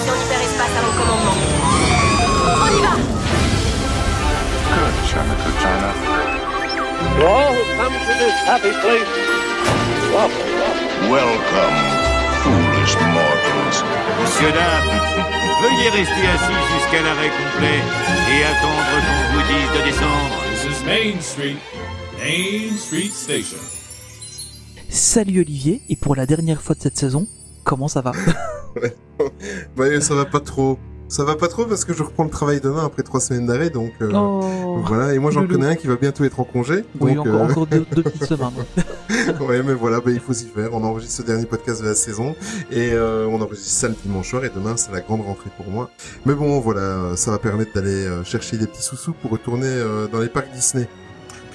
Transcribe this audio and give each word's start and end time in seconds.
station 0.00 0.14
hyperespace 0.14 0.74
à 0.76 0.82
mon 0.82 0.92
commandement. 0.98 1.36
On 2.62 2.70
y 2.76 2.80
va 2.80 2.94
Good, 4.70 4.94
China, 5.08 5.34
good 5.44 5.56
China. 5.60 5.90
To 7.00 7.26
all 7.26 7.52
who 7.52 7.62
come 7.76 7.92
to 7.92 8.12
this 8.18 8.36
happy 8.46 8.72
place. 8.80 9.10
Welcome, 11.08 11.76
foolish 12.42 12.94
mortals. 13.12 13.78
Monsieur, 14.20 14.52
dames, 14.52 15.00
veuillez 15.62 15.90
rester 15.90 16.26
assis 16.34 16.62
jusqu'à 16.74 17.02
l'arrêt 17.02 17.30
complet 17.30 17.80
et 18.30 18.44
attendre 18.44 18.84
qu'on 19.04 19.24
vous 19.34 19.44
dise 19.48 19.70
de 19.76 19.84
descendre. 19.84 20.36
This 20.50 20.64
is 20.64 20.84
Main 20.84 21.20
Street, 21.20 21.58
Main 22.18 22.76
Street 22.76 23.10
Station. 23.12 23.58
Salut 24.88 25.40
Olivier, 25.40 25.82
et 25.88 25.96
pour 25.96 26.16
la 26.16 26.26
dernière 26.26 26.60
fois 26.60 26.74
de 26.74 26.80
cette 26.82 26.98
saison, 26.98 27.26
comment 27.64 27.88
ça 27.88 28.00
va? 28.00 28.12
Ouais, 29.76 30.00
ça 30.00 30.14
va 30.14 30.24
pas 30.24 30.40
trop. 30.40 30.78
Ça 31.08 31.24
va 31.24 31.34
pas 31.34 31.48
trop 31.48 31.64
parce 31.64 31.84
que 31.84 31.92
je 31.92 32.04
reprends 32.04 32.22
le 32.22 32.30
travail 32.30 32.60
demain 32.60 32.84
après 32.86 33.02
trois 33.02 33.18
semaines 33.18 33.44
d'arrêt, 33.44 33.68
donc 33.68 33.90
euh, 34.00 34.12
Oh 34.14 34.80
voilà. 34.86 35.12
Et 35.12 35.18
moi 35.18 35.32
j'en 35.32 35.44
connais 35.44 35.66
un 35.66 35.74
qui 35.74 35.88
va 35.88 35.96
bientôt 35.96 36.22
être 36.22 36.38
en 36.38 36.44
congé. 36.44 36.84
Oui, 37.00 37.16
donc, 37.16 37.26
encore, 37.26 37.40
euh, 37.40 37.50
encore 37.50 37.66
deux, 37.66 37.84
deux 37.90 38.04
petites 38.04 38.24
semaines. 38.26 38.50
ouais, 39.40 39.60
mais 39.64 39.74
voilà, 39.74 39.98
bah, 39.98 40.12
il 40.12 40.20
faut 40.20 40.32
s'y 40.32 40.46
faire. 40.46 40.72
On 40.72 40.84
enregistre 40.84 41.16
ce 41.16 41.22
dernier 41.22 41.46
podcast 41.46 41.82
de 41.82 41.88
la 41.88 41.96
saison 41.96 42.36
et 42.70 42.92
euh, 42.92 43.26
on 43.26 43.42
enregistre 43.42 43.70
ça 43.70 43.88
le 43.88 43.96
dimanche 44.04 44.30
soir 44.30 44.44
et 44.44 44.52
demain 44.54 44.76
c'est 44.76 44.92
la 44.92 45.00
grande 45.00 45.22
rentrée 45.22 45.50
pour 45.56 45.66
moi. 45.66 45.90
Mais 46.26 46.34
bon, 46.34 46.60
voilà, 46.60 47.16
ça 47.16 47.32
va 47.32 47.38
permettre 47.38 47.72
d'aller 47.74 48.06
euh, 48.06 48.22
chercher 48.22 48.56
des 48.56 48.68
petits 48.68 48.82
sous-sous 48.82 49.12
pour 49.14 49.32
retourner 49.32 49.82
dans 50.12 50.20
les 50.20 50.28
parcs 50.28 50.52
Disney. 50.54 50.86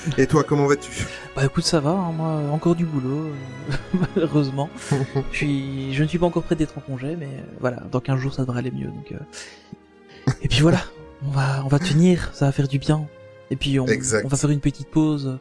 Et 0.18 0.28
toi, 0.28 0.44
comment 0.44 0.68
vas-tu? 0.68 0.92
Bah 1.36 1.46
écoute, 1.46 1.64
ça 1.64 1.80
va, 1.80 1.92
hein, 1.92 2.12
moi, 2.12 2.28
encore 2.52 2.76
du 2.76 2.86
boulot, 2.86 3.28
euh, 3.28 3.76
malheureusement. 4.16 4.70
je, 5.32 5.38
suis, 5.38 5.94
je 5.94 6.04
ne 6.04 6.08
suis 6.08 6.18
pas 6.18 6.26
encore 6.26 6.44
prêt 6.44 6.56
d'être 6.56 6.78
en 6.78 6.82
congé, 6.82 7.16
mais 7.16 7.26
euh, 7.26 7.56
voilà, 7.60 7.82
dans 7.92 8.00
15 8.00 8.20
jours 8.20 8.34
ça 8.34 8.44
devrait 8.44 8.60
aller 8.60 8.72
mieux. 8.72 8.88
Donc, 8.88 9.12
euh. 9.12 10.34
Et 10.42 10.48
puis 10.48 10.62
voilà, 10.62 10.80
on 11.26 11.32
va, 11.32 11.64
on 11.66 11.68
va 11.68 11.80
tenir, 11.80 12.30
ça 12.34 12.46
va 12.46 12.52
faire 12.52 12.68
du 12.68 12.80
bien. 12.80 13.08
Et 13.52 13.56
puis 13.56 13.80
on, 13.80 13.86
va 13.86 14.38
faire 14.38 14.50
une 14.50 14.60
petite 14.60 14.90
pause 14.90 15.38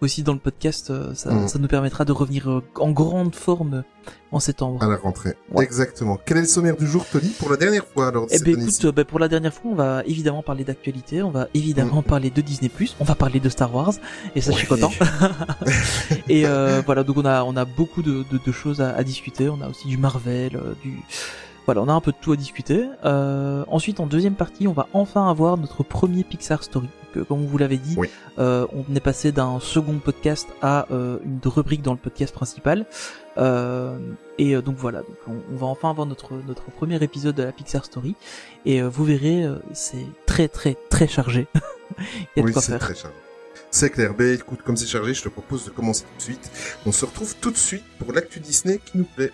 aussi 0.00 0.22
dans 0.22 0.32
le 0.34 0.38
podcast, 0.38 0.90
euh, 0.90 1.14
ça, 1.14 1.32
Mm. 1.32 1.48
ça 1.48 1.58
nous 1.58 1.68
permettra 1.68 2.04
de 2.04 2.12
revenir 2.12 2.50
euh, 2.50 2.62
en 2.78 2.90
grande 2.90 3.34
forme 3.34 3.82
en 4.30 4.40
septembre. 4.40 4.82
à 4.82 4.88
la 4.88 4.96
rentrée 4.96 5.34
Ouais. 5.50 5.64
Exactement. 5.64 6.18
Quel 6.24 6.36
est 6.36 6.42
le 6.42 6.46
sommaire 6.46 6.76
du 6.76 6.86
jour, 6.86 7.04
Tony, 7.10 7.28
pour 7.38 7.50
la 7.50 7.56
dernière 7.56 7.84
fois 7.86 8.08
alors 8.08 8.26
de 8.26 8.32
Eh 8.34 8.38
ben 8.40 8.60
écoute, 8.60 8.84
euh, 8.84 8.92
ben, 8.92 9.04
pour 9.04 9.18
la 9.18 9.28
dernière 9.28 9.54
fois, 9.54 9.70
on 9.70 9.74
va 9.74 10.02
évidemment 10.06 10.42
parler 10.42 10.64
d'actualité, 10.64 11.22
on 11.22 11.30
va 11.30 11.48
évidemment 11.54 11.96
Mhm. 11.96 12.02
parler 12.04 12.30
de 12.30 12.40
Disney+, 12.40 12.70
on 13.00 13.04
va 13.04 13.14
parler 13.14 13.40
de 13.40 13.48
Star 13.48 13.74
Wars, 13.74 13.94
et 14.34 14.40
ça 14.40 14.52
je 14.52 14.56
suis 14.58 14.68
Oui. 14.70 14.80
content. 14.80 14.92
et 16.28 16.46
euh, 16.46 16.82
voilà, 16.84 17.02
donc 17.04 17.16
on 17.16 17.24
a 17.24 17.42
on 17.44 17.56
a 17.56 17.64
beaucoup 17.64 18.02
de, 18.02 18.24
de, 18.30 18.38
de 18.44 18.52
choses 18.52 18.80
à, 18.80 18.90
à 18.94 19.02
discuter, 19.02 19.48
on 19.48 19.60
a 19.60 19.68
aussi 19.68 19.88
du 19.88 19.96
Marvel, 19.98 20.60
du 20.82 20.98
voilà, 21.66 21.82
on 21.82 21.88
a 21.88 21.92
un 21.92 22.00
peu 22.00 22.12
de 22.12 22.16
tout 22.20 22.32
à 22.32 22.36
discuter. 22.36 22.86
Euh, 23.04 23.64
ensuite, 23.68 24.00
en 24.00 24.06
deuxième 24.06 24.34
partie, 24.34 24.66
on 24.68 24.72
va 24.72 24.88
enfin 24.92 25.28
avoir 25.28 25.56
notre 25.56 25.82
premier 25.82 26.24
Pixar 26.24 26.62
Story. 26.62 26.86
Donc, 26.86 27.16
euh, 27.16 27.24
comme 27.24 27.44
vous 27.44 27.58
l'avez 27.58 27.76
dit, 27.76 27.94
Oui. 27.98 28.08
euh, 28.38 28.66
on 28.72 28.94
est 28.94 29.00
passé 29.00 29.32
d'un 29.32 29.58
second 29.60 29.98
podcast 29.98 30.48
à 30.62 30.86
euh, 30.92 31.18
une 31.24 31.40
rubrique 31.44 31.82
dans 31.82 31.92
le 31.92 31.98
podcast 31.98 32.32
principal. 32.34 32.86
Euh, 33.38 33.98
et 34.38 34.54
euh, 34.56 34.62
donc 34.62 34.76
voilà, 34.76 35.00
donc 35.00 35.16
on, 35.28 35.32
on 35.52 35.56
va 35.56 35.66
enfin 35.66 35.90
avoir 35.90 36.06
notre 36.06 36.32
notre 36.46 36.64
premier 36.70 37.02
épisode 37.02 37.34
de 37.34 37.42
la 37.42 37.52
Pixar 37.52 37.84
Story. 37.84 38.14
Et 38.64 38.80
euh, 38.80 38.88
vous 38.88 39.04
verrez, 39.04 39.44
c'est 39.72 40.06
très 40.26 40.48
très 40.48 40.76
très 40.88 41.06
chargé. 41.08 41.46
Il 41.98 42.04
y 42.36 42.40
a 42.40 42.42
de 42.42 42.46
Oui, 42.46 42.52
quoi 42.52 42.62
c'est 42.62 42.72
faire. 42.72 42.80
très 42.80 42.94
chargé. 42.94 43.16
C'est 43.70 43.90
clair. 43.90 44.14
Ben 44.14 44.32
écoute, 44.34 44.60
comme 44.64 44.76
c'est 44.76 44.86
chargé, 44.86 45.12
je 45.12 45.22
te 45.22 45.28
propose 45.28 45.64
de 45.66 45.70
commencer 45.70 46.04
tout 46.04 46.16
de 46.18 46.22
suite. 46.22 46.50
On 46.86 46.92
se 46.92 47.04
retrouve 47.04 47.34
tout 47.40 47.50
de 47.50 47.56
suite 47.58 47.84
pour 47.98 48.12
l'actu 48.12 48.40
Disney 48.40 48.78
qui 48.84 48.98
nous 48.98 49.04
plaît. 49.04 49.32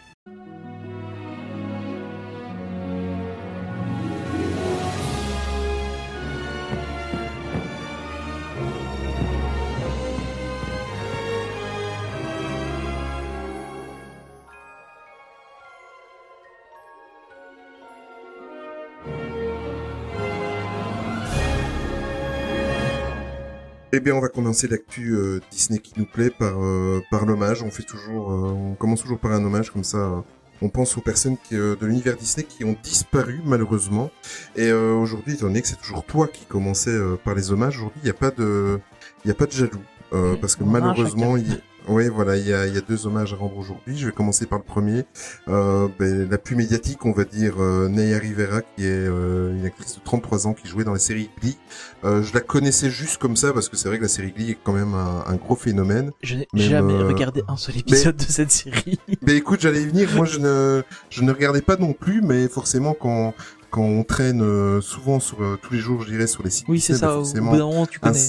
Eh 23.94 24.00
bien, 24.00 24.14
on 24.14 24.20
va 24.20 24.28
commencer 24.28 24.69
l'actu 24.69 25.14
euh, 25.14 25.41
Disney 25.50 25.78
qui 25.78 25.92
nous 25.98 26.06
plaît 26.06 26.30
par 26.30 26.54
euh, 26.62 27.03
par 27.10 27.26
l'hommage. 27.26 27.62
On 27.62 27.70
fait 27.70 27.82
toujours, 27.82 28.32
euh, 28.32 28.70
on 28.70 28.75
commence 28.75 29.03
toujours 29.03 29.19
par 29.19 29.32
un 29.32 29.44
hommage 29.44 29.70
comme 29.70 29.84
ça. 29.84 29.98
euh, 29.98 30.20
on 30.62 30.69
pense 30.69 30.97
aux 30.97 31.00
personnes 31.00 31.36
qui, 31.36 31.56
euh, 31.56 31.75
de 31.76 31.86
l'univers 31.86 32.16
Disney 32.16 32.47
qui 32.47 32.64
ont 32.64 32.76
disparu 32.82 33.42
malheureusement. 33.44 34.10
Et 34.56 34.69
euh, 34.70 34.94
aujourd'hui, 34.94 35.34
étant 35.34 35.47
donné 35.47 35.60
que 35.60 35.69
c'est 35.69 35.76
toujours 35.76 36.04
toi 36.06 36.26
qui 36.28 36.47
commençais 36.47 36.97
par 37.25 37.34
les 37.34 37.50
hommages, 37.53 37.76
aujourd'hui, 37.78 38.00
il 38.03 38.04
n'y 38.04 38.10
a 38.10 38.14
pas 38.14 38.30
de, 38.30 38.78
il 39.25 39.28
y 39.28 39.30
a 39.30 39.34
pas 39.34 39.47
de 39.47 39.53
jaloux 39.53 39.82
euh, 40.14 40.36
parce 40.41 40.56
que 40.56 40.64
malheureusement, 40.64 41.36
il, 41.36 41.60
oui, 41.88 42.09
voilà, 42.09 42.37
il 42.37 42.47
y 42.47 42.53
a, 42.54 42.66
il 42.66 42.75
y 42.75 42.78
a 42.78 42.81
deux 42.81 43.06
hommages 43.06 43.32
à 43.32 43.37
rendre 43.37 43.56
aujourd'hui. 43.56 43.97
Je 43.98 44.06
vais 44.06 44.12
commencer 44.12 44.47
par 44.47 44.59
le 44.59 44.65
premier, 44.65 45.04
euh, 45.48 45.88
ben, 45.98 46.28
la 46.31 46.38
plus 46.38 46.54
médiatique, 46.56 47.04
on 47.04 47.12
va 47.12 47.25
dire, 47.25 47.54
euh, 47.62 47.88
Naya 47.88 48.19
Rivera, 48.19 48.62
qui 48.62 48.84
est 48.84 48.88
euh, 48.91 49.56
une 49.56 49.65
actrice 49.66 49.97
de 49.97 50.00
33 50.04 50.47
ans 50.47 50.54
qui 50.54 50.69
jouait 50.69 50.84
dans 50.84 50.92
la 50.92 50.98
série 50.98 51.31
Glee. 51.41 51.59
Euh, 52.04 52.22
je 52.22 52.32
la 52.34 52.41
connaissais 52.41 52.91
juste 52.91 53.19
comme 53.19 53.37
ça 53.37 53.53
parce 53.53 53.69
que 53.69 53.76
c'est 53.76 53.88
vrai 53.88 53.98
que 53.98 54.03
la 54.03 54.09
série 54.09 54.32
Glee 54.32 54.50
est 54.53 54.59
quand 54.62 54.72
même 54.72 54.94
un, 54.94 55.25
un 55.26 55.34
gros 55.37 55.56
phénomène. 55.56 56.12
Je 56.22 56.37
n'ai 56.37 56.47
jamais 56.54 56.94
euh, 56.94 57.06
regardé 57.06 57.42
un 57.48 57.56
seul 57.56 57.76
épisode 57.78 58.16
de 58.16 58.22
cette 58.22 58.50
série. 58.50 58.98
Mais 59.22 59.34
écoute, 59.37 59.60
j'allais 59.60 59.82
y 59.82 59.87
venir. 59.87 60.09
Moi, 60.15 60.25
je 60.26 60.38
ne, 60.38 60.82
je 61.10 61.22
ne 61.22 61.32
regardais 61.32 61.62
pas 61.62 61.76
non 61.76 61.92
plus, 61.92 62.22
mais 62.22 62.48
forcément, 62.48 62.94
quand, 62.94 63.34
quand 63.71 63.82
on 63.82 64.04
traîne 64.04 64.42
euh, 64.42 64.81
souvent 64.81 65.21
sur 65.21 65.38
tous 65.62 65.72
les 65.75 65.81
jours, 65.81 66.03
je 66.03 66.10
dirais, 66.10 66.26
sur 66.26 66.42
les 66.42 66.50
sites. 66.50 66.66
Oui, 66.69 66.81
c'est 66.81 66.92
bah, 66.94 66.98
ça. 66.98 67.10
Au 67.19 67.25
forcément, 67.25 67.50
bout 67.53 67.56
d'un 67.59 67.66
moment, 67.66 67.87
tu 67.87 67.98
un- 68.03 68.09
connais. 68.12 68.28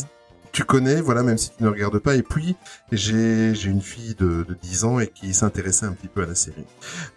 Tu 0.54 0.64
connais, 0.66 1.02
voilà, 1.02 1.24
même 1.24 1.40
si 1.40 1.50
tu 1.50 1.64
ne 1.64 1.68
regardes 1.68 1.98
pas. 1.98 2.16
Et 2.16 2.22
puis, 2.22 2.56
j'ai, 2.92 3.52
une 3.66 3.82
fille 3.82 4.14
de, 4.14 4.46
de 4.48 4.54
10 4.54 4.84
ans 4.86 5.00
et 5.00 5.08
qui 5.08 5.34
s'intéressait 5.34 5.88
un 5.88 5.94
petit 5.94 6.08
peu 6.08 6.22
à 6.22 6.28
la 6.28 6.36
série. 6.36 6.66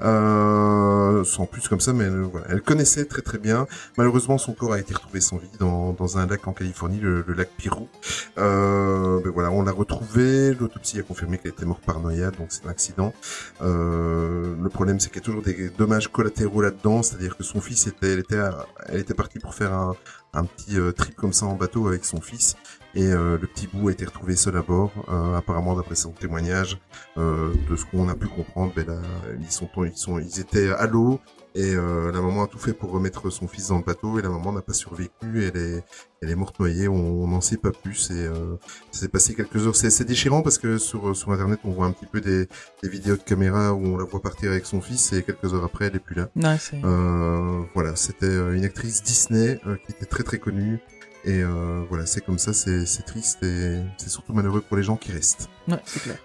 Euh, 0.01 1.23
sans 1.23 1.45
plus 1.45 1.69
comme 1.69 1.81
ça, 1.81 1.93
mais 1.93 2.05
elle, 2.05 2.23
voilà, 2.23 2.47
elle 2.49 2.63
connaissait 2.63 3.05
très 3.05 3.21
très 3.21 3.37
bien. 3.37 3.67
Malheureusement, 3.99 4.39
son 4.39 4.55
corps 4.55 4.73
a 4.73 4.81
été 4.81 4.95
retrouvé 4.95 5.21
sans 5.21 5.37
vie 5.37 5.51
dans, 5.61 5.93
dans 5.93 6.17
un 6.17 6.27
lac 6.27 6.49
en 6.49 6.55
Californie, 6.55 6.99
le, 6.99 7.25
le 7.27 7.35
lac 7.35 7.51
Pirou. 7.59 7.89
Euh, 8.39 9.21
ben 9.23 9.31
voilà, 9.31 9.51
on 9.51 9.63
l'a 9.63 9.73
retrouvée. 9.73 10.55
L'autopsie 10.55 10.99
a 10.99 11.03
confirmé 11.03 11.37
qu'elle 11.37 11.53
était 11.53 11.67
morte 11.67 11.85
par 11.85 12.01
noyade, 12.01 12.37
donc 12.39 12.47
c'est 12.49 12.65
un 12.65 12.71
accident. 12.71 13.13
Euh, 13.61 14.55
le 14.59 14.69
problème, 14.71 14.99
c'est 14.99 15.11
qu'il 15.11 15.21
y 15.21 15.23
a 15.23 15.27
toujours 15.27 15.43
des 15.43 15.69
dommages 15.77 16.09
collatéraux 16.09 16.63
là-dedans, 16.63 17.03
c'est-à-dire 17.03 17.37
que 17.37 17.45
son 17.45 17.61
fils 17.61 17.87
était, 17.87 18.15
elle 18.15 18.21
était, 18.21 18.41
elle 18.87 19.01
était 19.01 19.15
partie 19.15 19.41
pour 19.41 19.55
faire 19.55 19.75
un, 19.75 19.95
un 20.33 20.45
petit 20.45 20.79
euh, 20.79 20.93
trip 20.93 21.17
comme 21.17 21.33
ça 21.33 21.47
en 21.47 21.55
bateau 21.55 21.87
avec 21.89 22.07
son 22.07 22.23
fils 22.23 22.57
et 22.97 23.13
euh, 23.13 23.39
le 23.39 23.47
petit 23.47 23.69
bout 23.69 23.89
a 23.89 23.93
été 23.93 24.05
retrouvé 24.05 24.35
seul 24.35 24.57
à 24.57 24.63
bord. 24.63 24.91
Euh, 25.09 25.37
apparemment, 25.37 25.77
d'après 25.77 25.95
son 25.95 26.11
témoignage, 26.11 26.79
euh, 27.19 27.53
de 27.71 27.77
ce 27.77 27.85
qu'on 27.85 28.09
a 28.09 28.15
pu 28.15 28.27
comprendre, 28.27 28.73
ben 28.75 28.87
là, 28.87 29.01
ils 29.39 29.53
sont, 29.53 29.69
ils 29.85 29.97
sont, 29.97 30.19
ils 30.19 30.41
étaient 30.41 30.71
à 30.73 30.87
l'eau 30.87 31.21
et 31.57 31.75
euh, 31.75 32.13
la 32.13 32.21
maman 32.21 32.45
a 32.45 32.47
tout 32.49 32.59
fait 32.59 32.75
pour 32.75 32.91
remettre 32.91 33.31
son 33.31 33.49
fils 33.49 33.69
dans 33.69 33.79
le 33.79 33.83
bateau 33.83 34.19
et 34.19 34.23
la 34.23 34.29
maman 34.29 34.53
n'a 34.53 34.61
pas 34.61 34.75
survécu. 34.75 35.11
Elle 35.43 35.57
est, 35.57 35.85
elle 36.21 36.31
est 36.31 36.35
morte 36.35 36.61
noyée. 36.61 36.87
On 36.87 37.27
n'en 37.27 37.41
sait 37.41 37.57
pas 37.57 37.71
plus. 37.71 38.11
Et 38.11 38.15
euh, 38.27 38.57
ça 38.93 39.01
s'est 39.01 39.09
passé 39.09 39.35
quelques 39.35 39.67
heures. 39.67 39.75
C'est 39.75 39.89
c'est 39.89 40.05
déchirant 40.05 40.43
parce 40.43 40.59
que 40.59 40.77
sur 40.77 41.17
sur 41.17 41.33
internet, 41.33 41.61
on 41.65 41.71
voit 41.71 41.87
un 41.87 41.93
petit 41.93 42.05
peu 42.05 42.21
des, 42.21 42.47
des 42.83 42.89
vidéos 42.91 43.17
de 43.17 43.23
caméra 43.23 43.73
où 43.73 43.87
on 43.87 43.97
la 43.97 44.05
voit 44.05 44.21
partir 44.21 44.51
avec 44.51 44.67
son 44.67 44.83
fils 44.83 45.15
et 45.15 45.23
quelques 45.23 45.55
heures 45.55 45.65
après, 45.65 45.87
elle 45.87 45.97
est 45.97 46.01
plus 46.01 46.15
là. 46.15 46.29
Ouais, 46.37 46.59
c'est... 46.61 46.85
Euh, 46.85 47.63
voilà, 47.75 47.97
c'était 47.97 48.27
euh, 48.27 48.55
une 48.55 48.65
actrice 48.65 49.03
Disney 49.03 49.59
euh, 49.67 49.77
qui 49.87 49.93
était 49.93 50.05
très 50.05 50.25
très 50.25 50.39
connue. 50.39 50.79
Et 51.27 51.43
euh, 51.43 51.85
voilà, 51.89 52.07
c'est 52.07 52.21
comme 52.25 52.39
ça, 52.39 52.53
c'est 52.55 52.85
triste 53.05 53.43
et 53.43 53.81
c'est 53.99 54.09
surtout 54.09 54.33
malheureux 54.33 54.61
pour 54.61 54.77
les 54.77 54.83
gens 54.85 54.97
qui 54.97 55.11
restent. 55.13 55.49
Ouais, 55.69 55.81
c'est 55.85 56.01
clair. 56.03 56.17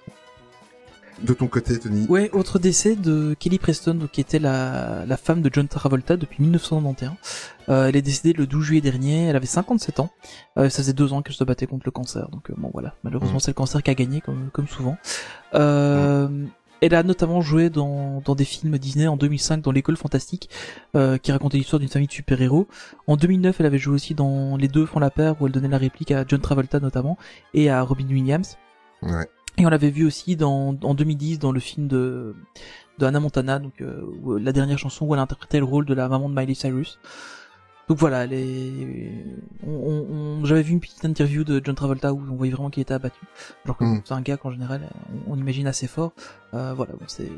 De 1.23 1.33
ton 1.33 1.47
côté, 1.47 1.77
Tony 1.77 2.07
Ouais, 2.07 2.31
autre 2.33 2.57
décès 2.57 2.95
de 2.95 3.35
Kelly 3.39 3.59
Preston, 3.59 4.07
qui 4.11 4.21
était 4.21 4.39
la, 4.39 5.05
la 5.05 5.17
femme 5.17 5.41
de 5.43 5.51
John 5.53 5.67
Travolta 5.67 6.17
depuis 6.17 6.41
1991. 6.41 7.11
Euh, 7.69 7.87
elle 7.87 7.95
est 7.95 8.01
décédée 8.01 8.33
le 8.33 8.47
12 8.47 8.63
juillet 8.65 8.81
dernier, 8.81 9.25
elle 9.27 9.35
avait 9.35 9.45
57 9.45 9.99
ans. 9.99 10.09
Euh, 10.57 10.69
ça 10.69 10.77
faisait 10.81 10.93
deux 10.93 11.13
ans 11.13 11.21
qu'elle 11.21 11.35
se 11.35 11.43
battait 11.43 11.67
contre 11.67 11.83
le 11.85 11.91
cancer, 11.91 12.27
donc 12.29 12.49
euh, 12.49 12.55
bon 12.57 12.71
voilà, 12.73 12.95
malheureusement 13.03 13.35
Mhm. 13.35 13.39
c'est 13.39 13.51
le 13.51 13.55
cancer 13.55 13.83
qui 13.83 13.91
a 13.91 13.93
gagné 13.93 14.19
comme, 14.21 14.49
comme 14.51 14.67
souvent. 14.67 14.97
Euh, 15.53 16.27
Elle 16.81 16.95
a 16.95 17.03
notamment 17.03 17.41
joué 17.41 17.69
dans, 17.69 18.21
dans 18.25 18.33
des 18.33 18.43
films 18.43 18.77
Disney 18.77 19.07
en 19.07 19.15
2005 19.15 19.61
dans 19.61 19.71
l'école 19.71 19.97
fantastique, 19.97 20.49
euh, 20.95 21.17
qui 21.17 21.31
racontait 21.31 21.57
l'histoire 21.57 21.79
d'une 21.79 21.89
famille 21.89 22.07
de 22.07 22.13
super-héros. 22.13 22.67
En 23.05 23.17
2009, 23.17 23.59
elle 23.59 23.65
avait 23.67 23.77
joué 23.77 23.93
aussi 23.93 24.15
dans 24.15 24.57
Les 24.57 24.67
deux 24.67 24.85
font 24.85 24.99
la 24.99 25.11
paire, 25.11 25.39
où 25.39 25.45
elle 25.45 25.51
donnait 25.51 25.67
la 25.67 25.77
réplique 25.77 26.11
à 26.11 26.25
John 26.27 26.41
Travolta 26.41 26.79
notamment, 26.79 27.17
et 27.53 27.69
à 27.69 27.81
Robin 27.83 28.07
Williams. 28.07 28.57
Ouais. 29.03 29.27
Et 29.57 29.65
on 29.65 29.69
l'avait 29.69 29.89
vu 29.91 30.05
aussi 30.05 30.35
dans, 30.35 30.75
en 30.81 30.93
2010 30.95 31.39
dans 31.39 31.51
le 31.51 31.59
film 31.59 31.87
de, 31.87 32.35
de 32.97 33.05
Hannah 33.05 33.19
Montana, 33.19 33.59
donc 33.59 33.81
euh, 33.81 34.39
la 34.39 34.51
dernière 34.51 34.79
chanson 34.79 35.05
où 35.05 35.13
elle 35.13 35.19
interprétait 35.19 35.59
le 35.59 35.65
rôle 35.65 35.85
de 35.85 35.93
la 35.93 36.07
maman 36.07 36.29
de 36.29 36.35
Miley 36.35 36.55
Cyrus. 36.55 36.99
Donc 37.91 37.99
voilà, 37.99 38.25
on, 39.67 40.45
j'avais 40.45 40.61
vu 40.61 40.71
une 40.71 40.79
petite 40.79 41.03
interview 41.03 41.43
de 41.43 41.59
John 41.61 41.75
Travolta 41.75 42.13
où 42.13 42.21
on 42.31 42.35
voyait 42.37 42.53
vraiment 42.53 42.69
qu'il 42.69 42.79
était 42.81 42.93
abattu. 42.93 43.19
Alors 43.65 43.75
que 43.75 43.83
Mm. 43.83 44.01
c'est 44.05 44.13
un 44.13 44.21
gars 44.21 44.37
qu'en 44.37 44.49
général 44.49 44.87
on, 45.27 45.33
on 45.33 45.37
imagine 45.37 45.67
assez 45.67 45.87
fort. 45.87 46.13
Euh, 46.53 46.73
voilà, 46.73 46.93
bon, 46.93 47.03
c'est 47.07 47.29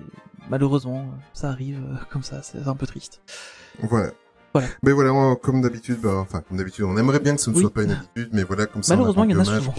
malheureusement 0.51 1.07
ça 1.33 1.50
arrive 1.50 1.79
euh, 1.83 1.95
comme 2.11 2.21
ça, 2.21 2.44
c'est 2.44 2.67
un 2.67 2.75
peu 2.75 2.85
triste. 2.85 3.21
Voilà. 3.81 4.11
Voilà. 4.53 4.67
Mais 4.83 4.91
voilà, 4.91 5.11
on- 5.11 5.35
comme 5.35 5.61
d'habitude, 5.63 6.00
bah, 6.03 6.17
enfin, 6.17 6.41
comme 6.47 6.57
d'habitude, 6.57 6.85
on 6.85 6.97
aimerait 6.97 7.19
bien 7.19 7.33
que 7.35 7.41
ce 7.41 7.50
ne 7.50 7.55
Oui. 7.55 7.61
soit 7.61 7.73
pas 7.73 7.81
une 7.81 7.91
habitude, 7.94 8.29
mais 8.33 8.44
voilà, 8.44 8.67
comme 8.67 8.83
ça. 8.83 8.94
on 8.94 8.97
Malheureusement, 8.97 9.23
il 9.23 9.31
y 9.31 9.35
en 9.35 9.39
a 9.39 9.45
souvent. 9.45 9.73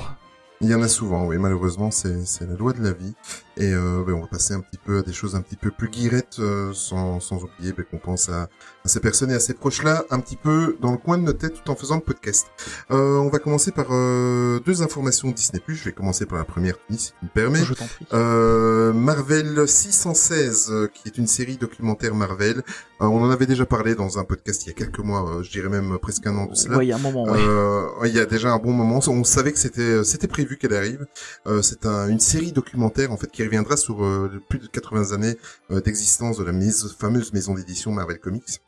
Il 0.64 0.70
y 0.70 0.74
en 0.74 0.80
a 0.80 0.88
souvent, 0.88 1.26
oui, 1.26 1.36
malheureusement, 1.36 1.90
c'est, 1.90 2.16
la 2.40 2.56
loi 2.56 2.72
de 2.72 2.82
la 2.82 2.92
vie. 2.92 3.12
Et 3.58 3.74
euh, 3.74 4.02
ben, 4.02 4.14
on 4.14 4.22
va 4.22 4.26
passer 4.28 4.54
un 4.54 4.60
petit 4.60 4.78
peu 4.78 5.00
à 5.00 5.02
des 5.02 5.12
choses 5.12 5.36
un 5.36 5.42
petit 5.42 5.56
peu 5.56 5.70
plus 5.70 5.90
guirettes, 5.90 6.36
euh, 6.38 6.72
sans, 6.72 7.20
sans 7.20 7.36
oublier 7.36 7.74
ben, 7.74 7.84
qu'on 7.84 7.98
pense 7.98 8.30
à, 8.30 8.48
à 8.84 8.88
ces 8.88 9.00
personnes 9.00 9.30
et 9.30 9.34
à 9.34 9.40
ces 9.40 9.52
proches-là, 9.52 10.04
un 10.10 10.20
petit 10.20 10.36
peu 10.36 10.78
dans 10.80 10.92
le 10.92 10.96
coin 10.96 11.18
de 11.18 11.22
notre 11.22 11.38
tête 11.38 11.62
tout 11.62 11.70
en 11.70 11.76
faisant 11.76 11.96
le 11.96 12.00
podcast. 12.00 12.46
Euh, 12.90 13.18
on 13.18 13.28
va 13.28 13.40
commencer 13.40 13.72
par 13.72 13.88
euh, 13.90 14.58
deux 14.64 14.80
informations 14.80 15.30
Disney+. 15.30 15.60
Je 15.68 15.84
vais 15.84 15.92
commencer 15.92 16.24
par 16.24 16.38
la 16.38 16.44
première, 16.44 16.76
si 16.90 17.10
tu 17.10 17.24
me 17.24 17.28
permets. 17.28 17.62
Je 17.62 17.74
t'en 17.74 17.86
prie. 17.86 18.06
Euh, 18.14 18.94
Marvel 18.94 19.68
616, 19.68 20.68
euh, 20.70 20.88
qui 20.92 21.08
est 21.08 21.18
une 21.18 21.26
série 21.26 21.58
documentaire 21.58 22.14
Marvel. 22.14 22.62
Euh, 23.00 23.06
on 23.06 23.22
en 23.22 23.30
avait 23.30 23.46
déjà 23.46 23.66
parlé 23.66 23.94
dans 23.94 24.18
un 24.18 24.24
podcast 24.24 24.64
il 24.64 24.68
y 24.68 24.70
a 24.70 24.74
quelques 24.74 25.00
mois, 25.00 25.28
euh, 25.28 25.42
je 25.42 25.50
dirais 25.50 25.68
même 25.68 25.98
presque 25.98 26.26
un 26.26 26.36
an 26.36 26.46
de 26.46 26.54
cela. 26.54 26.78
Ouais, 26.78 26.86
il 26.86 26.88
y 26.88 26.92
a 26.92 26.96
un 26.96 27.00
moment. 27.00 27.24
Ouais. 27.24 27.38
Euh, 27.38 27.86
il 28.04 28.14
y 28.14 28.20
a 28.20 28.26
déjà 28.26 28.52
un 28.52 28.58
bon 28.58 28.72
moment. 28.72 29.00
On 29.06 29.24
savait 29.24 29.52
que 29.52 29.58
c'était 29.58 30.04
c'était 30.04 30.28
prévu 30.28 30.53
qu'elle 30.56 30.74
arrive. 30.74 31.06
Euh, 31.46 31.62
c'est 31.62 31.86
un- 31.86 32.08
une 32.08 32.20
série 32.20 32.52
documentaire 32.52 33.12
en 33.12 33.16
fait 33.16 33.30
qui 33.30 33.42
reviendra 33.44 33.76
sur 33.76 34.04
euh, 34.04 34.30
plus 34.48 34.58
de 34.58 34.66
80 34.66 35.12
années 35.12 35.36
euh, 35.70 35.80
d'existence 35.80 36.38
de 36.38 36.44
la 36.44 36.52
fameuse 36.98 37.32
maison 37.32 37.54
d'édition 37.54 37.92
Marvel 37.92 38.18
Comics. 38.18 38.60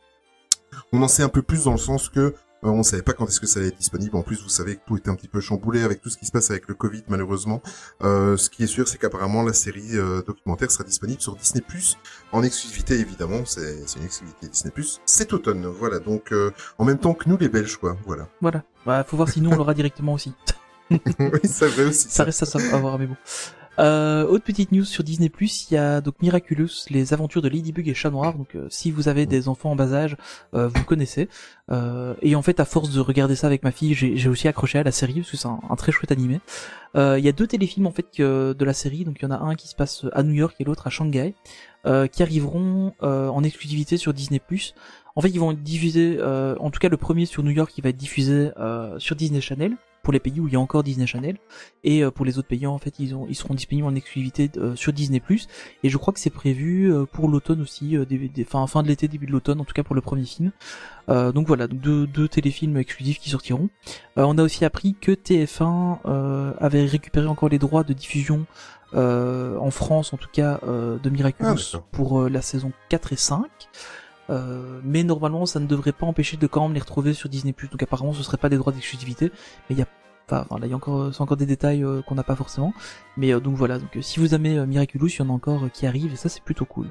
On 0.93 1.03
en 1.03 1.09
sait 1.09 1.23
un 1.23 1.29
peu 1.29 1.43
plus 1.43 1.65
dans 1.65 1.73
le 1.73 1.79
sens 1.79 2.09
que 2.09 2.21
euh, 2.65 2.69
on 2.71 2.83
savait 2.83 3.03
pas 3.03 3.13
quand 3.13 3.27
est-ce 3.29 3.39
que 3.39 3.47
ça 3.47 3.61
allait 3.61 3.69
être 3.69 3.77
disponible. 3.77 4.17
En 4.17 4.23
plus, 4.23 4.43
vous 4.43 4.49
savez 4.49 4.77
que 4.77 4.81
tout 4.87 4.97
était 4.97 5.11
un 5.11 5.15
petit 5.15 5.29
peu 5.29 5.41
chamboulé 5.41 5.83
avec 5.83 6.01
tout 6.01 6.09
ce 6.11 6.17
qui 6.17 6.27
se 6.27 6.33
passe 6.33 6.51
avec 6.51 6.67
le 6.69 6.75
Covid, 6.75 7.05
malheureusement. 7.09 7.63
Ce 8.01 8.49
qui 8.51 8.65
est 8.65 8.67
sûr, 8.67 8.89
c'est 8.89 8.97
qu'apparemment 8.99 9.43
la 9.43 9.53
série 9.53 9.93
documentaire 10.27 10.71
sera 10.71 10.83
disponible 10.83 11.21
sur 11.21 11.37
Disney 11.37 11.61
Plus 11.67 11.99
en 12.33 12.43
exclusivité, 12.43 12.99
évidemment. 12.99 13.45
C'est 13.45 13.77
une 13.97 14.05
exclusivité 14.05 14.49
Disney 14.49 14.73
Plus. 14.73 15.01
Cet 15.05 15.33
automne, 15.35 15.67
voilà. 15.67 15.99
Donc 15.99 16.33
en 16.79 16.85
même 16.85 16.99
temps 16.99 17.13
que 17.15 17.29
nous, 17.29 17.37
les 17.37 17.49
Belges, 17.51 17.77
quoi. 17.77 17.97
Voilà. 18.07 18.27
Voilà. 18.41 18.65
Bah, 18.87 19.05
faut 19.05 19.17
voir 19.19 19.29
si 19.29 19.41
nous 19.43 19.51
on 19.51 19.57
l'aura 19.57 19.75
directement 19.75 20.15
aussi. 20.15 20.33
oui, 20.91 21.41
c'est 21.45 21.67
vrai 21.67 21.85
aussi. 21.87 22.09
Ça 22.09 22.25
reste 22.25 22.43
à 22.43 22.47
savoir, 22.47 22.99
mais 22.99 23.07
bon. 23.07 23.17
Euh, 23.79 24.27
autre 24.27 24.45
petite 24.45 24.73
news 24.73 24.85
sur 24.85 25.05
Disney+, 25.05 25.31
il 25.39 25.75
y 25.75 25.77
a 25.77 26.01
donc 26.01 26.15
Miraculous, 26.23 26.87
les 26.89 27.13
aventures 27.13 27.43
de 27.43 27.49
Ladybug 27.49 27.89
et 27.89 27.95
Chat 27.95 28.11
Noir. 28.11 28.35
Donc, 28.35 28.55
euh, 28.55 28.67
si 28.71 28.91
vous 28.91 29.09
avez 29.09 29.27
des 29.27 29.49
enfants 29.49 29.73
en 29.73 29.77
bas 29.77 29.93
âge, 29.93 30.17
euh, 30.55 30.69
vous 30.69 30.85
connaissez. 30.85 31.29
Euh, 31.71 32.15
et 32.23 32.35
en 32.37 32.43
fait, 32.43 32.59
à 32.61 32.65
force 32.65 32.91
de 32.91 33.01
regarder 33.01 33.37
ça 33.37 33.47
avec 33.47 33.63
ma 33.63 33.73
fille, 33.73 33.95
j'ai 33.95 34.29
aussi 34.29 34.49
accroché 34.49 34.79
à 34.79 34.83
la 34.83 34.93
série 34.93 35.15
parce 35.15 35.31
que 35.31 35.37
c'est 35.37 35.49
un, 35.49 35.77
très 35.77 35.93
chouette 35.93 36.13
animé. 36.13 36.41
Euh, 36.97 37.19
Il 37.19 37.25
y 37.25 37.29
a 37.29 37.33
deux 37.33 37.47
téléfilms 37.47 37.87
en 37.87 37.93
fait 37.93 38.07
de 38.19 38.65
la 38.65 38.73
série. 38.73 39.05
Donc, 39.05 39.19
il 39.21 39.25
y 39.25 39.29
en 39.29 39.31
a 39.31 39.39
un 39.39 39.55
qui 39.55 39.69
se 39.69 39.75
passe 39.75 40.07
à 40.13 40.23
New 40.23 40.35
York 40.35 40.57
et 40.59 40.65
l'autre 40.65 40.87
à 40.87 40.91
Shanghai, 40.91 41.35
qui 41.85 42.23
arriveront 42.23 42.95
en 43.01 43.43
exclusivité 43.43 43.97
sur 43.97 44.15
Disney+. 44.15 44.41
En 45.17 45.23
fait, 45.23 45.31
ils 45.31 45.41
vont 45.41 45.53
être 45.53 45.63
diffusés. 45.63 46.19
euh, 46.21 46.55
en 46.61 46.71
tout 46.71 46.79
cas, 46.79 46.91
le 46.91 46.99
premier 46.99 47.25
sur 47.25 47.43
New 47.43 47.51
York, 47.51 47.73
il 47.79 47.83
va 47.83 47.89
être 47.89 47.97
diffusé 47.97 48.51
sur 48.99 49.17
Disney 49.17 49.41
Channel 49.41 49.77
pour 50.07 50.13
les 50.13 50.21
pays 50.21 50.39
où 50.39 50.47
il 50.47 50.53
y 50.55 50.57
a 50.57 50.61
encore 50.61 50.85
Disney 50.85 51.05
Channel. 51.09 51.37
Et 51.83 52.05
euh, 52.05 52.13
pour 52.13 52.25
les 52.25 52.39
autres 52.39 52.47
pays 52.47 52.65
en 52.67 52.79
fait 52.79 52.95
ils 53.01 53.13
ont 53.15 53.27
ils 53.29 53.35
seront 53.35 53.55
disponibles 53.55 53.89
en 53.89 53.95
exclusivité 53.97 54.49
euh, 54.57 54.77
sur 54.77 54.93
Disney 54.93 55.21
et 55.83 55.89
je 55.89 55.97
crois 55.97 56.13
que 56.15 56.21
c'est 56.21 56.31
prévu 56.31 56.93
euh, 56.93 57.07
pour 57.07 57.29
l'automne 57.29 57.61
aussi 57.61 57.97
des, 58.09 58.29
des- 58.29 58.45
fin 58.45 58.65
fin 58.69 58.85
de 58.85 58.89
l'été 58.89 59.09
début 59.09 59.27
de 59.27 59.33
l'automne 59.33 59.61
en 59.61 59.65
tout 59.65 59.73
cas 59.75 59.83
pour 59.83 59.97
le 59.97 60.01
premier 60.01 60.25
film. 60.25 60.53
Euh, 61.09 61.33
donc 61.33 61.49
voilà 61.49 61.67
donc 61.67 61.81
deux, 61.81 62.07
deux 62.07 62.29
téléfilms 62.29 62.77
exclusifs 62.77 63.19
qui 63.19 63.31
sortiront. 63.31 63.69
Euh, 64.17 64.25
on 64.27 64.39
a 64.39 64.43
aussi 64.45 64.65
appris 64.65 64.95
que 64.95 65.11
TF1 65.13 65.99
euh, 66.07 66.53
avait 66.61 66.85
récupéré 66.85 67.27
encore 67.27 67.49
les 67.49 67.59
droits 67.59 67.83
de 67.83 67.93
diffusion 67.93 68.47
en 68.95 69.71
France 69.71 70.13
en 70.15 70.17
tout 70.17 70.29
cas 70.33 70.61
de 70.65 70.99
Ah, 71.05 71.11
Miraculous 71.11 71.55
d'accord. 71.73 71.83
pour 71.93 72.29
la 72.31 72.41
saison 72.41 72.73
4 72.89 73.13
et 73.13 73.17
5 73.17 73.45
euh, 74.31 74.81
mais 74.85 75.05
normalement, 75.05 75.47
ça 75.47 75.61
ne 75.61 75.67
devrait 75.67 75.93
pas 75.93 76.07
empêcher 76.07 76.37
de 76.37 76.47
quand 76.47 76.63
même 76.63 76.75
les 76.75 76.81
retrouver 76.81 77.15
sur 77.15 77.29
Disney+. 77.29 77.55
Donc 77.71 77.83
apparemment, 77.83 78.13
ce 78.13 78.23
serait 78.23 78.37
pas 78.37 78.49
des 78.49 78.57
droits 78.57 78.73
d'exclusivité, 78.73 79.31
mais 79.69 79.77
il 79.77 79.79
y 79.79 79.83
a 79.83 79.87
Enfin, 80.29 80.45
là, 80.59 80.67
il 80.67 80.71
y 80.71 80.73
a 80.73 80.77
encore, 80.77 81.15
c'est 81.15 81.21
encore 81.21 81.37
des 81.37 81.47
détails 81.47 81.85
euh, 81.85 82.03
qu'on 82.03 82.17
n'a 82.17 82.25
pas 82.25 82.35
forcément. 82.35 82.75
Mais 83.17 83.33
euh, 83.33 83.39
donc 83.39 83.55
voilà. 83.55 83.79
Donc 83.79 83.97
euh, 83.97 84.03
si 84.03 84.19
vous 84.19 84.35
aimez 84.35 84.59
euh, 84.59 84.67
Miraculous, 84.67 85.07
il 85.09 85.19
y 85.21 85.23
en 85.23 85.29
a 85.29 85.33
encore 85.33 85.65
euh, 85.65 85.69
qui 85.69 85.87
arrivent 85.87 86.13
et 86.13 86.17
ça 86.17 86.29
c'est 86.29 86.43
plutôt 86.43 86.65
cool. 86.65 86.89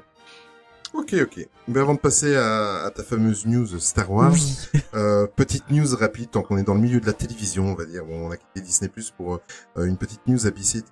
Ok, 0.94 1.14
ok. 1.20 1.46
Mais 1.68 1.80
avant 1.80 1.92
de 1.94 1.98
passer 1.98 2.34
à, 2.34 2.84
à 2.84 2.90
ta 2.90 3.02
fameuse 3.02 3.44
news 3.44 3.66
Star 3.78 4.10
Wars, 4.10 4.32
Oui. 4.32 4.56
euh, 4.94 5.26
petite 5.26 5.70
news 5.70 5.94
rapide, 5.94 6.30
tant 6.30 6.40
qu'on 6.40 6.56
est 6.56 6.62
dans 6.62 6.72
le 6.72 6.80
milieu 6.80 7.00
de 7.00 7.06
la 7.06 7.12
télévision, 7.12 7.66
on 7.66 7.74
va 7.74 7.84
dire. 7.84 8.06
Bon, 8.06 8.28
on 8.28 8.30
a 8.30 8.38
quitté 8.38 8.62
Disney 8.62 8.88
Plus 8.88 9.10
pour 9.10 9.40
euh, 9.76 9.84
une 9.84 9.98
petite 9.98 10.26
news 10.26 10.46
ABC, 10.46 10.82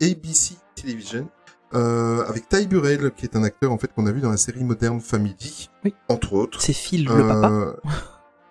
ABC 0.00 0.56
Television. 0.74 1.28
Euh, 1.74 2.24
avec 2.26 2.48
Ty 2.48 2.66
Burrell, 2.66 3.10
qui 3.16 3.24
est 3.26 3.36
un 3.36 3.42
acteur 3.44 3.72
en 3.72 3.78
fait 3.78 3.90
qu'on 3.94 4.06
a 4.06 4.12
vu 4.12 4.20
dans 4.20 4.30
la 4.30 4.36
série 4.36 4.62
moderne 4.64 5.00
Family, 5.00 5.70
Oui. 5.84 5.94
entre 6.08 6.34
autres. 6.34 6.60
C'est 6.60 6.72
Phil 6.72 7.04
le 7.06 7.26
papa. 7.26 7.50
Euh, 7.50 7.72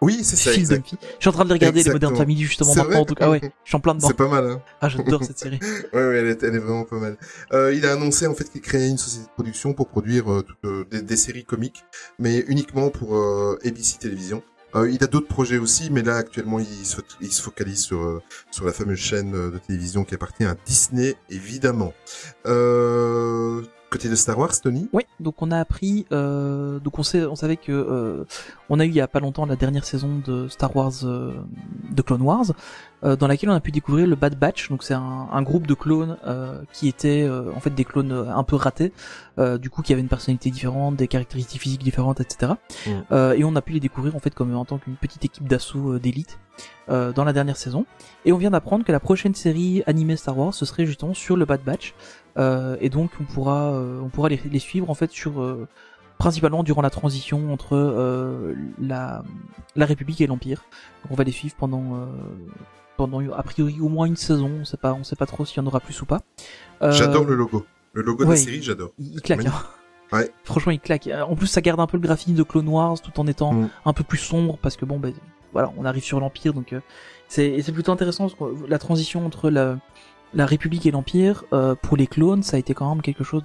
Oui, 0.01 0.21
c'est 0.23 0.35
ça, 0.35 0.49
Phil 0.49 0.61
exact. 0.61 0.87
Je 0.91 0.95
suis 1.19 1.29
en 1.29 1.31
train 1.31 1.43
de 1.43 1.49
les 1.49 1.53
regarder 1.53 1.83
les. 1.83 1.91
Modern 1.91 2.15
Family 2.15 2.41
justement 2.41 2.73
maintenant. 2.73 2.89
vrai 2.89 2.95
En 2.97 3.05
tout 3.05 3.13
cas, 3.13 3.29
ouais. 3.29 3.39
Je 3.63 3.69
suis 3.69 3.75
en 3.75 3.79
plein 3.79 3.93
dedans. 3.93 4.07
C'est 4.07 4.15
pas 4.17 4.27
mal, 4.27 4.45
hein. 4.49 4.61
Ah, 4.81 4.89
j'adore 4.89 5.23
cette 5.23 5.37
série. 5.45 5.59
Ouais, 5.93 5.99
ouais, 6.07 6.17
elle 6.17 6.27
est, 6.29 6.41
elle 6.41 6.55
est 6.55 6.59
vraiment 6.59 6.85
pas 6.85 6.97
mal. 6.97 7.17
Euh, 7.53 7.71
il 7.75 7.85
a 7.85 7.91
annoncé 7.93 8.25
en 8.25 8.33
fait 8.33 8.45
qu'il 8.45 8.61
créait 8.61 8.89
une 8.89 8.97
société 8.97 9.25
de 9.27 9.31
production 9.33 9.73
pour 9.73 9.87
produire 9.87 10.31
euh, 10.31 10.41
toutes, 10.41 10.65
euh, 10.65 10.85
des, 10.89 11.03
des 11.03 11.17
séries 11.17 11.45
comiques, 11.45 11.83
mais 12.17 12.39
uniquement 12.47 12.89
pour 12.89 13.15
euh, 13.15 13.59
ABC 13.63 13.99
Télévision. 13.99 14.41
Euh, 14.75 14.89
il 14.89 15.03
a 15.03 15.07
d'autres 15.07 15.27
projets 15.27 15.57
aussi, 15.57 15.89
mais 15.91 16.01
là 16.01 16.15
actuellement 16.15 16.59
il 16.59 16.85
se, 16.85 17.41
focalise 17.41 17.81
sur 17.81 18.01
euh, 18.01 18.21
sur 18.51 18.65
la 18.65 18.71
fameuse 18.71 18.99
chaîne 18.99 19.35
euh, 19.35 19.51
de 19.51 19.57
télévision 19.57 20.03
qui 20.03 20.15
appartient 20.15 20.45
à 20.45 20.55
Disney, 20.65 21.15
évidemment. 21.29 21.93
Euh, 22.45 23.63
côté 23.91 24.09
de 24.09 24.15
Star 24.15 24.39
Wars, 24.39 24.59
Tony? 24.59 24.87
Oui, 24.93 25.03
donc 25.19 25.41
on 25.41 25.51
a 25.51 25.59
appris, 25.59 26.07
euh, 26.11 26.79
donc 26.79 26.97
on 26.97 27.03
sait, 27.03 27.25
on 27.25 27.35
savait 27.35 27.57
que 27.57 27.71
euh, 27.73 28.23
on 28.69 28.79
a 28.79 28.85
eu 28.85 28.87
il 28.87 28.95
y 28.95 29.01
a 29.01 29.07
pas 29.07 29.19
longtemps 29.19 29.45
la 29.45 29.57
dernière 29.57 29.83
saison 29.83 30.21
de 30.25 30.47
Star 30.47 30.75
Wars, 30.75 30.93
euh, 31.03 31.33
de 31.91 32.01
Clone 32.01 32.21
Wars, 32.21 32.45
euh, 33.03 33.17
dans 33.17 33.27
laquelle 33.27 33.49
on 33.49 33.53
a 33.53 33.59
pu 33.59 33.71
découvrir 33.71 34.07
le 34.07 34.15
Bad 34.15 34.39
Batch. 34.39 34.69
Donc 34.69 34.83
c'est 34.83 34.93
un, 34.93 35.27
un 35.31 35.41
groupe 35.41 35.67
de 35.67 35.73
clones 35.73 36.17
euh, 36.25 36.61
qui 36.71 36.87
étaient 36.87 37.23
euh, 37.23 37.51
en 37.53 37.59
fait 37.59 37.71
des 37.71 37.83
clones 37.83 38.13
un 38.13 38.43
peu 38.43 38.55
ratés, 38.55 38.93
euh, 39.37 39.57
du 39.57 39.69
coup 39.69 39.81
qui 39.81 39.91
avaient 39.91 40.01
une 40.01 40.07
personnalité 40.07 40.49
différente, 40.49 40.95
des 40.95 41.09
caractéristiques 41.09 41.61
physiques 41.61 41.83
différentes, 41.83 42.21
etc. 42.21 42.53
Mm. 42.87 42.89
Euh, 43.11 43.33
et 43.33 43.43
on 43.43 43.55
a 43.57 43.61
pu 43.61 43.73
les 43.73 43.81
découvrir 43.81 44.15
en 44.15 44.19
fait 44.19 44.33
comme 44.33 44.55
en 44.55 44.65
tant 44.65 44.77
qu'une 44.77 44.95
petite 44.95 45.25
équipe 45.25 45.47
d'assaut 45.47 45.95
euh, 45.95 45.99
d'élite 45.99 46.39
euh, 46.89 47.11
dans 47.11 47.25
la 47.25 47.33
dernière 47.33 47.57
saison. 47.57 47.85
Et 48.23 48.31
on 48.31 48.37
vient 48.37 48.51
d'apprendre 48.51 48.85
que 48.85 48.91
la 48.91 48.99
prochaine 49.01 49.35
série 49.35 49.83
animée 49.85 50.15
Star 50.15 50.37
Wars 50.37 50.53
ce 50.53 50.63
serait 50.65 50.85
justement 50.85 51.13
sur 51.13 51.35
le 51.35 51.43
Bad 51.43 51.61
Batch. 51.65 51.93
Euh, 52.37 52.77
et 52.79 52.89
donc 52.89 53.11
on 53.19 53.23
pourra 53.25 53.71
euh, 53.73 53.99
on 54.01 54.09
pourra 54.09 54.29
les, 54.29 54.39
les 54.49 54.59
suivre 54.59 54.89
en 54.89 54.93
fait 54.93 55.11
sur 55.11 55.41
euh, 55.41 55.67
principalement 56.17 56.63
durant 56.63 56.81
la 56.81 56.89
transition 56.89 57.51
entre 57.51 57.75
euh, 57.75 58.53
la 58.79 59.23
la 59.75 59.85
République 59.85 60.21
et 60.21 60.27
l'Empire. 60.27 60.63
On 61.09 61.15
va 61.15 61.23
les 61.23 61.31
suivre 61.31 61.55
pendant 61.57 61.95
euh, 61.95 62.05
pendant 62.97 63.19
a 63.33 63.43
priori 63.43 63.79
au 63.81 63.89
moins 63.89 64.05
une 64.05 64.15
saison. 64.15 64.51
On 64.61 64.65
sait 64.65 64.77
pas 64.77 64.93
on 64.93 65.03
sait 65.03 65.15
pas 65.15 65.25
trop 65.25 65.45
s'il 65.45 65.57
y 65.57 65.59
en 65.59 65.67
aura 65.67 65.79
plus 65.79 66.01
ou 66.01 66.05
pas. 66.05 66.21
Euh, 66.81 66.91
J'adore 66.91 67.25
le 67.25 67.35
logo. 67.35 67.65
Le 67.93 68.01
logo 68.03 68.23
de 68.23 68.29
la 68.29 68.35
série, 68.37 68.61
j'adore. 68.63 68.91
Il, 68.99 69.15
il 69.15 69.21
claque. 69.21 69.45
Hein. 69.45 69.53
Ouais. 70.13 70.31
Franchement, 70.45 70.71
il 70.71 70.79
claque. 70.79 71.09
En 71.27 71.35
plus, 71.35 71.47
ça 71.47 71.59
garde 71.59 71.79
un 71.81 71.87
peu 71.87 71.97
le 71.97 72.03
graphisme 72.03 72.33
de 72.35 72.43
Clone 72.43 72.69
Wars 72.69 73.01
tout 73.01 73.19
en 73.19 73.27
étant 73.27 73.53
Mm. 73.53 73.69
un 73.85 73.93
peu 73.93 74.03
plus 74.05 74.17
sombre 74.17 74.57
parce 74.61 74.77
que 74.77 74.85
bon, 74.85 74.97
ben 74.99 75.13
voilà, 75.51 75.73
on 75.77 75.83
arrive 75.83 76.03
sur 76.03 76.21
l'Empire, 76.21 76.53
donc 76.53 76.71
euh, 76.71 76.79
c'est 77.27 77.61
plutôt 77.73 77.91
intéressant 77.91 78.29
parce 78.29 78.35
que 78.35 78.69
la 78.69 78.79
transition 78.79 79.25
entre 79.25 79.49
la 79.49 79.77
la 80.33 80.45
République 80.45 80.85
et 80.85 80.91
l'Empire 80.91 81.43
euh, 81.53 81.75
pour 81.75 81.97
les 81.97 82.07
clones, 82.07 82.41
ça 82.43 82.55
a 82.55 82.59
été 82.59 82.73
quand 82.73 82.89
même 82.89 83.01
quelque 83.01 83.23
chose 83.23 83.43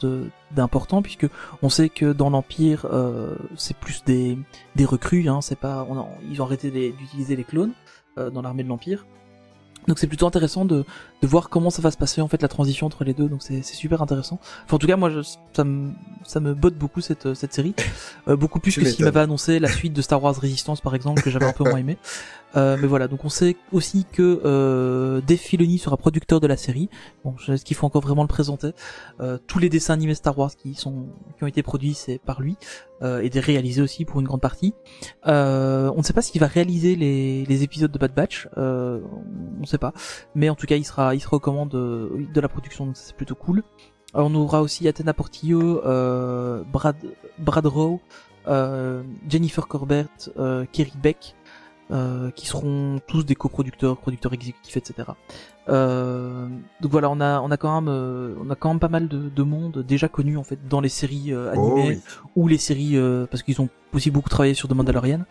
d'important 0.55 1.03
puisque 1.03 1.27
on 1.63 1.69
sait 1.69 1.89
que 1.89 2.13
dans 2.13 2.31
l'Empire, 2.31 2.87
euh, 2.93 3.35
c'est 3.57 3.77
plus 3.77 4.05
des 4.05 4.39
des 4.77 4.85
recrues, 4.85 5.29
hein, 5.29 5.41
c'est 5.41 5.59
pas 5.59 5.87
on 5.89 5.99
a- 5.99 6.09
ils 6.31 6.41
ont 6.41 6.45
arrêté 6.45 6.71
d'utiliser 6.71 7.35
les 7.37 7.45
clones 7.45 7.73
euh, 8.19 8.31
dans 8.31 8.43
l'armée 8.43 8.63
de 8.63 8.69
l'Empire. 8.69 9.05
Donc 9.89 9.99
c'est 10.01 10.07
plutôt 10.09 10.27
intéressant 10.27 10.65
de, 10.65 10.85
de 11.23 11.27
voir 11.27 11.49
comment 11.49 11.71
ça 11.71 11.81
va 11.83 11.91
se 11.91 11.97
passer 11.97 12.21
en 12.21 12.29
fait 12.29 12.43
la 12.43 12.49
transition 12.49 12.87
entre 12.87 13.05
les 13.05 13.15
deux. 13.15 13.29
Donc 13.29 13.43
c'est 13.43 13.63
super 13.63 14.03
intéressant. 14.03 14.39
Enfin 14.65 14.77
en 14.77 14.79
tout 14.79 14.87
cas 14.87 14.97
moi 14.97 15.11
je, 15.11 15.21
ça 15.53 15.65
me 15.65 15.91
ça 16.25 16.41
me 16.41 16.55
botte 16.55 16.75
beaucoup 16.77 17.01
cette 17.01 17.35
cette 17.35 17.53
série, 17.55 17.75
Euh, 18.29 18.37
beaucoup 18.37 18.61
plus 18.61 18.75
que 18.77 18.85
ce 18.85 18.95
qu'il 18.95 19.05
m'avait 19.05 19.21
annoncé 19.21 19.59
la 19.59 19.69
suite 19.69 19.93
de 19.93 20.03
Star 20.03 20.23
Wars 20.23 20.35
Resistance 20.41 20.81
par 20.81 20.95
exemple 20.95 21.23
que 21.23 21.31
j'avais 21.31 21.47
un 21.47 21.53
peu 21.53 21.65
moins 21.65 21.79
aimé. 21.79 21.97
Euh, 22.55 22.79
mais 22.81 22.87
voilà 22.87 23.07
donc 23.09 23.25
on 23.25 23.29
sait 23.29 23.57
aussi 23.73 24.07
que 24.11 24.41
euh, 24.45 25.21
Dave 25.21 25.37
Filoni 25.39 25.79
sera 25.79 25.97
producteur 25.97 26.41
de 26.41 26.47
la 26.47 26.57
série. 26.57 26.89
Bon 27.25 27.35
je- 27.39 27.53
est-ce 27.53 27.65
qu'il 27.65 27.77
faut 27.77 27.87
encore 27.87 28.03
vraiment 28.03 28.23
le 28.23 28.29
présenter? 28.29 28.71
Euh, 29.21 29.37
Tous 29.47 29.59
les 29.59 29.69
dessins 29.69 29.95
animés 29.95 30.15
Star 30.15 30.39
Wars 30.39 30.55
qui 30.57 30.75
sont 30.75 31.07
qui 31.37 31.45
ont 31.45 31.49
été 31.49 31.63
produits 31.63 31.95
c'est 31.95 32.19
par 32.19 32.41
lui 32.41 32.57
euh, 33.03 33.21
et 33.21 33.29
des 33.31 33.41
réalisés 33.41 33.83
aussi 33.83 34.05
pour 34.07 34.21
une 34.21 34.27
grande 34.27 34.41
partie. 34.41 34.73
Euh, 35.27 35.91
on 35.95 35.99
ne 35.99 36.03
sait 36.03 36.13
pas 36.15 36.23
s'il 36.23 36.41
va 36.41 36.47
réaliser 36.47 36.97
les, 36.97 37.45
les 37.45 37.63
épisodes 37.63 37.91
de 37.91 37.99
Bad 37.99 38.15
Batch, 38.15 38.49
euh, 38.57 39.01
on 39.59 39.61
ne 39.63 39.67
sait 39.67 39.77
pas, 39.79 39.93
mais 40.35 40.49
en 40.49 40.55
tout 40.55 40.67
cas 40.67 40.77
il 40.77 40.85
sera 40.85 41.15
il 41.17 41.21
sera 41.21 41.37
aux 41.37 41.41
commandes 41.41 41.71
de, 41.71 42.41
la 42.41 42.49
production, 42.49 42.87
donc 42.87 42.97
c'est 42.97 43.17
plutôt 43.17 43.35
cool. 43.35 43.63
Euh, 44.15 44.21
on 44.21 44.35
aura 44.35 44.63
aussi 44.63 44.87
Athena 44.87 45.13
Portillo, 45.13 45.85
euh, 45.85 46.63
Brad 46.65 46.97
Brad 47.39 47.67
Rowe, 47.67 48.01
euh, 48.47 49.03
Jennifer 49.29 49.67
Corbett, 49.67 50.31
euh, 50.39 50.65
Kerry 50.73 50.93
Beck. 51.03 51.35
euh, 51.93 52.33
qui 52.33 52.47
seront 52.47 53.01
tous 53.07 53.25
des 53.25 53.37
coproducteurs, 53.37 53.97
producteurs 53.97 54.33
exécutifs, 54.33 54.77
etc. 54.77 55.11
Euh, 55.69 56.47
donc 56.81 56.93
voilà, 56.93 57.11
on 57.11 57.21
a 57.21 57.41
on 57.41 57.51
a 57.51 57.57
quand 57.57 57.81
même 57.81 57.93
euh, 57.93 58.35
on 58.41 58.49
a 58.51 58.55
quand 58.55 58.69
même 58.69 58.79
pas 58.79 58.89
mal 58.89 59.09
de, 59.09 59.29
de 59.29 59.43
monde 59.43 59.85
déjà 59.87 60.09
connu 60.09 60.37
en 60.37 60.45
fait 60.45 60.59
dans 60.69 60.81
les 60.81 60.89
séries 60.89 61.33
euh, 61.33 61.51
Oh 61.57 61.59
animées 61.59 61.97
oui. 61.97 62.01
ou 62.37 62.47
les 62.47 62.59
séries 62.59 62.97
euh, 62.97 63.27
parce 63.29 63.43
qu'ils 63.43 63.61
ont 63.61 63.69
aussi 63.93 64.11
beaucoup 64.13 64.29
travaillé 64.29 64.55
sur 64.55 64.69
The 64.69 64.73
Mandalorian. 64.75 65.23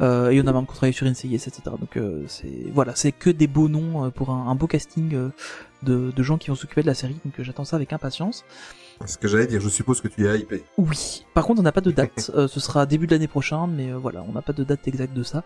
Euh, 0.00 0.30
et 0.30 0.40
on 0.40 0.46
a 0.46 0.52
même 0.52 0.66
travaillé 0.66 0.92
sur 0.92 1.06
NCIS 1.06 1.34
etc 1.34 1.62
donc 1.78 1.96
euh, 1.96 2.24
c'est 2.26 2.66
voilà 2.72 2.96
c'est 2.96 3.12
que 3.12 3.30
des 3.30 3.46
beaux 3.46 3.68
noms 3.68 4.10
pour 4.10 4.30
un, 4.30 4.48
un 4.48 4.54
beau 4.56 4.66
casting 4.66 5.14
euh, 5.14 5.28
de, 5.82 6.10
de 6.10 6.22
gens 6.22 6.36
qui 6.38 6.48
vont 6.48 6.56
s'occuper 6.56 6.82
de 6.82 6.86
la 6.88 6.94
série. 6.94 7.16
Donc 7.24 7.34
j'attends 7.38 7.64
ça 7.64 7.76
avec 7.76 7.92
impatience 7.92 8.44
Ce 9.04 9.18
que 9.18 9.28
j'allais 9.28 9.46
dire, 9.46 9.60
je 9.60 9.68
suppose 9.68 10.00
que 10.00 10.08
tu 10.08 10.26
es 10.26 10.38
hypé. 10.38 10.64
oui 10.78 11.24
par 11.34 11.44
contre 11.44 11.60
on 11.60 11.62
n'a 11.62 11.72
pas 11.72 11.80
de 11.82 11.90
date 11.90 12.30
euh, 12.34 12.48
ce 12.48 12.60
sera 12.60 12.86
début 12.86 13.06
de 13.06 13.12
l'année 13.12 13.28
prochaine 13.28 13.70
mais 13.76 13.90
euh, 13.90 13.98
voilà 13.98 14.24
on 14.26 14.32
n'a 14.32 14.42
pas 14.42 14.52
de 14.54 14.64
date 14.64 14.88
exacte 14.88 15.12
de 15.12 15.22
ça 15.22 15.44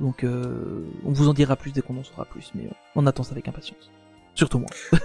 donc 0.00 0.24
euh, 0.24 0.82
on 1.04 1.12
vous 1.12 1.28
en 1.28 1.34
dira 1.34 1.56
plus 1.56 1.72
dès 1.72 1.82
qu'on 1.82 1.96
en 1.98 2.04
saura 2.04 2.24
plus 2.24 2.50
mais 2.54 2.64
euh, 2.64 2.70
on 2.94 3.06
attend 3.06 3.22
ça 3.22 3.32
avec 3.32 3.46
impatience 3.48 3.90
surtout 4.34 4.58
moi 4.58 4.68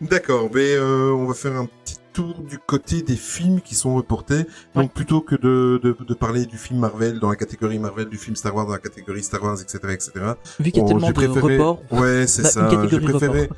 D'accord, 0.00 0.48
mais 0.54 0.74
euh, 0.74 1.12
on 1.12 1.26
va 1.26 1.34
faire 1.34 1.56
un 1.56 1.66
petit 1.66 1.96
tour 2.12 2.40
du 2.42 2.58
côté 2.58 3.02
des 3.02 3.16
films 3.16 3.60
qui 3.60 3.74
sont 3.74 3.94
reportés. 3.94 4.46
Donc 4.74 4.92
plutôt 4.92 5.20
que 5.20 5.34
de, 5.34 5.80
de, 5.82 5.96
de 5.98 6.14
parler 6.14 6.46
du 6.46 6.56
film 6.56 6.78
Marvel 6.80 7.18
dans 7.18 7.28
la 7.30 7.36
catégorie 7.36 7.78
Marvel, 7.78 8.08
du 8.08 8.16
film 8.16 8.36
Star 8.36 8.54
Wars 8.54 8.66
dans 8.66 8.72
la 8.72 8.78
catégorie 8.78 9.22
Star 9.22 9.42
Wars, 9.42 9.60
etc., 9.60 9.78
etc. 9.92 10.10
vu 10.60 10.70
qu'il 10.70 10.76
y 10.76 10.78
a 10.78 10.82
bon, 10.82 10.88
tellement 10.88 11.08
de 11.08 11.12
préféré- 11.14 11.52
reports 11.52 11.82
Ouais, 11.90 12.26
c'est 12.26 12.42
bah, 12.42 12.48
ça. 12.48 12.86
J'ai 12.88 13.00
préféré. 13.00 13.48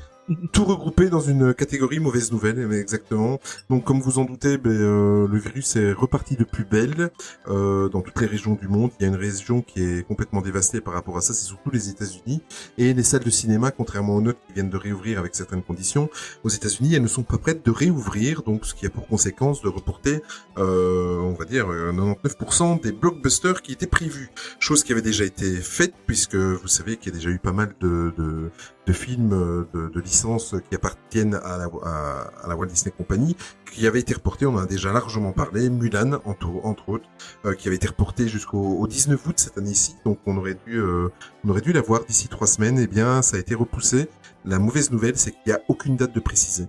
Tout 0.51 0.65
regrouper 0.65 1.09
dans 1.09 1.21
une 1.21 1.53
catégorie 1.53 1.99
mauvaise 1.99 2.31
nouvelle, 2.31 2.71
exactement. 2.73 3.39
Donc, 3.69 3.83
comme 3.83 4.01
vous 4.01 4.19
en 4.19 4.25
doutez, 4.25 4.57
ben, 4.57 4.71
euh, 4.71 5.27
le 5.27 5.37
virus 5.37 5.75
est 5.75 5.93
reparti 5.93 6.35
de 6.35 6.43
plus 6.43 6.65
belle 6.65 7.11
euh, 7.47 7.89
dans 7.89 8.01
toutes 8.01 8.19
les 8.19 8.27
régions 8.27 8.55
du 8.55 8.67
monde. 8.67 8.91
Il 8.99 9.03
y 9.03 9.05
a 9.05 9.09
une 9.09 9.15
région 9.15 9.61
qui 9.61 9.81
est 9.81 10.07
complètement 10.07 10.41
dévastée 10.41 10.81
par 10.81 10.93
rapport 10.93 11.17
à 11.17 11.21
ça, 11.21 11.33
c'est 11.33 11.45
surtout 11.45 11.71
les 11.71 11.89
États-Unis 11.89 12.41
et 12.77 12.93
les 12.93 13.03
salles 13.03 13.23
de 13.23 13.29
cinéma, 13.29 13.71
contrairement 13.71 14.15
aux 14.15 14.21
notes 14.21 14.37
qui 14.47 14.53
viennent 14.53 14.69
de 14.69 14.77
réouvrir 14.77 15.19
avec 15.19 15.35
certaines 15.35 15.63
conditions. 15.63 16.09
Aux 16.43 16.49
États-Unis, 16.49 16.95
elles 16.95 17.01
ne 17.01 17.07
sont 17.07 17.23
pas 17.23 17.37
prêtes 17.37 17.65
de 17.65 17.71
réouvrir, 17.71 18.43
donc 18.43 18.65
ce 18.65 18.73
qui 18.73 18.85
a 18.85 18.89
pour 18.89 19.07
conséquence 19.07 19.61
de 19.61 19.69
reporter, 19.69 20.21
euh, 20.57 21.17
on 21.19 21.33
va 21.33 21.45
dire, 21.45 21.71
euh, 21.71 21.91
99% 21.91 22.81
des 22.81 22.91
blockbusters 22.91 23.61
qui 23.61 23.71
étaient 23.71 23.87
prévus. 23.87 24.29
Chose 24.59 24.83
qui 24.83 24.91
avait 24.91 25.01
déjà 25.01 25.23
été 25.23 25.55
faite, 25.55 25.93
puisque 26.05 26.35
vous 26.35 26.67
savez 26.67 26.97
qu'il 26.97 27.13
y 27.13 27.15
a 27.15 27.17
déjà 27.17 27.29
eu 27.29 27.39
pas 27.39 27.53
mal 27.53 27.73
de, 27.79 28.13
de, 28.17 28.51
de 28.87 28.93
films 28.93 29.33
euh, 29.33 29.67
de, 29.73 29.89
de 29.89 29.99
licences 29.99 30.55
qui 30.69 30.75
appartiennent 30.75 31.35
à 31.35 31.57
la, 31.57 31.69
à, 31.83 32.31
à 32.43 32.47
la 32.47 32.55
Walt 32.55 32.67
Disney 32.67 32.93
Company, 32.97 33.35
qui 33.71 33.87
avaient 33.87 33.99
été 33.99 34.13
reportés, 34.13 34.45
on 34.45 34.55
en 34.55 34.59
a 34.59 34.65
déjà 34.65 34.91
largement 34.91 35.31
parlé, 35.31 35.69
Mulan 35.69 36.19
entre, 36.25 36.49
autres, 36.87 37.09
euh, 37.45 37.53
qui 37.53 37.67
avait 37.67 37.75
été 37.75 37.87
reporté 37.87 38.27
jusqu'au 38.27 38.77
au 38.79 38.87
19 38.87 39.25
août 39.27 39.35
cette 39.37 39.57
année-ci, 39.57 39.95
donc 40.05 40.19
on 40.25 40.37
aurait 40.37 40.57
dû, 40.65 40.77
euh, 40.77 41.09
on 41.43 41.49
aurait 41.49 41.61
dû 41.61 41.73
la 41.73 41.81
voir 41.81 42.03
d'ici 42.05 42.27
trois 42.27 42.47
semaines, 42.47 42.79
et 42.79 42.87
bien 42.87 43.21
ça 43.21 43.37
a 43.37 43.39
été 43.39 43.55
repoussé. 43.55 44.09
La 44.45 44.59
mauvaise 44.59 44.91
nouvelle, 44.91 45.17
c'est 45.17 45.31
qu'il 45.31 45.41
n'y 45.47 45.53
a 45.53 45.61
aucune 45.67 45.97
date 45.97 46.13
de 46.13 46.19
précisée. 46.19 46.67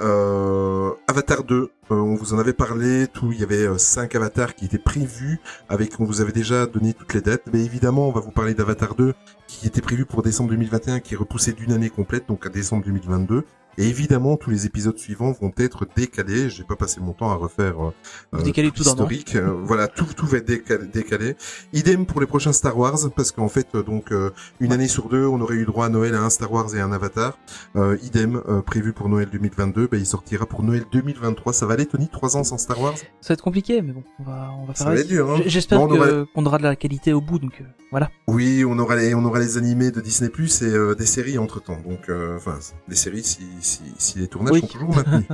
Euh, 0.00 0.90
Avatar 1.06 1.44
2, 1.44 1.54
euh, 1.54 1.68
on 1.90 2.14
vous 2.14 2.34
en 2.34 2.38
avait 2.38 2.52
parlé, 2.52 3.06
tout, 3.06 3.32
il 3.32 3.40
y 3.40 3.42
avait 3.42 3.66
euh, 3.66 3.78
cinq 3.78 4.14
avatars 4.14 4.54
qui 4.54 4.64
étaient 4.64 4.78
prévus, 4.78 5.40
avec, 5.68 6.00
on 6.00 6.04
vous 6.04 6.20
avait 6.20 6.32
déjà 6.32 6.66
donné 6.66 6.94
toutes 6.94 7.14
les 7.14 7.20
dates, 7.20 7.42
mais 7.52 7.64
évidemment, 7.64 8.08
on 8.08 8.12
va 8.12 8.20
vous 8.20 8.30
parler 8.30 8.54
d'Avatar 8.54 8.94
2, 8.94 9.14
qui 9.46 9.66
était 9.66 9.80
prévu 9.80 10.06
pour 10.06 10.22
décembre 10.22 10.50
2021, 10.50 11.00
qui 11.00 11.14
est 11.14 11.16
repoussé 11.16 11.52
d'une 11.52 11.72
année 11.72 11.90
complète, 11.90 12.26
donc 12.28 12.46
à 12.46 12.48
décembre 12.48 12.84
2022. 12.84 13.44
Et 13.78 13.86
évidemment, 13.88 14.36
tous 14.36 14.50
les 14.50 14.66
épisodes 14.66 14.98
suivants 14.98 15.32
vont 15.32 15.52
être 15.56 15.86
décalés. 15.96 16.50
J'ai 16.50 16.64
pas 16.64 16.76
passé 16.76 17.00
mon 17.00 17.12
temps 17.12 17.30
à 17.30 17.34
refaire 17.34 17.74
euh, 17.82 17.90
Vous 18.32 18.42
décalez 18.42 18.68
tout 18.70 18.82
tout 18.82 18.90
l'historique. 18.90 19.34
Euh, 19.36 19.52
voilà, 19.64 19.88
tout 19.88 20.06
tout 20.16 20.26
va 20.26 20.38
être 20.38 20.46
décalé, 20.46 20.86
décalé. 20.86 21.36
Idem 21.72 22.04
pour 22.06 22.20
les 22.20 22.26
prochains 22.26 22.52
Star 22.52 22.76
Wars, 22.78 22.98
parce 23.16 23.32
qu'en 23.32 23.48
fait, 23.48 23.68
euh, 23.74 23.82
donc 23.82 24.12
euh, 24.12 24.30
une 24.60 24.72
année 24.72 24.88
sur 24.88 25.08
deux, 25.08 25.26
on 25.26 25.40
aurait 25.40 25.54
eu 25.56 25.64
droit 25.64 25.86
à 25.86 25.88
Noël 25.88 26.14
à 26.14 26.22
un 26.22 26.30
Star 26.30 26.52
Wars 26.52 26.74
et 26.74 26.80
un 26.80 26.92
Avatar. 26.92 27.38
Euh, 27.76 27.96
idem 28.02 28.42
euh, 28.48 28.60
prévu 28.62 28.92
pour 28.92 29.08
Noël 29.08 29.28
2022, 29.32 29.86
ben, 29.90 29.98
il 29.98 30.06
sortira 30.06 30.44
pour 30.46 30.62
Noël 30.62 30.84
2023. 30.92 31.52
Ça 31.52 31.66
va 31.66 31.74
aller, 31.74 31.86
Tony, 31.86 32.08
trois 32.08 32.36
ans 32.36 32.44
sans 32.44 32.58
Star 32.58 32.80
Wars? 32.80 32.96
Ça 33.20 33.28
va 33.28 33.32
être 33.34 33.42
compliqué 33.42 33.80
mais 33.82 33.92
bon 33.92 34.02
on 34.18 34.24
va 34.24 34.50
on 34.60 34.66
va 34.66 34.74
Ça 34.74 34.84
faire 34.84 34.86
va 34.88 34.92
avec. 34.92 35.04
être 35.04 35.08
dur, 35.10 35.30
hein. 35.30 35.40
J'espère 35.46 35.78
Bon, 35.78 35.90
aura- 35.96 36.26
qu'on 36.34 36.44
aura 36.46 36.58
de 36.58 36.62
la 36.64 36.76
qualité 36.76 37.12
au 37.12 37.20
bout 37.20 37.38
donc 37.38 37.60
euh, 37.60 37.64
voilà 37.90 38.10
Oui, 38.28 38.64
on 38.66 38.78
aura 38.78 38.96
les 38.96 39.14
on 39.14 39.24
aura 39.24 39.38
les 39.38 39.56
animés 39.56 39.90
de 39.90 40.00
Disney 40.00 40.30
Plus 40.30 40.62
et 40.62 40.66
euh, 40.66 40.94
des 40.94 41.06
séries 41.06 41.38
entre 41.38 41.60
temps. 41.62 41.78
Donc, 41.86 42.08
euh, 42.08 42.36
enfin, 42.36 42.58
des 42.88 42.96
séries 42.96 43.22
si 43.22 43.40
si 43.62 43.80
si 43.98 44.18
les 44.18 44.28
tournages 44.28 44.52
Oui. 44.52 44.60
sont 44.60 44.66
toujours 44.66 44.94
maintenus. 44.94 45.24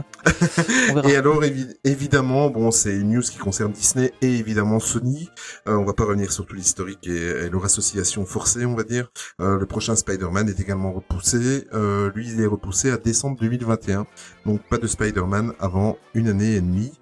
Et 1.09 1.17
alors, 1.17 1.43
évi- 1.43 1.75
évidemment, 1.85 2.51
bon, 2.51 2.71
c'est 2.71 2.95
une 2.95 3.11
news 3.15 3.23
qui 3.23 3.39
concerne 3.39 3.73
Disney 3.73 4.13
et 4.23 4.37
évidemment 4.37 4.81
Sony. 4.81 5.29
Euh, 5.67 5.75
on 5.77 5.85
va 5.85 5.93
pas 5.95 6.05
revenir 6.05 6.31
sur 6.33 6.47
tout 6.47 6.55
l'historique 6.55 7.07
et, 7.07 7.17
et 7.47 7.51
leur 7.51 7.65
association 7.65 8.25
forcée, 8.27 8.65
on 8.65 8.75
va 8.75 8.85
dire. 8.85 9.09
Euh, 9.41 9.59
le 9.59 9.67
prochain 9.67 9.97
Spider-Man 9.97 10.49
est 10.49 10.61
également 10.61 10.93
repoussé. 10.93 11.67
Euh, 11.73 12.11
lui, 12.15 12.29
il 12.31 12.41
est 12.41 12.47
repoussé 12.47 12.91
à 12.91 12.97
décembre 12.97 13.39
2021. 13.41 14.07
Donc, 14.47 14.61
pas 14.69 14.79
de 14.79 14.87
Spider-Man 14.87 15.53
avant 15.61 15.97
une 16.15 16.29
année 16.29 16.55
et 16.55 16.61
demie. 16.61 16.93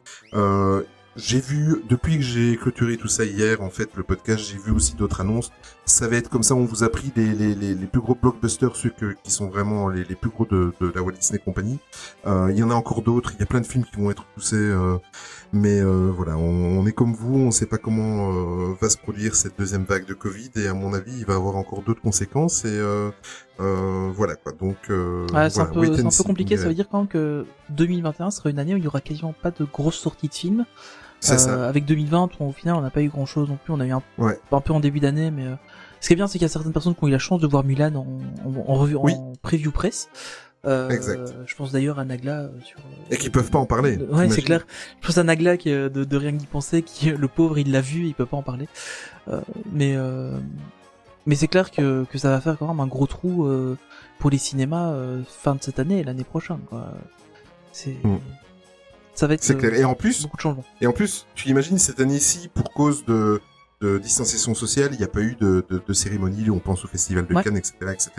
J'ai 1.16 1.40
vu, 1.40 1.82
depuis 1.88 2.16
que 2.16 2.22
j'ai 2.22 2.56
clôturé 2.58 2.98
tout 2.98 3.08
ça 3.08 3.24
hier, 3.24 3.62
en 3.62 3.70
fait, 3.70 3.88
le 3.96 4.02
podcast, 4.02 4.44
j'ai 4.44 4.58
vu 4.58 4.70
aussi 4.70 4.94
d'autres 4.96 5.22
annonces. 5.22 5.50
Ça 5.86 6.08
va 6.08 6.16
être 6.16 6.28
comme 6.28 6.42
ça, 6.42 6.54
on 6.54 6.66
vous 6.66 6.84
a 6.84 6.90
pris 6.90 7.10
les, 7.16 7.32
les, 7.32 7.54
les, 7.54 7.74
les 7.74 7.86
plus 7.86 8.02
gros 8.02 8.14
blockbusters, 8.14 8.76
ceux 8.76 8.90
que, 8.90 9.14
qui 9.22 9.30
sont 9.30 9.48
vraiment 9.48 9.88
les, 9.88 10.04
les 10.04 10.14
plus 10.14 10.28
gros 10.28 10.44
de, 10.44 10.74
de 10.78 10.92
la 10.94 11.00
Walt 11.02 11.12
Disney 11.12 11.38
Company. 11.42 11.78
Euh, 12.26 12.48
Il 12.52 12.58
y 12.58 12.62
en 12.62 12.70
a 12.70 12.74
encore 12.74 13.00
d'autres, 13.00 13.32
il 13.34 13.40
y 13.40 13.42
a 13.42 13.46
plein 13.46 13.62
de 13.62 13.66
films 13.66 13.84
qui 13.84 13.98
vont 13.98 14.10
être 14.10 14.24
poussés, 14.34 14.56
euh, 14.56 14.98
mais 15.54 15.80
euh, 15.80 16.10
voilà, 16.14 16.36
on, 16.36 16.80
on 16.80 16.86
est 16.86 16.92
comme 16.92 17.14
vous, 17.14 17.34
on 17.38 17.46
ne 17.46 17.50
sait 17.50 17.66
pas 17.66 17.78
comment 17.78 18.30
euh, 18.32 18.74
va 18.78 18.90
se 18.90 18.98
produire 18.98 19.36
cette 19.36 19.58
deuxième 19.58 19.84
vague 19.84 20.04
de 20.04 20.14
Covid, 20.14 20.50
et 20.56 20.66
à 20.66 20.74
mon 20.74 20.92
avis, 20.92 21.12
il 21.18 21.24
va 21.24 21.36
avoir 21.36 21.56
encore 21.56 21.82
d'autres 21.82 22.02
conséquences, 22.02 22.66
et 22.66 22.68
euh, 22.68 23.10
euh, 23.60 24.10
voilà 24.14 24.34
quoi. 24.36 24.52
Donc, 24.52 24.76
euh, 24.90 25.26
Ouais, 25.32 25.48
c'est 25.48 25.60
un 25.60 25.66
peu, 25.66 25.80
un 25.82 26.10
peu 26.10 26.24
compliqué. 26.24 26.58
Ça 26.58 26.68
veut 26.68 26.74
dire 26.74 26.88
quand 26.90 26.98
même 26.98 27.08
que 27.08 27.46
2021 27.70 28.30
sera 28.32 28.50
une 28.50 28.58
année 28.58 28.74
où 28.74 28.76
il 28.76 28.84
y 28.84 28.88
aura 28.88 29.00
quasiment 29.00 29.32
pas 29.32 29.50
de 29.50 29.64
grosses 29.64 29.96
sorties 29.96 30.28
de 30.28 30.34
films. 30.34 30.66
Ça. 31.20 31.34
Euh, 31.50 31.68
avec 31.68 31.84
2020, 31.86 32.28
on- 32.40 32.48
au 32.48 32.52
final, 32.52 32.76
on 32.76 32.80
n'a 32.82 32.90
pas 32.90 33.02
eu 33.02 33.08
grand 33.08 33.26
chose 33.26 33.48
non 33.48 33.58
plus. 33.62 33.72
On 33.72 33.80
a 33.80 33.86
eu 33.86 33.92
un, 33.92 34.02
Ouais. 34.18 34.38
un 34.52 34.60
peu 34.60 34.72
en 34.72 34.80
début 34.80 35.00
d'année, 35.00 35.30
mais 35.30 35.44
euh, 35.46 35.54
ce 36.00 36.08
qui 36.08 36.12
est 36.12 36.16
bien, 36.16 36.26
c'est 36.26 36.32
qu'il 36.38 36.42
y 36.42 36.44
a 36.44 36.48
certaines 36.48 36.72
personnes 36.72 36.94
qui 36.94 37.02
ont 37.04 37.08
eu 37.08 37.12
la 37.12 37.18
chance 37.18 37.40
de 37.40 37.46
voir 37.46 37.64
Mulan 37.64 37.94
en, 37.94 38.06
en, 38.48 38.54
en 38.70 38.74
revue, 38.74 38.96
Oui. 38.96 39.14
en 39.14 39.32
preview 39.42 39.70
press. 39.72 40.08
Euh, 40.66 40.88
Exact. 40.90 41.32
Je 41.46 41.54
pense 41.54 41.70
d'ailleurs 41.72 41.98
à 42.00 42.04
Nagla 42.04 42.48
sur. 42.64 42.78
Et 43.10 43.16
qui 43.16 43.30
peuvent 43.30 43.50
pas 43.50 43.58
en 43.58 43.66
parler. 43.66 43.98
Ouais, 44.10 44.28
c'est 44.30 44.42
clair. 44.42 44.66
Je 45.00 45.06
pense 45.06 45.16
à 45.16 45.22
Nagla 45.22 45.56
qui, 45.56 45.70
de, 45.70 45.88
de 45.88 46.16
rien 46.16 46.32
d'y 46.32 46.46
penser, 46.46 46.82
qui 46.82 47.10
le 47.10 47.28
pauvre, 47.28 47.58
il 47.58 47.70
l'a 47.70 47.80
vu, 47.80 48.06
il 48.06 48.14
peut 48.14 48.26
pas 48.26 48.36
en 48.36 48.42
parler. 48.42 48.68
Mais 49.72 49.96
mais 51.24 51.34
c'est 51.34 51.48
clair 51.48 51.70
que 51.70 52.04
que 52.10 52.18
ça 52.18 52.30
va 52.30 52.40
faire 52.40 52.56
quand 52.58 52.66
même 52.68 52.80
un 52.80 52.86
gros 52.86 53.06
trou 53.06 53.48
pour 54.18 54.30
les 54.30 54.38
cinémas 54.38 54.92
fin 55.28 55.54
de 55.54 55.62
cette 55.62 55.78
année 55.78 56.00
et 56.00 56.04
l'année 56.04 56.24
prochaine. 56.24 56.58
Quoi. 56.68 56.88
C'est 57.72 57.96
Mm. 58.04 58.18
Ça 59.18 59.26
va 59.26 59.34
être 59.34 59.42
C'est 59.44 59.54
euh, 59.54 59.58
clair. 59.58 59.74
Et 59.74 59.84
en 59.84 59.94
plus, 59.94 60.22
beaucoup 60.22 60.36
de 60.36 60.42
changements. 60.42 60.64
Et 60.80 60.86
en 60.86 60.92
plus, 60.92 61.26
tu 61.34 61.48
imagines 61.48 61.78
cette 61.78 62.00
année-ci, 62.00 62.48
pour 62.54 62.72
cause 62.72 63.04
de, 63.04 63.40
de 63.80 63.98
distanciation 63.98 64.54
sociale, 64.54 64.90
il 64.92 64.98
n'y 64.98 65.04
a 65.04 65.08
pas 65.08 65.20
eu 65.20 65.36
de, 65.40 65.64
de, 65.68 65.82
de 65.86 65.92
cérémonie, 65.92 66.48
on 66.50 66.58
pense 66.58 66.84
au 66.84 66.88
festival 66.88 67.26
de 67.26 67.34
Ouais. 67.34 67.42
Cannes, 67.42 67.56
etc., 67.56 67.74
etc. 67.92 68.10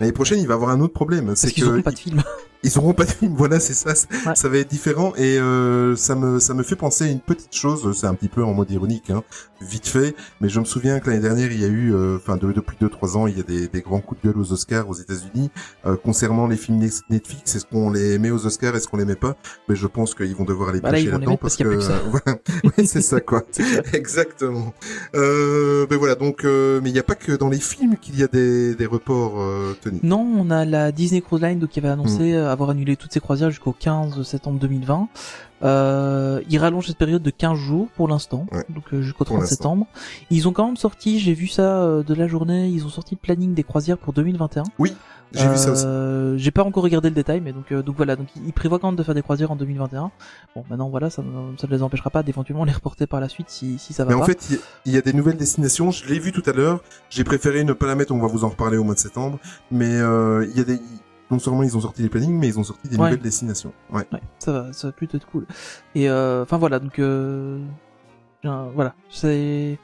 L'année 0.00 0.12
prochaine, 0.12 0.40
il 0.40 0.46
va 0.48 0.54
avoir 0.54 0.70
un 0.70 0.80
autre 0.80 0.94
problème. 0.94 1.34
C'est 1.36 1.46
Parce 1.48 1.52
qu'ils 1.54 1.64
que 1.64 1.68
auront 1.68 1.82
pas 1.82 1.92
de 1.92 1.98
film. 1.98 2.22
Ils 2.62 2.76
auront 2.78 2.92
pas 2.94 3.04
de 3.04 3.10
film. 3.10 3.34
Voilà, 3.38 3.60
c'est 3.60 3.74
ça. 3.74 3.90
Ouais. 4.26 4.34
Ça 4.34 4.48
va 4.48 4.58
être 4.58 4.68
différent 4.70 5.12
et 5.16 5.38
euh, 5.38 5.94
ça 5.96 6.14
me 6.14 6.38
ça 6.40 6.54
me 6.54 6.62
fait 6.62 6.76
penser 6.76 7.04
à 7.04 7.06
une 7.08 7.20
petite 7.20 7.54
chose. 7.54 7.96
C'est 7.98 8.06
un 8.06 8.14
petit 8.14 8.28
peu 8.28 8.42
en 8.42 8.52
mode 8.54 8.70
ironique, 8.70 9.10
hein, 9.10 9.22
vite 9.60 9.86
fait. 9.86 10.14
Mais 10.40 10.48
je 10.48 10.58
me 10.60 10.64
souviens 10.64 10.98
que 11.00 11.08
l'année 11.10 11.22
dernière, 11.22 11.52
il 11.52 11.60
y 11.60 11.64
a 11.64 11.68
eu, 11.68 11.94
euh, 11.94 12.16
enfin 12.16 12.36
de- 12.36 12.52
depuis 12.52 12.76
deux 12.80 12.88
trois 12.88 13.16
ans, 13.16 13.26
il 13.26 13.36
y 13.36 13.40
a 13.40 13.44
des, 13.44 13.68
des 13.68 13.80
grands 13.80 14.00
coups 14.00 14.20
de 14.22 14.28
gueule 14.28 14.38
aux 14.40 14.52
Oscars 14.52 14.88
aux 14.88 14.94
États-Unis 14.94 15.50
euh, 15.86 15.96
concernant 15.96 16.46
les 16.48 16.56
films 16.56 16.78
Net- 16.78 17.02
Netflix. 17.10 17.54
Est-ce 17.54 17.66
qu'on 17.66 17.90
les 17.90 18.18
met 18.18 18.30
aux 18.30 18.44
Oscars? 18.46 18.74
Est-ce 18.74 18.88
qu'on 18.88 18.96
les 18.96 19.04
met 19.04 19.14
pas? 19.16 19.36
Mais 19.68 19.76
je 19.76 19.86
pense 19.86 20.14
qu'ils 20.14 20.34
vont 20.34 20.44
devoir 20.44 20.72
les 20.72 20.80
Bah 20.80 20.90
pêcher 20.90 21.10
là-dedans 21.10 21.36
parce 21.36 21.56
plus 21.56 21.64
que 21.64 21.68
voilà. 22.10 22.38
Ouais, 22.78 22.86
c'est 22.86 23.02
ça 23.02 23.20
quoi. 23.20 23.42
Exactement. 23.92 24.72
Euh, 25.14 25.86
ben 25.88 25.96
voilà. 25.98 26.14
Donc, 26.14 26.44
euh, 26.44 26.80
mais 26.82 26.90
il 26.90 26.92
n'y 26.92 26.98
a 26.98 27.02
pas 27.04 27.14
que 27.14 27.32
dans 27.32 27.48
les 27.48 27.60
films 27.60 27.96
qu'il 27.96 28.18
y 28.18 28.22
a 28.22 28.26
des, 28.28 28.74
des 28.74 28.86
reports, 28.86 29.40
euh, 29.40 29.76
Tony. 29.82 30.00
Non, 30.02 30.20
on 30.38 30.50
a 30.50 30.64
la 30.64 30.92
Disney 30.92 31.20
Cruise 31.20 31.42
Line 31.42 31.58
donc, 31.58 31.70
qui 31.70 31.78
avait 31.78 31.88
annoncé 31.88 32.32
Mm. 32.32 32.47
Avoir 32.52 32.70
annulé 32.70 32.96
toutes 32.96 33.12
ses 33.12 33.20
croisières 33.20 33.50
jusqu'au 33.50 33.72
15 33.72 34.22
septembre 34.22 34.58
2020. 34.58 35.08
Euh, 35.64 36.40
ils 36.48 36.58
rallongent 36.58 36.86
cette 36.86 36.98
période 36.98 37.22
de 37.22 37.30
15 37.30 37.58
jours 37.58 37.88
pour 37.96 38.06
l'instant, 38.06 38.46
Ouais. 38.52 38.64
donc 38.68 38.84
euh, 38.92 39.02
jusqu'au 39.02 39.24
Pour 39.24 39.26
30 39.36 39.40
l'instant. 39.40 39.54
septembre. 39.56 39.86
Ils 40.30 40.46
ont 40.46 40.52
quand 40.52 40.66
même 40.66 40.76
sorti, 40.76 41.18
j'ai 41.18 41.34
vu 41.34 41.48
ça 41.48 41.82
euh, 41.82 42.02
de 42.04 42.14
la 42.14 42.28
journée, 42.28 42.68
ils 42.68 42.84
ont 42.86 42.88
sorti 42.90 43.16
le 43.16 43.20
planning 43.20 43.54
des 43.54 43.64
croisières 43.64 43.98
pour 43.98 44.12
2021. 44.12 44.62
J'ai 45.32 45.46
vu 45.46 45.58
ça 45.58 45.72
aussi. 45.72 45.84
J'ai 46.42 46.50
pas 46.52 46.62
encore 46.64 46.84
regardé 46.84 47.08
le 47.10 47.14
détail, 47.14 47.40
mais 47.42 47.52
donc 47.52 47.70
euh, 47.72 47.82
donc 47.82 47.96
voilà, 47.96 48.14
donc 48.16 48.28
ils 48.46 48.52
prévoient 48.52 48.78
quand 48.78 48.86
même 48.86 48.96
de 48.96 49.02
faire 49.02 49.14
des 49.16 49.20
croisières 49.20 49.50
en 49.50 49.56
2021. 49.56 50.10
Bon, 50.54 50.64
maintenant 50.70 50.88
voilà, 50.88 51.10
ça 51.10 51.22
ne 51.22 51.56
ça 51.58 51.66
ne 51.66 51.72
les 51.72 51.82
empêchera 51.82 52.08
pas 52.08 52.22
d'éventuellement 52.22 52.64
les 52.64 52.72
reporter 52.72 53.06
par 53.08 53.20
la 53.20 53.28
suite 53.28 53.50
si 53.50 53.78
si 53.78 53.92
ça 53.92 54.04
va 54.04 54.14
Mais 54.14 54.20
en 54.20 54.24
fait, 54.24 54.46
il 54.48 54.54
y 54.54 54.58
a- 54.58 54.60
il 54.86 54.92
y, 54.94 54.96
a 54.96 55.00
des 55.02 55.12
nouvelles 55.12 55.36
destinations. 55.36 55.90
Je 55.90 56.06
l'ai 56.06 56.18
vu 56.18 56.32
tout 56.32 56.42
à 56.46 56.52
l'heure. 56.52 56.80
J'ai 57.10 57.24
préféré 57.24 57.62
ne 57.64 57.72
pas 57.74 57.86
la 57.86 57.94
mettre. 57.96 58.12
On 58.14 58.20
va 58.20 58.28
vous 58.28 58.44
en 58.44 58.48
reparler 58.48 58.78
au 58.78 58.84
mois 58.84 58.94
de 58.94 59.00
septembre. 59.00 59.38
Mais 59.70 59.96
euh, 59.96 60.46
il 60.50 60.56
y 60.56 60.60
a 60.60 60.64
des. 60.64 60.78
Non 61.30 61.38
seulement 61.38 61.62
ils 61.62 61.76
ont 61.76 61.80
sorti 61.80 62.02
les 62.02 62.08
plannings, 62.08 62.38
mais 62.38 62.48
ils 62.48 62.58
ont 62.58 62.64
sorti 62.64 62.88
des 62.88 62.96
Ouais. 62.96 63.04
nouvelles 63.10 63.22
destinations. 63.22 63.72
Ouais. 63.92 64.06
Ouais, 64.12 64.20
ça 64.38 64.52
va, 64.52 64.72
ça 64.72 64.88
va 64.88 64.92
plutôt 64.92 65.16
être 65.18 65.26
cool. 65.26 65.46
Et 65.94 66.08
euh, 66.08 66.42
enfin 66.42 66.56
voilà, 66.58 66.78
donc 66.78 66.98
euh, 66.98 67.58
voilà, 68.42 68.94
c'est 69.10 69.78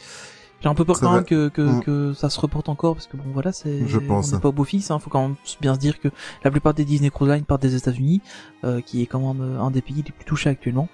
J'ai 0.61 0.69
un 0.71 0.75
peu 0.75 0.87
peur 0.87 0.97
Ça 0.97 1.03
quand 1.03 1.11
va. 1.11 1.17
même 1.17 1.25
que, 1.27 1.49
que, 1.49 1.61
Mm. 1.61 1.81
que 1.83 2.13
ça 2.15 2.31
se 2.31 2.41
reporte 2.41 2.71
encore 2.71 2.95
parce 2.95 3.07
que 3.07 3.19
bon 3.19 3.25
voilà 3.35 3.53
c'est 3.53 3.87
Je 3.87 3.99
pense, 3.99 4.33
on 4.33 4.37
n'est 4.37 4.41
pas 4.41 4.49
au 4.49 4.53
beau 4.53 4.65
hein, 4.65 4.99
faut 4.99 5.11
quand 5.11 5.21
même 5.21 5.37
bien 5.61 5.75
se 5.75 5.79
dire 5.79 6.01
que 6.01 6.09
la 6.43 6.51
plupart 6.51 6.73
des 6.73 6.87
Disney 6.87 7.11
Cruise 7.11 7.31
Line 7.31 7.45
partent 7.45 7.61
des 7.61 7.75
États-Unis 7.75 8.23
euh, 8.65 8.81
qui 8.81 9.03
est 9.03 9.07
quand 9.07 9.21
même 9.35 9.43
euh, 9.43 9.61
un 9.61 9.71
des 9.71 9.83
pays 9.83 9.97
les 9.97 10.13
plus 10.13 10.25
touchés 10.25 10.49
actuellement. 10.49 10.89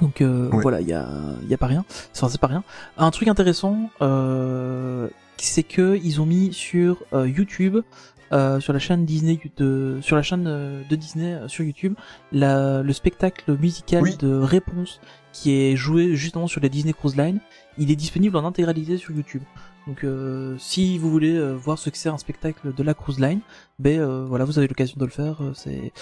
Donc 0.00 0.20
euh, 0.20 0.48
Ouais. 0.50 0.62
voilà, 0.62 0.80
il 0.80 0.86
y 0.88 0.92
a 0.92 1.08
y 1.48 1.54
a 1.54 1.58
pas 1.58 1.66
rien. 1.66 1.84
Enfin, 2.14 2.28
c'est 2.28 2.40
pas 2.40 2.46
rien. 2.46 2.62
Un 2.96 3.10
truc 3.10 3.26
intéressant 3.26 3.90
euh, 4.02 5.08
c'est 5.38 5.64
que 5.64 5.98
ils 6.04 6.20
ont 6.20 6.26
mis 6.26 6.52
sur 6.52 6.98
YouTube 7.12 7.78
euh, 8.32 8.60
sur 8.60 8.72
la 8.72 8.78
chaîne 8.78 9.04
Disney 9.04 9.40
de 9.56 9.98
sur 10.02 10.16
la 10.16 10.22
chaîne 10.22 10.46
euh, 10.46 10.82
de 10.88 10.96
Disney 10.96 11.34
euh, 11.34 11.48
sur 11.48 11.64
YouTube 11.64 11.94
la, 12.32 12.82
le 12.82 12.92
spectacle 12.92 13.56
musical 13.58 14.02
Oui. 14.02 14.16
de 14.18 14.32
réponse 14.34 15.00
qui 15.32 15.52
est 15.52 15.76
joué 15.76 16.14
justement 16.16 16.46
sur 16.46 16.60
les 16.60 16.68
Disney 16.68 16.92
Cruise 16.92 17.16
Line 17.16 17.40
il 17.78 17.90
est 17.90 17.96
disponible 17.96 18.36
en 18.36 18.44
intégralité 18.44 18.96
sur 18.98 19.14
YouTube. 19.14 19.42
Donc 19.86 20.04
euh, 20.04 20.56
si 20.58 20.98
vous 20.98 21.10
voulez 21.10 21.34
euh, 21.34 21.52
voir 21.54 21.78
ce 21.78 21.88
que 21.88 21.96
c'est 21.96 22.08
un 22.10 22.18
spectacle 22.18 22.74
de 22.74 22.82
la 22.82 22.94
Cruise 22.94 23.18
Line, 23.18 23.40
ben 23.78 23.98
euh, 23.98 24.24
voilà, 24.28 24.44
vous 24.44 24.58
avez 24.58 24.68
l'occasion 24.68 24.96
de 24.98 25.04
le 25.04 25.10
faire. 25.10 25.40
c'est 25.54 25.92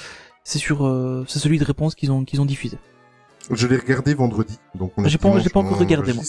c'est 0.45 0.59
sur 0.59 0.87
euh, 0.87 1.25
c'est 1.29 1.39
celui 1.39 1.59
de 1.59 1.65
réponse 1.65 1.95
qu'ils 1.95 2.11
ont 2.11 2.25
qu'ils 2.25 2.41
ont 2.41 2.47
diffusé. 2.47 2.79
Je 3.51 3.67
l'ai 3.67 3.77
regardé 3.77 4.15
vendredi, 4.15 4.59
donc 4.75 4.93
on 4.97 5.07
J'ai 5.07 5.19
pas 5.19 5.39
j'ai 5.39 5.51
pas 5.51 5.61
encore 5.61 5.79
regardé 5.79 6.13
moi. 6.13 6.25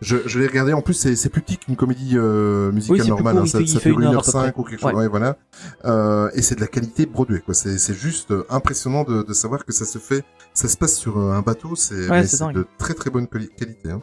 Je, 0.00 0.16
je 0.26 0.38
l'ai 0.38 0.46
regardé. 0.46 0.72
En 0.72 0.82
plus, 0.82 0.94
c'est 0.94 1.16
c'est 1.16 1.28
plus 1.30 1.40
petit 1.40 1.56
qu'une 1.56 1.76
comédie 1.76 2.12
euh, 2.14 2.70
musicale 2.72 3.00
Oui, 3.02 3.08
normale. 3.08 3.34
court, 3.34 3.42
hein. 3.42 3.46
il 3.46 3.50
Ça, 3.50 3.58
fait- 3.60 3.66
ça 3.66 3.72
il 3.74 3.80
fait 3.80 3.90
dure 3.90 4.00
une 4.00 4.04
heure 4.06 4.10
à 4.12 4.22
peu 4.22 4.30
1h05 4.30 4.32
près. 4.32 4.52
ou 4.56 4.62
quelque 4.64 4.80
chose. 4.80 4.92
Ouais. 4.92 5.08
Voilà. 5.08 5.36
Euh, 5.84 6.30
et 6.34 6.42
c'est 6.42 6.56
de 6.56 6.60
la 6.60 6.66
qualité 6.66 7.06
Broadway. 7.06 7.40
Quoi. 7.40 7.54
C'est 7.54 7.78
c'est 7.78 7.94
juste 7.94 8.30
euh, 8.32 8.44
impressionnant 8.50 9.04
de, 9.04 9.22
de 9.22 9.32
savoir 9.32 9.64
que 9.64 9.72
ça 9.72 9.84
se 9.86 9.98
fait. 9.98 10.24
Ça 10.52 10.68
se 10.68 10.76
passe 10.76 10.96
sur 10.96 11.18
euh, 11.18 11.32
un 11.32 11.40
bateau. 11.42 11.74
C'est 11.76 12.08
Ouais, 12.10 12.22
de 12.52 12.66
très 12.78 12.94
très 12.94 13.10
bonne 13.10 13.26
quali- 13.26 13.48
qualité. 13.56 13.90
Hein. 13.90 14.00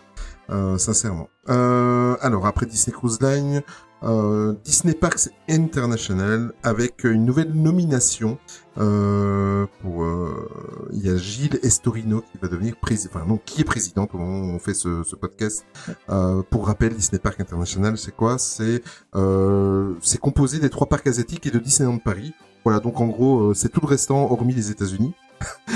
Euh, 0.50 0.78
sincèrement. 0.78 1.30
Euh, 1.50 2.16
alors 2.22 2.46
après 2.48 2.66
Disney 2.66 2.96
Cruise 2.96 3.20
Line, 3.22 3.62
euh, 4.04 4.54
Disney 4.64 4.94
Parks 4.94 5.30
International 5.50 6.54
avec 6.64 7.04
une 7.04 7.26
nouvelle 7.26 7.52
nomination 7.54 8.38
euh, 8.78 9.66
pour. 9.82 10.04
euh, 10.04 10.90
Il 10.94 11.06
y 11.06 11.10
a 11.10 11.18
Gilles 11.18 11.60
Estorino 11.64 12.22
qui 12.22 12.38
va 12.42 12.48
devenir 12.48 12.76
président. 12.78 13.12
Enfin 13.16 13.26
non, 13.28 13.40
qui 13.46 13.62
est 13.62 13.64
président 13.66 14.08
au 14.12 14.18
moment 14.18 14.40
où 14.40 14.56
on 14.56 14.60
fait 14.60 14.74
ce, 14.74 15.04
ce 15.04 15.16
podcast. 15.16 15.66
Euh, 16.10 16.42
pour 16.50 16.68
rappel, 16.68 16.96
Disney 16.96 17.20
Park 17.20 17.40
International, 17.40 17.98
c'est 17.98 18.16
quoi? 18.16 18.38
C'est 18.38 18.82
euh, 19.16 19.94
c'est 20.02 20.20
composé 20.20 20.60
des 20.60 20.70
trois 20.70 20.88
parcs 20.88 21.08
asiatiques 21.08 21.46
et 21.48 21.52
de 21.52 21.60
Disneyland 21.60 21.98
Paris. 22.00 22.34
Voilà, 22.64 22.80
donc 22.80 23.00
en 23.02 23.08
gros, 23.08 23.50
euh, 23.50 23.54
c'est 23.54 23.70
tout 23.70 23.82
le 23.82 23.88
restant 23.88 24.32
hormis 24.32 24.54
les 24.54 24.70
États-Unis. 24.72 25.14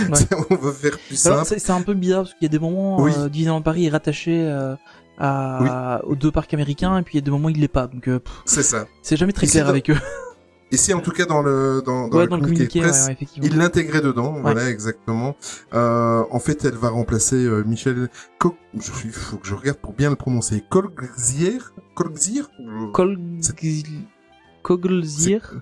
on 0.51 0.55
va 0.57 0.71
faire 0.71 0.99
plus 1.07 1.15
simple. 1.15 1.55
c'est 1.57 1.71
un 1.71 1.81
peu 1.81 1.95
bizarre 1.95 2.23
parce 2.25 2.35
qu'il 2.35 2.43
y 2.43 2.45
a 2.45 2.49
des 2.49 2.59
moments 2.59 3.01
Oui. 3.01 3.11
euh, 3.17 3.29
Disneyland 3.29 3.63
Paris 3.63 3.87
est 3.87 3.89
rattaché 3.89 4.47
aux 5.19 6.15
deux 6.15 6.31
parcs 6.31 6.53
américains 6.53 6.97
et 6.97 7.01
puis 7.03 7.15
il 7.15 7.17
y 7.17 7.23
a 7.23 7.25
des 7.25 7.31
moments 7.31 7.47
où 7.47 7.51
il 7.51 7.59
l'est 7.59 7.67
pas. 7.67 7.87
Donc 7.87 8.07
euh, 8.07 8.19
C'est 8.45 8.63
ça. 8.63 8.87
c'est 9.01 9.17
jamais 9.17 9.33
très 9.33 9.47
clair 9.47 9.67
avec 9.67 9.89
eux. 9.89 9.97
Ici, 10.71 10.93
en 10.95 10.99
tout 10.99 11.11
cas, 11.11 11.25
dans 11.25 11.43
le 11.43 11.83
dans, 11.85 12.07
dans 12.07 12.17
ouais, 12.17 12.23
le 12.23 12.29
dans 12.29 12.37
le 12.37 12.41
communiqué 12.41 12.81
presse, 12.81 13.05
ouais, 13.05 13.13
effectivement. 13.13 13.47
il 13.47 13.55
l'intégrait 13.57 14.01
dedans. 14.01 14.33
Voilà, 14.41 14.67
exactement. 14.69 15.35
Euh, 15.73 16.23
en 16.31 16.39
fait, 16.39 16.65
elle 16.65 16.73
va 16.73 16.89
remplacer 16.89 17.35
euh, 17.35 17.63
Michel. 17.63 18.09
Co 18.39 18.55
il 18.73 18.81
faut 18.81 19.37
que 19.37 19.47
je 19.47 19.53
regarde 19.53 19.77
pour 19.77 19.93
bien 19.93 20.09
le 20.09 20.15
prononcer. 20.15 20.63
Colgzier, 20.69 21.59
Colgzier. 21.93 22.43
Koglzir. 24.63 25.53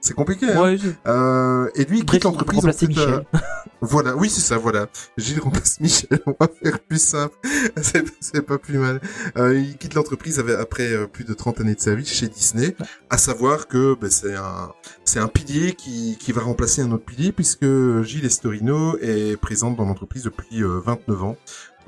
C'est 0.00 0.14
compliqué. 0.14 0.46
Hein 0.52 0.62
Ouais, 0.62 0.76
je- 0.78 0.90
Euh, 1.06 1.68
et 1.74 1.84
lui, 1.84 1.98
il 1.98 2.04
quitte 2.04 2.24
l'entreprise. 2.24 2.64
en 2.64 2.72
fait, 2.72 2.86
Michel. 2.86 3.08
euh, 3.08 3.22
voilà, 3.80 4.16
oui, 4.16 4.30
c'est 4.30 4.40
ça, 4.40 4.56
voilà. 4.56 4.86
Gilles 5.16 5.40
remplace 5.40 5.80
Michel, 5.80 6.20
on 6.26 6.34
va 6.38 6.48
faire 6.48 6.78
plus 6.80 7.02
simple. 7.02 7.34
c'est, 7.82 8.04
c'est 8.20 8.42
pas 8.42 8.58
plus 8.58 8.78
mal. 8.78 9.00
Euh, 9.36 9.58
il 9.58 9.76
quitte 9.76 9.94
l'entreprise 9.94 10.38
avec- 10.38 10.58
après 10.58 10.92
euh, 10.92 11.06
plus 11.06 11.24
de 11.24 11.34
30 11.34 11.60
années 11.60 11.74
de 11.74 11.80
service 11.80 12.08
chez 12.12 12.28
Disney. 12.28 12.76
À 13.10 13.18
savoir 13.18 13.66
que 13.66 13.96
ben, 14.00 14.08
c'est 14.10 14.34
un 14.36 14.70
c'est 15.04 15.18
un 15.18 15.28
pilier 15.28 15.74
qui, 15.74 16.16
qui 16.18 16.30
va 16.32 16.42
remplacer 16.42 16.80
un 16.82 16.92
autre 16.92 17.04
pilier 17.04 17.32
puisque 17.32 17.66
Gilles 18.02 18.24
Estorino 18.24 18.96
est 18.98 19.36
présente 19.36 19.76
dans 19.76 19.84
l'entreprise 19.84 20.22
depuis 20.24 20.62
euh, 20.62 20.80
29 20.84 21.22
ans. 21.24 21.36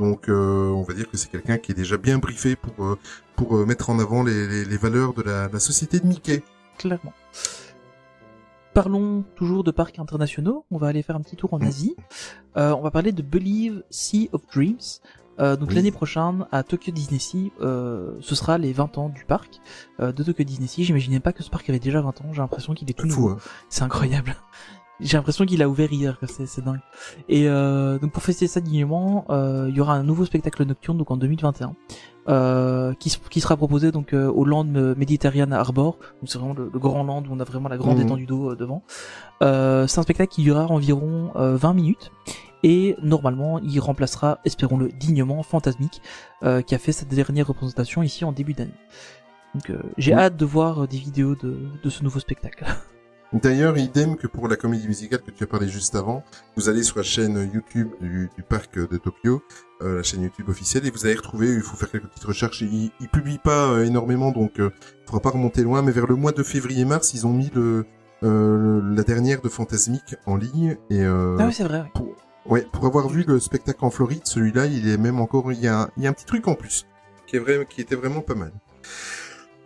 Donc 0.00 0.28
euh, 0.28 0.68
on 0.70 0.82
va 0.82 0.94
dire 0.94 1.08
que 1.10 1.16
c'est 1.16 1.30
quelqu'un 1.30 1.58
qui 1.58 1.72
est 1.72 1.74
déjà 1.76 1.96
bien 1.96 2.18
briefé 2.18 2.56
pour 2.56 2.84
euh, 2.84 2.98
pour 3.36 3.56
euh, 3.56 3.64
mettre 3.66 3.88
en 3.90 3.98
avant 4.00 4.22
les, 4.24 4.48
les, 4.48 4.64
les 4.64 4.76
valeurs 4.76 5.14
de 5.14 5.22
la, 5.22 5.48
la 5.48 5.60
société 5.60 6.00
de 6.00 6.06
Mickey. 6.06 6.42
clairement. 6.78 7.12
Parlons 8.84 9.24
toujours 9.36 9.62
de 9.62 9.70
parcs 9.70 9.98
internationaux. 9.98 10.64
On 10.70 10.78
va 10.78 10.86
aller 10.88 11.02
faire 11.02 11.14
un 11.14 11.20
petit 11.20 11.36
tour 11.36 11.52
en 11.52 11.58
Mm. 11.58 11.62
Asie. 11.66 11.96
Euh, 12.56 12.72
on 12.74 12.80
va 12.80 12.90
parler 12.90 13.12
de 13.12 13.20
Believe 13.20 13.82
Sea 13.90 14.30
of 14.32 14.40
Dreams. 14.54 14.78
Euh, 15.38 15.54
donc 15.56 15.68
Oui. 15.68 15.74
l'année 15.74 15.90
prochaine 15.90 16.46
à 16.50 16.62
Tokyo 16.62 16.90
Disney 16.90 17.18
Sea, 17.18 17.52
euh, 17.60 18.12
ce 18.20 18.34
sera 18.34 18.56
les 18.56 18.72
20 18.72 18.96
ans 18.96 19.10
du 19.10 19.26
parc 19.26 19.60
euh, 20.00 20.12
de 20.12 20.22
Tokyo 20.22 20.44
Disney 20.44 20.66
Sea. 20.66 20.84
J'imaginais 20.84 21.20
pas 21.20 21.34
que 21.34 21.42
ce 21.42 21.50
parc 21.50 21.68
avait 21.68 21.78
déjà 21.78 22.00
20 22.00 22.08
ans. 22.22 22.32
J'ai 22.32 22.40
l'impression 22.40 22.72
qu'il 22.72 22.88
est 22.90 22.94
tout 22.94 23.06
nouveau. 23.06 23.28
hein. 23.30 23.36
C'est 23.68 23.82
incroyable. 23.82 24.34
J'ai 25.02 25.16
l'impression 25.16 25.46
qu'il 25.46 25.62
a 25.62 25.68
ouvert 25.68 25.90
hier, 25.90 26.18
c'est 26.26 26.62
dingue. 26.62 26.80
Et 27.30 27.48
euh, 27.48 27.98
donc 27.98 28.12
pour 28.12 28.22
fêter 28.22 28.46
ça 28.46 28.60
dignement, 28.60 29.24
euh, 29.30 29.66
il 29.70 29.74
y 29.74 29.80
aura 29.80 29.94
un 29.94 30.02
nouveau 30.02 30.26
spectacle 30.26 30.62
nocturne 30.64 30.98
donc 30.98 31.10
en 31.10 31.16
2021 31.16 31.74
euh, 32.28 32.92
qui, 32.94 33.16
qui 33.30 33.40
sera 33.40 33.56
proposé 33.56 33.92
donc 33.92 34.12
euh, 34.12 34.28
au 34.28 34.44
Land 34.44 34.64
Mediterranean 34.64 35.52
Harbor. 35.52 35.98
Donc 36.20 36.28
c'est 36.28 36.38
vraiment 36.38 36.54
le, 36.54 36.70
le 36.72 36.78
grand 36.78 37.02
land 37.04 37.22
où 37.22 37.28
on 37.32 37.40
a 37.40 37.44
vraiment 37.44 37.68
la 37.68 37.76
grande 37.78 37.98
Mhm. 37.98 38.04
étendue 38.06 38.26
d'eau 38.26 38.50
euh, 38.52 38.56
devant. 38.56 38.82
Euh, 39.42 39.86
c'est 39.86 39.98
un 39.98 40.02
spectacle 40.02 40.32
qui 40.32 40.42
durera 40.42 40.66
environ 40.66 41.30
euh, 41.36 41.56
20 41.56 41.74
minutes. 41.74 42.10
Et 42.62 42.94
normalement, 43.02 43.58
il 43.60 43.80
remplacera, 43.80 44.38
espérons-le, 44.44 44.88
dignement 44.88 45.42
Fantasmic, 45.42 46.02
euh, 46.42 46.60
qui 46.60 46.74
a 46.74 46.78
fait 46.78 46.92
sa 46.92 47.06
dernière 47.06 47.46
représentation 47.46 48.02
ici 48.02 48.22
en 48.26 48.32
début 48.32 48.52
d'année. 48.52 48.74
Donc 49.54 49.70
euh, 49.70 49.82
j'ai 49.96 50.12
hâte 50.12 50.36
de 50.36 50.44
voir 50.44 50.82
euh, 50.82 50.86
des 50.86 50.98
vidéos 50.98 51.34
de, 51.36 51.56
de 51.82 51.88
ce 51.90 52.04
nouveau 52.04 52.20
spectacle. 52.20 52.66
D'ailleurs, 53.32 53.78
idem 53.78 54.16
que 54.16 54.26
pour 54.26 54.46
la 54.48 54.56
comédie 54.56 54.88
musicale 54.88 55.22
que 55.22 55.30
tu 55.30 55.44
as 55.44 55.46
parlé 55.46 55.68
juste 55.68 55.94
avant, 55.94 56.22
vous 56.56 56.68
allez 56.68 56.82
sur 56.82 56.98
la 56.98 57.02
chaîne 57.04 57.50
YouTube 57.54 57.88
du, 58.00 58.28
du 58.36 58.42
parc 58.42 58.76
de 58.76 58.96
Tokyo, 58.98 59.40
euh, 59.82 59.96
la 59.98 60.02
chaîne 60.02 60.22
YouTube 60.22 60.48
officielle, 60.48 60.86
et 60.86 60.90
vous 60.90 61.06
allez 61.06 61.14
retrouver, 61.16 61.48
il 61.48 61.60
faut 61.62 61.76
faire 61.76 61.90
quelques 61.90 62.06
petites 62.08 62.24
recherches, 62.24 62.60
ils, 62.62 62.90
ils 63.00 63.08
publient 63.08 63.38
pas 63.38 63.70
euh, 63.72 63.84
énormément, 63.84 64.30
donc 64.30 64.60
euh, 64.60 64.70
faudra 65.06 65.20
pas 65.20 65.30
remonter 65.30 65.62
loin, 65.62 65.82
mais 65.82 65.92
vers 65.92 66.06
le 66.06 66.16
mois 66.16 66.32
de 66.32 66.42
février-mars, 66.42 67.14
ils 67.14 67.26
ont 67.26 67.32
mis 67.32 67.50
le, 67.54 67.84
euh, 68.22 68.80
la 68.94 69.02
dernière 69.02 69.40
de 69.40 69.48
Fantasmic 69.48 70.16
en 70.26 70.36
ligne, 70.36 70.76
et 70.90 71.02
euh, 71.02 71.36
ah 71.38 71.46
oui, 71.46 71.52
c'est 71.52 71.64
vrai. 71.64 71.80
ouais. 71.80 71.90
pour, 71.94 72.14
ouais, 72.46 72.66
pour 72.72 72.86
avoir 72.86 73.08
vu 73.08 73.24
le 73.26 73.40
spectacle 73.40 73.84
en 73.84 73.90
Floride, 73.90 74.22
celui-là, 74.24 74.66
il 74.66 74.88
est 74.88 74.98
même 74.98 75.20
encore, 75.20 75.52
il 75.52 75.60
y 75.60 75.68
a, 75.68 75.82
un- 75.82 75.90
il 75.96 76.02
y 76.02 76.06
a 76.06 76.10
un 76.10 76.12
petit 76.12 76.26
truc 76.26 76.46
en 76.48 76.54
plus, 76.54 76.86
qui 77.26 77.36
est 77.36 77.40
vrai, 77.40 77.66
qui 77.68 77.80
était 77.80 77.96
vraiment 77.96 78.20
pas 78.20 78.34
mal. 78.34 78.52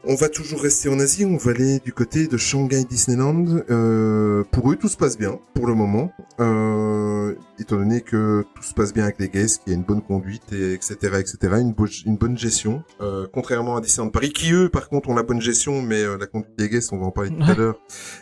On 0.07 0.17
va 0.17 0.29
toujours 0.29 0.61
rester 0.61 0.91
en 0.91 1.01
Asie, 1.01 1.25
on 1.25 1.39
va 1.39 1.53
aller 1.53 1.79
du 1.79 1.95
côté 1.95 2.27
de 2.27 2.37
Shanghai 2.37 2.85
Disneyland. 2.85 3.47
Euh, 3.71 4.45
pour 4.51 4.71
eux, 4.71 4.77
tout 4.77 4.89
se 4.89 4.99
passe 4.99 5.17
bien, 5.17 5.39
pour 5.55 5.67
le 5.67 5.75
moment. 5.75 6.13
Euh, 6.41 7.35
étant 7.59 7.77
donné 7.77 8.03
que 8.03 8.45
tout 8.55 8.63
se 8.63 8.75
passe 8.75 8.93
bien 8.93 9.05
avec 9.05 9.19
les 9.19 9.31
guests, 9.31 9.63
qu'il 9.65 9.73
y 9.73 9.75
a 9.77 9.79
une 9.79 9.85
bonne 9.85 10.03
conduite, 10.03 10.43
et 10.53 10.75
etc., 10.75 10.97
etc., 11.19 11.39
une, 11.59 11.73
bo- 11.73 11.87
une 12.05 12.17
bonne 12.19 12.37
gestion. 12.37 12.83
Euh, 13.01 13.27
contrairement 13.33 13.77
à 13.77 13.81
Disneyland 13.81 14.11
Paris, 14.11 14.31
qui 14.35 14.53
eux, 14.53 14.69
par 14.69 14.91
contre, 14.91 15.09
ont 15.09 15.15
la 15.15 15.23
bonne 15.23 15.41
gestion, 15.41 15.81
mais 15.81 16.03
euh, 16.03 16.19
la 16.19 16.27
conduite 16.27 16.59
des 16.59 16.69
guests, 16.69 16.93
on 16.93 16.99
va 16.99 17.07
en 17.07 17.11
parler 17.11 17.31
tout 17.31 17.43
à 17.43 17.55
l'heure, 17.55 17.79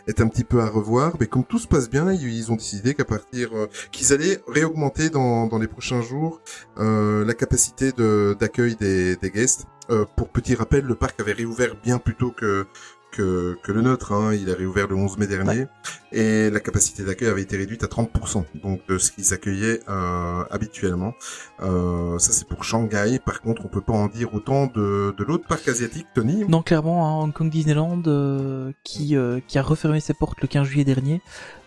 est 0.07 0.21
un 0.21 0.27
petit 0.29 0.45
peu 0.45 0.61
à 0.61 0.67
revoir. 0.69 1.17
Mais 1.19 1.27
comme 1.27 1.43
tout 1.43 1.59
se 1.59 1.67
passe 1.67 1.89
bien, 1.89 2.13
ils, 2.13 2.49
ont 2.49 2.55
décidé 2.55 2.93
qu'à 2.93 3.03
partir, 3.05 3.49
euh, 3.57 3.67
qu'ils 3.91 4.13
allaient 4.13 4.39
réaugmenter 4.47 5.09
dans, 5.09 5.47
dans 5.47 5.59
les 5.59 5.67
prochains 5.67 6.01
jours 6.01 6.39
euh, 6.79 7.25
la 7.25 7.33
capacité 7.33 7.91
de- 7.91 8.37
d'accueil 8.39 8.77
des, 8.77 9.17
des 9.17 9.29
guests. 9.31 9.65
Euh, 9.89 10.05
pour 10.15 10.29
petit 10.29 10.55
rappel, 10.55 10.85
le 10.85 10.95
parc 10.95 11.19
avait 11.19 11.33
réouvert 11.33 11.75
bien 11.83 11.99
plus 11.99 12.15
tôt 12.15 12.31
que 12.31 12.65
que, 13.13 13.57
que 13.63 13.71
le 13.71 13.81
nôtre. 13.81 14.11
Hein. 14.11 14.33
Il 14.33 14.49
a 14.49 14.55
réouvert 14.55 14.87
le 14.87 14.95
11 14.95 15.17
mai 15.17 15.27
dernier 15.27 15.67
et 16.11 16.49
la 16.49 16.59
capacité 16.59 17.03
d'accueil 17.03 17.29
avait 17.29 17.41
été 17.41 17.57
réduite 17.57 17.83
à 17.83 17.87
30%, 17.87 18.45
donc 18.61 18.85
de 18.87 18.97
ce 18.97 19.11
qu'ils 19.11 19.33
accueillaient 19.33 19.79
euh, 19.87 20.43
habituellement. 20.51 21.13
Euh, 21.61 22.19
ça 22.19 22.31
c'est 22.31 22.47
pour 22.47 22.63
Shanghai. 22.63 23.19
Par 23.23 23.41
contre, 23.41 23.65
on 23.65 23.67
peut 23.67 23.81
pas 23.81 23.93
en 23.93 24.07
dire 24.07 24.33
autant 24.33 24.67
de, 24.67 25.13
de 25.17 25.23
l'autre 25.23 25.47
parc 25.47 25.67
asiatique, 25.67 26.07
Tony. 26.13 26.43
Non, 26.47 26.61
clairement, 26.61 27.07
hein, 27.07 27.23
Hong 27.23 27.33
Kong 27.33 27.49
Disneyland 27.49 28.03
euh, 28.07 28.71
qui 28.83 29.15
euh, 29.15 29.39
qui 29.47 29.57
a 29.57 29.63
refermé 29.63 29.99
ses 29.99 30.13
portes 30.13 30.41
le 30.41 30.47
15 30.47 30.67
juillet 30.67 30.85
dernier 30.85 31.21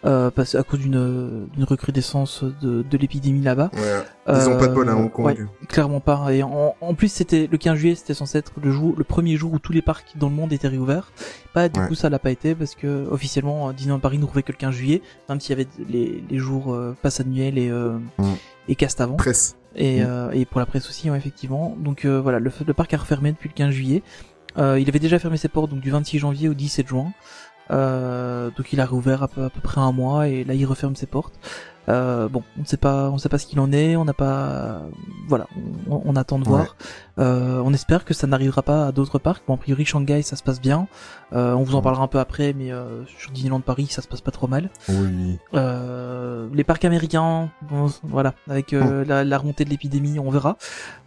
euh, 0.06 0.30
parce 0.30 0.54
à 0.54 0.62
cause 0.62 0.80
d'une 0.80 1.48
recrudescence 1.66 2.44
de, 2.62 2.82
de 2.82 2.96
l'épidémie 2.98 3.42
là-bas. 3.42 3.70
Ouais. 3.74 4.34
Ils 4.34 4.48
ont 4.48 4.56
pas 4.58 4.68
de 4.68 4.74
bol 4.74 4.88
à 4.88 4.96
Hong 4.96 5.10
Kong. 5.10 5.24
ouais, 5.26 5.36
clairement 5.68 6.00
pas. 6.00 6.32
Et 6.32 6.42
en, 6.42 6.74
en 6.80 6.94
plus, 6.94 7.08
c'était 7.12 7.48
le 7.50 7.58
15 7.58 7.76
juillet, 7.78 7.94
c'était 7.94 8.14
censé 8.14 8.38
être 8.38 8.52
le 8.62 8.70
jour, 8.70 8.94
le 8.96 9.04
premier 9.04 9.36
jour 9.36 9.52
où 9.52 9.58
tous 9.58 9.72
les 9.72 9.82
parcs 9.82 10.12
dans 10.16 10.28
le 10.28 10.34
monde 10.34 10.52
étaient 10.52 10.68
réouverts. 10.68 11.12
Pas 11.52 11.68
du 11.68 11.78
Ouais. 11.80 11.88
coup, 11.88 11.94
ça 11.94 12.08
l'a 12.08 12.18
pas 12.18 12.30
été 12.30 12.54
parce 12.54 12.74
que 12.74 13.06
officiellement, 13.10 13.68
euh, 13.68 13.72
Disneyland 13.72 13.98
Paris 14.00 14.18
n'ouvrait 14.18 14.42
que 14.42 14.52
le 14.52 14.58
15 14.58 14.74
juillet, 14.74 15.02
même 15.28 15.40
s'il 15.40 15.50
y 15.56 15.60
avait 15.60 15.68
les, 15.88 16.24
les 16.28 16.38
jours 16.38 16.72
euh, 16.72 16.96
passe 17.02 17.20
annuel 17.20 17.58
et 17.58 17.68
euh, 17.70 17.98
Mm. 18.18 18.24
et 18.68 18.74
cast 18.76 19.00
avant. 19.00 19.16
Presse. 19.16 19.56
Et, 19.74 20.00
Mm. 20.00 20.04
euh, 20.06 20.30
et 20.32 20.44
pour 20.46 20.60
la 20.60 20.66
presse 20.66 20.88
aussi, 20.88 21.10
ouais, 21.10 21.18
effectivement. 21.18 21.76
Donc 21.78 22.04
euh, 22.04 22.20
voilà, 22.20 22.38
le, 22.38 22.50
le 22.66 22.74
parc 22.74 22.94
a 22.94 22.98
refermé 22.98 23.32
depuis 23.32 23.48
le 23.48 23.54
15 23.54 23.70
juillet. 23.70 24.02
Euh, 24.58 24.80
il 24.80 24.88
avait 24.88 24.98
déjà 24.98 25.18
fermé 25.18 25.36
ses 25.36 25.48
portes 25.48 25.70
donc 25.70 25.80
du 25.80 25.90
26 25.90 26.18
janvier 26.18 26.48
au 26.48 26.54
17 26.54 26.86
juin. 26.88 27.12
Euh, 27.70 28.50
donc 28.56 28.72
il 28.72 28.80
a 28.80 28.86
réouvert 28.86 29.22
à 29.22 29.28
peu, 29.28 29.44
à 29.44 29.50
peu 29.50 29.60
près 29.60 29.80
un 29.80 29.92
mois 29.92 30.28
et 30.28 30.44
là 30.44 30.54
il 30.54 30.64
referme 30.66 30.94
ses 30.96 31.06
portes. 31.06 31.34
Euh, 31.88 32.28
bon, 32.28 32.42
on 32.58 32.62
ne 32.62 32.66
sait 32.66 32.76
pas, 32.78 33.10
on 33.10 33.18
sait 33.18 33.28
pas 33.28 33.38
ce 33.38 33.46
qu'il 33.46 33.60
en 33.60 33.70
est, 33.72 33.94
on 33.94 34.04
n'a 34.04 34.12
pas, 34.12 34.82
voilà, 35.28 35.46
on, 35.88 36.02
on 36.04 36.16
attend 36.16 36.40
de 36.40 36.44
voir. 36.44 36.74
Euh, 37.20 37.62
on 37.64 37.72
espère 37.72 38.04
que 38.04 38.12
ça 38.12 38.26
n'arrivera 38.26 38.62
pas 38.62 38.86
à 38.88 38.92
d'autres 38.92 39.20
parcs. 39.20 39.44
Bon, 39.46 39.54
a 39.54 39.56
priori 39.56 39.84
Shanghai, 39.84 40.22
ça 40.22 40.34
se 40.34 40.42
passe 40.42 40.60
bien. 40.60 40.88
Euh, 41.32 41.52
on 41.54 41.62
vous 41.62 41.76
en 41.76 41.82
parlera 41.82 42.02
un 42.02 42.08
peu 42.08 42.18
après, 42.18 42.54
mais 42.54 42.72
euh, 42.72 43.04
sur 43.18 43.30
Disneyland 43.30 43.60
Paris, 43.60 43.86
ça 43.88 44.02
se 44.02 44.08
passe 44.08 44.20
pas 44.20 44.32
trop 44.32 44.48
mal. 44.48 44.68
Oui. 44.88 45.38
Euh, 45.54 46.48
les 46.52 46.64
parcs 46.64 46.84
américains, 46.84 47.50
bon, 47.70 47.88
voilà, 48.02 48.34
avec 48.48 48.72
euh, 48.72 49.04
la, 49.04 49.22
la 49.22 49.38
remontée 49.38 49.64
de 49.64 49.70
l'épidémie, 49.70 50.18
on 50.18 50.30
verra. 50.30 50.56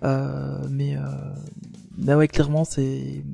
Euh, 0.05 0.59
mais, 0.69 0.95
euh, 0.95 1.01
mais 1.97 2.13
ouais, 2.13 2.29
clairement, 2.29 2.63
c'est 2.63 3.25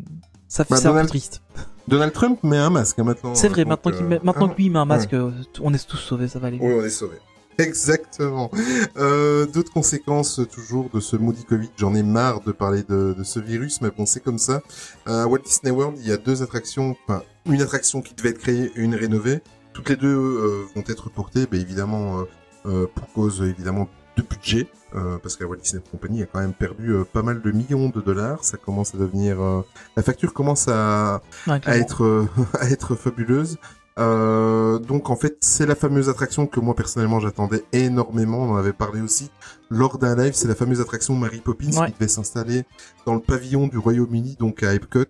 ça 0.47 0.63
fait 0.63 0.73
Bah, 0.73 0.77
c'est 0.77 0.87
un 0.87 0.89
peu 0.89 0.93
Donald- 0.93 1.09
triste. 1.09 1.43
Donald 1.87 2.13
Trump 2.13 2.43
met 2.43 2.57
un 2.57 2.69
masque 2.69 2.97
hein, 2.99 3.03
maintenant. 3.03 3.35
C'est 3.35 3.47
vrai, 3.47 3.63
donc, 3.63 3.69
maintenant, 3.69 3.91
euh, 3.91 3.95
qu'il 3.97 4.05
met- 4.05 4.19
maintenant 4.23 4.47
ah, 4.49 4.53
que 4.53 4.57
lui 4.61 4.69
met 4.69 4.79
un 4.79 4.85
masque, 4.85 5.13
euh, 5.13 5.31
on 5.61 5.73
est 5.73 5.87
tous 5.87 5.97
sauvés, 5.97 6.27
ça 6.27 6.39
va 6.39 6.47
aller. 6.47 6.57
Oui, 6.61 6.73
on 6.73 6.83
est 6.83 6.89
sauvés. 6.89 7.17
Exactement. 7.57 8.51
Euh, 8.97 9.45
D'autres 9.45 9.71
conséquences 9.71 10.39
euh, 10.39 10.45
toujours 10.45 10.89
de 10.93 10.99
ce 10.99 11.15
maudit 11.15 11.45
Covid. 11.45 11.69
J'en 11.77 11.95
ai 11.95 12.03
marre 12.03 12.41
de 12.41 12.51
parler 12.51 12.83
de, 12.83 13.13
de 13.17 13.23
ce 13.23 13.39
virus, 13.39 13.79
mais 13.81 13.91
bon, 13.95 14.05
c'est 14.05 14.21
comme 14.21 14.37
ça. 14.39 14.61
Euh, 15.07 15.23
à 15.23 15.27
Walt 15.27 15.39
Disney 15.45 15.71
World, 15.71 15.97
il 16.01 16.07
y 16.07 16.11
a 16.11 16.17
deux 16.17 16.43
attractions, 16.43 16.95
enfin 17.07 17.23
une 17.45 17.61
attraction 17.61 18.01
qui 18.01 18.13
devait 18.13 18.29
être 18.29 18.39
créée 18.39 18.71
et 18.75 18.79
une 18.79 18.95
rénovée. 18.95 19.41
Toutes 19.73 19.89
les 19.89 19.95
deux 19.95 20.07
euh, 20.15 20.65
vont 20.75 20.83
être 20.87 21.09
portées, 21.09 21.45
ben, 21.49 21.59
évidemment, 21.61 22.19
euh, 22.19 22.23
euh, 22.65 22.87
pour 22.93 23.11
cause 23.13 23.41
évidemment 23.41 23.87
de 24.17 24.21
budget, 24.23 24.67
euh, 24.95 25.17
parce 25.21 25.35
que 25.35 25.43
la 25.43 25.49
Walt 25.49 25.57
Disney 25.57 25.81
Company 25.91 26.23
a 26.23 26.25
quand 26.25 26.39
même 26.39 26.53
perdu 26.53 26.91
euh, 26.93 27.03
pas 27.03 27.21
mal 27.21 27.41
de 27.41 27.51
millions 27.51 27.89
de 27.89 28.01
dollars. 28.01 28.43
Ça 28.43 28.57
commence 28.57 28.95
à 28.95 28.97
devenir, 28.97 29.41
euh, 29.41 29.61
la 29.97 30.03
facture 30.03 30.33
commence 30.33 30.67
à, 30.67 31.21
Ouais, 31.47 31.53
à 31.53 31.59
clairement. 31.59 31.81
être 31.83 32.03
euh, 32.03 32.27
à 32.59 32.69
être 32.69 32.95
fabuleuse. 32.95 33.57
Euh, 33.97 34.77
donc 34.77 35.09
en 35.09 35.15
fait 35.15 35.37
c'est 35.39 35.65
la 35.65 35.73
fameuse 35.73 36.09
attraction 36.09 36.47
que 36.47 36.59
moi 36.59 36.75
personnellement 36.75 37.21
j'attendais 37.21 37.63
énormément. 37.71 38.39
On 38.39 38.51
en 38.51 38.57
avait 38.57 38.73
parlé 38.73 38.99
aussi 38.99 39.31
lors 39.69 39.97
d'un 39.97 40.17
live. 40.17 40.33
C'est 40.33 40.49
la 40.49 40.55
fameuse 40.55 40.81
attraction 40.81 41.15
Mary 41.15 41.39
Poppins 41.39 41.71
Ouais. 41.79 41.87
qui 41.87 41.93
devait 41.93 42.09
s'installer 42.09 42.65
dans 43.05 43.13
le 43.13 43.21
pavillon 43.21 43.67
du 43.67 43.77
Royaume-Uni, 43.77 44.35
donc 44.37 44.63
à 44.63 44.73
Epcot. 44.73 45.05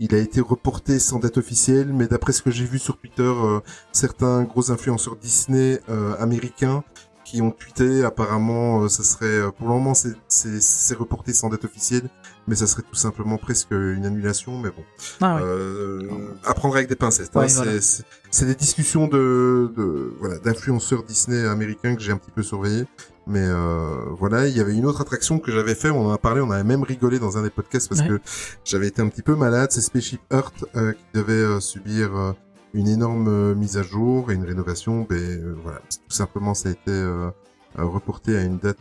Il 0.00 0.14
a 0.14 0.18
été 0.18 0.42
reporté 0.42 0.98
sans 0.98 1.18
date 1.18 1.38
officielle, 1.38 1.94
mais 1.94 2.08
d'après 2.08 2.32
ce 2.32 2.42
que 2.42 2.50
j'ai 2.50 2.66
vu 2.66 2.78
sur 2.78 2.98
Twitter, 2.98 3.22
euh, 3.22 3.60
certains 3.92 4.42
gros 4.44 4.70
influenceurs 4.70 5.16
Disney 5.16 5.80
euh, 5.88 6.14
américains 6.18 6.84
qui 7.26 7.42
ont 7.42 7.50
tweeté 7.50 8.04
apparemment 8.04 8.84
euh, 8.84 8.88
ça 8.88 9.02
serait 9.02 9.26
euh, 9.26 9.50
pour 9.50 9.66
le 9.66 9.74
moment 9.74 9.94
c'est 9.94 10.94
reporté 10.94 11.32
sans 11.32 11.48
date 11.48 11.64
officielle 11.64 12.08
mais 12.46 12.54
ça 12.54 12.68
serait 12.68 12.82
tout 12.88 12.94
simplement 12.94 13.36
presque 13.36 13.72
une 13.72 14.06
annulation 14.06 14.56
mais 14.58 14.70
bon 14.70 14.84
Ah 15.20 15.34
ouais. 15.36 15.42
euh, 15.44 16.00
à 16.44 16.54
prendre 16.54 16.76
avec 16.76 16.88
des 16.88 16.94
pincettes. 16.94 17.30
hein. 17.34 17.40
Ouais, 17.40 17.48
C'est- 17.48 17.56
voilà. 17.64 17.80
c'est 17.80 18.04
c'est 18.30 18.46
des 18.46 18.54
discussions 18.54 19.08
de, 19.08 19.72
de 19.76 20.12
voilà 20.20 20.38
d'influenceurs 20.38 21.02
Disney 21.02 21.44
américains 21.46 21.96
que 21.96 22.02
j'ai 22.02 22.12
un 22.12 22.18
petit 22.18 22.30
peu 22.30 22.42
surveillé. 22.42 22.84
Mais 23.28 23.42
euh, 23.42 24.04
voilà, 24.16 24.46
il 24.46 24.56
y 24.56 24.60
avait 24.60 24.74
une 24.74 24.86
autre 24.86 25.00
attraction 25.00 25.40
que 25.40 25.50
j'avais 25.50 25.74
fait, 25.74 25.90
on 25.90 26.06
en 26.06 26.12
a 26.12 26.18
parlé, 26.18 26.40
on 26.40 26.50
avait 26.52 26.62
même 26.62 26.84
rigolé 26.84 27.18
dans 27.18 27.36
un 27.38 27.42
des 27.42 27.50
podcasts 27.50 27.88
parce 27.88 28.02
Ouais. 28.02 28.08
que 28.08 28.20
j'avais 28.64 28.86
été 28.86 29.02
un 29.02 29.08
petit 29.08 29.22
peu 29.22 29.34
malade. 29.34 29.72
C'est 29.72 29.80
Spaceship 29.80 30.20
Earth 30.32 30.64
euh, 30.76 30.92
qui 30.92 31.04
devait 31.14 31.32
euh, 31.32 31.58
subir 31.58 32.14
euh, 32.16 32.32
une 32.76 32.88
énorme 32.88 33.28
euh, 33.28 33.54
mise 33.54 33.76
à 33.78 33.82
jour 33.82 34.30
et 34.30 34.34
une 34.34 34.44
rénovation. 34.44 35.06
Mais 35.10 35.16
euh, 35.16 35.56
voilà, 35.62 35.78
tout 35.80 36.14
simplement 36.14 36.54
ça 36.54 36.68
a 36.68 36.72
été 36.72 36.90
euh, 36.90 37.30
reporté 37.76 38.36
à 38.36 38.42
une 38.42 38.58
date 38.58 38.78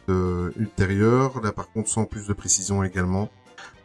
ultérieure. 0.58 1.42
Là 1.42 1.52
par 1.52 1.72
contre 1.72 1.90
sans 1.90 2.06
plus 2.06 2.28
de 2.28 2.34
précision 2.34 2.84
également. 2.84 3.30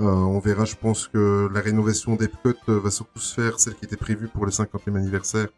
Euh, 0.00 0.04
on 0.06 0.38
verra, 0.40 0.64
je 0.64 0.76
pense 0.76 1.08
que 1.08 1.48
la 1.52 1.60
rénovation 1.60 2.16
d'Epcot 2.16 2.54
euh, 2.68 2.80
va 2.80 2.90
surtout 2.90 3.18
se 3.20 3.34
faire, 3.34 3.60
celle 3.60 3.74
qui 3.74 3.84
était 3.84 3.96
prévue 3.98 4.28
pour 4.28 4.46
le 4.46 4.50
50e 4.50 4.96
anniversaire, 4.96 5.48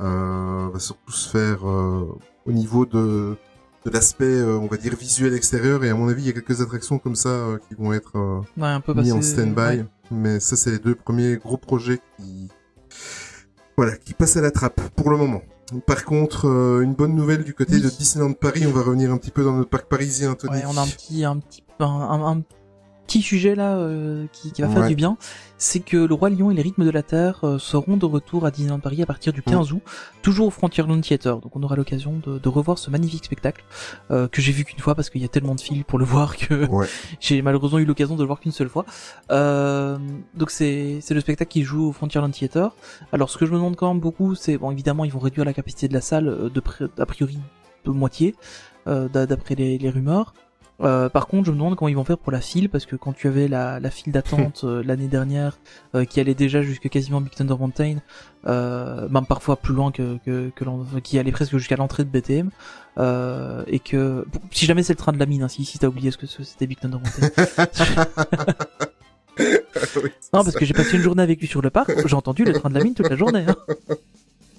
euh, 0.00 0.68
va 0.72 0.78
surtout 0.78 1.10
se 1.12 1.28
faire 1.28 1.68
euh, 1.68 2.06
au 2.46 2.52
niveau 2.52 2.86
de, 2.86 3.36
de 3.84 3.90
l'aspect, 3.90 4.42
on 4.42 4.66
va 4.66 4.76
dire, 4.76 4.94
visuel 4.96 5.34
extérieur. 5.34 5.82
Et 5.84 5.90
à 5.90 5.94
mon 5.94 6.08
avis, 6.08 6.22
il 6.22 6.26
y 6.26 6.30
a 6.30 6.32
quelques 6.32 6.60
attractions 6.60 6.98
comme 7.00 7.16
ça 7.16 7.46
qui 7.68 7.74
vont 7.74 7.92
être 7.92 8.16
Ouais, 8.56 8.68
un 8.68 8.80
peu 8.80 8.92
mis 8.94 9.00
passé. 9.00 9.12
en 9.12 9.22
stand-by. 9.22 9.60
ouais. 9.80 9.84
Mais 10.12 10.38
ça, 10.40 10.56
c'est 10.56 10.70
les 10.70 10.78
deux 10.78 10.94
premiers 10.94 11.36
gros 11.36 11.56
projets 11.56 12.00
qui, 12.16 12.48
voilà, 13.80 13.96
qui 13.96 14.12
passent 14.12 14.36
à 14.36 14.42
la 14.42 14.50
trappe 14.50 14.78
pour 14.94 15.08
le 15.08 15.16
moment. 15.16 15.40
Par 15.86 16.04
contre, 16.04 16.46
euh, 16.48 16.82
une 16.82 16.92
bonne 16.92 17.14
nouvelle 17.14 17.44
du 17.44 17.54
côté 17.54 17.76
Oui. 17.76 17.80
de 17.80 17.88
Disneyland 17.88 18.34
Paris. 18.34 18.64
On 18.66 18.72
va 18.72 18.82
revenir 18.82 19.10
un 19.10 19.16
petit 19.16 19.30
peu 19.30 19.42
dans 19.42 19.54
notre 19.56 19.70
parc 19.70 19.86
parisien. 19.86 20.36
Ouais, 20.50 20.62
on 20.68 20.76
a 20.76 20.82
un 20.82 20.86
petit, 20.86 21.24
un 21.24 21.38
petit, 21.38 21.62
un, 21.78 21.86
un- 21.86 22.32
un 22.32 22.40
petit 23.10 23.22
sujet 23.22 23.56
là 23.56 23.76
euh, 23.76 24.26
qui, 24.32 24.52
qui 24.52 24.62
va 24.62 24.68
faire 24.68 24.82
Ouais. 24.82 24.88
du 24.88 24.94
bien, 24.94 25.16
c'est 25.58 25.80
que 25.80 25.96
le 25.96 26.14
roi 26.14 26.30
lion 26.30 26.50
et 26.52 26.54
les 26.54 26.62
rythmes 26.62 26.84
de 26.84 26.90
la 26.90 27.02
terre 27.02 27.40
euh, 27.42 27.58
seront 27.58 27.96
de 27.96 28.06
retour 28.06 28.46
à 28.46 28.52
Disneyland 28.52 28.78
Paris 28.78 29.02
à 29.02 29.06
partir 29.06 29.32
du 29.32 29.42
15 29.42 29.72
août, 29.72 29.82
toujours 30.22 30.46
au 30.46 30.50
Frontierland 30.50 31.00
Theater. 31.02 31.38
Donc 31.40 31.56
on 31.56 31.62
aura 31.64 31.74
l'occasion 31.74 32.20
de, 32.24 32.38
de 32.38 32.48
revoir 32.48 32.78
ce 32.78 32.88
magnifique 32.88 33.24
spectacle 33.24 33.64
euh, 34.12 34.28
que 34.28 34.40
j'ai 34.40 34.52
vu 34.52 34.64
qu'une 34.64 34.78
fois 34.78 34.94
parce 34.94 35.10
qu'il 35.10 35.20
y 35.20 35.24
a 35.24 35.28
tellement 35.28 35.56
de 35.56 35.60
fils 35.60 35.82
pour 35.84 35.98
le 35.98 36.04
voir 36.04 36.36
que 36.36 36.66
Ouais. 36.68 36.86
j'ai 37.20 37.42
malheureusement 37.42 37.80
eu 37.80 37.84
l'occasion 37.84 38.14
de 38.14 38.20
le 38.22 38.26
voir 38.28 38.38
qu'une 38.38 38.52
seule 38.52 38.68
fois. 38.68 38.86
Euh, 39.32 39.98
donc 40.34 40.50
c'est 40.50 40.98
c'est 41.00 41.14
le 41.14 41.20
spectacle 41.20 41.50
qui 41.50 41.62
joue 41.64 41.88
au 41.88 41.92
Frontierland 41.92 42.32
Theater. 42.32 42.76
Alors 43.12 43.28
ce 43.28 43.38
que 43.38 43.44
je 43.44 43.50
me 43.50 43.56
demande 43.56 43.74
quand 43.76 43.88
même 43.92 44.00
beaucoup, 44.00 44.34
c'est 44.36 44.56
bon 44.56 44.70
évidemment 44.70 45.04
ils 45.04 45.12
vont 45.12 45.18
réduire 45.18 45.44
la 45.44 45.52
capacité 45.52 45.88
de 45.88 45.94
la 45.94 46.00
salle 46.00 46.28
euh, 46.28 46.48
de 46.48 46.62
a 46.98 47.06
priori 47.06 47.38
de 47.84 47.90
moitié 47.90 48.34
euh, 48.86 49.08
d'a- 49.08 49.26
d'après 49.26 49.56
les, 49.56 49.78
les 49.78 49.90
rumeurs. 49.90 50.32
Euh, 50.82 51.08
par 51.08 51.26
contre, 51.26 51.46
je 51.46 51.50
me 51.50 51.56
demande 51.56 51.76
comment 51.76 51.88
ils 51.88 51.96
vont 51.96 52.04
faire 52.04 52.16
pour 52.18 52.32
la 52.32 52.40
file, 52.40 52.68
parce 52.70 52.86
que 52.86 52.96
quand 52.96 53.12
tu 53.12 53.28
avais 53.28 53.48
la, 53.48 53.80
la 53.80 53.90
file 53.90 54.12
d'attente 54.12 54.62
euh, 54.64 54.82
l'année 54.84 55.08
dernière, 55.08 55.58
euh, 55.94 56.04
qui 56.04 56.20
allait 56.20 56.34
déjà 56.34 56.62
jusque 56.62 56.88
quasiment 56.88 57.20
Big 57.20 57.32
Thunder 57.34 57.54
Mountain, 57.58 57.96
même 58.46 59.26
parfois 59.28 59.56
plus 59.56 59.74
loin 59.74 59.92
que, 59.92 60.16
que, 60.24 60.50
que 60.54 60.64
l'en- 60.64 60.86
qui 61.02 61.18
allait 61.18 61.32
presque 61.32 61.56
jusqu'à 61.58 61.76
l'entrée 61.76 62.04
de 62.04 62.08
BTM, 62.08 62.50
et 63.66 63.78
que 63.78 64.24
si 64.50 64.64
jamais 64.66 64.82
c'est 64.82 64.94
le 64.94 64.98
train 64.98 65.12
de 65.12 65.18
la 65.18 65.26
mine, 65.26 65.42
hein, 65.42 65.48
si, 65.48 65.64
si 65.64 65.78
t'as 65.78 65.88
oublié 65.88 66.10
ce 66.10 66.16
que 66.18 66.26
c'était 66.26 66.66
Big 66.66 66.78
Thunder 66.80 66.96
Mountain. 66.98 67.28
Oui, 69.96 70.10
non, 70.34 70.42
parce 70.42 70.50
ça. 70.50 70.58
que 70.58 70.66
j'ai 70.66 70.74
passé 70.74 70.96
une 70.96 71.02
journée 71.02 71.22
avec 71.22 71.40
lui 71.40 71.46
sur 71.46 71.62
le 71.62 71.70
parc, 71.70 71.90
j'ai 72.06 72.14
entendu 72.16 72.44
le 72.44 72.52
train 72.52 72.68
de 72.68 72.74
la 72.74 72.84
mine 72.84 72.92
toute 72.94 73.08
la 73.08 73.16
journée. 73.16 73.46
Hein. 73.48 73.56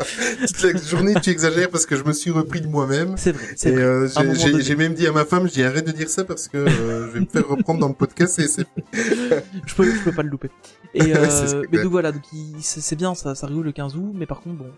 Toute 0.48 0.64
la 0.64 0.80
journée, 0.82 1.14
tu 1.22 1.30
exagères 1.30 1.70
parce 1.70 1.86
que 1.86 1.96
je 1.96 2.04
me 2.04 2.14
suis 2.14 2.32
repris 2.32 2.62
de 2.62 2.68
moi-même. 2.68 3.16
C'est 3.18 3.32
vrai, 3.32 3.46
c'est 3.56 3.70
Et 3.70 3.74
vrai. 3.74 3.84
euh, 3.84 4.08
j'ai- 4.08 4.36
j'ai 4.36 4.62
j'ai 4.62 4.76
même 4.76 4.94
dit 4.94 5.08
à 5.08 5.12
ma 5.12 5.26
femme, 5.26 5.48
je 5.48 5.54
dis 5.54 5.64
arrête 5.64 5.86
de 5.86 5.92
dire 5.92 6.10
ça 6.10 6.24
parce 6.24 6.48
que 6.48 6.58
euh, 6.58 7.08
je 7.08 7.12
vais 7.14 7.20
me 7.22 7.26
faire 7.26 7.48
reprendre 7.48 7.80
dans 7.80 7.88
le 7.88 7.94
podcast 7.94 8.40
et 8.40 8.44
je 8.94 9.76
peux, 9.76 9.86
je 9.86 10.04
peux 10.04 10.12
pas 10.12 10.24
le 10.24 10.30
louper. 10.30 10.50
Et 10.94 11.02
euh, 11.16 11.64
mais 11.72 11.82
donc 11.84 11.92
voilà, 11.92 12.12
donc 12.12 12.24
c'est 12.60 12.96
bien, 12.96 13.16
ça, 13.16 13.36
ça 13.36 13.46
arrive 13.48 13.62
le 13.64 13.72
15 13.72 13.96
août, 13.96 14.12
mais 14.14 14.26
par 14.26 14.42
contre, 14.42 14.58
bon, 14.58 14.72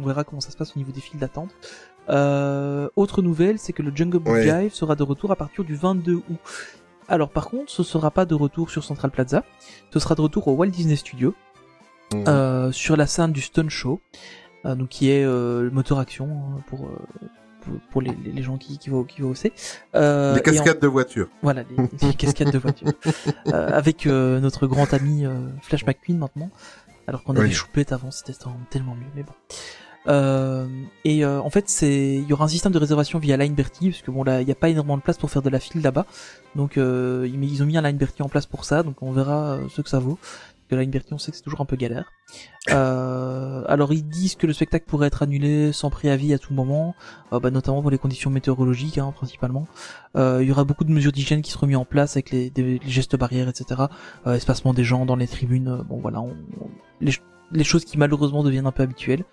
on 0.00 0.06
verra 0.06 0.24
comment 0.24 0.40
ça 0.40 0.50
se 0.50 0.56
passe 0.56 0.72
au 0.76 0.78
niveau 0.78 0.92
des 0.92 1.00
files 1.00 1.20
d'attente. 1.20 1.50
Euh, 2.10 2.88
autre 2.96 3.22
nouvelle, 3.22 3.58
c'est 3.58 3.72
que 3.72 3.82
le 3.82 3.92
Jungle 3.94 4.18
Book 4.18 4.34
Ouais. 4.34 4.42
Jive 4.42 4.74
sera 4.74 4.96
de 4.96 5.02
retour 5.04 5.30
à 5.30 5.36
partir 5.36 5.62
du 5.64 5.76
22 5.76 6.14
août. 6.14 6.24
Alors 7.08 7.30
par 7.30 7.48
contre, 7.48 7.70
ce 7.70 7.82
sera 7.82 8.10
pas 8.10 8.24
de 8.24 8.34
retour 8.34 8.70
sur 8.70 8.82
Central 8.84 9.10
Plaza, 9.10 9.44
ce 9.92 9.98
sera 10.00 10.14
de 10.14 10.20
retour 10.20 10.48
au 10.48 10.52
Walt 10.54 10.68
Disney 10.70 10.96
Studio, 10.96 11.34
euh, 12.14 12.70
sur 12.72 12.96
la 12.96 13.06
scène 13.06 13.32
du 13.32 13.40
Stone 13.40 13.70
Show, 13.70 14.00
donc 14.64 14.88
qui 14.88 15.10
est 15.10 15.24
euh, 15.24 15.62
le 15.62 15.70
moteur 15.70 15.98
action 15.98 16.26
hein, 16.30 16.60
pour, 16.68 16.86
euh, 16.86 16.96
pour 17.62 17.74
pour 17.90 18.02
les, 18.02 18.12
les 18.24 18.42
gens 18.42 18.56
qui 18.58 18.78
qui 18.78 18.90
vont 18.90 19.04
qui 19.04 19.22
vont 19.22 19.30
aussi. 19.30 19.52
Euh, 19.94 20.34
en- 20.36 20.38
cascades 20.40 20.80
de 20.80 20.86
voitures. 20.88 21.28
voilà, 21.42 21.62
les, 21.62 22.08
les 22.08 22.14
cascades 22.14 22.50
de 22.52 22.58
voiture. 22.58 22.88
Euh, 23.48 23.68
avec 23.72 24.06
euh, 24.06 24.40
notre 24.40 24.66
grand 24.66 24.92
ami 24.94 25.26
euh, 25.26 25.32
Flash 25.62 25.84
McQueen 25.86 26.18
maintenant. 26.18 26.50
Alors 27.06 27.22
qu'on 27.24 27.34
avait. 27.36 27.50
Choupette 27.50 27.92
avant, 27.92 28.10
c'était 28.10 28.32
tellement 28.70 28.94
mieux, 28.94 29.06
mais 29.16 29.22
bon. 29.24 29.32
Euh, 30.08 30.66
et 31.04 31.24
euh, 31.24 31.40
en 31.40 31.50
fait, 31.50 31.68
c'est 31.68 32.14
il 32.16 32.26
y 32.26 32.32
aura 32.32 32.44
un 32.44 32.48
système 32.48 32.72
de 32.72 32.78
réservation 32.78 33.18
via 33.20 33.36
Line 33.36 33.54
Bertie, 33.54 33.90
parce 33.90 34.02
que 34.02 34.10
bon 34.10 34.24
là, 34.24 34.40
il 34.40 34.46
n'y 34.46 34.50
a 34.52 34.56
pas 34.56 34.68
énormément 34.68 34.96
de 34.96 35.02
place 35.02 35.16
pour 35.18 35.30
faire 35.30 35.42
de 35.42 35.50
la 35.50 35.60
file 35.60 35.80
là-bas. 35.82 36.06
Donc 36.56 36.76
euh, 36.76 37.28
ils 37.32 37.42
ils 37.44 37.62
ont 37.62 37.66
mis 37.66 37.76
un 37.76 37.82
Line 37.82 37.96
Bertie 37.96 38.22
en 38.22 38.28
place 38.28 38.46
pour 38.46 38.64
ça, 38.64 38.82
donc 38.82 38.96
on 39.02 39.12
verra 39.12 39.52
euh, 39.54 39.68
ce 39.68 39.80
que 39.82 39.88
ça 39.88 39.98
vaut. 40.00 40.18
Que 40.72 40.76
Line 40.78 40.90
Bertie, 40.90 41.12
on 41.12 41.18
sait 41.18 41.30
que 41.30 41.36
c'est 41.36 41.42
toujours 41.42 41.60
un 41.60 41.66
peu 41.66 41.76
galère. 41.76 42.10
Euh, 42.70 43.62
alors 43.68 43.92
ils 43.92 44.08
disent 44.08 44.36
que 44.36 44.46
le 44.46 44.54
spectacle 44.54 44.86
pourrait 44.86 45.08
être 45.08 45.22
annulé 45.22 45.70
sans 45.70 45.90
préavis 45.90 46.32
à 46.32 46.38
tout 46.38 46.54
moment, 46.54 46.94
euh, 47.34 47.40
bah, 47.40 47.50
notamment 47.50 47.82
pour 47.82 47.90
les 47.90 47.98
conditions 47.98 48.30
météorologiques 48.30 48.96
hein, 48.96 49.12
principalement. 49.14 49.66
Euh, 50.16 50.38
il 50.40 50.48
y 50.48 50.50
aura 50.50 50.64
beaucoup 50.64 50.84
de 50.84 50.90
mesures 50.90 51.12
d'hygiène 51.12 51.42
qui 51.42 51.50
seront 51.50 51.66
mises 51.66 51.76
en 51.76 51.84
place 51.84 52.16
avec 52.16 52.30
les, 52.30 52.48
des- 52.48 52.80
gestes 52.86 53.16
barrières, 53.16 53.50
etc. 53.50 53.82
Euh, 54.26 54.32
espacement 54.32 54.72
des 54.72 54.82
gens 54.82 55.04
dans 55.04 55.16
les 55.16 55.26
tribunes. 55.28 55.68
euh, 55.68 55.82
bon 55.82 56.00
voilà, 56.00 56.22
on- 56.22 56.34
les, 57.02 57.12
les 57.50 57.64
choses 57.64 57.84
qui 57.84 57.98
malheureusement 57.98 58.42
deviennent 58.42 58.66
un 58.66 58.72
peu 58.72 58.82
habituelles. 58.82 59.24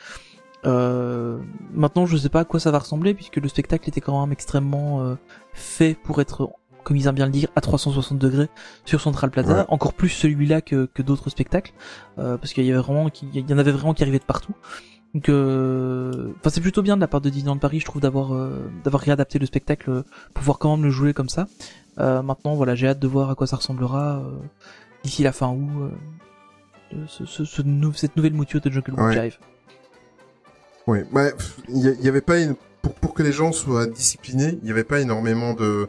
Maintenant, 0.66 2.06
je 2.06 2.18
sais 2.18 2.28
pas 2.28 2.42
à 2.42 2.46
quoi 2.46 2.60
ça 2.60 2.70
va 2.72 2.80
ressembler 2.80 3.14
puisque 3.14 3.38
le 3.38 3.48
spectacle 3.48 3.88
était 3.88 4.02
quand 4.02 4.20
même 4.20 4.34
extrêmement 4.34 5.16
fait 5.54 5.94
pour 6.04 6.20
être, 6.20 6.50
comme 6.90 6.98
ils 6.98 7.06
aiment 7.08 7.14
bien 7.16 7.28
le 7.28 7.32
dire, 7.32 7.48
à 7.56 7.62
360 7.62 8.18
degrés 8.18 8.50
sur 8.84 9.00
Central 9.00 9.30
Plaza. 9.30 9.60
Ouais. 9.60 9.66
Encore 9.70 9.94
plus 9.94 10.10
celui-là 10.10 10.60
que, 10.62 10.90
que 10.92 11.02
d'autres 11.04 11.30
spectacles, 11.30 11.72
euh, 12.18 12.36
parce 12.38 12.52
qu'il 12.54 12.66
y 12.66 12.72
avait 12.72 12.80
vraiment, 12.82 13.08
il 13.34 13.48
y 13.50 13.54
en 13.54 13.58
avait 13.60 13.72
vraiment 13.72 13.94
qui 13.94 14.02
arrivaient 14.04 14.18
de 14.20 14.24
partout. 14.24 14.54
Donc, 15.14 15.30
euh, 15.30 16.32
enfin, 16.40 16.50
c'est 16.50 16.62
plutôt 16.62 16.82
bien 16.82 16.96
de 16.96 17.02
la 17.02 17.08
part 17.08 17.22
de 17.22 17.30
Disneyland 17.30 17.58
Paris, 17.58 17.80
je 17.80 17.86
trouve, 17.86 18.02
d'avoir 18.02 18.34
euh, 18.34 18.70
d'avoir 18.84 19.02
réadapté 19.04 19.38
le 19.40 19.46
spectacle 19.46 20.04
pour 20.34 20.42
pouvoir 20.42 20.58
quand 20.60 20.76
même 20.76 20.84
le 20.86 20.90
jouer 20.92 21.14
comme 21.14 21.30
ça. 21.30 21.46
Maintenant, 21.98 22.56
voilà, 22.56 22.76
j'ai 22.76 22.88
hâte 22.88 23.00
de 23.00 23.08
voir 23.08 23.30
à 23.30 23.36
quoi 23.36 23.46
ça 23.46 23.58
ressemblera 23.58 24.24
d'ici 25.04 25.22
la 25.22 25.32
fin 25.32 25.50
août. 25.50 25.92
De 26.92 27.06
ce, 27.08 27.26
ce, 27.26 27.46
ce 27.46 27.62
nou- 27.62 27.94
cette 27.94 28.16
nouvelle 28.18 28.34
mouture 28.34 28.62
de 28.62 28.70
Jungle 28.72 28.94
Book. 28.94 29.12
Jive. 29.12 29.38
Ouais, 30.88 31.06
bah, 31.12 31.28
il 31.68 31.78
y, 31.78 31.88
a- 31.88 31.92
il 31.92 32.02
y 32.04 32.08
avait 32.08 32.22
pas 32.22 32.40
une... 32.40 32.56
pour, 32.82 32.94
pour 32.96 33.14
que 33.14 33.22
les 33.22 33.32
gens 33.32 33.52
soient 33.52 33.86
disciplinés. 33.86 34.58
Il 34.62 34.66
n'y 34.66 34.72
avait 34.72 34.84
pas 34.84 35.00
énormément 35.02 35.54
de 35.54 35.88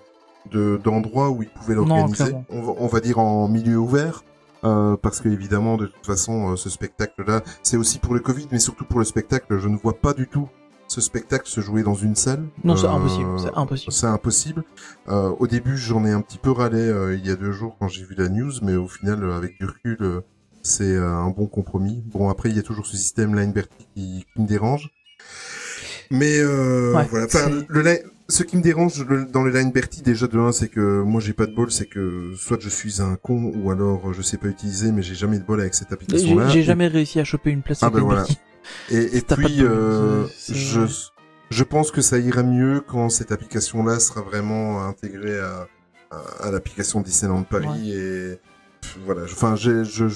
de- 0.50 0.80
d'endroits 0.82 1.30
où 1.30 1.42
ils 1.42 1.48
pouvaient 1.50 1.74
l'organiser. 1.74 2.34
On, 2.50 2.62
va- 2.62 2.72
on 2.78 2.86
va 2.86 3.00
dire 3.00 3.18
en 3.18 3.48
milieu 3.48 3.76
ouvert. 3.78 4.24
euh, 4.64 4.96
parce 5.00 5.20
que 5.20 5.28
évidemment, 5.30 5.76
de 5.78 5.86
toute 5.86 6.04
façon, 6.06 6.52
euh, 6.52 6.56
ce 6.56 6.68
spectacle-là, 6.68 7.42
c'est 7.62 7.76
aussi 7.78 7.98
pour 7.98 8.12
le 8.14 8.20
Covid, 8.20 8.46
mais 8.52 8.58
surtout 8.58 8.84
pour 8.84 8.98
le 8.98 9.06
spectacle. 9.06 9.56
Je 9.58 9.68
ne 9.68 9.76
vois 9.78 9.94
pas 9.98 10.12
du 10.12 10.26
tout 10.28 10.48
ce 10.86 11.00
spectacle 11.00 11.48
se 11.48 11.60
jouer 11.62 11.82
dans 11.82 11.94
une 11.94 12.14
salle. 12.16 12.44
Non, 12.64 12.76
c'est 12.76 12.86
Euh, 12.86 12.90
impossible, 12.90 13.28
c'est 13.38 13.54
impossible. 13.56 13.92
C'est 13.92 14.06
impossible. 14.06 14.64
Euh, 15.08 15.30
au 15.38 15.46
début, 15.46 15.76
j'en 15.78 16.04
ai 16.04 16.10
un 16.10 16.20
petit 16.20 16.36
peu 16.36 16.50
râlé 16.50 16.78
euh, 16.80 17.16
il 17.16 17.26
y 17.26 17.30
a 17.30 17.36
deux 17.36 17.52
jours 17.52 17.76
quand 17.78 17.88
j'ai 17.88 18.04
vu 18.04 18.14
la 18.18 18.28
news, 18.28 18.52
mais 18.60 18.74
au 18.76 18.88
final, 18.88 19.30
avec 19.30 19.58
du 19.58 19.66
recul, 19.66 19.96
euh, 20.02 20.20
c'est 20.62 20.94
un 20.96 21.30
bon 21.30 21.46
compromis. 21.46 22.02
Bon, 22.12 22.28
après, 22.28 22.50
il 22.50 22.56
y 22.56 22.58
a 22.58 22.62
toujours 22.62 22.84
ce 22.86 22.96
système 22.98 23.34
line 23.38 23.52
Bertie 23.52 23.86
qui, 23.94 24.26
qui 24.34 24.42
me 24.42 24.46
dérange. 24.46 24.90
Mais 26.10 26.38
euh, 26.40 26.94
Ouais, 26.96 27.06
voilà. 27.08 27.26
Enfin, 27.26 27.48
le, 27.68 27.82
ce 28.30 28.42
qui 28.42 28.56
me 28.56 28.62
dérange 28.62 29.04
dans 29.30 29.42
le 29.42 29.50
line 29.50 29.70
Bertie 29.72 30.02
déjà 30.02 30.26
de 30.26 30.38
un, 30.38 30.52
c'est 30.52 30.68
que 30.68 31.02
moi 31.02 31.20
j'ai 31.20 31.32
pas 31.34 31.46
de 31.46 31.54
bol, 31.54 31.70
c'est 31.70 31.86
que 31.86 32.32
soit 32.36 32.58
je 32.60 32.68
suis 32.68 33.02
un 33.02 33.16
con 33.16 33.52
ou 33.54 33.70
alors 33.70 34.12
je 34.12 34.22
sais 34.22 34.36
pas 34.38 34.48
utiliser, 34.48 34.92
mais 34.92 35.02
j'ai 35.02 35.14
jamais 35.14 35.38
de 35.38 35.44
bol 35.44 35.60
avec 35.60 35.74
cette 35.74 35.92
application-là. 35.92 36.48
j'ai 36.48 36.62
jamais 36.62 36.86
réussi 36.88 37.20
à 37.20 37.24
choper 37.24 37.50
une 37.50 37.62
place 37.62 37.82
Ah 37.82 37.90
ben 37.90 38.00
voilà. 38.00 38.24
Et, 38.90 39.16
et 39.16 39.20
de 39.28 39.34
puis, 39.34 39.62
euh, 39.62 40.26
je, 40.48 40.80
je 41.50 41.64
pense 41.64 41.90
que 41.90 42.00
ça 42.00 42.18
ira 42.18 42.42
mieux 42.42 42.80
quand 42.86 43.08
cette 43.10 43.32
application-là 43.32 43.98
sera 44.00 44.22
vraiment 44.22 44.84
intégrée 44.86 45.38
à, 45.38 45.66
à, 46.10 46.46
à 46.46 46.50
l'application 46.50 47.00
Disneyland 47.00 47.42
Paris. 47.42 47.92
Et 47.92 48.38
pff, 48.80 48.98
voilà, 49.04 49.26
je- 49.26 49.32
enfin, 49.32 49.56
je, 49.56 49.82
je, 49.84 50.06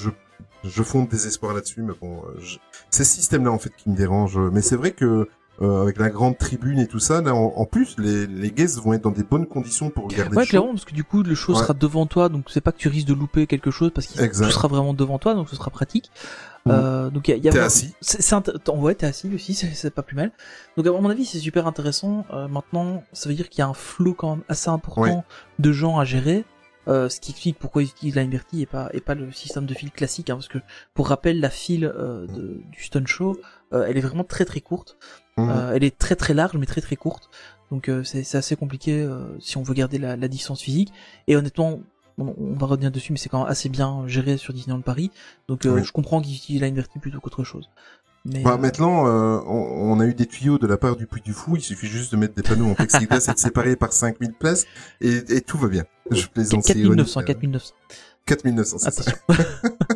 je 0.63 0.83
fonde 0.83 1.09
des 1.09 1.27
espoirs 1.27 1.55
là-dessus, 1.55 1.83
mais 1.83 1.95
bon, 2.01 2.19
euh, 2.29 2.39
je- 2.41 2.59
c'est 2.91 3.05
ce 3.05 3.15
système-là 3.17 3.51
en 3.51 3.59
fait 3.59 3.73
qui 3.77 3.91
me 3.91 3.97
dérange. 3.97 4.39
Mais 4.53 4.63
c'est 4.63 4.77
vrai 4.77 4.93
que 4.93 5.29
euh, 5.63 5.83
avec 5.83 5.99
la 5.99 6.11
grande 6.11 6.37
tribune 6.37 6.79
et 6.79 6.87
tout 6.87 6.99
ça, 6.99 7.23
là, 7.23 7.35
en, 7.35 7.53
en 7.57 7.65
plus, 7.65 7.97
les, 7.99 8.27
les 8.27 8.51
guests 8.51 8.79
vont 8.81 8.93
être 8.93 9.03
dans 9.03 9.11
des 9.11 9.23
bonnes 9.23 9.47
conditions 9.47 9.91
pour 9.91 10.05
regarder 10.09 10.35
Ouais, 10.35 10.43
le 10.43 10.47
show. 10.47 10.51
clairement, 10.51 10.71
parce 10.73 10.85
que 10.85 10.95
du 10.95 11.05
coup, 11.05 11.23
le 11.23 11.35
show 11.35 11.53
Ouais. 11.53 11.59
sera 11.61 11.75
devant 11.75 12.07
toi, 12.07 12.29
donc 12.29 12.47
c'est 12.51 12.61
pas 12.61 12.73
que 12.73 12.79
tu 12.79 12.89
risques 12.89 13.07
de 13.07 13.15
louper 13.15 13.47
quelque 13.47 13.71
chose, 13.71 13.91
parce 13.95 14.19
Exact. 14.19 14.47
tout 14.47 14.53
sera 14.53 14.69
vraiment 14.69 14.95
devant 14.95 15.19
toi, 15.19 15.35
donc 15.35 15.49
ce 15.49 15.57
sera 15.57 15.71
pratique. 15.71 16.11
Mhm. 16.67 16.73
Euh, 16.75 17.11
donc 17.11 17.29
il 17.29 17.37
y 17.45 17.49
a, 17.49 17.53
T'es 17.53 17.59
assis. 17.59 17.95
C'est, 18.01 18.23
vrai, 18.67 18.95
t'es 18.95 19.07
assis 19.07 19.31
aussi, 19.35 19.55
c'est, 19.75 19.91
pas 19.95 20.03
plus 20.03 20.17
mal. 20.17 20.33
Donc 20.77 20.87
à 20.87 20.91
mon 20.93 21.09
avis, 21.11 21.25
c'est 21.25 21.39
super 21.39 21.67
intéressant. 21.67 22.25
Euh, 22.33 22.49
maintenant, 22.49 23.03
ça 23.13 23.29
veut 23.29 23.35
dire 23.35 23.49
qu'il 23.49 23.61
y 23.61 23.63
a 23.63 23.69
un 23.69 23.75
flot 23.75 24.15
quand 24.15 24.31
même 24.37 24.45
assez 24.49 24.71
important 24.71 25.03
Ouais. 25.03 25.17
de 25.59 25.73
gens 25.73 25.99
à 25.99 26.05
gérer. 26.05 26.45
Euh, 26.87 27.09
ce 27.09 27.19
qui 27.19 27.31
explique 27.31 27.59
pourquoi 27.59 27.83
ils 27.83 27.89
utilisent 27.89 28.15
la 28.17 28.25
et 28.25 28.67
pas 28.67 28.91
et 28.93 29.01
pas 29.01 29.15
le 29.15 29.33
système 29.33 29.65
de 29.65 29.73
file 29.73 29.91
classique, 29.91 30.29
hein, 30.29 30.35
parce 30.35 30.49
que 30.49 30.59
pour 30.93 31.09
rappel, 31.09 31.41
la 31.41 31.49
file 31.49 31.87
euh, 31.87 32.27
de, 32.27 32.61
du 32.71 32.83
Stun 32.85 33.07
Show, 33.07 33.39
euh, 33.73 33.87
elle 33.89 33.97
est 33.97 34.03
vraiment 34.03 34.25
très 34.25 34.45
très 34.45 34.61
courte. 34.61 34.99
Mhm. 35.37 35.51
Euh, 35.51 35.73
elle 35.75 35.85
est 35.85 35.97
très 35.97 36.17
très 36.17 36.35
large, 36.35 36.57
mais 36.57 36.67
très 36.67 36.81
très 36.81 36.97
courte. 36.97 37.29
Donc 37.71 37.89
euh, 37.89 38.05
c'est, 38.05 38.35
assez 38.37 38.57
compliqué 38.57 39.03
euh, 39.03 39.25
si 39.41 39.57
on 39.57 39.63
veut 39.63 39.75
garder 39.75 39.99
la, 39.99 40.17
la 40.17 40.29
distance 40.29 40.61
physique. 40.61 40.93
Et 41.27 41.37
honnêtement, 41.37 41.81
on, 42.19 42.35
on 42.39 42.55
va 42.55 42.67
revenir 42.67 42.91
dessus, 42.91 43.13
mais 43.13 43.19
c'est 43.19 43.29
quand 43.29 43.41
même 43.41 43.51
assez 43.51 43.69
bien 43.69 44.05
géré 44.07 44.37
sur 44.37 44.53
Disneyland 44.53 44.83
Paris. 44.83 45.11
Donc 45.49 45.67
euh, 45.67 45.83
je 45.83 45.93
comprends 45.93 46.21
qu'ils 46.21 46.37
utilisent 46.37 46.61
la 46.61 46.69
Liberty 46.69 46.99
plutôt 46.99 47.21
qu'autre 47.21 47.45
chose. 47.45 47.69
Mais 48.25 48.43
Bah, 48.43 48.55
euh, 48.55 48.59
maintenant, 48.59 49.07
euh, 49.07 49.39
on, 49.47 49.93
on 49.93 50.01
a 50.01 50.07
eu 50.07 50.15
des 50.15 50.27
tuyaux 50.27 50.59
de 50.59 50.67
la 50.67 50.77
part 50.79 50.97
du 50.97 51.07
Puy 51.07 51.21
du 51.21 51.33
Fou. 51.33 51.57
Il 51.57 51.63
suffit 51.63 51.89
juste 51.89 52.13
de 52.13 52.17
mettre 52.17 52.35
des 52.35 52.43
panneaux 52.43 52.71
en 52.71 52.75
plexiglas 52.75 53.27
et 53.29 53.35
de 53.35 53.39
séparer 53.39 53.77
par 53.77 53.93
5000 53.93 54.33
places 54.33 54.67
et, 55.01 55.17
et 55.37 55.41
tout 55.41 55.59
va 55.59 55.69
bien. 55.69 55.85
Je 56.11 56.27
plaisante. 56.27 56.63
c'est 56.65 56.75
4900, 56.75 57.21
ironique, 57.21 57.31
euh, 57.31 57.35
4900. 57.35 57.75
4900, 58.27 58.79
c'est 58.79 58.91
ça. 58.93 59.13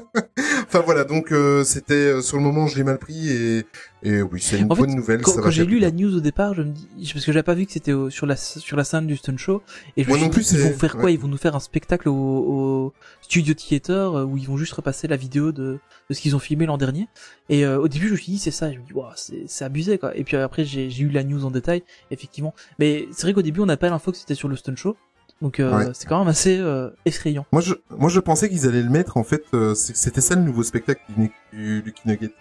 Enfin 0.68 0.80
voilà, 0.80 1.04
donc 1.04 1.32
euh, 1.32 1.64
c'était 1.64 1.94
euh, 1.94 2.20
sur 2.20 2.36
le 2.36 2.42
moment 2.42 2.66
je 2.66 2.76
l'ai 2.76 2.84
mal 2.84 2.98
pris 2.98 3.30
et 3.30 3.64
et 4.02 4.20
oui 4.20 4.38
c'est 4.40 4.58
une 4.58 4.70
En 4.70 4.74
fait, 4.74 4.82
bonne 4.82 4.94
nouvelle. 4.94 5.22
Quand, 5.22 5.32
quand 5.40 5.50
j'ai 5.50 5.64
lu 5.64 5.78
la 5.78 5.90
news 5.90 6.14
au 6.14 6.20
départ, 6.20 6.52
je 6.52 6.60
me 6.62 6.72
dis 6.72 7.10
parce 7.10 7.24
que 7.24 7.32
j'avais 7.32 7.42
pas 7.42 7.54
vu 7.54 7.64
que 7.64 7.72
c'était 7.72 7.94
sur 8.10 8.26
la 8.26 8.36
sur 8.36 8.76
la 8.76 8.84
scène 8.84 9.06
du 9.06 9.16
Stun 9.16 9.38
Show 9.38 9.62
et 9.96 10.04
je 10.04 10.10
me 10.10 10.14
suis 10.14 10.22
non 10.24 10.28
dit 10.28 10.34
plus, 10.34 10.52
ils 10.52 10.58
vont 10.60 10.72
faire 10.78 10.92
quoi? 10.92 11.04
ouais. 11.04 11.14
Ils 11.14 11.18
vont 11.18 11.26
nous 11.26 11.38
faire 11.38 11.56
un 11.56 11.60
spectacle 11.60 12.10
au, 12.10 12.12
au 12.12 12.92
Studio 13.22 13.54
Theater 13.54 14.14
euh, 14.14 14.24
où 14.24 14.36
ils 14.36 14.46
vont 14.46 14.58
juste 14.58 14.74
repasser 14.74 15.08
la 15.08 15.16
vidéo 15.16 15.52
de, 15.52 15.78
de 16.10 16.14
ce 16.14 16.20
qu'ils 16.20 16.36
ont 16.36 16.38
filmé 16.38 16.66
l'an 16.66 16.76
dernier. 16.76 17.08
Et 17.48 17.64
euh, 17.64 17.78
au 17.80 17.88
début, 17.88 18.08
je 18.08 18.12
me 18.12 18.18
suis 18.18 18.32
dit 18.32 18.38
c'est 18.38 18.50
ça. 18.50 18.70
Je 18.70 18.78
me 18.78 18.84
dis 18.84 18.92
waouh, 18.92 19.10
c'est 19.16 19.44
c'est 19.46 19.64
abusé 19.64 19.96
quoi. 19.96 20.14
Et 20.18 20.22
puis 20.22 20.36
après, 20.36 20.66
j'ai 20.66 20.94
eu 21.00 21.08
la 21.08 21.24
news 21.24 21.46
en 21.46 21.50
détail, 21.50 21.82
effectivement. 22.10 22.54
Mais 22.78 23.08
c'est 23.12 23.22
vrai 23.22 23.32
qu'au 23.32 23.42
début, 23.42 23.60
on 23.60 23.66
n'a 23.66 23.78
pas 23.78 23.88
l'info 23.88 24.12
que 24.12 24.18
c'était 24.18 24.34
sur 24.34 24.48
le 24.48 24.56
Stun 24.56 24.76
Show, 24.76 24.96
donc 25.42 25.60
euh, 25.60 25.76
Ouais. 25.76 25.90
c'est 25.94 26.08
quand 26.08 26.18
même 26.18 26.28
assez 26.28 26.58
euh, 26.58 26.90
effrayant. 27.04 27.46
Moi 27.52 27.62
je 27.62 27.74
moi 27.90 28.08
je 28.10 28.20
pensais 28.20 28.48
qu'ils 28.48 28.66
allaient 28.66 28.82
le 28.82 28.90
mettre 28.90 29.16
en 29.16 29.24
fait. 29.24 29.44
euh, 29.54 29.74
c'était 29.74 30.20
ça 30.20 30.34
le 30.34 30.42
nouveau 30.42 30.62
spectacle 30.62 31.00
du, 31.16 31.30
du 31.52 31.82
Lucky 31.82 32.02
Nugget. 32.06 32.32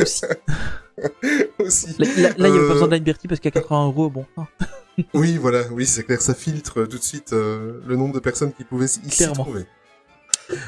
Aussi. 0.00 0.24
Aussi. 1.58 1.94
Là, 1.98 2.06
il 2.16 2.20
y 2.22 2.26
avait 2.26 2.48
Euh, 2.58 2.66
pas 2.68 2.72
besoin 2.74 2.88
Liberty 2.88 3.28
parce 3.28 3.40
qu'à 3.40 3.50
80 3.50 3.86
euros, 3.86 4.08
bon. 4.10 4.24
Oui, 5.12 5.36
voilà, 5.36 5.64
oui, 5.72 5.84
c'est 5.84 6.04
clair, 6.04 6.22
ça 6.22 6.32
filtre 6.34 6.84
tout 6.84 6.96
de 6.96 7.02
suite 7.02 7.32
le 7.32 7.96
nombre 7.96 8.14
de 8.14 8.18
personnes 8.18 8.52
qui 8.54 8.64
pouvaient 8.64 8.86
s'y 8.86 9.00
trouver. 9.34 9.66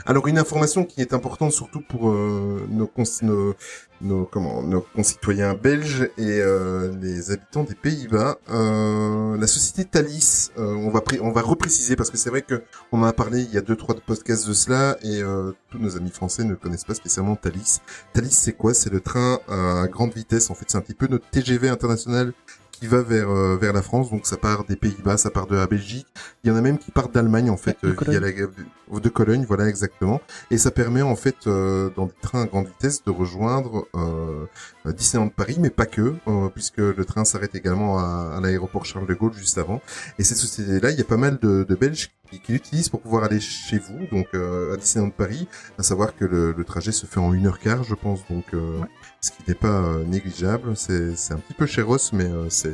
Alors 0.07 0.27
une 0.27 0.38
information 0.38 0.85
qui 0.85 1.01
est 1.01 1.12
importante 1.12 1.53
surtout 1.53 1.81
pour 1.81 2.11
euh, 2.11 2.67
nos, 2.71 2.87
concitoyens 4.95 5.55
belges 5.55 6.11
et 6.19 6.41
euh, 6.41 6.93
les 7.01 7.31
habitants 7.31 7.64
des 7.64 7.75
Pays-Bas, 7.75 8.38
euh, 8.51 9.37
la 9.37 9.47
société 9.47 9.85
Thalys, 9.85 10.51
euh, 10.59 10.75
on 10.75 10.91
va 10.91 11.03
on 11.21 11.31
va 11.31 11.43
repréciser 11.43 11.97
parce 11.97 12.11
que 12.11 12.17
c'est 12.17 12.31
vrai 12.31 12.43
que 12.43 12.62
on 12.93 13.03
en 13.03 13.07
a 13.07 13.12
parlé 13.12 13.43
il 13.43 13.53
y 13.53 13.59
a 13.59 13.61
deux 13.61 13.77
trois 13.77 13.95
podcasts 13.95 14.49
de 14.49 14.53
cela 14.53 14.97
et 15.03 15.23
euh, 15.23 15.53
tous 15.71 15.79
nos 15.79 15.97
amis 15.97 16.11
français 16.11 16.45
ne 16.45 16.55
connaissent 16.55 16.85
pas 16.85 16.95
spécialement 16.95 17.37
Thalys. 17.37 17.81
Thalys 18.12 18.33
c'est 18.33 18.53
quoi? 18.53 18.75
C'est 18.75 18.91
le 18.91 19.01
train 19.01 19.38
à 19.49 19.87
grande 19.88 20.12
vitesse 20.14 20.51
en 20.51 20.55
fait, 20.55 20.64
c'est 20.69 20.79
un 20.79 20.83
petit 20.83 20.95
peu 20.95 21.07
notre 21.07 21.29
TGV 21.31 21.69
international 21.69 22.33
qui 22.79 22.87
va 22.87 23.03
vers 23.03 23.29
euh, 23.31 23.57
vers 23.57 23.73
la 23.73 23.83
France, 23.83 24.11
donc 24.11 24.27
ça 24.27 24.37
part 24.37 24.64
des 24.64 24.77
Pays-Bas, 24.77 25.17
ça 25.17 25.31
part 25.31 25.47
de 25.47 25.57
la 25.57 25.67
Belgique. 25.67 26.07
Il 26.45 26.49
y 26.49 26.53
en 26.53 26.57
a 26.57 26.61
même 26.61 26.79
qui 26.79 26.91
partent 26.91 27.12
d'Allemagne 27.14 27.51
en 27.51 27.57
fait 27.57 27.77
de 27.83 27.88
euh, 27.88 27.97
via 28.09 28.21
la 28.21 28.31
de 28.97 29.09
Cologne, 29.09 29.45
voilà 29.47 29.69
exactement. 29.69 30.21
Et 30.51 30.59
ça 30.59 30.71
permet 30.71 31.03
en 31.03 31.17
fait 31.17 31.47
euh, 31.47 31.91
dans 31.97 32.07
des 32.07 32.14
trains 32.23 32.43
à 32.43 32.47
grande 32.47 32.67
vitesse 32.67 33.05
de 33.05 33.11
rejoindre 33.11 33.87
euh, 33.95 34.47
Disneyland 34.87 35.29
Paris, 35.29 35.59
mais 35.61 35.71
pas 35.71 35.87
que, 35.87 36.14
euh, 36.27 36.49
puisque 36.49 36.79
le 36.79 37.05
train 37.05 37.25
s'arrête 37.25 37.55
également 37.55 37.99
à, 37.99 38.37
à 38.37 38.41
l'aéroport 38.41 38.85
Charles 38.85 39.07
de 39.07 39.14
Gaulle 39.14 39.35
juste 39.35 39.59
avant. 39.59 39.83
Et 40.19 40.25
cette 40.25 40.38
société-là, 40.38 40.91
il 40.91 40.99
y 40.99 41.03
a 41.03 41.05
pas 41.05 41.17
mal 41.17 41.38
de, 41.38 41.64
de 41.64 41.75
Belges 41.75 42.11
qui, 42.31 42.41
qui 42.41 42.53
l'utilisent 42.53 42.88
pour 42.88 43.01
pouvoir 43.01 43.25
aller 43.25 43.41
chez 43.41 43.79
vous, 43.79 43.99
donc 44.11 44.27
euh, 44.35 44.75
à 44.75 44.77
Disneyland 44.77 45.11
Paris, 45.11 45.49
à 45.79 45.83
savoir 45.83 46.14
que 46.17 46.25
le, 46.25 46.53
le 46.57 46.64
trajet 46.64 46.93
se 46.93 47.07
fait 47.07 47.21
en 47.21 47.33
une 47.33 47.47
heure 47.47 47.59
quart, 47.59 47.83
je 47.85 47.95
pense, 47.95 48.21
donc 48.31 48.45
euh, 48.55 48.79
ce 49.21 49.31
qui 49.31 49.43
n'est 49.49 49.55
pas 49.55 49.69
euh, 49.69 50.05
négligeable. 50.05 50.77
C'est 50.77 51.17
c'est 51.17 51.35
un 51.35 51.38
petit 51.38 51.55
peu 51.55 51.67
chéros, 51.67 51.97
mais 52.12 52.25
euh, 52.25 52.47
c'est 52.51 52.73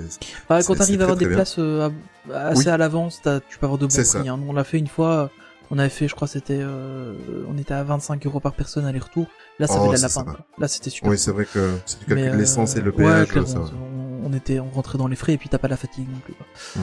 Ah, 0.49 0.61
C'est- 0.61 0.67
quand 0.69 0.75
t'arrives 0.77 1.01
à 1.01 1.05
avoir 1.05 1.17
des 1.19 1.27
places 1.27 1.57
euh, 1.59 1.91
à- 2.33 2.49
assez 2.49 2.65
Oui. 2.67 2.69
à 2.69 2.77
l'avance, 2.77 3.21
t'as- 3.23 3.41
tu 3.41 3.59
peux 3.59 3.67
avoir 3.67 3.79
de 3.79 3.87
bons 3.87 3.95
prix. 4.19 4.29
Hein. 4.29 4.41
On 4.49 4.53
l'a 4.53 4.65
fait 4.65 4.79
une 4.79 4.87
fois, 4.89 5.31
on 5.71 5.79
avait 5.79 5.89
fait, 5.89 6.09
je 6.09 6.15
crois, 6.15 6.29
c'était, 6.29 6.61
euh, 6.61 7.15
on 7.49 7.57
était 7.59 7.75
à 7.75 7.83
25 7.85 8.25
euros 8.27 8.41
par 8.41 8.53
personne 8.53 8.85
aller-retour. 8.85 9.27
Là, 9.59 9.67
ça 9.67 9.75
Oh, 9.79 9.85
fait 9.91 9.97
de 9.97 10.03
la 10.03 10.09
lapin. 10.09 10.37
Là, 10.59 10.69
c'était 10.69 10.91
super. 10.91 11.11
oui, 11.11 11.19
c'est 11.19 11.31
vrai 11.31 11.47
que 11.47 11.77
c'est 11.87 12.01
du 12.01 12.07
calcul 12.07 12.33
de 12.33 12.37
l'essence 12.37 12.77
et 12.77 12.81
le 12.81 12.91
ouais, 12.91 13.25
péage. 13.27 13.47
ça 13.47 13.59
on, 13.61 14.27
on 14.27 14.33
était, 14.33 14.59
on 14.61 14.69
rentrait 14.71 14.99
dans 14.99 15.07
les 15.09 15.17
frais 15.17 15.33
et 15.35 15.39
puis 15.39 15.49
t'as 15.49 15.59
pas 15.59 15.69
la 15.69 15.77
fatigue 15.77 16.09
non 16.11 16.19
plus. 16.19 16.35
Quoi. 16.35 16.83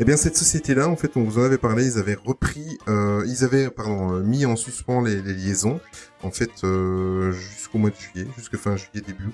Eh 0.00 0.04
bien, 0.04 0.16
cette 0.16 0.36
société-là, 0.36 0.88
en 0.88 0.96
fait, 0.96 1.16
on 1.16 1.22
vous 1.22 1.38
en 1.38 1.42
avait 1.42 1.58
parlé, 1.58 1.86
ils 1.86 1.98
avaient 1.98 2.18
repris, 2.22 2.78
euh, 2.88 3.24
ils 3.26 3.44
avaient, 3.44 3.70
pardon, 3.70 4.14
euh, 4.14 4.22
mis 4.22 4.44
en 4.44 4.56
suspens 4.56 5.00
les, 5.00 5.20
liaisons, 5.20 5.80
en 6.22 6.30
fait, 6.30 6.50
euh, 6.64 7.32
jusqu'au 7.32 7.78
mois 7.78 7.90
de 7.90 7.96
juillet, 7.96 8.26
jusque 8.36 8.56
fin 8.56 8.76
juillet, 8.76 9.02
début. 9.06 9.30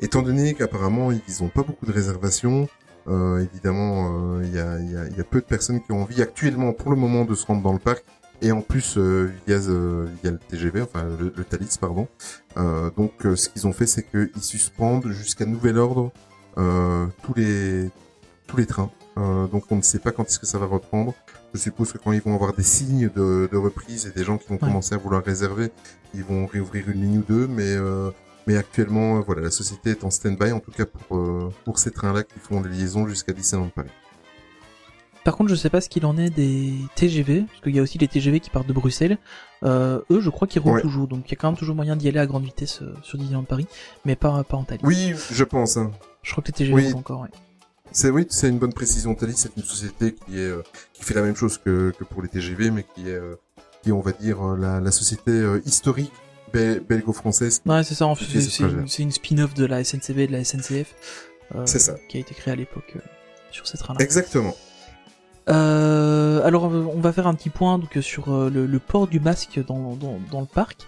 Étant 0.00 0.22
donné 0.22 0.54
qu'apparemment, 0.54 1.10
ils 1.12 1.42
n'ont 1.42 1.48
pas 1.48 1.62
beaucoup 1.62 1.86
de 1.86 1.92
réservations, 1.92 2.68
euh, 3.08 3.38
évidemment, 3.38 4.38
euh, 4.38 4.42
il 4.44 4.54
y, 4.54 4.58
a, 4.58 4.78
y, 4.80 4.96
a, 4.96 5.06
y 5.08 5.20
a 5.20 5.24
peu 5.24 5.40
de 5.40 5.46
personnes 5.46 5.82
qui 5.82 5.92
ont 5.92 6.02
envie 6.02 6.22
actuellement, 6.22 6.72
pour 6.72 6.90
le 6.90 6.96
moment, 6.96 7.24
de 7.24 7.34
se 7.34 7.46
rendre 7.46 7.62
dans 7.62 7.72
le 7.72 7.78
parc, 7.78 8.04
et 8.42 8.52
en 8.52 8.60
plus, 8.62 8.96
euh, 8.98 9.30
via, 9.46 9.58
via 9.58 10.30
le 10.30 10.38
TGV, 10.38 10.82
enfin, 10.82 11.04
le, 11.04 11.32
le 11.34 11.44
Thalys, 11.44 11.78
pardon. 11.80 12.08
Donc, 12.96 13.12
ce 13.22 13.48
qu'ils 13.48 13.66
ont 13.66 13.72
fait, 13.72 13.86
c'est 13.86 14.02
qu'ils 14.02 14.42
suspendent 14.42 15.08
jusqu'à 15.10 15.46
nouvel 15.46 15.78
ordre 15.78 16.10
tous 17.22 17.34
les 17.34 17.90
tous 18.46 18.56
les 18.56 18.66
trains. 18.66 18.90
Euh, 19.18 19.46
donc 19.46 19.64
on 19.70 19.76
ne 19.76 19.82
sait 19.82 19.98
pas 19.98 20.12
quand 20.12 20.24
est-ce 20.24 20.38
que 20.38 20.46
ça 20.46 20.58
va 20.58 20.66
reprendre. 20.66 21.14
Je 21.54 21.58
suppose 21.58 21.92
que 21.92 21.98
quand 21.98 22.12
ils 22.12 22.20
vont 22.20 22.34
avoir 22.34 22.52
des 22.54 22.62
signes 22.62 23.08
de, 23.14 23.48
de 23.50 23.56
reprise 23.56 24.06
et 24.06 24.10
des 24.10 24.24
gens 24.24 24.36
qui 24.36 24.46
vont 24.48 24.54
Ouais. 24.56 24.60
commencer 24.60 24.94
à 24.94 24.98
vouloir 24.98 25.24
réserver, 25.24 25.70
ils 26.14 26.24
vont 26.24 26.46
réouvrir 26.46 26.88
une 26.90 27.00
ligne 27.00 27.18
ou 27.18 27.24
deux. 27.26 27.46
Mais 27.46 27.64
euh, 27.76 28.10
mais 28.46 28.56
actuellement, 28.56 29.16
euh, 29.16 29.20
voilà, 29.26 29.42
la 29.42 29.50
société 29.50 29.90
est 29.90 30.04
en 30.04 30.10
stand-by 30.10 30.52
en 30.52 30.60
tout 30.60 30.70
cas 30.70 30.84
pour 30.86 31.16
euh, 31.16 31.50
pour 31.64 31.78
ces 31.78 31.90
trains-là 31.90 32.24
qui 32.24 32.38
font 32.38 32.60
les 32.62 32.68
liaisons 32.70 33.08
jusqu'à 33.08 33.32
Disneyland 33.32 33.70
Paris. 33.74 33.88
Par 35.24 35.36
contre, 35.36 35.50
je 35.50 35.56
sais 35.56 35.70
pas 35.70 35.80
ce 35.80 35.88
qu'il 35.88 36.06
en 36.06 36.16
est 36.18 36.30
des 36.30 36.72
TGV, 36.94 37.42
parce 37.48 37.60
qu'il 37.62 37.74
y 37.74 37.80
a 37.80 37.82
aussi 37.82 37.98
les 37.98 38.06
TGV 38.06 38.38
qui 38.38 38.48
partent 38.50 38.68
de 38.68 38.72
Bruxelles. 38.72 39.18
Euh, 39.64 40.00
eux, 40.10 40.20
je 40.20 40.30
crois 40.30 40.46
qu'ils 40.46 40.60
roulent 40.62 40.74
Ouais. 40.74 40.82
toujours, 40.82 41.08
donc 41.08 41.24
il 41.26 41.30
y 41.32 41.34
a 41.34 41.36
quand 41.36 41.48
même 41.48 41.56
toujours 41.58 41.74
moyen 41.74 41.96
d'y 41.96 42.06
aller 42.06 42.20
à 42.20 42.26
grande 42.26 42.44
vitesse 42.44 42.80
euh, 42.82 42.94
sur 43.02 43.18
Disneyland 43.18 43.42
Paris, 43.42 43.66
mais 44.04 44.14
pas, 44.14 44.44
pas 44.44 44.56
en 44.56 44.62
Thalys. 44.62 44.84
Oui, 44.84 45.14
je 45.32 45.42
pense. 45.42 45.76
Hein. 45.78 45.90
Je 46.22 46.30
crois 46.30 46.42
que 46.44 46.48
les 46.48 46.52
TGV 46.52 46.74
Oui. 46.74 46.86
roulent 46.86 46.96
encore, 47.00 47.20
ouais. 47.22 47.28
C'est 47.92 48.10
oui, 48.10 48.26
c'est 48.28 48.48
une 48.48 48.58
bonne 48.58 48.72
précision. 48.72 49.14
Thalys, 49.14 49.36
c'est 49.36 49.56
une 49.56 49.62
société 49.62 50.14
qui 50.14 50.38
est 50.38 50.44
euh, 50.50 50.62
qui 50.92 51.02
fait 51.04 51.14
la 51.14 51.22
même 51.22 51.36
chose 51.36 51.58
que, 51.58 51.92
que 51.98 52.04
pour 52.04 52.22
les 52.22 52.28
TGV, 52.28 52.70
mais 52.70 52.84
qui 52.94 53.08
est 53.08 53.14
euh, 53.14 53.36
qui 53.82 53.88
est, 53.90 53.92
on 53.92 54.00
va 54.00 54.12
dire 54.12 54.42
euh, 54.44 54.56
la, 54.56 54.80
la 54.80 54.90
société 54.90 55.44
historique 55.64 56.12
bel- 56.52 56.80
belgo-française. 56.80 57.62
Ouais, 57.64 57.84
c'est 57.84 57.94
ça. 57.94 58.06
En 58.06 58.14
fait, 58.14 58.24
c'est 58.26 58.40
ce 58.40 58.50
c'est 58.86 59.02
une, 59.02 59.08
une 59.08 59.12
spin-off 59.12 59.54
de 59.54 59.64
la 59.64 59.82
SNCB 59.82 60.18
et 60.18 60.26
de 60.26 60.32
la 60.32 60.44
SNCF. 60.44 60.94
euh, 61.54 61.62
C'est 61.66 61.78
ça. 61.78 61.96
Qui 62.08 62.18
a 62.18 62.20
été 62.20 62.34
créée 62.34 62.52
à 62.52 62.56
l'époque 62.56 62.92
euh, 62.96 63.00
sur 63.50 63.66
ces 63.66 63.78
trains-là. 63.78 64.02
Exactement. 64.02 64.54
Euh, 65.48 66.44
alors 66.44 66.64
on 66.64 67.00
va 67.00 67.12
faire 67.12 67.28
un 67.28 67.34
petit 67.34 67.50
point 67.50 67.78
donc 67.78 67.96
sur 68.00 68.32
euh, 68.34 68.50
le, 68.50 68.66
le 68.66 68.78
port 68.80 69.06
du 69.06 69.20
masque 69.20 69.60
dans, 69.66 69.94
dans, 69.94 70.18
dans 70.32 70.40
le 70.40 70.46
parc. 70.46 70.78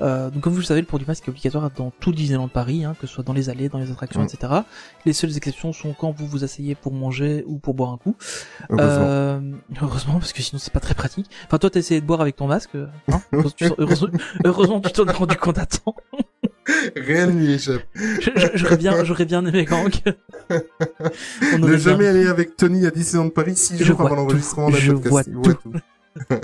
Euh, 0.00 0.30
donc 0.30 0.42
comme 0.42 0.52
vous 0.52 0.58
le 0.60 0.64
savez, 0.64 0.80
le 0.80 0.86
port 0.86 0.98
du 0.98 1.06
masque 1.06 1.26
est 1.26 1.30
obligatoire 1.30 1.70
dans 1.76 1.92
tout 2.00 2.10
Disneyland 2.10 2.48
Paris, 2.48 2.84
hein, 2.84 2.96
que 3.00 3.06
ce 3.06 3.14
soit 3.14 3.22
dans 3.24 3.32
les 3.32 3.50
allées, 3.50 3.68
dans 3.68 3.78
les 3.78 3.90
attractions, 3.92 4.24
etc. 4.24 4.52
Les 5.04 5.12
seules 5.12 5.36
exceptions 5.36 5.72
sont 5.72 5.92
quand 5.92 6.10
vous 6.10 6.26
vous 6.26 6.42
asseyez 6.42 6.74
pour 6.74 6.92
manger 6.92 7.44
ou 7.46 7.58
pour 7.58 7.74
boire 7.74 7.92
un 7.92 7.98
coup. 7.98 8.16
Heureusement. 8.70 9.04
Euh, 9.06 9.40
heureusement 9.80 10.14
parce 10.14 10.32
que 10.32 10.42
sinon 10.42 10.58
c'est 10.58 10.72
pas 10.72 10.80
très 10.80 10.94
pratique. 10.94 11.26
Enfin 11.46 11.58
toi 11.58 11.70
t'as 11.70 11.78
essayé 11.80 12.00
de 12.00 12.06
boire 12.06 12.20
avec 12.20 12.34
ton 12.36 12.46
masque, 12.48 12.70
hein 12.74 13.20
heureusement, 13.32 13.52
tu 13.56 13.68
t'en- 13.68 13.74
heureusement, 13.78 14.08
heureusement 14.44 14.80
tu 14.80 14.92
t'en 14.92 15.06
es 15.06 15.12
rendu 15.12 15.36
compte 15.36 15.58
à 15.58 15.66
temps. 15.66 15.94
Rien 16.96 17.26
ne 17.26 17.32
lui 17.38 17.52
échappe. 17.52 17.82
J'aurais 18.54 18.76
bien, 18.76 19.04
j'aurais 19.04 19.24
bien 19.26 19.44
aimé 19.44 19.64
Gang. 19.64 19.90
On 20.50 21.58
Ne 21.58 21.62
aurait 21.64 21.68
bien- 21.72 21.76
jamais 21.76 22.06
aller 22.06 22.26
avec 22.26 22.56
Tony 22.56 22.86
à 22.86 22.90
Disneyland 22.90 23.30
Paris 23.30 23.56
six 23.56 23.76
Je 23.78 23.84
jours 23.84 23.96
vois 23.96 24.06
avant 24.06 24.16
l'enregistrement 24.16 24.70
d'un 24.70 24.76
Je 24.76 24.92
podcast. 24.92 25.30
vois 25.32 25.54
tout. 25.54 25.72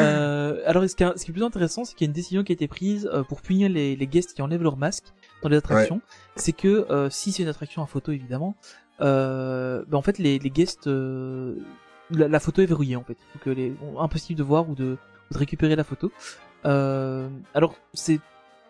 Euh, 0.00 0.60
alors, 0.66 0.88
ce 0.88 0.96
qui, 0.96 1.04
est, 1.04 1.18
ce 1.18 1.24
qui 1.24 1.30
est 1.30 1.34
plus 1.34 1.44
intéressant, 1.44 1.84
c'est 1.84 1.94
qu'il 1.94 2.06
y 2.06 2.08
a 2.08 2.10
une 2.10 2.14
décision 2.14 2.42
qui 2.42 2.52
a 2.52 2.54
été 2.54 2.66
prise 2.68 3.08
euh, 3.12 3.22
pour 3.22 3.40
punir 3.40 3.68
les, 3.68 3.94
les 3.96 4.06
guests 4.06 4.34
qui 4.34 4.42
enlèvent 4.42 4.62
leur 4.62 4.76
masque 4.76 5.04
dans 5.42 5.48
les 5.48 5.56
attractions. 5.56 6.00
C'est 6.36 6.52
que 6.52 6.86
euh, 6.90 7.08
si 7.10 7.32
c'est 7.32 7.42
une 7.42 7.48
attraction 7.48 7.82
à 7.82 7.86
photo, 7.86 8.12
évidemment, 8.12 8.56
euh, 9.00 9.84
ben, 9.88 9.96
en 9.98 10.02
fait, 10.02 10.18
les, 10.18 10.38
les 10.38 10.50
guests, 10.50 10.86
la, 10.86 12.28
la 12.28 12.40
photo 12.40 12.62
est 12.62 12.66
verrouillée 12.66 12.96
en 12.96 13.04
fait, 13.04 13.16
donc 13.34 13.56
les, 13.56 13.72
impossible 13.98 14.38
de 14.38 14.44
voir 14.44 14.68
ou 14.68 14.74
de, 14.74 14.96
ou 15.30 15.34
de 15.34 15.38
récupérer 15.38 15.76
la 15.76 15.84
photo. 15.84 16.10
Alors, 16.64 17.76
c'est 17.92 18.18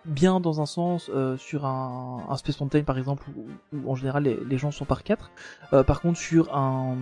bien 0.04 0.40
dans 0.40 0.60
un 0.60 0.66
sens 0.66 1.10
euh, 1.14 1.36
sur 1.36 1.66
un, 1.66 2.26
Space 2.36 2.60
Mountain 2.60 2.82
par 2.82 2.98
exemple 2.98 3.24
où, 3.72 3.90
en 3.90 3.94
général 3.94 4.24
les, 4.24 4.58
gens 4.58 4.70
sont 4.70 4.84
par 4.84 5.02
quatre. 5.02 5.30
Euh, 5.72 5.82
par 5.82 6.00
contre 6.00 6.18
sur 6.18 6.54
un 6.54 6.96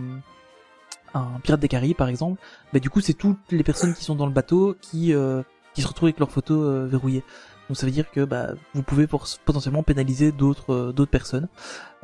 un 1.15 1.41
pirate 1.43 1.61
des 1.61 1.69
Caraïbes 1.69 1.97
par 1.97 2.09
exemple, 2.09 2.41
bah 2.73 2.79
du 2.79 2.89
coup 2.89 3.01
c'est 3.01 3.13
toutes 3.13 3.39
les 3.51 3.63
personnes 3.63 3.93
qui 3.95 4.03
sont 4.03 4.15
dans 4.15 4.27
le 4.27 4.33
bateau 4.33 4.77
qui 4.81 5.13
euh, 5.13 5.43
se 5.77 5.87
retrouvent 5.87 6.07
avec 6.07 6.19
leurs 6.19 6.31
photos 6.31 6.89
verrouillées. 6.89 7.25
Donc 7.69 7.77
ça 7.77 7.87
veut 7.87 7.93
dire 7.93 8.11
que 8.11 8.25
bah 8.25 8.51
vous 8.75 8.83
pouvez 8.83 9.07
potentiellement 9.07 9.83
pénaliser 9.83 10.33
d'autres 10.33 10.93
d'autres 10.93 11.11
personnes. 11.11 11.49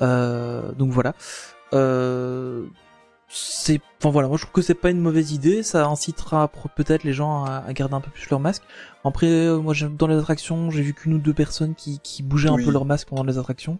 Donc 0.01 0.91
voilà. 0.91 1.15
C'est 3.31 3.81
enfin 4.01 4.09
voilà 4.11 4.27
moi 4.27 4.39
je 4.39 4.45
trouve 4.45 4.55
que 4.55 4.63
c'est 4.63 4.73
pas 4.75 4.89
une 4.89 5.01
mauvaise 5.01 5.33
idée 5.33 5.63
ça 5.63 5.87
incitera 5.87 6.49
peut-être 6.75 7.05
les 7.05 7.13
gens 7.13 7.45
à, 7.45 7.59
à 7.67 7.73
garder 7.75 7.95
un 7.95 8.01
peu 8.01 8.11
plus 8.11 8.27
leur 8.31 8.41
masque. 8.41 8.63
Après 9.05 9.27
euh, 9.27 9.59
moi 9.59 9.75
dans 9.99 10.07
les 10.07 10.17
attractions 10.17 10.71
j'ai 10.71 10.81
vu 10.81 10.95
qu'une 10.95 11.13
ou 11.13 11.19
deux 11.19 11.35
personnes 11.35 11.75
qui, 11.75 11.99
qui 12.01 12.23
bougeaient 12.23 12.49
Oui. 12.49 12.63
un 12.63 12.65
peu 12.65 12.73
leur 12.73 12.87
masque 12.87 13.09
pendant 13.09 13.25
les 13.25 13.37
attractions. 13.37 13.79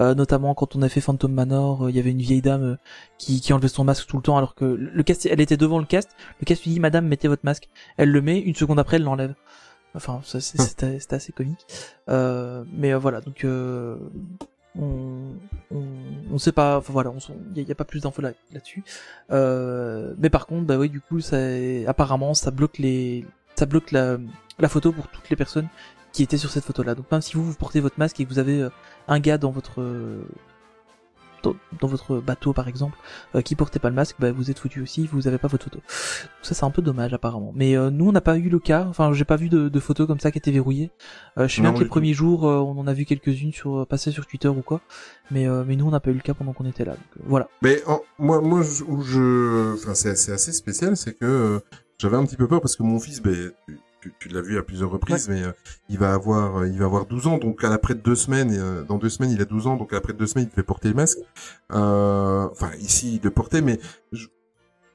Euh, 0.00 0.14
notamment 0.14 0.52
quand 0.54 0.76
on 0.76 0.82
a 0.82 0.90
fait 0.90 1.00
Phantom 1.00 1.32
Manor 1.32 1.86
euh, 1.86 1.90
il 1.90 1.96
y 1.96 1.98
avait 1.98 2.10
une 2.10 2.20
vieille 2.20 2.42
dame 2.42 2.62
euh, 2.62 2.76
qui, 3.16 3.40
qui 3.40 3.54
enlevait 3.54 3.68
son 3.68 3.84
masque 3.84 4.06
tout 4.06 4.18
le 4.18 4.22
temps 4.22 4.36
alors 4.36 4.54
que 4.54 4.66
le 4.66 5.02
cast 5.02 5.24
elle 5.24 5.40
était 5.40 5.56
devant 5.56 5.78
le 5.78 5.86
cast 5.86 6.10
le 6.40 6.44
cast 6.44 6.62
lui 6.64 6.72
dit 6.72 6.80
madame 6.80 7.06
mettez 7.06 7.28
votre 7.28 7.44
masque. 7.44 7.70
Elle 7.96 8.10
le 8.10 8.20
met 8.20 8.38
une 8.38 8.54
seconde 8.54 8.78
après 8.78 8.96
elle 8.96 9.04
l'enlève. 9.04 9.34
Enfin 9.94 10.20
ça, 10.24 10.40
c'est- 10.40 11.12
assez 11.14 11.32
comique. 11.32 11.64
Euh, 12.10 12.64
mais 12.70 12.92
euh, 12.92 12.98
voilà 12.98 13.22
donc 13.22 13.44
euh, 13.46 13.96
on, 14.78 15.34
on, 15.70 16.38
sait 16.38 16.52
pas, 16.52 16.78
enfin 16.78 16.92
voilà, 16.92 17.12
il 17.56 17.68
y, 17.68 17.72
a 17.72 17.74
pas 17.74 17.84
plus 17.84 18.02
d'infos 18.02 18.22
là, 18.22 18.32
là-dessus. 18.52 18.84
Euh, 19.30 20.14
mais 20.18 20.30
par 20.30 20.46
contre, 20.46 20.66
bah 20.66 20.76
oui, 20.78 20.88
du 20.88 21.00
coup, 21.00 21.20
ça, 21.20 21.36
apparemment, 21.86 22.34
ça 22.34 22.50
bloque 22.50 22.78
les, 22.78 23.26
ça 23.56 23.66
bloque 23.66 23.90
la, 23.90 24.18
la 24.58 24.68
photo 24.68 24.92
pour 24.92 25.08
toutes 25.08 25.28
les 25.30 25.36
personnes 25.36 25.68
qui 26.12 26.22
étaient 26.22 26.38
sur 26.38 26.50
cette 26.50 26.64
photo-là. 26.64 26.94
Donc 26.94 27.10
même 27.10 27.20
si 27.20 27.34
vous 27.34 27.44
vous 27.44 27.54
portez 27.54 27.80
votre 27.80 27.98
masque 27.98 28.20
et 28.20 28.24
que 28.24 28.28
vous 28.28 28.38
avez 28.38 28.62
euh, 28.62 28.70
un 29.08 29.20
gars 29.20 29.38
dans 29.38 29.50
votre 29.50 29.80
dans, 31.42 31.54
dans 31.80 31.86
votre 31.88 32.18
bateau 32.20 32.52
par 32.52 32.68
exemple 32.68 32.96
euh, 33.34 33.42
qui 33.42 33.54
portait 33.56 33.78
pas 33.78 33.88
le 33.88 33.94
masque, 33.94 34.16
bah, 34.18 34.32
vous 34.32 34.50
êtes 34.50 34.58
foutu 34.58 34.80
aussi, 34.82 35.06
vous 35.06 35.26
avez 35.28 35.38
pas 35.38 35.48
votre 35.48 35.64
photo. 35.64 35.80
Ça 36.42 36.54
c'est 36.54 36.64
un 36.64 36.70
peu 36.70 36.82
dommage 36.82 37.12
apparemment. 37.14 37.52
Mais 37.54 37.76
euh, 37.76 37.90
nous 37.90 38.08
on 38.08 38.12
n'a 38.12 38.20
pas 38.20 38.36
eu 38.38 38.48
le 38.48 38.58
cas, 38.58 38.86
enfin 38.88 39.12
j'ai 39.12 39.24
pas 39.24 39.36
vu 39.36 39.48
de, 39.48 39.68
de 39.68 39.80
photos 39.80 40.06
comme 40.06 40.20
ça 40.20 40.30
qui 40.30 40.38
étaient 40.38 40.50
verrouillées. 40.50 40.90
Euh, 41.38 41.48
je 41.48 41.56
sais 41.56 41.62
bien 41.62 41.72
que 41.72 41.78
les 41.80 41.84
premiers 41.86 42.14
jours 42.14 42.44
on 42.44 42.78
en 42.78 42.86
a 42.86 42.92
vu 42.92 43.04
quelques-unes 43.04 43.52
sur 43.52 43.86
passer 43.86 44.10
sur 44.10 44.26
Twitter 44.26 44.48
ou 44.48 44.62
quoi, 44.62 44.80
mais 45.30 45.46
mais 45.66 45.76
nous 45.76 45.86
on 45.86 45.90
n'a 45.90 46.00
pas 46.00 46.10
eu 46.10 46.14
le 46.14 46.20
cas 46.20 46.34
pendant 46.34 46.52
qu'on 46.52 46.66
était 46.66 46.84
là. 46.84 46.92
Donc, 46.92 47.24
voilà. 47.26 47.48
Mais 47.62 47.82
en- 47.86 48.00
moi, 48.18 48.40
moi, 48.40 48.60
où 48.88 49.02
je, 49.02 49.74
enfin, 49.74 49.94
c'est 49.94 50.10
assez 50.32 50.52
spécial, 50.52 50.96
c'est 50.96 51.14
que 51.14 51.60
j'avais 51.98 52.16
un 52.16 52.24
petit 52.24 52.36
peu 52.36 52.46
peur 52.48 52.60
parce 52.60 52.76
que 52.76 52.82
mon 52.82 52.98
fils, 53.00 53.20
ben, 53.22 53.50
tu, 53.66 53.78
tu- 54.00 54.12
tu 54.18 54.28
l'as 54.28 54.40
vu 54.40 54.58
à 54.58 54.62
plusieurs 54.62 54.90
reprises, 54.90 55.28
mais 55.28 55.42
euh, 55.42 55.52
il 55.88 55.98
va 55.98 56.12
avoir, 56.14 56.58
euh, 56.60 56.68
il 56.68 56.78
va 56.78 56.84
avoir 56.86 57.06
12 57.06 57.26
ans, 57.26 57.38
donc 57.38 57.62
à 57.64 57.68
l'après 57.68 57.94
de 57.94 58.00
deux 58.00 58.14
semaines, 58.14 58.52
euh, 58.58 58.82
dans 58.84 58.98
deux 58.98 59.08
semaines, 59.10 59.30
il 59.30 59.40
a 59.40 59.44
12 59.44 59.66
ans, 59.66 59.76
donc 59.76 59.92
à 59.92 59.96
l'après 59.96 60.12
de 60.12 60.18
deux 60.18 60.26
semaines, 60.26 60.46
il 60.48 60.50
devait 60.50 60.62
porter 60.62 60.88
le 60.88 60.94
masque. 60.94 61.18
Euh, 61.72 62.48
Enfin, 62.52 62.70
ici, 62.80 63.16
il 63.16 63.20
le 63.24 63.30
portait, 63.30 63.60
mais 63.62 63.78
je- 64.12 64.26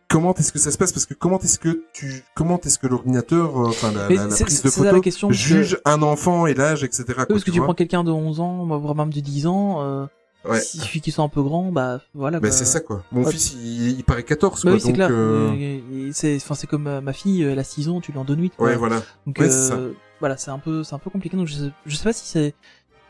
comment 0.09 0.33
est-ce 0.35 0.51
que 0.51 0.59
ça 0.59 0.71
se 0.71 0.77
passe? 0.77 0.91
Parce 0.91 1.05
que 1.05 1.13
comment 1.13 1.39
est-ce 1.39 1.59
que 1.59 1.83
tu, 1.93 2.23
comment 2.35 2.59
est-ce 2.61 2.77
que 2.79 2.87
l'ordinateur, 2.87 3.55
enfin, 3.57 3.91
la, 3.91 4.07
la, 4.09 4.27
la 4.27 4.35
prise 4.45 4.61
de 4.61 4.69
photo 4.69 5.01
question, 5.01 5.27
parce 5.29 5.39
que- 5.39 5.43
juge 5.45 5.79
un 5.85 6.01
enfant 6.01 6.45
et 6.47 6.53
l'âge, 6.53 6.83
etc. 6.83 7.03
quoi, 7.15 7.25
parce 7.27 7.43
que 7.43 7.51
tu 7.51 7.57
vois 7.57 7.65
prends 7.67 7.73
quelqu'un 7.75 8.03
de 8.03 8.11
11 8.11 8.39
ans, 8.39 8.65
voire 8.79 8.95
même 8.95 9.11
de 9.13 9.19
10 9.19 9.47
ans, 9.47 10.07
Ouais. 10.47 10.59
si 10.59 10.77
celui 10.79 11.01
qui 11.01 11.11
sont 11.11 11.23
un 11.23 11.29
peu 11.29 11.41
grand, 11.41 11.71
bah 11.71 12.01
voilà. 12.13 12.39
Quoi. 12.39 12.51
c'est 12.51 12.65
ça 12.65 12.79
quoi. 12.79 13.03
Mon 13.11 13.23
Ouais. 13.23 13.31
fils 13.31 13.53
il, 13.53 13.97
il 13.97 14.03
paraît 14.03 14.23
14 14.23 14.63
Bah 14.63 14.71
quoi. 14.71 14.73
oui, 14.75 14.81
c'est 14.81 14.93
clair. 14.93 15.09
euh, 15.11 15.51
Euh, 15.55 16.09
c'est, 16.13 16.35
enfin, 16.37 16.55
c'est 16.55 16.67
comme 16.67 16.87
euh, 16.87 17.01
ma 17.01 17.13
fille, 17.13 17.41
elle 17.43 17.59
a 17.59 17.63
6 17.63 17.89
ans, 17.89 18.01
tu 18.01 18.11
lui 18.11 18.19
en 18.19 18.25
donnes 18.25 18.41
8. 18.41 18.53
quoi. 18.55 18.67
Ouais 18.67 18.75
voilà. 18.75 19.01
Donc, 19.25 19.37
Ouais, 19.39 19.47
euh, 19.51 19.91
voilà, 20.19 20.37
c'est 20.37 20.51
un 20.51 20.59
peu, 20.59 20.83
c'est 20.83 20.93
un 20.95 20.99
peu 20.99 21.09
compliqué. 21.09 21.35
Donc, 21.37 21.47
je 21.47 21.53
sais, 21.55 21.71
je 21.85 21.95
sais 21.95 22.03
pas 22.03 22.13
si 22.13 22.25
c'est, 22.27 22.53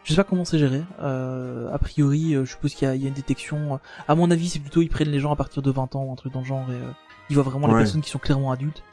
je 0.04 0.12
sais 0.12 0.16
pas 0.16 0.24
comment 0.24 0.46
c'est 0.46 0.60
géré. 0.60 0.82
Euh, 1.02 1.70
a 1.74 1.78
priori, 1.78 2.36
euh, 2.36 2.46
je 2.46 2.52
suppose 2.52 2.74
qu'il 2.74 2.88
y 2.88 2.92
a, 2.92 2.96
il 2.96 3.02
y 3.02 3.06
a 3.06 3.08
une 3.10 3.14
détection. 3.14 3.80
À 4.08 4.16
mon 4.16 4.30
avis, 4.32 4.50
c'est 4.50 4.60
plutôt 4.60 4.82
ils 4.82 4.90
prennent 4.90 5.10
les 5.10 5.20
gens 5.20 5.32
à 5.32 5.36
partir 5.36 5.62
de 5.62 5.72
20 5.72 5.96
ans 5.96 6.04
ou 6.06 6.12
un 6.12 6.16
truc 6.16 6.32
dans 6.34 6.40
le 6.42 6.46
genre 6.46 6.66
et 6.70 6.74
euh, 6.74 6.92
ils 7.30 7.36
voient 7.36 7.44
vraiment 7.44 7.68
les 7.68 7.74
personnes 7.76 8.02
qui 8.02 8.10
sont 8.12 8.20
clairement 8.20 8.52
adultes. 8.52 8.84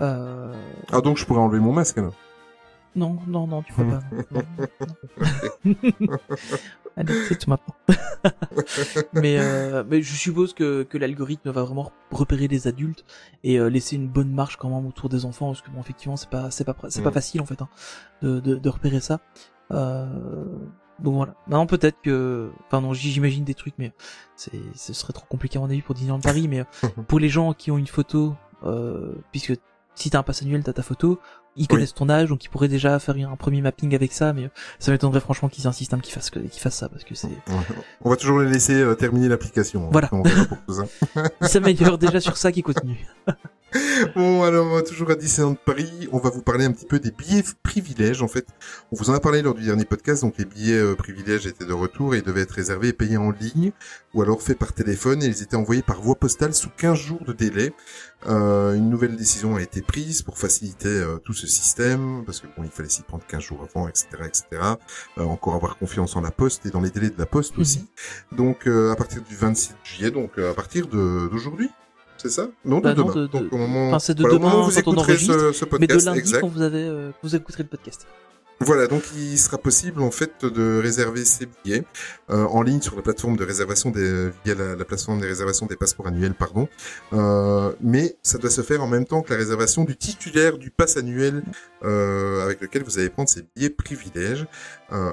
Euh, 0.00 0.52
Ah 0.90 1.00
donc 1.02 1.18
je 1.18 1.26
pourrais 1.26 1.40
enlever 1.40 1.60
mon 1.60 1.72
masque 1.72 1.98
alors. 1.98 2.14
non, 2.96 3.18
non, 3.26 3.46
non, 3.46 3.62
tu 3.62 3.72
peux 3.74 3.84
pas. 3.84 4.00
non, 4.10 4.42
non, 5.64 6.06
non. 6.08 6.18
Allez, 6.96 7.14
c'est 7.28 7.38
tout 7.38 7.48
maintenant. 7.50 7.74
mais, 9.14 9.36
euh, 9.38 9.82
mais 9.88 10.02
je 10.02 10.14
suppose 10.14 10.52
que, 10.54 10.82
que 10.82 10.98
l'algorithme 10.98 11.50
va 11.50 11.62
vraiment 11.62 11.90
repérer 12.10 12.48
les 12.48 12.66
adultes 12.68 13.04
et 13.44 13.58
euh, 13.58 13.68
laisser 13.68 13.96
une 13.96 14.08
bonne 14.08 14.30
marge 14.32 14.56
quand 14.56 14.68
même 14.68 14.86
autour 14.86 15.08
des 15.08 15.24
enfants, 15.24 15.46
parce 15.48 15.62
que 15.62 15.70
bon, 15.70 15.80
effectivement, 15.80 16.16
c'est 16.16 16.28
pas, 16.30 16.50
c'est 16.50 16.64
pas, 16.64 16.76
c'est 16.88 17.02
pas 17.02 17.10
Mm. 17.10 17.14
facile 17.14 17.40
en 17.40 17.46
fait 17.46 17.62
hein, 17.62 17.68
de, 18.22 18.40
de, 18.40 18.56
de 18.56 18.68
repérer 18.68 19.00
ça. 19.00 19.20
Euh, 19.70 20.06
donc 20.98 21.14
voilà. 21.14 21.34
Non, 21.48 21.66
peut-être 21.66 22.00
que, 22.02 22.50
enfin 22.66 22.80
non, 22.80 22.92
j'imagine 22.92 23.44
des 23.44 23.54
trucs, 23.54 23.74
mais 23.78 23.92
c'est, 24.36 24.52
ce 24.74 24.92
serait 24.92 25.12
trop 25.12 25.26
compliqué 25.28 25.58
à 25.58 25.60
mon 25.60 25.66
avis 25.66 25.82
pour 25.82 25.94
Disneyland 25.94 26.20
Paris. 26.20 26.46
Mais 26.48 26.64
pour 27.08 27.18
les 27.18 27.28
gens 27.28 27.54
qui 27.54 27.70
ont 27.70 27.78
une 27.78 27.86
photo, 27.86 28.34
euh, 28.64 29.14
puisque 29.32 29.54
si 29.94 30.10
t'as 30.10 30.18
un 30.20 30.22
pass 30.22 30.42
annuel, 30.42 30.62
t'as 30.62 30.72
ta 30.74 30.82
photo, 30.82 31.18
ils 31.56 31.68
connaissent 31.68 31.94
ton 31.94 32.08
âge, 32.08 32.28
donc 32.28 32.44
ils 32.44 32.48
pourraient 32.48 32.68
déjà 32.68 32.98
faire 32.98 33.14
un 33.30 33.36
premier 33.36 33.60
mapping 33.60 33.94
avec 33.94 34.12
ça, 34.12 34.32
mais 34.32 34.44
euh, 34.44 34.48
ça 34.78 34.90
m'étonnerait 34.92 35.20
franchement 35.20 35.48
qu'ils 35.48 35.66
insistent, 35.66 35.94
hein, 35.94 35.98
qu'ils 36.00 36.14
fassent, 36.14 36.30
que- 36.30 36.38
qu'ils 36.40 36.60
fassent 36.62 36.76
ça, 36.76 36.88
parce 36.88 37.04
que 37.04 37.14
c'est, 37.14 37.28
On 38.02 38.10
va 38.10 38.16
toujours 38.16 38.40
les 38.40 38.50
laisser 38.50 38.74
euh, 38.80 38.94
terminer 38.94 39.28
l'application. 39.28 39.84
hein, 39.86 39.88
Voilà. 39.92 40.08
on 40.12 40.24
ça. 40.24 40.84
ils 41.42 41.48
s'améliorent 41.48 41.98
déjà 41.98 42.20
sur 42.20 42.36
ça 42.36 42.52
qui 42.52 42.62
continue. 42.62 43.06
Bon, 44.16 44.42
alors, 44.42 44.76
euh, 44.76 44.82
toujours 44.82 45.10
à 45.10 45.14
Disneyland 45.14 45.54
Paris, 45.54 46.08
on 46.12 46.18
va 46.18 46.30
vous 46.30 46.42
parler 46.42 46.64
un 46.64 46.72
petit 46.72 46.84
peu 46.86 46.98
des 46.98 47.10
billets 47.10 47.42
privilèges, 47.62 48.20
en 48.22 48.28
fait. 48.28 48.46
On 48.90 48.96
vous 48.96 49.10
en 49.10 49.14
a 49.14 49.20
parlé 49.20 49.40
lors 49.42 49.54
du 49.54 49.64
dernier 49.64 49.84
podcast, 49.84 50.22
donc 50.22 50.34
les 50.38 50.44
billets 50.44 50.74
euh, 50.78 50.94
privilèges 50.94 51.46
étaient 51.46 51.64
de 51.64 51.72
retour 51.72 52.14
et 52.14 52.18
ils 52.18 52.22
devaient 52.22 52.42
être 52.42 52.50
réservés 52.52 52.88
et 52.88 52.92
payés 52.92 53.16
en 53.16 53.30
ligne, 53.30 53.72
ou 54.14 54.22
alors 54.22 54.42
faits 54.42 54.58
par 54.58 54.72
téléphone, 54.72 55.22
et 55.22 55.26
ils 55.26 55.42
étaient 55.42 55.56
envoyés 55.56 55.82
par 55.82 56.00
voie 56.02 56.16
postale 56.16 56.52
sous 56.54 56.68
15 56.76 56.98
jours 56.98 57.24
de 57.24 57.32
délai. 57.32 57.72
Euh, 58.26 58.74
une 58.74 58.90
nouvelle 58.90 59.16
décision 59.16 59.56
a 59.56 59.62
été 59.62 59.80
prise 59.82 60.22
pour 60.22 60.38
faciliter 60.38 60.88
euh, 60.88 61.16
tout 61.24 61.32
ce 61.32 61.46
système, 61.46 62.24
parce 62.26 62.40
que 62.40 62.46
bon, 62.56 62.64
il 62.64 62.70
fallait 62.70 62.88
s'y 62.88 63.02
prendre 63.02 63.24
15 63.26 63.40
jours 63.42 63.66
avant, 63.68 63.88
etc., 63.88 64.06
etc. 64.26 64.44
Euh, 65.18 65.22
encore 65.24 65.54
avoir 65.54 65.78
confiance 65.78 66.14
en 66.16 66.20
la 66.20 66.30
poste 66.30 66.66
et 66.66 66.70
dans 66.70 66.80
les 66.80 66.90
délais 66.90 67.10
de 67.10 67.18
la 67.18 67.26
poste 67.26 67.54
Mhm. 67.56 67.60
aussi. 67.62 67.86
Donc, 68.32 68.66
euh, 68.66 68.92
à 68.92 68.96
partir 68.96 69.22
du 69.22 69.34
26 69.34 69.72
juillet, 69.84 70.10
donc 70.10 70.32
euh, 70.38 70.50
à 70.50 70.54
partir 70.54 70.86
d'aujourd'hui, 70.88 71.70
c'est 72.22 72.30
ça? 72.30 72.48
Non, 72.64 72.78
de 72.78 72.82
Bah 72.84 72.94
non, 72.94 73.04
demain. 73.04 73.14
de- 73.22 73.26
donc 73.26 73.42
de- 73.50 73.54
au 73.54 73.58
moment, 73.58 73.88
enfin, 73.88 73.98
c'est 73.98 74.14
de 74.14 74.22
voilà, 74.22 74.38
demain 74.38 74.54
où 74.54 74.62
vous 74.64 74.70
quand 74.82 74.90
on 74.90 74.94
écouterez 74.94 75.16
ce, 75.18 75.52
ce 75.52 75.64
Mais 75.64 75.70
de 75.86 75.86
podcast, 75.86 76.06
lundi 76.06 76.18
exact. 76.20 76.40
quand 76.40 76.48
vous 76.48 76.62
avez, 76.62 76.82
euh, 76.84 77.10
quand 77.10 77.28
vous 77.28 77.34
écouterez 77.36 77.62
le 77.64 77.68
podcast. 77.68 78.06
Voilà, 78.64 78.86
donc 78.86 79.02
il 79.16 79.38
sera 79.38 79.58
possible 79.58 80.00
en 80.02 80.12
fait 80.12 80.44
de 80.44 80.80
réserver 80.80 81.24
ses 81.24 81.46
billets 81.46 81.82
euh, 82.30 82.44
en 82.44 82.62
ligne 82.62 82.80
sur 82.80 82.94
la 82.94 83.02
plateforme 83.02 83.36
de 83.36 83.44
réservation 83.44 83.90
des 83.90 84.30
via 84.44 84.54
la, 84.54 84.76
la 84.76 84.84
plateforme 84.84 85.20
des 85.20 85.26
réservations 85.26 85.66
des 85.66 85.74
passeports 85.74 86.06
annuels, 86.06 86.34
pardon. 86.34 86.68
Euh, 87.12 87.72
mais 87.80 88.16
ça 88.22 88.38
doit 88.38 88.50
se 88.50 88.62
faire 88.62 88.80
en 88.80 88.86
même 88.86 89.04
temps 89.04 89.22
que 89.22 89.32
la 89.32 89.36
réservation 89.36 89.82
du 89.82 89.96
titulaire 89.96 90.58
du 90.58 90.70
pass 90.70 90.96
annuel 90.96 91.42
euh, 91.82 92.44
avec 92.44 92.60
lequel 92.60 92.84
vous 92.84 93.00
allez 93.00 93.10
prendre 93.10 93.28
ces 93.28 93.42
billets 93.56 93.70
privilèges. 93.70 94.46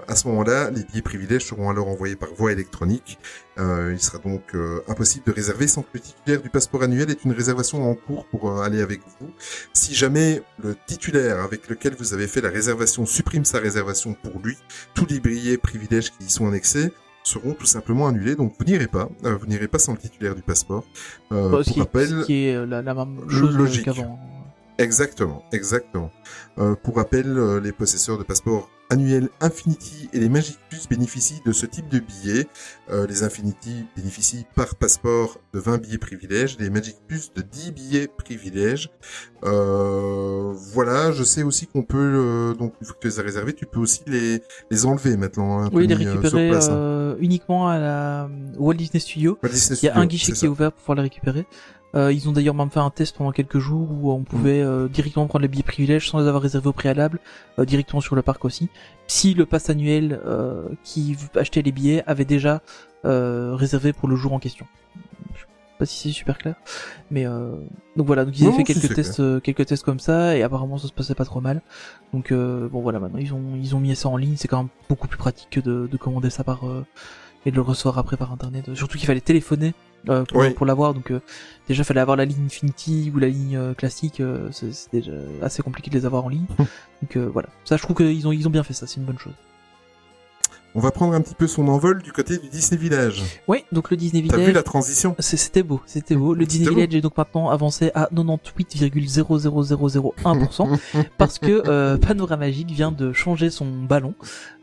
À 0.09 0.15
ce 0.17 0.27
moment-là, 0.27 0.71
les 0.71 0.83
billets 0.83 1.01
privilèges 1.01 1.45
seront 1.45 1.69
alors 1.69 1.87
envoyés 1.87 2.17
par 2.17 2.33
voie 2.33 2.51
électronique. 2.51 3.17
Il 3.57 3.99
sera 4.01 4.17
donc 4.17 4.53
impossible 4.89 5.25
de 5.25 5.31
réserver 5.31 5.69
sans 5.69 5.83
que 5.83 5.87
le 5.93 6.01
titulaire 6.01 6.41
du 6.41 6.49
passeport 6.49 6.83
annuel 6.83 7.09
ait 7.11 7.17
une 7.23 7.31
réservation 7.31 7.89
en 7.89 7.95
cours 7.95 8.25
pour 8.25 8.61
aller 8.61 8.81
avec 8.81 8.99
vous. 9.21 9.29
Si 9.71 9.95
jamais 9.95 10.41
le 10.61 10.75
titulaire 10.85 11.39
avec 11.39 11.69
lequel 11.69 11.95
vous 11.97 12.13
avez 12.13 12.27
fait 12.27 12.41
la 12.41 12.49
réservation 12.49 13.05
supprime 13.05 13.38
sa 13.45 13.59
réservation 13.59 14.13
pour 14.13 14.39
lui, 14.41 14.57
tous 14.93 15.05
les 15.09 15.19
billets 15.19 15.57
privilèges 15.57 16.11
qui 16.11 16.25
y 16.25 16.29
sont 16.29 16.47
annexés 16.47 16.91
seront 17.23 17.53
tout 17.53 17.65
simplement 17.65 18.07
annulés. 18.07 18.35
Donc 18.35 18.53
vous 18.57 18.65
n'irez 18.65 18.87
pas, 18.87 19.09
euh, 19.25 19.35
vous 19.35 19.45
n'irez 19.45 19.67
pas 19.67 19.79
sans 19.79 19.91
le 19.93 19.97
titulaire 19.99 20.35
du 20.35 20.41
passeport. 20.41 20.83
Euh, 21.31 21.49
Bah, 21.49 21.59
ce, 21.63 21.65
pour 21.65 21.73
qui, 21.73 21.79
rappel, 21.79 22.07
ce 22.07 22.25
qui 22.25 22.45
est 22.45 22.65
la, 22.65 22.81
la 22.81 22.93
même 22.93 23.29
chose 23.29 23.55
Logique. 23.55 23.85
qu'avant. 23.85 24.19
Exactement, 24.77 25.43
exactement. 25.51 26.09
Euh, 26.57 26.75
pour 26.75 26.95
rappel, 26.95 27.37
les 27.59 27.71
possesseurs 27.73 28.17
de 28.17 28.23
passeports 28.23 28.69
annuels 28.89 29.29
Infinity 29.41 30.09
et 30.13 30.19
les 30.19 30.29
Magic 30.29 30.57
Plus 30.69 30.87
bénéficient 30.89 31.41
de 31.45 31.51
ce 31.51 31.65
type 31.65 31.87
de 31.89 31.99
billets. 31.99 32.47
Euh, 32.91 33.05
les 33.07 33.23
Infinity 33.23 33.85
bénéficient 33.95 34.45
par 34.55 34.75
passeport 34.75 35.37
de 35.53 35.59
20 35.59 35.77
billets 35.81 35.97
privilèges, 35.97 36.57
les 36.59 36.69
Magic 36.69 36.97
Plus 37.07 37.31
de 37.33 37.41
10 37.41 37.71
billets 37.71 38.07
privilèges. 38.07 38.89
Euh, 39.43 40.53
voilà, 40.73 41.11
je 41.11 41.23
sais 41.23 41.43
aussi 41.43 41.67
qu'on 41.67 41.83
peut, 41.83 41.97
euh, 41.97 42.53
donc 42.55 42.73
une 42.81 42.87
fois 42.87 42.95
que 42.95 43.01
tu 43.01 43.07
les 43.07 43.19
as 43.19 43.23
réservés, 43.23 43.53
tu 43.53 43.65
peux 43.65 43.79
aussi 43.79 44.01
les, 44.07 44.41
les 44.71 44.85
enlever 44.85 45.17
maintenant. 45.17 45.59
Hein, 45.63 45.69
Oui, 45.71 45.87
les 45.87 45.93
euh, 45.95 45.97
récupérer 45.97 46.49
place, 46.49 46.69
hein. 46.69 46.73
euh, 46.73 47.15
uniquement 47.19 47.69
à 47.69 47.79
la 47.79 48.29
Walt 48.57 48.73
Disney 48.75 48.99
Studio. 48.99 49.37
Walt 49.43 49.49
Disney 49.51 49.79
Il 49.81 49.85
y 49.85 49.89
a 49.89 49.97
un 49.97 50.05
guichet 50.05 50.31
qui 50.33 50.39
ça. 50.39 50.45
est 50.45 50.49
ouvert 50.49 50.71
pour 50.71 50.81
pouvoir 50.81 50.95
les 50.97 51.03
récupérer. 51.03 51.45
Euh, 51.95 52.13
ils 52.13 52.29
ont 52.29 52.31
d'ailleurs 52.31 52.53
même 52.53 52.69
fait 52.69 52.79
un 52.79 52.91
test 52.91 53.17
pendant 53.17 53.31
quelques 53.31 53.57
jours 53.57 53.87
où 53.91 54.11
on 54.11 54.23
pouvait 54.23 54.61
euh, 54.61 54.87
directement 54.87 55.25
prendre 55.25 55.41
les 55.41 55.47
billets 55.47 55.63
privilèges 55.63 56.07
sans 56.09 56.19
les 56.19 56.27
avoir 56.27 56.43
réservés 56.43 56.67
au 56.67 56.73
préalable, 56.73 57.19
euh, 57.57 57.65
directement 57.65 57.99
sur 57.99 58.15
le 58.15 58.21
parc 58.21 58.45
aussi. 58.45 58.69
Si 59.07 59.33
le 59.33 59.47
pass 59.47 59.69
annuel 59.71 60.19
euh, 60.25 60.67
qui 60.83 61.17
achetait 61.35 61.63
les 61.63 61.71
billets 61.71 62.03
avait 62.05 62.25
déjà 62.25 62.61
euh, 63.05 63.55
réservé 63.55 63.91
pour 63.91 64.07
le 64.07 64.15
jour 64.15 64.33
en 64.33 64.39
question. 64.39 64.67
Je 65.33 65.39
sais 65.39 65.45
pas 65.79 65.85
si 65.85 66.09
c'est 66.09 66.13
super 66.13 66.37
clair, 66.37 66.55
mais 67.09 67.25
euh, 67.25 67.55
donc 67.95 68.05
voilà. 68.05 68.25
Donc 68.25 68.37
ils 68.37 68.45
ont 68.45 68.51
Non, 68.51 68.57
fait 68.57 68.71
si, 68.71 68.79
quelques 68.79 68.93
tests, 68.95 69.19
euh, 69.21 69.39
quelques 69.39 69.65
tests 69.65 69.83
comme 69.83 69.99
ça 69.99 70.37
et 70.37 70.43
apparemment 70.43 70.77
ça 70.77 70.87
se 70.87 70.93
passait 70.93 71.15
pas 71.15 71.25
trop 71.25 71.41
mal. 71.41 71.61
Donc 72.13 72.31
euh, 72.31 72.67
bon 72.67 72.81
voilà, 72.81 72.99
maintenant 72.99 73.19
ils 73.19 73.33
ont 73.33 73.55
ils 73.55 73.75
ont 73.75 73.79
mis 73.79 73.95
ça 73.95 74.09
en 74.09 74.17
ligne. 74.17 74.35
C'est 74.37 74.47
quand 74.47 74.57
même 74.57 74.69
beaucoup 74.89 75.07
plus 75.07 75.17
pratique 75.17 75.47
que 75.49 75.59
de, 75.59 75.87
de 75.91 75.97
commander 75.97 76.29
ça 76.29 76.43
par 76.43 76.67
euh, 76.67 76.85
et 77.45 77.51
de 77.51 77.55
le 77.55 77.61
recevoir 77.61 77.97
après 77.97 78.17
par 78.17 78.31
internet. 78.31 78.75
Surtout 78.75 78.97
qu'il 78.97 79.07
fallait 79.07 79.21
téléphoner 79.21 79.73
euh, 80.07 80.23
pour, 80.23 80.37
Oui. 80.39 80.51
pour 80.51 80.65
l'avoir. 80.65 80.93
Donc 80.93 81.11
euh, 81.11 81.19
déjà 81.67 81.83
fallait 81.83 81.99
avoir 82.01 82.15
la 82.17 82.25
ligne 82.25 82.45
Infinity 82.45 83.11
ou 83.13 83.19
la 83.19 83.27
ligne 83.27 83.57
euh, 83.57 83.73
classique. 83.73 84.19
euh, 84.21 84.49
c'est 84.51 84.71
c'est 84.73 84.91
déjà 84.93 85.11
assez 85.41 85.61
compliqué 85.63 85.89
de 85.89 85.95
les 85.97 86.05
avoir 86.05 86.23
en 86.25 86.29
ligne. 86.29 86.45
donc 87.01 87.17
euh, 87.17 87.29
voilà. 87.31 87.49
Ça, 87.65 87.75
je 87.77 87.81
trouve 87.81 87.97
qu'ils 87.97 88.27
ont 88.27 88.31
ils 88.31 88.47
ont 88.47 88.51
bien 88.51 88.63
fait 88.63 88.73
ça. 88.73 88.87
C'est 88.87 88.97
une 88.97 89.05
bonne 89.05 89.19
chose. 89.19 89.33
On 90.75 90.79
va 90.81 90.91
prendre 90.91 91.13
un 91.15 91.21
petit 91.21 91.33
peu 91.35 91.47
son 91.47 91.67
envol 91.67 92.01
du 92.03 92.11
côté 92.11 92.37
du 92.37 92.47
Disney 92.49 92.79
Village. 92.79 93.23
Ouais. 93.47 93.65
Donc 93.71 93.89
le 93.89 93.97
Disney 93.97 94.21
T'as 94.27 94.35
vu 94.35 94.41
Village. 94.41 94.55
la 94.55 94.61
transition? 94.63 95.15
C'était 95.19 95.63
beau, 95.63 95.81
c'était 95.87 96.15
beau. 96.15 96.33
Le 96.35 96.45
Disney. 96.45 96.69
Village 96.69 96.93
est 96.95 97.01
donc 97.01 97.17
maintenant 97.17 97.49
avancé 97.49 97.89
à 97.95 98.07
98,00001% 98.13 100.77
parce 101.17 101.39
que 101.39 101.63
euh, 101.67 101.97
Panoramagic 101.97 102.69
vient 102.71 102.91
de 102.91 103.13
changer 103.13 103.49
son 103.49 103.65
ballon, 103.83 104.13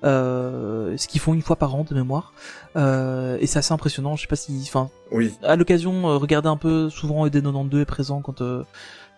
euh, 0.05 0.97
ce 0.97 1.09
qu'ils 1.09 1.21
font 1.21 1.35
une 1.35 1.43
fois 1.43 1.57
par 1.57 1.75
an 1.75 1.85
de 1.89 1.95
mémoire. 1.95 2.33
Euh, 2.77 3.39
et 3.41 3.47
c'est 3.47 3.59
assez 3.59 3.73
impressionnant. 3.73 4.17
Je 4.17 4.23
sais 4.23 4.29
pas 4.29 4.37
si, 4.37 4.59
enfin, 4.63 4.91
Oui. 5.11 5.33
à 5.43 5.57
l'occasion, 5.57 6.09
euh, 6.09 6.17
regardez 6.19 6.49
un 6.49 6.57
peu. 6.57 6.91
Souvent, 6.91 7.27
ED92 7.27 7.81
est 7.81 7.85
présent 7.87 8.21
quand 8.21 8.43
euh, 8.43 8.63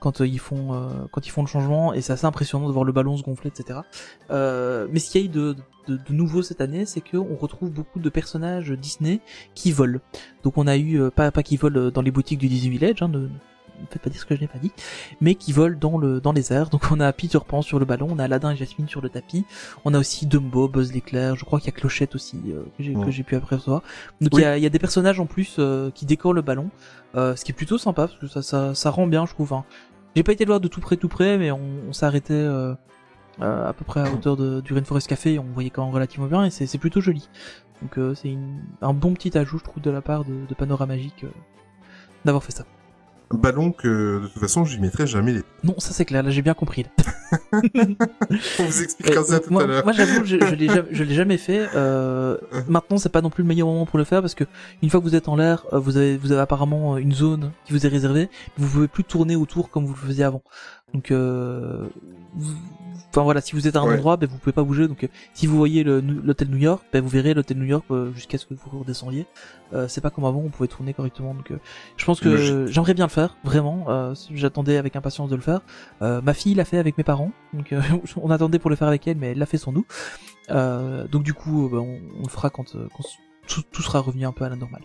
quand 0.00 0.20
euh, 0.20 0.26
ils 0.26 0.38
font 0.38 0.74
euh, 0.74 0.88
quand 1.12 1.26
ils 1.26 1.30
font 1.30 1.42
le 1.42 1.48
changement, 1.48 1.92
et 1.94 2.00
c'est 2.00 2.12
assez 2.12 2.26
impressionnant 2.26 2.68
de 2.68 2.72
voir 2.72 2.84
le 2.84 2.92
ballon 2.92 3.16
se 3.16 3.22
gonfler, 3.22 3.50
etc. 3.56 3.80
Euh, 4.30 4.86
mais 4.90 4.98
ce 4.98 5.10
qu'il 5.10 5.20
y 5.20 5.24
a 5.24 5.26
eu 5.26 5.30
de, 5.30 5.56
de, 5.88 5.96
de 5.96 6.12
nouveau 6.12 6.42
cette 6.42 6.60
année, 6.60 6.84
c'est 6.86 7.00
que 7.00 7.16
on 7.16 7.36
retrouve 7.36 7.70
beaucoup 7.70 7.98
de 8.00 8.08
personnages 8.10 8.70
Disney 8.72 9.20
qui 9.54 9.72
volent. 9.72 10.00
Donc 10.44 10.58
on 10.58 10.66
a 10.66 10.76
eu 10.76 11.00
euh, 11.00 11.10
pas 11.10 11.30
pas 11.30 11.42
qui 11.42 11.56
volent 11.56 11.90
dans 11.90 12.02
les 12.02 12.10
boutiques 12.10 12.38
du 12.38 12.48
Disney 12.48 12.70
Village, 12.70 13.02
hein, 13.02 13.08
ne, 13.08 13.18
ne 13.20 13.86
faites 13.90 14.02
pas 14.02 14.10
dire 14.10 14.20
ce 14.20 14.26
que 14.26 14.34
je 14.34 14.40
n'ai 14.40 14.48
pas 14.48 14.58
dit, 14.58 14.72
mais 15.20 15.34
qui 15.36 15.52
volent 15.52 15.76
dans 15.80 15.98
le 15.98 16.20
dans 16.20 16.32
les 16.32 16.52
airs. 16.52 16.68
Donc 16.68 16.82
on 16.90 16.98
a 17.00 17.12
Peter 17.12 17.38
Pan 17.46 17.62
sur 17.62 17.78
le 17.78 17.84
ballon, 17.84 18.08
on 18.10 18.18
a 18.18 18.24
Aladdin 18.24 18.50
et 18.50 18.56
Jasmine 18.56 18.88
sur 18.88 19.00
le 19.00 19.08
tapis, 19.08 19.44
on 19.84 19.94
a 19.94 19.98
aussi 19.98 20.26
Dumbo, 20.26 20.68
Buzz 20.68 20.92
l'éclair, 20.92 21.36
je 21.36 21.44
crois 21.44 21.58
qu'il 21.60 21.72
y 21.72 21.74
a 21.76 21.78
Clochette 21.78 22.14
aussi 22.14 22.40
euh, 22.48 22.64
que 22.76 22.82
j'ai 22.82 22.94
Ouais. 22.96 23.22
pu 23.24 23.36
apercevoir. 23.36 23.82
Donc 24.20 24.30
il 24.34 24.40
y, 24.40 24.44
a, 24.44 24.56
il 24.58 24.62
y 24.62 24.66
a 24.66 24.70
des 24.70 24.78
personnages 24.80 25.20
en 25.20 25.26
plus 25.26 25.56
euh, 25.60 25.90
qui 25.92 26.06
décorent 26.06 26.32
le 26.34 26.42
ballon, 26.42 26.70
euh, 27.14 27.36
ce 27.36 27.44
qui 27.44 27.52
est 27.52 27.54
plutôt 27.54 27.78
sympa 27.78 28.08
parce 28.08 28.18
que 28.18 28.26
ça 28.26 28.42
ça, 28.42 28.74
ça 28.74 28.90
rend 28.90 29.06
bien, 29.06 29.24
je 29.26 29.32
trouve. 29.32 29.52
Hein. 29.52 29.64
J'ai 30.16 30.22
pas 30.22 30.32
été 30.32 30.44
le 30.44 30.48
voir 30.48 30.60
de 30.60 30.68
tout 30.68 30.80
près 30.80 30.96
tout 30.96 31.08
près, 31.08 31.38
mais 31.38 31.50
on, 31.50 31.92
arrêté 32.02 32.34
euh, 33.40 33.68
à 33.68 33.72
peu 33.72 33.84
près 33.84 34.00
à 34.00 34.12
hauteur 34.12 34.36
de, 34.36 34.60
du 34.60 34.72
Rainforest 34.72 35.06
Café, 35.06 35.38
on 35.38 35.44
voyait 35.44 35.70
quand 35.70 35.84
même 35.84 35.94
relativement 35.94 36.26
bien 36.26 36.44
et 36.44 36.50
c'est 36.50 36.78
plutôt 36.78 37.00
joli. 37.00 37.28
Donc 37.82 37.96
euh, 37.98 38.14
c'est 38.14 38.36
un 38.82 38.92
bon 38.92 39.14
petit 39.14 39.36
ajout, 39.38 39.58
je 39.58 39.64
trouve, 39.64 39.82
de 39.82 39.90
la 39.90 40.02
part 40.02 40.24
de, 40.24 40.44
de 40.46 40.54
Panorama 40.54 40.96
Magique 40.96 41.22
euh, 41.22 41.30
d'avoir 42.24 42.42
fait 42.42 42.52
ça. 42.52 42.64
Ballon 43.36 43.72
que, 43.72 44.20
de 44.22 44.26
toute 44.28 44.40
façon, 44.40 44.64
j'y 44.64 44.80
mettrai 44.80 45.06
jamais 45.06 45.32
les... 45.32 45.42
Non, 45.62 45.74
ça 45.78 45.92
c'est 45.92 46.04
clair, 46.06 46.22
là 46.22 46.30
j'ai 46.30 46.40
bien 46.42 46.54
compris. 46.54 46.86
On 48.58 48.64
vous 48.64 48.82
expliquera 48.82 49.22
ça 49.22 49.40
tout 49.40 49.52
moi, 49.52 49.64
à 49.64 49.66
l'heure. 49.66 49.84
moi, 49.84 49.92
j'avoue, 49.92 50.24
je, 50.24 50.36
je 50.38 50.54
l'ai 50.54 50.66
jamais, 50.66 50.88
jamais 51.14 51.36
fait. 51.36 51.68
Euh, 51.74 52.38
maintenant, 52.68 52.96
c'est 52.96 53.08
pas 53.10 53.20
non 53.20 53.30
plus 53.30 53.42
le 53.42 53.48
meilleur 53.48 53.68
moment 53.68 53.84
pour 53.86 53.98
le 53.98 54.04
faire 54.04 54.20
parce 54.22 54.34
que 54.34 54.44
une 54.82 54.88
fois 54.90 55.00
que 55.00 55.04
vous 55.04 55.14
êtes 55.14 55.28
en 55.28 55.36
l'air, 55.36 55.66
euh, 55.72 55.78
vous 55.78 55.96
avez, 55.96 56.16
vous 56.16 56.32
avez 56.32 56.40
apparemment 56.40 56.96
une 56.96 57.12
zone 57.12 57.52
qui 57.66 57.72
vous 57.72 57.84
est 57.84 57.88
réservée. 57.90 58.30
Vous 58.56 58.66
pouvez 58.68 58.88
plus 58.88 59.04
tourner 59.04 59.36
autour 59.36 59.70
comme 59.70 59.84
vous 59.84 59.94
le 59.94 60.08
faisiez 60.08 60.24
avant. 60.24 60.42
Donc, 60.94 61.10
euh, 61.10 61.86
vous- 62.34 62.54
enfin 63.10 63.22
voilà, 63.22 63.40
si 63.40 63.52
vous 63.52 63.66
êtes 63.66 63.76
à 63.76 63.80
un 63.80 63.86
Ouais. 63.86 63.94
endroit, 63.94 64.16
ben 64.16 64.28
vous 64.28 64.38
pouvez 64.38 64.52
pas 64.52 64.62
bouger. 64.62 64.86
Donc, 64.88 65.04
euh, 65.04 65.08
si 65.34 65.46
vous 65.46 65.56
voyez 65.56 65.82
l'hôtel 65.84 66.48
New 66.48 66.56
York, 66.58 66.82
ben 66.92 67.02
vous 67.02 67.08
verrez 67.08 67.34
l'hôtel 67.34 67.58
New 67.58 67.64
York 67.66 67.84
euh, 67.90 68.12
jusqu'à 68.12 68.38
ce 68.38 68.46
que 68.46 68.54
vous 68.54 68.78
redescendiez. 68.78 69.26
Euh, 69.72 69.86
c'est 69.88 70.00
pas 70.00 70.10
comme 70.10 70.24
avant, 70.24 70.40
on 70.40 70.48
pouvait 70.50 70.68
tourner 70.68 70.94
correctement. 70.94 71.34
Donc, 71.34 71.50
euh, 71.50 71.58
je 71.96 72.04
pense 72.04 72.20
que 72.20 72.66
j'aimerais 72.66 72.94
bien 72.94 73.06
le 73.06 73.10
faire, 73.10 73.36
vraiment. 73.44 73.86
Euh, 73.88 74.14
j'attendais 74.32 74.76
avec 74.76 74.96
impatience 74.96 75.28
de 75.30 75.36
le 75.36 75.42
faire. 75.42 75.60
Euh, 76.02 76.20
ma 76.22 76.34
fille 76.34 76.54
l'a 76.54 76.64
fait 76.64 76.78
avec 76.78 76.96
mes 76.98 77.04
parents, 77.04 77.32
donc 77.52 77.72
euh, 77.72 77.80
on 78.16 78.30
attendait 78.30 78.58
pour 78.58 78.70
le 78.70 78.76
faire 78.76 78.88
avec 78.88 79.06
elle, 79.08 79.16
mais 79.18 79.32
elle 79.32 79.38
l'a 79.38 79.46
fait 79.46 79.58
sans 79.58 79.72
nous. 79.72 79.86
Euh, 80.50 81.06
donc 81.08 81.22
du 81.22 81.34
coup, 81.34 81.68
bah, 81.70 81.78
on, 81.78 81.98
on 82.18 82.22
le 82.22 82.28
fera 82.28 82.48
quand, 82.50 82.72
quand 82.72 83.04
tout, 83.46 83.62
tout 83.70 83.82
sera 83.82 84.00
revenu 84.00 84.24
un 84.26 84.32
peu 84.32 84.44
à 84.44 84.48
la 84.48 84.56
normale. 84.56 84.82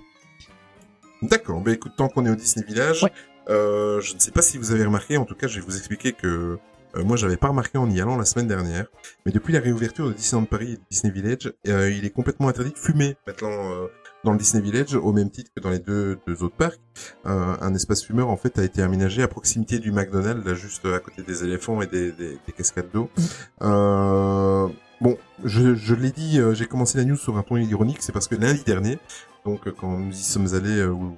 D'accord, 1.21 1.61
bah 1.61 1.71
écoute, 1.71 1.93
tant 1.97 2.09
qu'on 2.09 2.25
est 2.25 2.29
au 2.29 2.35
Disney 2.35 2.65
Village, 2.65 3.03
Ouais. 3.03 3.11
euh, 3.49 4.01
je 4.01 4.13
ne 4.13 4.19
sais 4.19 4.31
pas 4.31 4.41
si 4.41 4.57
vous 4.57 4.71
avez 4.73 4.83
remarqué, 4.85 5.15
en 5.17 5.23
tout 5.25 5.35
cas 5.35 5.47
je 5.47 5.59
vais 5.59 5.65
vous 5.65 5.77
expliquer 5.77 6.11
que 6.11 6.59
euh, 6.95 7.03
moi 7.03 7.17
j'avais 7.17 7.37
pas 7.37 7.47
remarqué 7.49 7.77
en 7.77 7.89
y 7.89 7.99
allant 8.01 8.17
la 8.17 8.25
semaine 8.25 8.47
dernière, 8.47 8.85
mais 9.25 9.31
depuis 9.31 9.53
la 9.53 9.59
réouverture 9.59 10.07
de 10.07 10.13
Disneyland 10.13 10.45
Paris 10.45 10.73
et 10.73 10.75
de 10.75 10.81
Disney 10.89 11.13
Village, 11.13 11.53
euh, 11.67 11.91
il 11.91 12.05
est 12.05 12.09
complètement 12.09 12.47
interdit 12.47 12.71
de 12.71 12.77
fumer 12.77 13.15
maintenant 13.27 13.49
euh, 13.49 13.87
dans 14.23 14.31
le 14.31 14.37
Disney 14.37 14.63
Village, 14.63 14.95
au 14.95 15.11
même 15.11 15.29
titre 15.29 15.51
que 15.55 15.61
dans 15.61 15.69
les 15.69 15.79
deux, 15.79 16.17
deux 16.27 16.43
autres 16.43 16.55
parcs. 16.55 16.79
Euh, 17.25 17.55
un 17.59 17.75
espace 17.75 18.03
fumeur 18.03 18.29
en 18.29 18.37
fait 18.37 18.57
a 18.57 18.63
été 18.63 18.81
aménagé 18.81 19.21
à 19.21 19.27
proximité 19.27 19.79
du 19.79 19.91
McDonald's, 19.91 20.45
là 20.45 20.53
juste 20.53 20.85
à 20.85 20.99
côté 20.99 21.23
des 21.23 21.43
éléphants 21.43 21.81
et 21.81 21.87
des, 21.87 22.11
des, 22.11 22.37
des 22.45 22.51
cascades 22.55 22.89
d'eau. 22.93 23.09
Euh, 23.61 24.67
bon, 25.01 25.17
je, 25.43 25.75
je 25.75 25.95
l'ai 25.95 26.11
dit, 26.11 26.39
euh, 26.39 26.53
j'ai 26.53 26.65
commencé 26.65 26.97
la 26.97 27.05
news 27.05 27.17
sur 27.17 27.37
un 27.37 27.43
ton 27.43 27.57
ironique, 27.57 27.97
c'est 28.01 28.11
parce 28.11 28.27
que 28.27 28.35
lundi 28.35 28.63
dernier, 28.63 28.99
donc 29.45 29.67
euh, 29.67 29.73
quand 29.77 29.99
nous 29.99 30.11
y 30.11 30.23
sommes 30.23 30.53
allés, 30.53 30.77
euh, 30.79 30.89
où, 30.89 31.17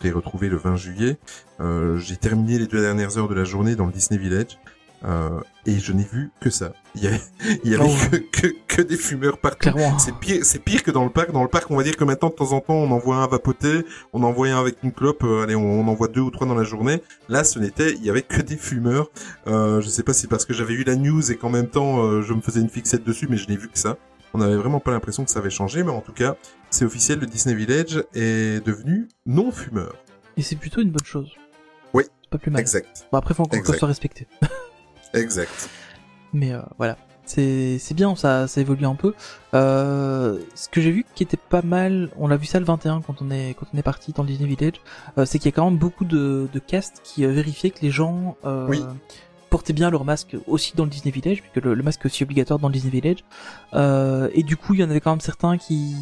je 0.00 0.04
l'ai 0.04 0.10
retrouvé 0.12 0.48
le 0.48 0.56
20 0.56 0.76
juillet, 0.76 1.18
euh, 1.60 1.96
j'ai 1.98 2.16
terminé 2.16 2.58
les 2.58 2.66
deux 2.66 2.80
dernières 2.80 3.16
heures 3.16 3.28
de 3.28 3.34
la 3.34 3.44
journée 3.44 3.76
dans 3.76 3.86
le 3.86 3.92
Disney 3.92 4.18
Village. 4.18 4.58
Euh, 5.04 5.40
et 5.66 5.78
je 5.78 5.92
n'ai 5.92 6.04
vu 6.04 6.30
que 6.40 6.50
ça. 6.50 6.72
Il 6.94 7.04
y 7.04 7.06
avait, 7.06 7.20
il 7.64 7.70
y 7.70 7.74
avait 7.74 7.84
Oh. 7.84 7.96
que, 8.10 8.16
que, 8.16 8.54
que 8.66 8.82
des 8.82 8.96
fumeurs 8.96 9.38
partout. 9.38 9.70
C'est 9.98 10.14
pire, 10.16 10.44
c'est 10.44 10.58
pire 10.58 10.82
que 10.82 10.90
dans 10.90 11.04
le 11.04 11.10
parc. 11.10 11.32
Dans 11.32 11.42
le 11.42 11.48
parc, 11.48 11.70
on 11.70 11.76
va 11.76 11.82
dire 11.82 11.96
que 11.96 12.04
maintenant, 12.04 12.28
de 12.28 12.34
temps 12.34 12.52
en 12.52 12.60
temps, 12.60 12.74
on 12.74 12.90
en 12.90 12.98
voit 12.98 13.16
un 13.16 13.26
vapoter, 13.26 13.84
on 14.12 14.22
en 14.22 14.32
voit 14.32 14.48
un 14.48 14.60
avec 14.60 14.76
une 14.82 14.92
clope, 14.92 15.22
euh, 15.24 15.42
allez, 15.44 15.54
on, 15.54 15.80
on 15.80 15.86
en 15.88 15.94
voit 15.94 16.08
deux 16.08 16.20
ou 16.20 16.30
trois 16.30 16.46
dans 16.46 16.54
la 16.54 16.64
journée. 16.64 17.00
Là, 17.28 17.44
ce 17.44 17.58
n'était, 17.58 17.92
il 17.92 18.04
y 18.04 18.10
avait 18.10 18.22
que 18.22 18.42
des 18.42 18.56
fumeurs. 18.56 19.10
Euh, 19.46 19.80
je 19.80 19.88
sais 19.88 20.02
pas 20.02 20.12
si 20.12 20.22
c'est 20.22 20.28
parce 20.28 20.44
que 20.44 20.52
j'avais 20.52 20.74
eu 20.74 20.84
la 20.84 20.96
news 20.96 21.30
et 21.30 21.36
qu'en 21.36 21.50
même 21.50 21.68
temps, 21.68 22.02
euh, 22.04 22.22
je 22.22 22.32
me 22.34 22.40
faisais 22.40 22.60
une 22.60 22.68
fixette 22.70 23.04
dessus, 23.04 23.26
mais 23.30 23.36
je 23.36 23.48
n'ai 23.48 23.56
vu 23.56 23.68
que 23.68 23.78
ça. 23.78 23.96
On 24.34 24.38
n'avait 24.38 24.56
vraiment 24.56 24.78
pas 24.80 24.90
l'impression 24.92 25.24
que 25.24 25.30
ça 25.30 25.40
avait 25.40 25.50
changé, 25.50 25.82
mais 25.82 25.90
en 25.90 26.00
tout 26.02 26.12
cas, 26.12 26.36
c'est 26.70 26.84
officiel, 26.84 27.18
le 27.18 27.26
Disney 27.26 27.54
Village 27.54 28.04
est 28.14 28.64
devenu 28.64 29.08
non 29.26 29.50
fumeur. 29.50 29.94
Et 30.36 30.42
c'est 30.42 30.56
plutôt 30.56 30.80
une 30.82 30.90
bonne 30.90 31.04
chose. 31.04 31.32
Oui. 31.94 32.04
C'est 32.22 32.30
pas 32.30 32.38
plus 32.38 32.50
mal. 32.52 32.60
Exact, 32.60 33.08
Bon 33.10 33.18
après, 33.18 33.34
faut 33.34 33.42
encore 33.42 33.60
que 33.60 33.66
ça 33.66 33.74
soit 33.76 33.88
respecté. 33.88 34.28
exact. 35.14 35.68
Mais 36.32 36.52
euh, 36.52 36.60
voilà, 36.78 36.96
c'est 37.24 37.78
c'est 37.78 37.94
bien, 37.94 38.14
ça 38.16 38.46
ça 38.46 38.60
évolue 38.60 38.86
un 38.86 38.94
peu. 38.94 39.14
Euh, 39.54 40.38
ce 40.54 40.68
que 40.68 40.80
j'ai 40.80 40.90
vu 40.92 41.04
qui 41.14 41.22
était 41.22 41.36
pas 41.36 41.62
mal, 41.62 42.10
on 42.18 42.28
l'a 42.28 42.36
vu 42.36 42.46
ça 42.46 42.58
le 42.60 42.64
21 42.64 43.00
quand 43.02 43.20
on 43.20 43.30
est 43.30 43.54
quand 43.58 43.66
on 43.74 43.78
est 43.78 43.82
parti 43.82 44.12
dans 44.12 44.22
le 44.22 44.28
Disney 44.28 44.48
Village, 44.48 44.80
euh, 45.18 45.24
c'est 45.24 45.38
qu'il 45.38 45.50
y 45.50 45.54
a 45.54 45.56
quand 45.56 45.64
même 45.68 45.78
beaucoup 45.78 46.04
de 46.04 46.48
de 46.52 46.58
castes 46.60 47.00
qui 47.02 47.24
euh, 47.24 47.32
vérifiaient 47.32 47.70
que 47.70 47.80
les 47.82 47.90
gens 47.90 48.36
euh, 48.44 48.66
Oui. 48.68 48.84
portaient 49.50 49.72
bien 49.72 49.90
leur 49.90 50.04
masque 50.04 50.36
aussi 50.46 50.74
dans 50.76 50.84
le 50.84 50.90
Disney 50.90 51.10
Village, 51.10 51.42
puisque 51.42 51.64
le, 51.64 51.74
le 51.74 51.82
masque 51.82 52.02
est 52.02 52.06
aussi 52.06 52.22
obligatoire 52.22 52.60
dans 52.60 52.68
le 52.68 52.72
Disney 52.74 52.92
Village. 53.00 53.24
Euh, 53.74 54.28
et 54.32 54.44
du 54.44 54.56
coup, 54.56 54.74
il 54.74 54.80
y 54.80 54.84
en 54.84 54.90
avait 54.90 55.00
quand 55.00 55.10
même 55.10 55.20
certains 55.20 55.58
qui, 55.58 55.96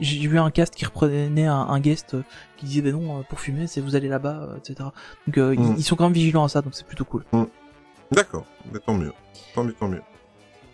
j'ai 0.00 0.26
vu 0.26 0.36
un 0.40 0.50
cast 0.50 0.74
qui 0.74 0.84
reprenait 0.84 1.46
un, 1.46 1.54
un 1.54 1.78
guest 1.78 2.16
qui 2.56 2.66
disait 2.66 2.82
ben 2.82 2.92
non 2.92 3.22
pour 3.28 3.38
fumer 3.38 3.68
c'est 3.68 3.80
vous 3.80 3.94
allez 3.94 4.08
là-bas, 4.08 4.48
etc. 4.58 4.88
Donc 5.28 5.38
euh, 5.38 5.54
ils- 5.54 5.60
Mm. 5.60 5.74
ils 5.78 5.84
sont 5.84 5.94
quand 5.94 6.04
même 6.04 6.12
vigilants 6.12 6.42
à 6.44 6.48
ça, 6.48 6.60
donc 6.62 6.74
c'est 6.74 6.84
plutôt 6.86 7.04
cool. 7.04 7.24
D'accord, 8.12 8.44
mais 8.72 8.78
tant 8.80 8.94
mieux. 8.94 9.12
Tant 9.54 9.64
mieux, 9.64 9.72
tant 9.72 9.88
mieux. 9.88 10.02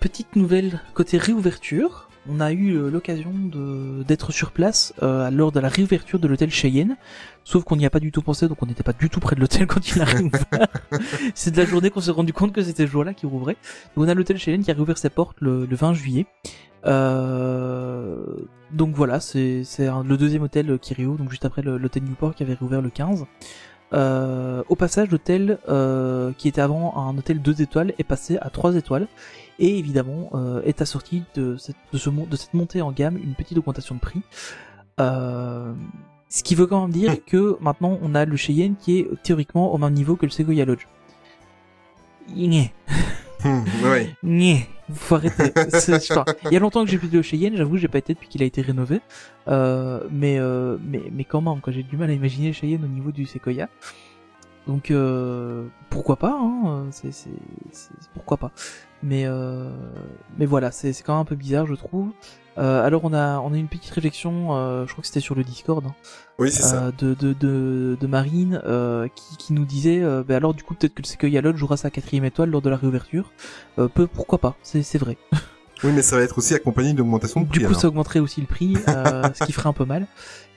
Petit 0.01 0.25
petite 0.25 0.37
nouvelle 0.37 0.81
côté 0.95 1.19
réouverture. 1.19 2.09
On 2.29 2.41
a 2.41 2.51
eu 2.53 2.73
euh, 2.75 2.91
l'occasion 2.91 3.31
de 3.33 4.03
d'être 4.03 4.33
sur 4.33 4.51
place 4.51 4.93
euh, 5.03 5.31
lors 5.31 5.53
de 5.53 5.61
la 5.61 5.69
réouverture 5.69 6.19
de 6.19 6.27
l'hôtel 6.27 6.51
Cheyenne. 6.51 6.97
Sauf 7.45 7.63
qu'on 7.63 7.77
n'y 7.77 7.87
a 7.87 7.91
pas 7.91 8.01
du 8.01 8.11
tout 8.11 8.21
pensé, 8.21 8.49
donc 8.49 8.61
on 8.63 8.67
n'était 8.67 8.83
pas 8.83 8.93
du 8.93 9.09
tout 9.11 9.21
près 9.21 9.37
de 9.37 9.41
l'hôtel 9.41 9.67
quand 9.69 9.87
il 9.89 10.03
a 10.03 10.05
réouvert. 10.05 10.67
C'est 11.37 11.53
de 11.53 11.57
la 11.59 11.65
journée 11.67 11.91
qu'on 11.91 12.01
s'est 12.01 12.11
rendu 12.11 12.33
compte 12.33 12.53
que 12.53 12.63
c'était 12.63 12.85
ce 12.87 12.91
jour-là 12.91 13.15
qui 13.15 13.27
rouvrait. 13.27 13.57
Donc 13.95 14.07
on 14.07 14.09
a 14.09 14.15
l'hôtel 14.15 14.39
Cheyenne 14.39 14.65
qui 14.65 14.71
a 14.73 14.75
réouvert 14.75 14.99
ses 14.99 15.11
portes 15.11 15.37
le, 15.41 15.67
le 15.67 15.77
20 15.77 15.95
juillet. 15.95 16.27
Euh, 16.85 18.25
donc 18.73 18.95
voilà, 18.95 19.21
c'est 19.21 19.63
le 19.79 20.17
deuxième 20.17 20.43
hôtel 20.43 20.79
qui 20.81 20.95
réouvre, 20.95 21.19
donc 21.19 21.31
juste 21.31 21.45
après 21.45 21.63
le- 21.63 21.79
l'hôtel 21.79 22.03
Newport 22.05 22.35
qui 22.35 22.43
avait 22.43 22.55
réouvert 22.55 22.83
le 22.83 22.91
15. 22.91 23.25
Euh, 23.93 24.65
au 24.69 24.75
passage, 24.75 25.11
l'hôtel 25.11 25.59
euh, 25.69 26.33
qui 26.37 26.49
était 26.49 26.61
avant 26.61 26.97
un 26.97 27.17
hôtel 27.17 27.41
2 27.41 27.63
étoiles 27.63 27.93
est 27.99 28.05
passé 28.05 28.37
à 28.41 28.51
3 28.51 28.75
étoiles 28.75 29.07
et 29.59 29.79
évidemment 29.79 30.31
euh, 30.35 30.61
est 30.65 30.83
assorti 30.83 31.23
de 31.37 31.57
cette, 31.57 31.77
de, 31.93 31.99
ce, 31.99 32.11
mon- 32.11 32.27
de 32.27 32.35
cette 32.37 32.53
montée 32.55 32.83
en 32.83 32.91
gamme 32.93 33.17
une 33.17 33.35
petite 33.35 33.57
augmentation 33.59 33.95
de 33.95 34.01
prix. 34.01 34.23
Euh, 34.99 35.73
ce 36.29 36.43
qui 36.43 36.55
veut 36.57 36.67
quand 36.67 36.81
même 36.83 36.91
dire 36.91 37.11
que 37.25 37.57
maintenant 37.61 37.99
on 38.03 38.15
a 38.17 38.25
le 38.25 38.37
Cheyenne 38.37 38.75
qui 38.79 38.99
est 38.99 39.09
théoriquement 39.23 39.73
au 39.73 39.79
même 39.79 39.93
niveau 39.93 40.17
que 40.17 40.27
le 40.27 40.33
Sequoia 40.33 40.65
Lodge. 40.65 40.87
Hum, 43.45 43.65
ouais. 43.85 44.17
Faut 44.93 45.17
arrêter. 45.17 45.53
Enfin, 45.57 46.25
il 46.45 46.53
y 46.53 46.57
a 46.57 46.61
longtemps 46.61 46.85
que 46.85 46.91
j'ai 46.91 46.99
plus 46.99 47.09
de 47.11 47.21
Cheyenne, 47.23 47.57
j'avoue, 47.57 47.77
j'ai 47.77 47.89
pas 47.89 47.99
été 47.99 48.15
depuis 48.15 48.29
qu'il 48.29 48.43
a 48.43 48.47
été 48.47 48.63
rénové. 48.63 49.01
Euh, 49.49 50.01
mais, 50.11 50.39
euh, 50.39 50.77
mais, 50.85 51.03
mais 51.13 51.25
quand 51.25 51.41
même, 51.41 51.61
quoi, 51.61 51.73
j'ai 51.73 51.83
du 51.83 51.97
mal 51.97 52.11
à 52.11 52.13
imaginer 52.13 52.53
Cheyenne 52.53 52.85
au 52.85 52.89
niveau 52.89 53.11
du 53.13 53.27
Sequoia. 53.27 53.69
Donc, 54.67 54.91
euh, 54.91 55.67
pourquoi 55.91 56.17
pas, 56.17 56.37
hein, 56.41 56.87
c'est, 56.91 57.13
c'est, 57.13 57.31
c'est- 57.73 57.91
pourquoi 58.15 58.37
pas. 58.37 58.51
Mais, 59.03 59.25
euh, 59.27 59.71
mais 60.39 60.47
voilà, 60.47 60.71
c'est, 60.73 60.93
c'est 60.93 61.03
quand 61.05 61.15
même 61.15 61.23
un 61.23 61.25
peu 61.25 61.37
bizarre, 61.37 61.67
je 61.67 61.75
trouve. 61.75 62.11
Euh, 62.59 62.85
alors, 62.87 63.03
on 63.05 63.13
a, 63.13 63.39
on 63.41 63.53
a 63.53 63.57
une 63.57 63.69
petite 63.69 63.91
réflexion, 63.93 64.57
euh, 64.57 64.87
je 64.87 64.93
crois 64.93 65.03
que 65.03 65.07
c'était 65.09 65.21
sur 65.21 65.35
le 65.35 65.45
Discord, 65.45 65.85
hein, 65.87 65.95
Oui, 66.39 66.51
c'est 66.51 66.63
ça. 66.63 66.85
euh, 66.85 66.93
de, 66.99 67.15
de, 67.15 67.33
de, 67.35 67.97
de 68.01 68.07
Marine 68.07 68.61
euh, 68.67 69.09
qui, 69.15 69.37
qui 69.37 69.53
nous 69.53 69.65
disait 69.65 70.03
euh, 70.03 70.23
bah 70.27 70.37
alors 70.37 70.55
du 70.55 70.63
coup 70.63 70.75
peut-être 70.75 70.95
que 70.95 71.03
le 71.03 71.07
Sequoia 71.07 71.41
Lodge 71.43 71.57
jouera 71.57 71.77
sa 71.77 71.91
quatrième 71.91 72.25
étoile 72.25 72.51
lors 72.51 72.63
de 72.63 72.71
la 72.71 72.77
réouverture 72.77 73.31
euh, 73.79 73.89
peu 73.89 74.07
pourquoi 74.07 74.39
pas 74.39 74.57
c'est 74.63 74.83
c'est 74.83 74.99
vrai 74.99 75.17
Oui, 75.85 75.91
mais 75.95 76.01
ça 76.01 76.17
va 76.17 76.23
être 76.23 76.39
aussi 76.39 76.55
accompagné 76.55 76.91
d'une 76.95 77.03
augmentation 77.03 77.43
de 77.43 77.47
prix. 77.47 77.59
du 77.59 77.65
coup 77.67 77.71
alors. 77.73 77.81
ça 77.83 77.89
augmenterait 77.89 78.21
aussi 78.21 78.41
le 78.41 78.47
prix 78.47 78.77
euh, 78.89 79.23
ce 79.35 79.45
qui 79.45 79.53
ferait 79.53 79.69
un 79.69 79.75
peu 79.75 79.85
mal 79.85 80.07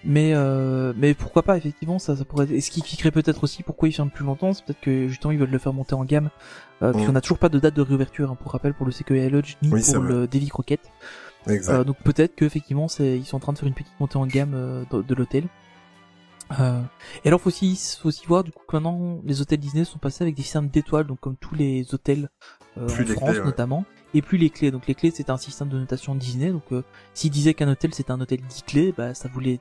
mais 0.06 0.32
euh, 0.34 0.94
mais 0.96 1.14
pourquoi 1.14 1.44
pas 1.44 1.58
effectivement 1.58 2.00
ça 2.00 2.16
ça 2.16 2.24
pourrait 2.24 2.48
et 2.50 2.62
ce 2.62 2.72
qui 2.72 2.80
expliquerait 2.80 3.12
peut-être 3.12 3.44
aussi 3.44 3.62
pourquoi 3.64 3.90
ils 3.90 3.92
ferment 3.94 4.10
plus 4.10 4.24
longtemps 4.24 4.54
c'est 4.54 4.64
peut-être 4.64 4.80
que 4.80 5.10
justement 5.10 5.32
ils 5.32 5.38
veulent 5.40 5.50
le 5.52 5.60
faire 5.60 5.74
monter 5.74 5.94
en 5.96 6.06
gamme 6.06 6.30
euh, 6.82 6.94
puisqu'on 6.94 7.12
Mm. 7.12 7.18
a 7.18 7.22
toujours 7.22 7.40
pas 7.40 7.50
de 7.50 7.60
date 7.60 7.74
de 7.76 7.82
réouverture 7.82 8.32
hein, 8.32 8.38
pour 8.42 8.54
rappel 8.54 8.74
pour 8.74 8.86
le 8.86 8.94
Sequoia 8.94 9.28
Lodge 9.28 9.56
ni 9.62 9.70
Oui, 9.70 9.82
pour 9.84 10.02
le 10.02 10.26
Davy 10.28 10.48
Crockett 10.48 10.80
Exact. 11.48 11.74
euh, 11.74 11.84
donc 11.84 11.98
peut-être 12.04 12.36
que 12.36 12.46
effectivement 12.46 12.88
c'est 12.88 13.18
ils 13.18 13.26
sont 13.26 13.38
en 13.38 13.40
train 13.40 13.54
de 13.54 13.58
faire 13.58 13.68
une 13.68 13.74
petite 13.74 14.00
montée 14.00 14.18
en 14.18 14.26
gamme 14.28 14.54
euh, 14.54 14.84
de, 14.92 15.02
de 15.02 15.16
l'hôtel. 15.16 15.48
Euh, 16.60 16.82
et 17.24 17.28
alors 17.28 17.40
faut 17.40 17.50
aussi 17.50 17.80
faut 18.02 18.08
aussi 18.08 18.26
voir 18.26 18.44
du 18.44 18.52
coup 18.52 18.64
que 18.68 18.76
maintenant 18.76 19.22
les 19.24 19.40
hôtels 19.40 19.60
Disney 19.60 19.86
sont 19.86 20.00
passés 20.00 20.24
avec 20.24 20.34
des 20.36 20.42
systèmes 20.42 20.68
d'étoiles 20.70 21.06
donc 21.06 21.20
comme 21.20 21.36
tous 21.36 21.54
les 21.54 21.94
hôtels 21.94 22.30
euh, 22.80 22.88
Plus 22.88 23.12
en 23.12 23.14
France 23.14 23.30
clés, 23.30 23.40
ouais. 23.40 23.46
notamment 23.46 23.86
et 24.16 24.24
plus 24.24 24.40
les 24.40 24.50
clés. 24.50 24.72
Donc 24.72 24.88
les 24.88 24.96
clés 24.96 25.12
c'est 25.14 25.30
un 25.30 25.38
système 25.38 25.70
de 25.70 25.78
notation 25.78 26.16
Disney 26.16 26.50
donc 26.52 26.64
euh, 26.72 26.84
s'ils 27.14 27.30
disaient 27.30 27.54
qu'un 27.54 27.70
hôtel 27.70 27.94
c'était 27.94 28.12
un 28.12 28.20
hôtel 28.20 28.40
10 28.42 28.64
clés 28.64 28.94
bah 28.98 29.14
ça 29.14 29.30
voulait 29.30 29.60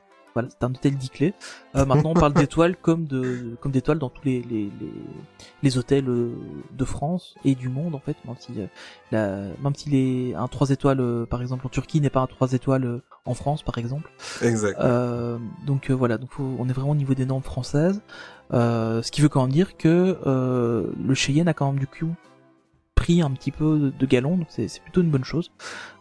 c'est 0.48 0.64
un 0.64 0.70
hôtel 0.70 0.94
10 0.96 1.10
clés. 1.10 1.34
Euh, 1.74 1.84
maintenant 1.84 2.10
on 2.10 2.14
parle 2.14 2.32
d'étoiles 2.34 2.76
comme 2.76 3.06
de 3.06 3.56
comme 3.60 3.72
d'étoiles 3.72 3.98
dans 3.98 4.08
tous 4.10 4.24
les 4.24 4.42
les, 4.42 4.70
les, 4.80 4.92
les 5.62 5.78
hôtels 5.78 6.08
euh, 6.08 6.30
de 6.72 6.84
France 6.84 7.34
et 7.44 7.54
du 7.54 7.68
monde 7.68 7.94
en 7.94 7.98
fait 7.98 8.16
même 8.24 8.36
si 8.38 8.52
euh, 8.58 8.66
la, 9.12 9.26
même 9.62 9.74
si 9.74 9.90
les, 9.90 10.34
un 10.34 10.46
3 10.48 10.70
étoiles 10.70 11.26
par 11.28 11.40
exemple 11.42 11.66
en 11.66 11.70
Turquie 11.70 12.00
n'est 12.00 12.10
pas 12.10 12.20
un 12.20 12.26
3 12.26 12.52
étoiles 12.52 13.00
en 13.24 13.34
France 13.34 13.62
par 13.62 13.78
exemple. 13.78 14.10
Exact. 14.42 14.78
Euh, 14.80 15.38
donc 15.66 15.90
voilà, 15.90 16.16
donc 16.18 16.30
faut- 16.32 16.56
on 16.58 16.68
est 16.68 16.72
vraiment 16.72 16.92
au 16.92 16.94
niveau 16.96 17.14
des 17.14 17.26
normes 17.26 17.42
françaises. 17.42 18.00
Ce 18.52 19.10
qui 19.10 19.20
veut 19.20 19.28
quand 19.28 19.42
même 19.42 19.52
dire 19.52 19.76
que 19.76 20.16
le 20.24 21.14
Cheyenne 21.14 21.48
a 21.48 21.54
quand 21.54 21.66
même 21.70 21.78
du 21.80 21.86
coup 21.86 22.14
pris 22.98 23.22
un 23.22 23.30
petit 23.30 23.50
peu 23.52 23.78
de, 23.78 23.90
de 23.90 24.06
galon, 24.06 24.36
donc 24.38 24.46
c'est 24.48 24.82
plutôt 24.82 25.00
une 25.02 25.10
bonne 25.10 25.24
chose 25.24 25.50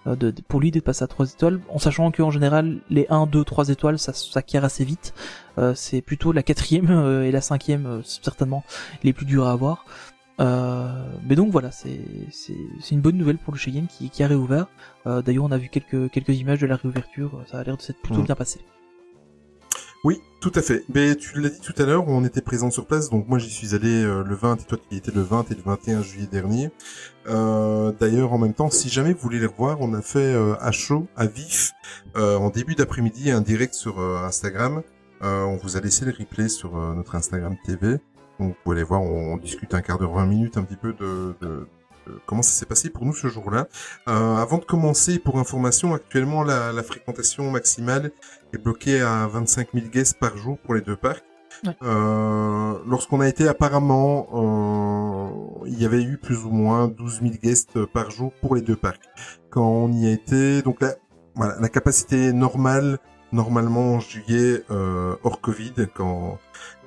euh, 0.08 0.16
de, 0.16 0.32
de- 0.32 0.42
pour 0.48 0.60
lui 0.60 0.72
d'être 0.72 0.84
passé 0.84 1.04
à 1.04 1.08
3 1.08 1.32
étoiles, 1.34 1.60
en 1.70 1.80
sachant 1.80 2.10
que 2.12 2.22
en 2.24 2.32
général 2.32 2.80
les 2.90 3.06
1, 3.10 3.28
2, 3.28 3.44
3 3.44 3.70
étoiles 3.70 4.00
ça 4.00 4.14
s'acquiert 4.14 4.66
assez 4.66 4.84
vite. 4.84 5.14
Euh, 5.58 5.74
c'est 5.76 6.02
plutôt 6.02 6.32
la 6.32 6.44
quatrième 6.44 6.90
euh, 6.92 7.24
et 7.26 7.32
la 7.32 7.42
cinquième 7.42 8.02
certainement 8.04 8.64
les 9.04 9.14
plus 9.14 9.26
dures 9.26 9.48
à 9.48 9.52
avoir. 9.52 9.86
Mais 10.40 11.36
donc 11.36 11.52
voilà, 11.52 11.72
c'est 11.72 12.00
une 12.92 13.02
bonne 13.02 13.18
nouvelle 13.18 13.38
pour 13.38 13.54
le 13.54 13.60
Cheyenne 13.60 13.88
qui, 13.88 14.10
qui 14.10 14.24
a 14.24 14.28
réouvert. 14.28 14.68
D'ailleurs, 15.06 15.46
on 15.46 15.52
a 15.52 15.58
vu 15.58 15.70
quelques 15.70 16.12
quelques 16.12 16.38
images 16.40 16.60
de 16.60 16.68
la 16.68 16.76
réouverture. 16.76 17.42
Ça 17.50 17.58
a 17.60 17.64
l'air 17.64 17.76
de 17.78 17.82
s'être 17.82 18.00
plutôt 18.02 18.22
bien 18.26 18.36
passé. 18.36 18.60
Oui, 20.08 20.22
tout 20.40 20.54
à 20.56 20.62
fait. 20.62 20.86
Mais 20.96 21.16
tu 21.18 21.42
l'as 21.42 21.50
dit 21.50 21.60
tout 21.60 21.74
à 21.78 21.84
l'heure, 21.86 22.08
on 22.08 22.24
était 22.24 22.40
présent 22.40 22.72
sur 22.72 22.86
place, 22.88 23.10
donc 23.10 23.28
moi 23.28 23.40
j'y 23.40 23.50
suis 23.50 23.76
allé 23.76 24.06
euh, 24.06 24.24
le 24.24 24.36
20 24.36 24.62
et 24.62 24.64
toi 24.64 24.78
tu 24.78 24.96
y 24.96 24.98
étais 24.98 25.12
le 25.12 25.20
20 25.22 25.52
et 25.52 25.56
le 25.56 25.62
21 25.62 26.02
juillet 26.02 26.28
dernier. 26.32 26.72
Euh, 27.28 27.92
D'ailleurs, 28.00 28.32
en 28.32 28.38
même 28.38 28.54
temps, 28.54 28.70
si 28.70 28.88
jamais 28.88 29.12
vous 29.12 29.20
voulez 29.20 29.40
les 29.40 29.48
revoir, 29.48 29.82
on 29.82 29.94
a 29.94 30.02
fait 30.02 30.20
euh, 30.34 30.56
à 30.62 30.72
chaud, 30.72 31.08
à 31.18 31.26
vif, 31.26 31.74
euh, 32.16 32.38
en 32.38 32.50
début 32.52 32.76
d'après-midi, 32.76 33.32
un 33.32 33.42
direct 33.42 33.74
sur 33.74 34.00
Instagram. 34.00 34.82
On 35.20 35.58
vous 35.62 35.76
a 35.76 35.82
laissé 35.82 36.06
le 36.06 36.14
replay 36.18 36.48
sur 36.48 36.78
notre 36.96 37.16
Instagram 37.16 37.58
TV. 37.66 37.98
Donc 38.40 38.50
vous 38.52 38.56
pouvez 38.64 38.78
aller 38.78 38.86
voir, 38.86 39.02
on, 39.02 39.34
on 39.34 39.38
discute 39.38 39.74
un 39.74 39.82
quart 39.82 39.98
d'heure, 39.98 40.14
20 40.14 40.26
minutes 40.26 40.56
un 40.56 40.64
petit 40.64 40.78
peu 40.78 40.94
de- 40.94 41.36
de 41.42 41.68
comment 42.26 42.42
ça 42.42 42.52
s'est 42.52 42.66
passé 42.66 42.90
pour 42.90 43.06
nous 43.06 43.14
ce 43.14 43.28
jour-là. 43.28 43.68
Euh, 44.08 44.36
avant 44.36 44.58
de 44.58 44.66
commencer, 44.66 45.20
pour 45.20 45.40
information, 45.40 45.94
actuellement 45.94 46.44
la, 46.44 46.72
la 46.72 46.84
fréquentation 46.84 47.50
maximale 47.52 48.12
est 48.54 48.58
bloqué 48.58 49.02
à 49.02 49.28
25 49.28 49.70
000 49.74 49.88
guests 49.88 50.20
par 50.20 50.38
jour 50.38 50.58
pour 50.60 50.74
les 50.74 50.82
deux 50.82 50.96
parcs. 50.96 51.24
Ouais. 51.66 51.76
Euh, 51.84 52.78
Lorsqu'on 52.88 53.22
a 53.22 53.28
été 53.28 53.48
apparemment, 53.48 54.28
euh, 54.34 55.68
il 55.68 55.82
y 55.82 55.86
avait 55.86 56.04
eu 56.04 56.18
plus 56.18 56.44
ou 56.46 56.50
moins 56.50 56.88
12 56.88 57.22
000 57.22 57.34
guests 57.42 57.86
par 57.86 58.12
jour 58.12 58.32
pour 58.42 58.56
les 58.56 58.62
deux 58.62 58.76
parcs. 58.76 59.04
Quand 59.50 59.68
on 59.68 59.92
y 59.92 60.08
a 60.08 60.12
été, 60.12 60.62
donc 60.62 60.82
la, 60.82 60.96
voilà, 61.36 61.56
la 61.60 61.70
capacité 61.70 62.34
normale, 62.34 63.00
normalement 63.32 63.96
en 63.96 64.00
juillet, 64.00 64.64
euh, 64.72 65.16
hors 65.24 65.42
Covid, 65.42 65.74
quand 65.94 66.40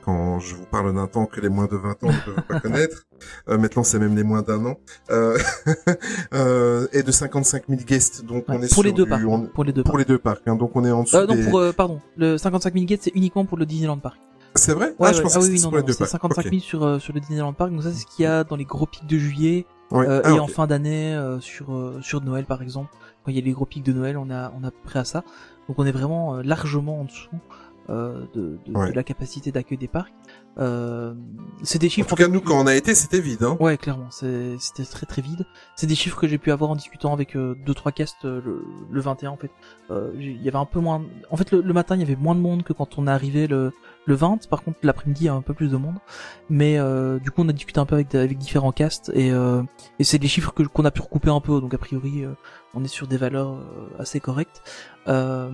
quand 0.05 0.38
je 0.40 0.55
vous 0.55 0.64
parle 0.66 0.94
d'un 0.94 1.07
temps 1.07 1.26
que 1.26 1.40
les 1.40 1.48
moins 1.48 1.66
de 1.66 1.76
20 1.76 1.90
ans 2.05 2.09
ne 2.12 2.24
peuvent 2.34 2.44
pas 2.48 2.61
connaître, 2.61 3.07
euh, 3.48 3.59
maintenant 3.59 3.82
c'est 3.84 3.98
même 3.98 4.16
les 4.16 4.24
moins 4.24 4.42
d'un 4.42 4.64
an, 4.66 4.76
euh, 5.11 5.38
euh, 6.34 6.86
est 6.92 7.03
de 7.03 7.11
55 7.12 7.64
000 7.68 7.82
guests. 7.86 8.24
Donc 8.24 8.48
Ouais, 8.48 8.57
on 8.59 8.62
est 8.62 8.72
pour 8.72 8.82
les 8.82 8.92
du- 8.92 9.07
parcs. 9.07 9.22
on- 9.26 9.44
hein, 9.44 9.48
pour 9.55 9.64
les 9.64 9.72
deux 9.72 9.82
pour 9.82 9.92
parcs. 9.92 9.98
les 10.09 10.14
deux 10.14 10.18
parcs. 10.18 10.42
hein. 10.46 10.57
donc 10.57 10.72
on 10.74 10.84
est 10.84 10.90
en 10.90 11.03
dessous 11.03 11.16
Euh, 11.16 11.26
non, 11.26 11.34
des... 11.34 11.44
pour 11.51 11.74
pardon, 11.74 12.01
le 12.16 12.36
55 12.38 12.72
000 12.74 12.86
gates 12.86 13.01
c'est 13.03 13.12
uniquement 13.14 13.44
pour 13.44 13.59
le 13.59 13.66
Disneyland 13.66 13.98
Park. 13.98 14.16
C'est 14.57 14.72
vrai? 14.72 14.94
Ouais, 14.98 15.09
Ah, 15.09 15.12
je 15.12 15.18
ouais. 15.18 15.22
pensais 15.24 15.36
ah 15.38 15.40
que 15.40 15.46
oui, 15.46 15.61
non, 15.61 15.68
pour 15.68 15.76
les 15.76 15.82
non, 15.82 15.86
deux 15.86 15.92
c'est 15.92 15.98
parcs. 15.98 16.11
55 16.11 16.42
000 16.44 16.57
Ok. 16.57 16.62
sur 16.62 17.01
sur 17.01 17.12
le 17.14 17.20
Disneyland 17.20 17.53
Park. 17.53 17.70
Donc 17.70 17.82
ça 17.82 17.90
c'est 17.92 18.01
ce 18.01 18.07
qu'il 18.07 18.24
y 18.24 18.26
a 18.26 18.44
dans 18.44 18.57
les 18.57 18.64
gros 18.64 18.86
pics 18.86 19.07
de 19.07 19.16
juillet 19.18 19.66
Ah, 19.92 20.22
et 20.30 20.38
en 20.40 20.46
fin 20.48 20.66
d'année 20.66 21.16
sur 21.40 21.66
sur 22.03 22.20
Noël 22.22 22.44
par 22.46 22.62
exemple. 22.62 22.90
Quand 23.24 23.30
il 23.30 23.36
y 23.36 23.40
a 23.40 23.44
les 23.44 23.53
gros 23.53 23.66
pics 23.66 23.84
de 23.84 23.92
Noël, 23.92 24.16
on 24.16 24.30
a 24.30 24.53
on 24.61 24.64
a 24.66 24.70
près 24.70 24.98
à 24.98 25.05
ça. 25.05 25.22
Donc 25.68 25.78
on 25.78 25.84
est 25.86 25.92
vraiment 25.92 26.36
largement 26.42 27.01
en 27.01 27.05
dessous 27.05 27.28
euh, 27.88 28.24
de, 28.34 28.58
de, 28.66 28.76
Ouais. 28.76 28.90
de 28.90 28.96
la 28.96 29.02
capacité 29.02 29.50
d'accueil 29.52 29.78
des 29.78 29.88
parcs. 29.88 30.12
Euh, 30.58 31.14
c'est 31.62 31.78
des 31.78 31.86
En 31.86 31.90
chiffres 31.90 32.08
tout 32.08 32.14
cas, 32.16 32.28
nous, 32.28 32.40
quand 32.40 32.60
on 32.60 32.66
a 32.66 32.74
été, 32.74 32.94
c'était 32.94 33.20
vide. 33.20 33.42
Hein. 33.44 33.56
Ouais, 33.60 33.76
clairement, 33.78 34.10
c'était 34.10 34.84
très 34.84 35.06
très 35.06 35.22
vide. 35.22 35.46
C'est 35.76 35.86
des 35.86 35.94
chiffres 35.94 36.18
que 36.20 36.26
j'ai 36.28 36.38
pu 36.38 36.50
avoir 36.52 36.70
en 36.70 36.76
discutant 36.76 37.12
avec 37.12 37.36
euh, 37.36 37.54
deux 37.64 37.72
trois 37.74 37.92
casts 37.92 38.24
euh, 38.24 38.40
le, 38.44 38.64
le 38.90 39.00
21 39.00 39.30
en 39.30 39.36
fait. 39.36 39.50
Euh, 39.90 40.10
Il 40.16 40.42
y 40.42 40.48
avait 40.48 40.58
un 40.58 40.64
peu 40.66 40.80
moins. 40.80 41.02
En 41.30 41.36
fait, 41.36 41.50
le, 41.52 41.60
le 41.62 41.72
matin, 41.72 41.94
il 41.94 42.00
y 42.00 42.04
avait 42.04 42.16
moins 42.16 42.34
de 42.34 42.40
monde 42.40 42.62
que 42.64 42.72
quand 42.72 42.98
on 42.98 43.06
est 43.06 43.10
arrivé 43.10 43.46
le 43.46 43.72
le 44.06 44.14
20. 44.14 44.48
Par 44.48 44.62
contre, 44.62 44.78
l'après-midi, 44.82 45.22
il 45.24 45.26
y 45.26 45.28
a 45.28 45.34
un 45.34 45.42
peu 45.42 45.54
plus 45.54 45.68
de 45.70 45.76
monde. 45.76 45.96
Mais 46.48 46.78
euh, 46.78 47.18
du 47.20 47.30
coup, 47.30 47.42
on 47.42 47.48
a 47.48 47.52
discuté 47.52 47.78
un 47.80 47.86
peu 47.86 47.94
avec 47.94 48.14
avec 48.14 48.36
différents 48.38 48.72
casts 48.72 49.10
et 49.14 49.30
euh, 49.30 49.62
et 49.98 50.04
c'est 50.04 50.18
des 50.18 50.28
chiffres 50.28 50.52
que 50.52 50.62
qu'on 50.64 50.84
a 50.84 50.90
pu 50.90 51.00
recouper 51.00 51.30
un 51.30 51.40
peu. 51.40 51.60
Donc 51.60 51.72
a 51.74 51.78
priori, 51.78 52.24
on 52.74 52.84
est 52.84 52.88
sur 52.88 53.06
des 53.06 53.16
valeurs 53.16 53.58
assez 53.98 54.20
correctes. 54.20 54.62
Euh, 55.08 55.50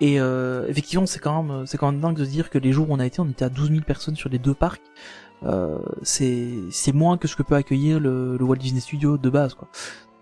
et 0.00 0.20
euh, 0.20 0.66
effectivement, 0.68 1.06
c'est 1.06 1.18
quand 1.18 1.42
même 1.42 1.66
c'est 1.66 1.78
quand 1.78 1.90
même 1.92 2.00
dingue 2.00 2.16
de 2.16 2.24
se 2.24 2.30
dire 2.30 2.50
que 2.50 2.58
les 2.58 2.72
jours 2.72 2.90
où 2.90 2.94
on 2.94 2.98
a 3.00 3.06
été, 3.06 3.20
on 3.20 3.28
était 3.28 3.44
à 3.44 3.48
12 3.50 3.70
000 3.70 3.80
personnes 3.82 4.16
sur 4.16 4.28
les 4.28 4.38
deux 4.38 4.54
parcs. 4.54 4.82
Euh, 5.42 5.78
c'est 6.02 6.48
c'est 6.70 6.92
moins 6.92 7.16
que 7.16 7.26
ce 7.28 7.36
que 7.36 7.42
peut 7.42 7.54
accueillir 7.54 7.98
le, 7.98 8.36
le 8.36 8.44
Walt 8.44 8.56
Disney 8.56 8.80
Studio 8.80 9.16
de 9.16 9.30
base 9.30 9.54
quoi. 9.54 9.68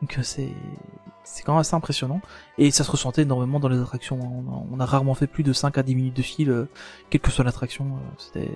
Donc 0.00 0.18
euh, 0.18 0.22
c'est 0.22 0.52
c'est 1.24 1.42
quand 1.42 1.52
même 1.52 1.60
assez 1.60 1.74
impressionnant 1.74 2.20
et 2.56 2.70
ça 2.70 2.84
se 2.84 2.90
ressentait 2.90 3.22
énormément 3.22 3.60
dans 3.60 3.68
les 3.68 3.78
attractions. 3.78 4.18
On 4.72 4.80
a, 4.80 4.84
rarement 4.86 5.14
fait 5.14 5.26
plus 5.26 5.42
de 5.42 5.52
5 5.52 5.76
à 5.76 5.82
10 5.82 5.94
minutes 5.94 6.16
de 6.16 6.22
fil, 6.22 6.50
euh, 6.50 6.68
quelle 7.10 7.20
que 7.20 7.30
soit 7.30 7.44
l'attraction. 7.44 7.84
euh, 7.86 8.14
c'était 8.16 8.54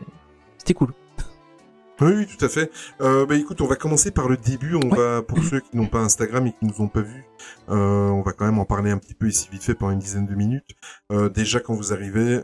c'était 0.59 0.75
cool. 0.75 0.95
Oui, 2.03 2.13
oui, 2.17 2.27
tout 2.27 2.45
à 2.45 2.49
fait. 2.49 2.71
Euh, 3.01 3.27
bah 3.27 3.37
écoute, 3.37 3.61
on 3.61 3.67
va 3.67 3.77
commencer 3.77 4.11
par 4.11 4.29
le 4.29 4.37
début. 4.37 4.75
On 4.75 4.91
Ouais. 4.91 4.97
va, 4.97 5.23
pour 5.23 5.43
ceux 5.43 5.61
qui 5.61 5.77
n'ont 5.77 5.87
pas 5.87 6.01
Instagram 6.01 6.47
et 6.47 6.53
qui 6.53 6.65
nous 6.67 6.81
ont 6.81 6.89
pas 6.89 7.01
vus, 7.03 7.25
euh, 7.71 8.09
on 8.09 8.23
va 8.23 8.33
quand 8.33 8.45
même 8.45 8.59
en 8.59 8.65
parler 8.65 8.91
un 8.91 8.99
petit 8.99 9.15
peu 9.15 9.29
ici 9.29 9.49
vite 9.51 9.63
fait 9.63 9.75
pendant 9.75 9.93
une 9.93 9.99
dizaine 9.99 10.27
de 10.27 10.35
minutes. 10.35 10.71
Euh, 11.13 11.29
déjà, 11.29 11.61
quand 11.61 11.75
vous 11.75 11.93
arrivez, 11.93 12.41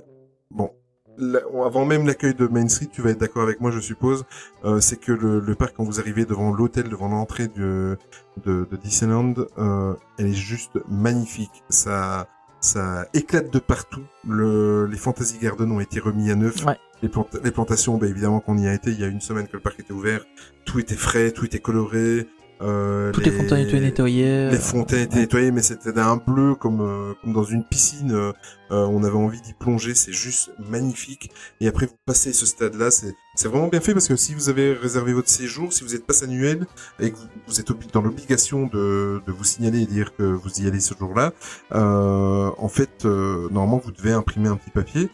bon, 0.50 0.70
la- 1.18 1.40
avant 1.64 1.84
même 1.84 2.06
l'accueil 2.06 2.34
de 2.34 2.46
Main 2.46 2.68
Street, 2.68 2.88
tu 2.92 3.02
vas 3.02 3.10
être 3.10 3.18
d'accord 3.18 3.42
avec 3.42 3.60
moi, 3.60 3.70
je 3.72 3.80
suppose, 3.80 4.24
euh, 4.64 4.80
c'est 4.80 4.98
que 5.00 5.10
le, 5.12 5.40
le 5.40 5.54
parc, 5.56 5.74
quand 5.76 5.84
vous 5.84 5.98
arrivez 5.98 6.24
devant 6.24 6.52
l'hôtel, 6.52 6.88
devant 6.88 7.08
l'entrée 7.08 7.48
de, 7.48 7.98
de, 8.44 8.66
de 8.70 8.76
Disneyland, 8.76 9.34
euh, 9.58 9.94
elle 10.18 10.26
est 10.26 10.32
juste 10.32 10.78
magnifique. 10.88 11.64
Ça, 11.70 12.28
ça 12.60 13.06
éclate 13.14 13.52
de 13.52 13.58
partout. 13.58 14.04
Le, 14.26 14.86
les 14.86 14.96
Fantasy 14.98 15.38
Gardens 15.38 15.70
ont 15.72 15.80
été 15.80 15.98
remis 15.98 16.30
à 16.30 16.36
neuf. 16.36 16.64
Ouais. 16.64 16.76
Les, 17.02 17.08
planta- 17.08 17.38
les 17.42 17.50
plantations, 17.50 17.96
bah, 17.98 18.06
évidemment, 18.06 18.40
qu'on 18.40 18.58
y 18.58 18.66
a 18.66 18.74
été, 18.74 18.90
il 18.90 19.00
y 19.00 19.04
a 19.04 19.08
une 19.08 19.20
semaine 19.20 19.46
que 19.46 19.54
le 19.56 19.60
parc 19.62 19.78
était 19.80 19.92
ouvert, 19.92 20.24
tout 20.64 20.78
était 20.80 20.96
frais, 20.96 21.30
tout 21.30 21.44
était 21.46 21.60
coloré. 21.60 22.26
Euh, 22.60 23.12
Toutes 23.12 23.24
les 23.24 23.30
fontaines 23.30 23.60
étaient 23.68 23.78
nettoyées. 23.78 24.50
les 24.50 24.56
fontaines 24.58 25.02
étaient 25.04 25.20
nettoyées, 25.20 25.52
mais 25.52 25.62
c'était 25.62 25.92
d'un 25.92 26.16
bleu 26.16 26.56
comme 26.56 26.80
euh, 26.80 27.14
comme 27.22 27.32
dans 27.32 27.44
une 27.44 27.62
piscine. 27.62 28.10
euh, 28.12 28.32
on 28.70 29.04
avait 29.04 29.14
envie 29.14 29.40
d'y 29.40 29.52
plonger, 29.54 29.94
c'est 29.94 30.12
juste 30.12 30.50
magnifique. 30.68 31.30
Et 31.60 31.68
après, 31.68 31.86
vous 31.86 31.94
passez 32.04 32.32
ce 32.32 32.46
stade-là, 32.46 32.90
c'est 32.90 33.14
c'est 33.36 33.46
vraiment 33.46 33.68
bien 33.68 33.80
fait 33.80 33.92
parce 33.92 34.08
que 34.08 34.16
si 34.16 34.34
vous 34.34 34.48
avez 34.48 34.72
réservé 34.72 35.12
votre 35.12 35.28
séjour, 35.28 35.72
si 35.72 35.84
vous 35.84 35.94
êtes 35.94 36.04
passe 36.04 36.24
annuel 36.24 36.66
et 36.98 37.12
que 37.12 37.16
vous, 37.16 37.28
vous 37.46 37.60
êtes 37.60 37.68
dans 37.92 38.02
l'obligation 38.02 38.66
de 38.66 39.22
de 39.24 39.30
vous 39.32 39.44
signaler 39.44 39.82
et 39.82 39.86
dire 39.86 40.16
que 40.16 40.24
vous 40.24 40.60
y 40.60 40.66
allez 40.66 40.80
ce 40.80 40.94
jour-là, 40.98 41.32
euh, 41.76 42.50
en 42.58 42.68
fait, 42.68 43.04
euh, 43.04 43.48
normalement, 43.52 43.78
vous 43.84 43.92
devez 43.92 44.10
imprimer 44.10 44.48
un 44.48 44.56
petit 44.56 44.70
papier. 44.70 45.10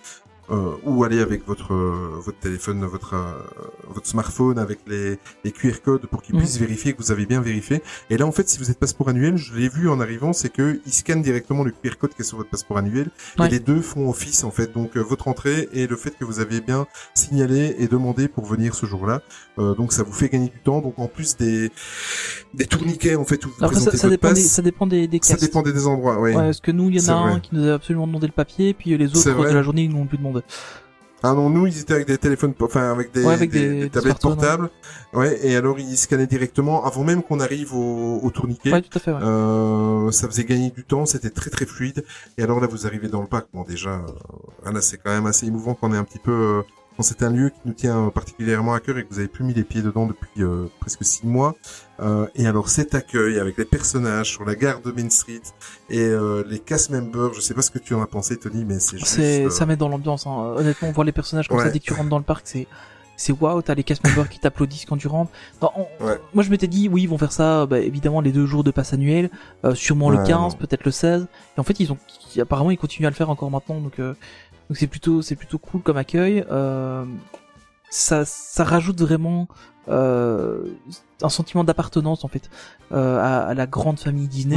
Euh, 0.51 0.73
ou 0.85 1.05
aller 1.05 1.21
avec 1.21 1.47
votre 1.47 1.73
euh, 1.73 2.21
votre 2.23 2.39
téléphone, 2.39 2.85
votre 2.85 3.15
euh, 3.15 3.33
votre 3.89 4.07
smartphone 4.07 4.59
avec 4.59 4.81
les, 4.87 5.19
les 5.43 5.53
QR 5.53 5.81
codes 5.83 6.07
pour 6.07 6.21
qu'ils 6.23 6.35
Mhm. 6.35 6.43
puissent 6.43 6.59
vérifier 6.59 6.93
que 6.93 6.99
vous 6.99 7.11
avez 7.13 7.25
bien 7.25 7.41
vérifié. 7.41 7.83
Et 8.11 8.19
là, 8.19 8.27
en 8.27 8.33
fait, 8.33 8.47
si 8.47 8.59
vous 8.59 8.71
êtes 8.71 8.79
passeport 8.79 9.09
annuel, 9.09 9.39
je 9.39 9.55
l'ai 9.55 9.71
vu 9.71 9.89
en 9.89 10.01
arrivant, 10.01 10.35
c'est 10.35 10.51
que 10.51 10.81
ils 10.85 10.93
scannent 10.93 11.23
directement 11.23 11.65
le 11.65 11.71
QR 11.71 11.97
code 11.99 12.13
qui 12.15 12.21
est 12.21 12.25
sur 12.27 12.37
votre 12.37 12.51
passeport 12.51 12.77
annuel. 12.77 13.09
Ouais. 13.39 13.47
Et 13.47 13.51
les 13.53 13.59
deux 13.59 13.81
font 13.81 14.11
office, 14.11 14.45
en 14.45 14.51
fait. 14.51 14.71
Donc, 14.75 14.99
euh, 14.99 15.01
votre 15.01 15.29
entrée 15.29 15.67
et 15.73 15.87
le 15.87 15.97
fait 15.97 16.11
que 16.11 16.27
vous 16.27 16.41
avez 16.41 16.61
bien 16.61 16.87
signalé 17.15 17.77
et 17.79 17.89
demandé 17.89 18.29
pour 18.29 18.45
venir 18.45 18.75
ce 18.75 18.85
jour-là. 18.85 19.23
Euh, 19.59 19.75
donc, 19.75 19.95
ça 19.95 20.03
vous 20.03 20.13
fait 20.13 20.29
gagner 20.29 20.51
du 20.51 20.59
temps. 20.61 20.83
Donc, 20.83 20.99
en 20.99 21.07
plus 21.09 21.39
des 21.39 21.71
des 22.53 22.67
tourniquets, 22.67 23.17
en 23.17 23.25
fait, 23.25 23.45
où 23.47 23.49
vous 23.49 23.55
ça, 23.61 23.67
présentez 23.69 23.97
ça 23.97 24.09
votre 24.09 24.11
dépend 24.11 24.29
des, 24.29 24.35
passe, 24.43 24.45
ça 24.51 24.63
dépend 24.63 24.87
des, 24.87 25.09
des 25.09 25.21
ça 25.23 25.37
dépendait 25.37 25.73
des 25.73 25.87
endroits, 25.87 26.21
oui. 26.21 26.31
Ouais, 26.31 26.35
parce 26.35 26.61
que 26.61 26.71
nous, 26.71 26.91
il 26.91 27.01
y 27.03 27.11
en 27.11 27.13
a 27.13 27.17
un 27.17 27.31
vrai. 27.33 27.41
qui 27.41 27.55
nous 27.55 27.67
a 27.67 27.75
absolument 27.75 28.07
demandé 28.07 28.27
le 28.27 28.33
papier, 28.33 28.75
puis 28.75 28.97
les 28.97 29.07
autres 29.09 29.49
de 29.49 29.55
la 29.55 29.63
journée, 29.63 29.85
ils 29.85 29.91
nous 29.91 30.01
ont 30.01 30.07
plus 30.07 30.19
demandé. 30.19 30.34
Ah 31.27 31.33
non, 31.33 31.49
nous, 31.49 31.67
ils 31.67 31.81
étaient 31.81 31.95
avec 31.95 32.07
des 32.07 32.19
téléphones, 32.19 32.53
enfin, 32.61 32.91
avec 32.93 33.11
des, 33.13 33.25
Ouais, 33.25 33.33
avec 33.33 33.51
des, 33.51 33.61
des- 33.61 33.69
des 33.75 33.81
des 33.85 33.91
tablettes 33.91 34.21
smartphones, 34.21 34.35
portables. 34.37 34.71
Ouais, 35.15 35.39
et 35.43 35.57
alors, 35.57 35.79
ils 35.79 35.97
scannaient 35.97 36.27
directement 36.27 36.85
avant 36.85 37.03
même 37.03 37.23
qu'on 37.23 37.41
arrive 37.41 37.75
au, 37.75 38.21
au 38.23 38.31
tourniquet. 38.31 38.71
Ouais, 38.71 38.83
tout 38.83 38.91
à 38.95 38.99
fait, 39.01 39.11
ouais. 39.11 39.23
Euh, 39.23 40.11
ça 40.11 40.29
faisait 40.29 40.45
gagner 40.45 40.71
du 40.71 40.85
temps, 40.85 41.07
c'était 41.07 41.31
très 41.31 41.49
très 41.49 41.65
fluide. 41.65 42.05
Et 42.37 42.43
alors 42.43 42.61
là, 42.61 42.67
vous 42.67 42.87
arrivez 42.87 43.09
dans 43.09 43.23
le 43.23 43.27
parc. 43.27 43.47
Bon, 43.55 43.63
déjà, 43.63 44.03
euh, 44.67 44.71
là, 44.71 44.83
c'est 44.83 44.99
quand 44.99 45.11
même 45.13 45.25
assez 45.27 45.47
émouvant 45.47 45.73
qu'on 45.75 45.95
est 45.95 45.97
un 45.97 46.05
petit 46.05 46.19
peu. 46.19 46.63
Euh, 46.99 47.03
c'est 47.03 47.23
un 47.23 47.31
lieu 47.31 47.51
qui 47.51 47.59
nous 47.65 47.73
tient 47.73 48.09
particulièrement 48.11 48.75
à 48.75 48.81
cœur 48.81 48.99
et 48.99 49.05
que 49.05 49.09
vous 49.13 49.19
avez 49.19 49.29
plus 49.29 49.45
mis 49.45 49.55
les 49.55 49.65
pieds 49.65 49.83
dedans 49.83 50.07
depuis 50.07 50.43
euh, 50.43 50.67
presque 50.81 51.05
six 51.05 51.27
mois. 51.27 51.55
Euh, 52.01 52.27
et 52.35 52.47
alors 52.47 52.69
cet 52.69 52.95
accueil 52.95 53.39
avec 53.39 53.57
les 53.59 53.65
personnages 53.65 54.31
sur 54.31 54.45
la 54.45 54.55
gare 54.57 54.81
de 54.81 54.91
Main 54.91 55.11
Street 55.11 55.43
et 55.91 56.01
euh, 56.01 56.43
les 56.49 56.59
cast 56.59 56.91
members, 56.91 57.33
je 57.35 57.41
sais 57.41 57.55
pas 57.55 57.63
ce 57.63 57.71
que 57.71 57.79
tu 57.79 57.95
en 57.95 58.03
as 58.03 58.07
pensé, 58.07 58.37
Tony, 58.37 58.65
mais 58.65 58.79
c'est 58.81 58.99
juste. 58.99 59.19
Euh, 59.19 59.51
ça 59.51 59.67
met 59.67 59.77
dans 59.77 59.89
l'ambiance, 59.89 60.27
hein. 60.27 60.55
Honnêtement, 60.57 60.91
voir 60.93 61.05
les 61.05 61.13
personnages 61.13 61.49
comme 61.49 61.61
ça 61.61 61.71
dès 61.71 61.79
que 61.79 61.85
tu 61.85 61.93
rentres 61.93 62.09
dans 62.11 62.19
le 62.19 62.25
parc, 62.25 62.43
c'est, 62.47 62.67
c'est 63.17 63.33
waouh, 63.33 63.63
t'as 63.63 63.75
les 63.75 63.85
cast 63.85 64.05
members 64.05 64.29
qui 64.29 64.41
t'applaudissent 64.41 64.87
quand 64.87 64.97
tu 64.97 65.07
rentres. 65.07 65.31
Non, 65.63 65.71
on- 65.77 66.05
Ouais. 66.05 66.19
Moi, 66.35 66.43
je 66.43 66.51
m'étais 66.51 66.67
dit, 66.67 66.89
oui, 66.89 67.03
ils 67.03 67.09
vont 67.09 67.17
faire 67.19 67.31
ça, 67.31 67.65
bah, 67.67 67.79
évidemment, 67.79 68.21
les 68.21 68.33
deux 68.33 68.45
jours 68.47 68.65
de 68.65 68.73
passe 68.73 68.93
annuel, 68.93 69.31
euh, 69.65 69.77
sûrement 69.77 70.11
le 70.11 70.19
Ouais, 70.19 70.27
15, 70.27 70.53
non. 70.55 70.59
peut-être 70.59 70.85
le 70.85 70.91
16. 70.91 71.29
Et 71.57 71.61
en 71.61 71.63
fait, 71.63 71.79
ils 71.79 71.93
ont, 71.93 71.99
apparemment, 72.41 72.73
ils 72.73 72.77
continuent 72.77 73.07
à 73.07 73.11
le 73.11 73.15
faire 73.15 73.31
encore 73.31 73.53
maintenant, 73.53 73.81
donc, 73.81 74.01
euh, 74.01 74.15
donc 74.69 74.77
c'est 74.77 74.87
plutôt, 74.87 75.23
c'est 75.23 75.37
plutôt 75.37 75.59
cool 75.59 75.83
comme 75.83 75.97
accueil. 75.97 76.45
Euh, 76.51 77.05
ça, 77.91 78.25
ça 78.25 78.65
rajoute 78.65 79.01
vraiment, 79.01 79.47
euh, 79.89 80.65
un 81.23 81.29
sentiment 81.29 81.63
d'appartenance, 81.65 82.25
en 82.25 82.29
fait, 82.29 82.51
euh, 82.93 83.19
à, 83.19 83.41
à 83.49 83.55
la 83.55 83.67
grande 83.67 83.99
famille 84.01 84.29
Disney. 84.29 84.57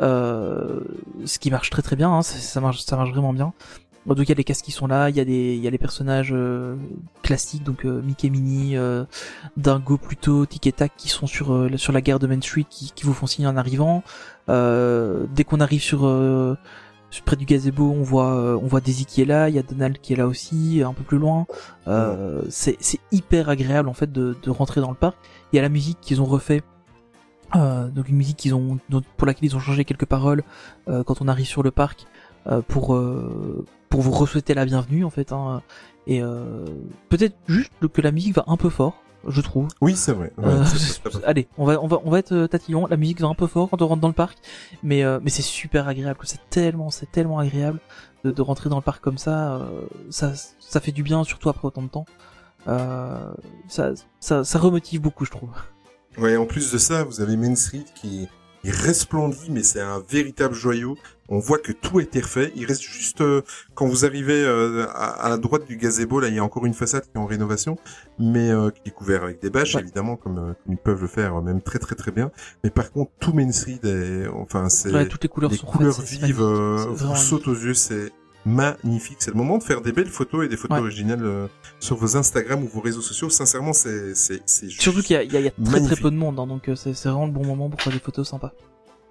Euh, 0.00 0.80
ce 1.24 1.38
qui 1.38 1.50
marche 1.50 1.70
très 1.70 1.82
très 1.82 1.96
bien, 1.96 2.10
hein, 2.10 2.22
ça, 2.22 2.36
ça 2.38 2.60
marche, 2.60 2.80
ça 2.82 2.96
marche 2.96 3.10
vraiment 3.10 3.32
bien. 3.32 3.52
Donc 4.06 4.18
il 4.18 4.28
y 4.28 4.32
a 4.32 4.34
les 4.34 4.44
casques 4.44 4.66
qui 4.66 4.70
sont 4.70 4.86
là, 4.86 5.08
il 5.08 5.16
y 5.16 5.20
a 5.20 5.24
des, 5.24 5.54
il 5.54 5.62
y 5.62 5.66
a 5.66 5.70
les 5.70 5.78
personnages 5.78 6.28
euh, 6.34 6.76
classiques, 7.22 7.62
donc 7.62 7.86
euh, 7.86 8.02
Mickey, 8.02 8.28
Minnie, 8.28 8.76
euh, 8.76 9.04
Dingo 9.56 9.96
plutôt, 9.96 10.44
Tic 10.44 10.66
et 10.66 10.72
Tac 10.72 10.92
qui 10.94 11.08
sont 11.08 11.26
sur 11.26 11.54
euh, 11.54 11.70
sur 11.78 11.90
la 11.94 12.02
gare 12.02 12.18
de 12.18 12.26
Main 12.26 12.42
Street, 12.42 12.66
qui, 12.68 12.92
qui 12.94 13.04
vous 13.06 13.14
font 13.14 13.26
signe 13.26 13.46
en 13.46 13.56
arrivant. 13.56 14.02
Euh, 14.50 15.24
dès 15.34 15.44
qu'on 15.44 15.58
arrive 15.60 15.80
sur, 15.80 16.04
euh, 16.06 16.54
sur- 16.54 16.58
près 17.22 17.36
du 17.36 17.44
gazebo, 17.44 17.90
on 17.90 18.02
voit 18.02 18.34
euh, 18.34 18.58
on 18.62 18.66
voit 18.66 18.80
Daisy 18.80 19.04
qui 19.06 19.22
est 19.22 19.24
là, 19.26 19.48
il 19.48 19.54
y 19.54 19.58
a 19.58 19.62
Donald 19.62 19.98
qui 20.00 20.12
est 20.12 20.16
là 20.16 20.26
aussi, 20.26 20.82
un 20.84 20.92
peu 20.92 21.02
plus 21.04 21.18
loin. 21.18 21.46
Euh, 21.86 22.42
c'est 22.50 22.76
c'est 22.80 22.98
hyper 23.12 23.48
agréable 23.48 23.88
en 23.88 23.94
fait 23.94 24.10
de, 24.10 24.36
de 24.42 24.50
rentrer 24.50 24.80
dans 24.80 24.90
le 24.90 24.96
parc. 24.96 25.16
Il 25.52 25.56
y 25.56 25.58
a 25.58 25.62
la 25.62 25.68
musique 25.68 25.98
qu'ils 26.00 26.20
ont 26.20 26.26
refait. 26.26 26.62
Euh, 27.56 27.88
donc 27.88 28.08
une 28.08 28.16
musique 28.16 28.36
qu'ils 28.38 28.54
ont 28.54 28.78
dont- 28.88 29.02
pour 29.16 29.26
laquelle 29.26 29.44
ils 29.44 29.54
ont 29.54 29.60
changé 29.60 29.84
quelques 29.84 30.06
paroles 30.06 30.42
quand 30.86 31.20
on 31.20 31.28
arrive 31.28 31.46
sur 31.46 31.62
le 31.62 31.70
parc 31.70 32.06
pour 32.68 32.98
pour 33.88 34.00
vous 34.00 34.10
re-souhaiter 34.10 34.54
la 34.54 34.64
bienvenue 34.64 35.04
en 35.04 35.10
fait 35.10 35.30
hein. 35.30 35.62
et 36.08 36.20
euh, 36.20 36.64
peut-être 37.10 37.36
juste 37.46 37.70
que 37.92 38.00
la 38.00 38.10
musique 38.10 38.34
va 38.34 38.42
un 38.48 38.56
peu 38.56 38.70
fort 38.70 38.94
je 39.28 39.40
trouve. 39.40 39.68
Oui, 39.80 39.96
c'est 39.96 40.12
vrai. 40.12 40.32
Ouais, 40.38 40.44
Euh, 40.46 40.64
allez 41.24 41.48
on 41.58 41.64
va 41.64 41.80
on 41.82 41.86
va 41.86 41.98
on 42.04 42.10
va 42.10 42.18
être 42.18 42.32
euh, 42.32 42.46
tatillon. 42.48 42.86
La 42.86 42.96
musique 42.96 43.20
va 43.20 43.28
un 43.28 43.34
peu 43.34 43.46
fort 43.46 43.70
quand 43.70 43.80
on 43.82 43.86
rentre 43.86 44.00
dans 44.00 44.08
le 44.08 44.14
parc. 44.14 44.38
Mais 44.82 45.02
euh, 45.04 45.20
mais 45.22 45.30
c'est 45.30 45.42
super 45.42 45.88
agréable 45.88 46.18
c'est 46.24 46.40
tellement 46.50 46.90
c'est 46.90 47.10
tellement 47.10 47.38
agréable 47.38 47.80
de, 48.24 48.30
de 48.30 48.42
rentrer 48.42 48.70
dans 48.70 48.76
le 48.76 48.82
parc 48.82 49.02
comme 49.02 49.18
ça 49.18 49.56
euh, 49.56 49.82
ça 50.10 50.32
ça 50.60 50.80
fait 50.80 50.92
du 50.92 51.02
bien 51.02 51.24
surtout 51.24 51.48
après 51.48 51.66
autant 51.66 51.82
de 51.82 51.88
temps. 51.88 52.06
Ça 52.66 53.92
ça 54.20 54.44
ça 54.44 54.58
remotive 54.58 55.00
beaucoup 55.00 55.24
je 55.24 55.30
trouve. 55.30 55.50
Ouais, 56.16 56.36
en 56.36 56.46
plus 56.46 56.70
de 56.70 56.78
ça, 56.78 57.02
vous 57.02 57.20
avez 57.20 57.36
Main 57.36 57.56
Street 57.56 57.84
qui 57.96 58.28
est 58.64 58.70
resplendit, 58.76 59.50
mais 59.50 59.62
c'est 59.62 59.80
un 59.80 60.02
véritable 60.08 60.54
joyau. 60.54 60.96
On 61.30 61.38
voit 61.38 61.58
que 61.58 61.72
tout 61.72 61.98
a 61.98 62.02
été 62.02 62.20
refait. 62.20 62.52
Il 62.54 62.66
reste 62.66 62.82
juste, 62.82 63.22
euh, 63.22 63.40
quand 63.74 63.86
vous 63.86 64.04
arrivez 64.04 64.44
euh, 64.44 64.86
à, 64.90 65.24
à 65.24 65.28
la 65.30 65.38
droite 65.38 65.66
du 65.66 65.76
gazebo, 65.76 66.20
là, 66.20 66.28
il 66.28 66.34
y 66.34 66.38
a 66.38 66.44
encore 66.44 66.66
une 66.66 66.74
façade 66.74 67.04
qui 67.04 67.10
est 67.14 67.18
en 67.18 67.24
rénovation, 67.24 67.78
mais 68.18 68.50
euh, 68.50 68.68
qui 68.70 68.82
est 68.90 68.92
couvert 68.92 69.22
avec 69.24 69.40
des 69.40 69.48
bâches, 69.48 69.74
Ouais. 69.74 69.80
évidemment, 69.80 70.16
comme, 70.16 70.38
euh, 70.38 70.52
comme 70.64 70.72
ils 70.74 70.76
peuvent 70.78 71.00
le 71.00 71.08
faire, 71.08 71.40
même 71.40 71.62
très 71.62 71.78
très 71.78 71.94
très 71.94 72.10
bien. 72.10 72.30
Mais 72.62 72.68
par 72.70 72.92
contre, 72.92 73.10
tout 73.20 73.32
Main 73.32 73.52
Street, 73.52 73.80
est, 73.84 74.26
enfin, 74.28 74.68
c'est 74.68 74.92
ouais, 74.92 75.08
toutes 75.08 75.22
les 75.22 75.28
couleurs 75.30 75.50
les 75.50 75.56
sont 75.56 75.66
couleurs 75.66 76.00
vives, 76.02 76.42
euh, 76.42 76.84
vous 76.90 77.16
sautent 77.16 77.48
aux 77.48 77.54
yeux, 77.54 77.74
c'est 77.74 78.12
magnifique. 78.46 79.16
C'est 79.20 79.30
le 79.30 79.36
moment 79.36 79.58
de 79.58 79.62
faire 79.62 79.80
des 79.80 79.92
belles 79.92 80.08
photos 80.10 80.44
et 80.44 80.48
des 80.48 80.56
photos 80.56 80.78
Ouais. 80.78 80.82
originales 80.84 81.24
euh, 81.24 81.46
sur 81.80 81.96
vos 81.96 82.16
Instagram 82.16 82.62
ou 82.64 82.68
vos 82.68 82.80
réseaux 82.80 83.00
sociaux. 83.00 83.30
Sincèrement, 83.30 83.72
c'est 83.72 84.14
c'est 84.14 84.42
c'est 84.46 84.68
Surtout 84.70 85.02
qu'il 85.02 85.14
y 85.14 85.18
a, 85.18 85.22
il 85.22 85.32
y 85.32 85.36
a- 85.36 85.40
il 85.40 85.44
y 85.46 85.48
a 85.48 85.52
très 85.70 85.80
très 85.82 85.96
peu 85.96 86.10
de 86.10 86.16
monde, 86.16 86.38
hein, 86.38 86.46
donc 86.46 86.68
euh, 86.68 86.74
c'est 86.76 86.90
vraiment 87.04 87.26
le 87.26 87.32
bon 87.32 87.44
moment 87.46 87.68
pour 87.70 87.80
faire 87.80 87.92
des 87.92 87.98
photos 88.00 88.28
sympas. 88.28 88.52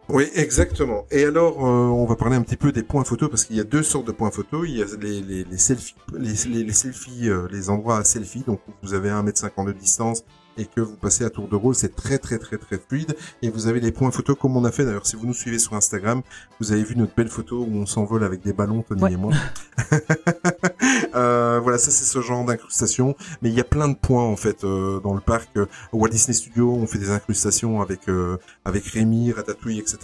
Oui, 0.09 0.25
exactement. 0.35 1.05
Et 1.11 1.23
alors, 1.23 1.65
euh, 1.65 1.69
on 1.87 2.05
va 2.05 2.17
parler 2.17 2.35
un 2.35 2.41
petit 2.41 2.57
peu 2.57 2.73
des 2.73 2.83
points 2.83 3.05
photos 3.05 3.29
parce 3.29 3.45
qu'il 3.45 3.55
y 3.55 3.61
a 3.61 3.63
deux 3.63 3.83
sortes 3.83 4.05
de 4.05 4.11
points 4.11 4.31
photos. 4.31 4.65
Il 4.67 4.77
y 4.77 4.81
a 4.83 4.85
les, 4.99 5.21
les, 5.21 5.43
les 5.45 5.57
selfies, 5.57 5.95
les, 6.17 6.33
les, 6.49 6.63
les 6.65 6.73
selfies, 6.73 7.29
euh, 7.29 7.47
les 7.49 7.69
endroits 7.69 7.99
à 7.99 8.03
selfie. 8.03 8.43
Donc, 8.45 8.59
vous 8.81 8.93
avez 8.93 9.09
1m50 9.09 9.65
de 9.67 9.71
distance 9.71 10.25
et 10.57 10.65
que 10.65 10.81
vous 10.81 10.95
passez 10.95 11.23
à 11.23 11.29
tour 11.29 11.47
de 11.47 11.55
rôle, 11.55 11.75
c'est 11.75 11.95
très 11.95 12.17
très 12.17 12.37
très 12.37 12.57
très 12.57 12.77
fluide. 12.77 13.15
Et 13.41 13.49
vous 13.49 13.67
avez 13.67 13.79
les 13.79 13.91
points 13.91 14.11
photos 14.11 14.37
comme 14.39 14.55
on 14.57 14.65
a 14.65 14.71
fait. 14.71 14.85
D'ailleurs, 14.85 15.05
si 15.07 15.15
vous 15.15 15.25
nous 15.25 15.33
suivez 15.33 15.59
sur 15.59 15.73
Instagram, 15.73 16.21
vous 16.59 16.71
avez 16.71 16.83
vu 16.83 16.95
notre 16.95 17.13
belle 17.15 17.29
photo 17.29 17.63
où 17.67 17.75
on 17.75 17.85
s'envole 17.85 18.23
avec 18.23 18.41
des 18.43 18.53
ballons, 18.53 18.83
Tony 18.83 19.01
Ouais. 19.01 19.13
et 19.13 19.17
moi. 19.17 19.31
euh, 21.15 21.59
voilà, 21.61 21.77
ça 21.77 21.91
c'est 21.91 22.05
ce 22.05 22.21
genre 22.21 22.45
d'incrustation. 22.45 23.15
Mais 23.41 23.49
il 23.49 23.55
y 23.55 23.59
a 23.59 23.63
plein 23.63 23.87
de 23.89 23.95
points 23.95 24.23
en 24.25 24.35
fait 24.35 24.63
euh, 24.63 24.99
dans 24.99 25.13
le 25.13 25.21
parc. 25.21 25.49
Euh, 25.57 25.65
Au 25.91 25.97
Walt 25.99 26.09
Disney 26.09 26.33
Studio, 26.33 26.71
on 26.73 26.87
fait 26.87 26.99
des 26.99 27.09
incrustations 27.11 27.81
avec 27.81 28.07
euh, 28.09 28.37
avec 28.65 28.85
Rémi, 28.85 29.31
Ratatouille, 29.31 29.79
etc. 29.79 29.97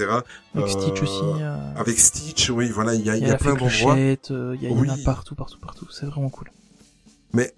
Avec 0.56 0.66
Euh, 0.66 0.68
Stitch 0.68 1.02
aussi, 1.02 1.22
euh, 1.42 1.74
Avec 1.76 2.00
Stitch, 2.00 2.50
oui, 2.50 2.70
voilà, 2.70 2.94
il 2.96 3.06
y 3.06 3.10
a, 3.10 3.16
y 3.18 3.22
y 3.22 3.26
a 3.26 3.28
a 3.28 3.32
la 3.32 3.38
plein 3.38 3.54
d'endroits. 3.54 3.96
euh, 3.96 4.56
il 4.56 4.64
y, 4.64 4.66
a- 4.68 4.70
y 4.70 4.74
en 4.74 4.90
a 4.90 4.96
Oui. 4.96 5.04
partout, 5.04 5.36
partout, 5.36 5.60
partout. 5.60 5.88
C'est 5.92 6.06
vraiment 6.06 6.30
cool. 6.30 6.50
Mais, 7.34 7.54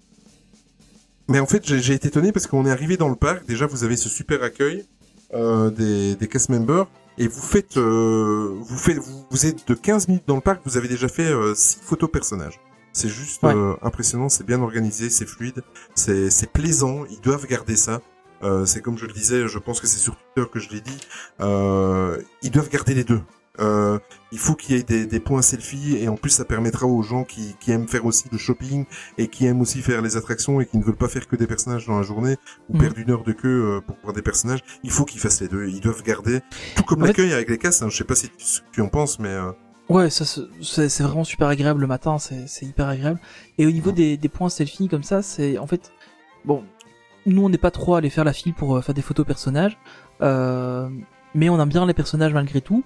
mais 1.28 1.40
en 1.40 1.46
fait, 1.46 1.64
j'ai 1.66 1.94
été 1.94 2.08
étonné 2.08 2.32
parce 2.32 2.46
qu'on 2.46 2.66
est 2.66 2.70
arrivé 2.70 2.96
dans 2.96 3.08
le 3.08 3.16
parc. 3.16 3.46
Déjà, 3.46 3.66
vous 3.66 3.84
avez 3.84 3.96
ce 3.96 4.08
super 4.08 4.42
accueil 4.42 4.84
euh, 5.34 5.70
des, 5.70 6.14
des 6.16 6.28
cast 6.28 6.48
members. 6.48 6.86
Et 7.18 7.28
vous 7.28 7.42
faites, 7.42 7.76
euh, 7.76 8.54
vous 8.60 8.78
faites, 8.78 8.96
vous, 8.98 9.26
vous 9.30 9.46
êtes 9.46 9.68
de 9.68 9.74
15 9.74 10.08
minutes 10.08 10.24
dans 10.26 10.34
le 10.36 10.40
parc, 10.40 10.62
vous 10.64 10.78
avez 10.78 10.88
déjà 10.88 11.08
fait 11.08 11.30
6 11.54 11.80
photos 11.82 12.10
personnages. 12.10 12.58
C'est 12.94 13.08
juste 13.08 13.42
Ouais. 13.42 13.54
euh, 13.54 13.74
impressionnant, 13.82 14.28
c'est 14.30 14.44
bien 14.46 14.60
organisé, 14.62 15.10
c'est 15.10 15.26
fluide, 15.26 15.62
c'est 15.94 16.30
c'est 16.30 16.50
plaisant. 16.50 17.04
Ils 17.10 17.20
doivent 17.20 17.46
garder 17.46 17.76
ça. 17.76 18.00
Euh, 18.42 18.64
c'est 18.64 18.80
comme 18.80 18.96
je 18.98 19.06
le 19.06 19.12
disais, 19.12 19.46
je 19.46 19.58
pense 19.58 19.78
que 19.80 19.86
c'est 19.86 19.98
sur 19.98 20.16
Twitter 20.16 20.50
que 20.50 20.58
je 20.58 20.70
l'ai 20.70 20.80
dit. 20.80 20.98
Euh, 21.40 22.16
ils 22.42 22.50
doivent 22.50 22.70
garder 22.70 22.94
les 22.94 23.04
deux. 23.04 23.20
Euh, 23.60 23.98
il 24.32 24.38
faut 24.38 24.54
qu'il 24.54 24.74
y 24.76 24.78
ait 24.78 24.82
des, 24.82 25.04
des 25.04 25.20
points 25.20 25.42
selfie 25.42 25.96
et 25.98 26.08
en 26.08 26.16
plus 26.16 26.30
ça 26.30 26.46
permettra 26.46 26.86
aux 26.86 27.02
gens 27.02 27.22
qui, 27.22 27.54
qui 27.60 27.70
aiment 27.70 27.86
faire 27.86 28.06
aussi 28.06 28.24
le 28.32 28.38
shopping 28.38 28.86
et 29.18 29.28
qui 29.28 29.44
aiment 29.44 29.60
aussi 29.60 29.82
faire 29.82 30.00
les 30.00 30.16
attractions 30.16 30.58
et 30.62 30.64
qui 30.66 30.78
ne 30.78 30.82
veulent 30.82 30.96
pas 30.96 31.08
faire 31.08 31.28
que 31.28 31.36
des 31.36 31.46
personnages 31.46 31.86
dans 31.86 31.96
la 31.98 32.02
journée 32.02 32.36
ou 32.70 32.74
Mhm. 32.76 32.80
perdre 32.80 32.98
une 32.98 33.10
heure 33.10 33.24
de 33.24 33.32
queue 33.32 33.76
euh, 33.76 33.80
pour 33.82 33.96
voir 34.02 34.14
des 34.14 34.22
personnages, 34.22 34.60
il 34.82 34.90
faut 34.90 35.04
qu'ils 35.04 35.20
fassent 35.20 35.42
les 35.42 35.48
deux. 35.48 35.66
Ils 35.68 35.80
doivent 35.80 36.02
garder, 36.02 36.40
tout 36.76 36.82
comme 36.84 37.00
fait- 37.02 37.08
l'accueil 37.08 37.34
avec 37.34 37.50
les 37.50 37.58
castes. 37.58 37.82
hein, 37.82 37.90
je 37.90 37.96
sais 37.98 38.04
pas 38.04 38.14
si 38.14 38.30
tu, 38.30 38.42
ce 38.42 38.60
que 38.60 38.66
tu 38.72 38.80
en 38.80 38.88
penses, 38.88 39.18
mais 39.18 39.28
euh, 39.28 39.52
Ouais, 39.90 40.08
ça 40.08 40.24
c'est 40.24 40.88
c'est 40.88 41.02
vraiment 41.02 41.24
super 41.24 41.48
agréable 41.48 41.82
le 41.82 41.86
matin, 41.86 42.16
c'est 42.18 42.46
c'est 42.46 42.64
hyper 42.64 42.88
agréable. 42.88 43.20
Et 43.58 43.66
au 43.66 43.70
niveau 43.70 43.92
des, 43.92 44.16
des 44.16 44.28
points 44.30 44.48
selfie 44.48 44.88
comme 44.88 45.02
ça, 45.02 45.20
c'est 45.20 45.58
en 45.58 45.66
fait 45.66 45.92
bon, 46.46 46.64
nous 47.26 47.44
on 47.44 47.50
n'est 47.50 47.58
pas 47.58 47.70
trop 47.72 47.96
allé 47.96 48.08
faire 48.08 48.24
la 48.24 48.32
file 48.32 48.54
pour 48.54 48.76
euh, 48.76 48.80
faire 48.80 48.94
des 48.94 49.02
photos 49.02 49.26
personnages, 49.26 49.76
euh, 50.22 50.88
mais 51.34 51.50
on 51.50 51.60
aime 51.60 51.68
bien 51.68 51.84
les 51.84 51.92
personnages 51.94 52.32
malgré 52.32 52.62
tout. 52.62 52.82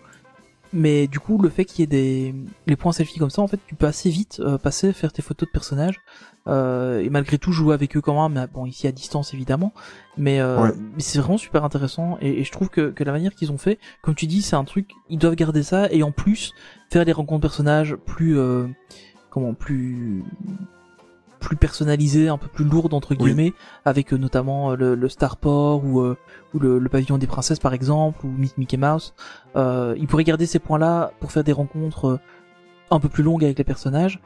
Mais 0.78 1.06
du 1.06 1.18
coup, 1.20 1.38
le 1.40 1.48
fait 1.48 1.64
qu'il 1.64 1.80
y 1.80 1.82
ait 1.84 1.86
des 1.86 2.34
les 2.66 2.76
points 2.76 2.92
selfie 2.92 3.18
comme 3.18 3.30
ça, 3.30 3.40
en 3.40 3.48
fait, 3.48 3.58
tu 3.66 3.74
peux 3.74 3.86
assez 3.86 4.10
vite 4.10 4.40
euh, 4.40 4.58
passer 4.58 4.92
faire 4.92 5.10
tes 5.10 5.22
photos 5.22 5.48
de 5.48 5.52
personnages 5.52 6.00
euh, 6.48 7.00
et 7.00 7.08
malgré 7.08 7.38
tout 7.38 7.50
jouer 7.50 7.72
avec 7.72 7.96
eux 7.96 8.02
quand 8.02 8.28
même. 8.28 8.38
mais 8.38 8.46
Bon, 8.52 8.66
ici 8.66 8.86
à 8.86 8.92
distance 8.92 9.32
évidemment, 9.32 9.72
mais, 10.18 10.38
euh, 10.40 10.60
Ouais. 10.62 10.72
mais 10.76 11.00
c'est 11.00 11.18
vraiment 11.18 11.38
super 11.38 11.64
intéressant 11.64 12.18
et, 12.20 12.40
et 12.40 12.44
je 12.44 12.52
trouve 12.52 12.68
que, 12.68 12.90
que 12.90 13.04
la 13.04 13.12
manière 13.12 13.34
qu'ils 13.34 13.50
ont 13.52 13.58
fait, 13.58 13.78
comme 14.02 14.14
tu 14.14 14.26
dis, 14.26 14.42
c'est 14.42 14.56
un 14.56 14.64
truc, 14.64 14.90
ils 15.08 15.18
doivent 15.18 15.34
garder 15.34 15.62
ça 15.62 15.90
et 15.90 16.02
en 16.02 16.12
plus 16.12 16.52
faire 16.90 17.06
des 17.06 17.12
rencontres 17.12 17.40
personnages 17.40 17.96
plus 17.96 18.38
comment 19.30 19.54
plus 19.54 20.22
plus 21.46 21.56
personnalisées, 21.56 22.26
un 22.28 22.38
peu 22.38 22.48
plus 22.48 22.64
lourdes 22.64 22.92
entre 22.92 23.12
Oui. 23.12 23.18
guillemets, 23.18 23.52
avec 23.84 24.12
euh, 24.12 24.16
notamment 24.16 24.72
euh, 24.72 24.76
le, 24.76 24.94
le 24.96 25.08
Starport 25.08 25.84
ou 25.84 26.00
euh, 26.00 26.16
ou 26.54 26.58
le, 26.58 26.80
le 26.80 26.88
pavillon 26.88 27.18
des 27.18 27.28
princesses 27.28 27.60
par 27.60 27.72
exemple 27.72 28.26
ou 28.26 28.30
Miss 28.30 28.58
Mickey 28.58 28.76
Mouse. 28.76 29.14
Euh, 29.54 29.94
ils 29.96 30.08
pourraient 30.08 30.24
garder 30.24 30.46
ces 30.46 30.58
points-là 30.58 31.12
pour 31.20 31.30
faire 31.30 31.44
des 31.44 31.52
rencontres 31.52 32.06
euh, 32.08 32.20
un 32.90 32.98
peu 32.98 33.08
plus 33.08 33.22
longues 33.22 33.44
avec 33.44 33.58
les 33.58 33.64
personnages 33.64 34.20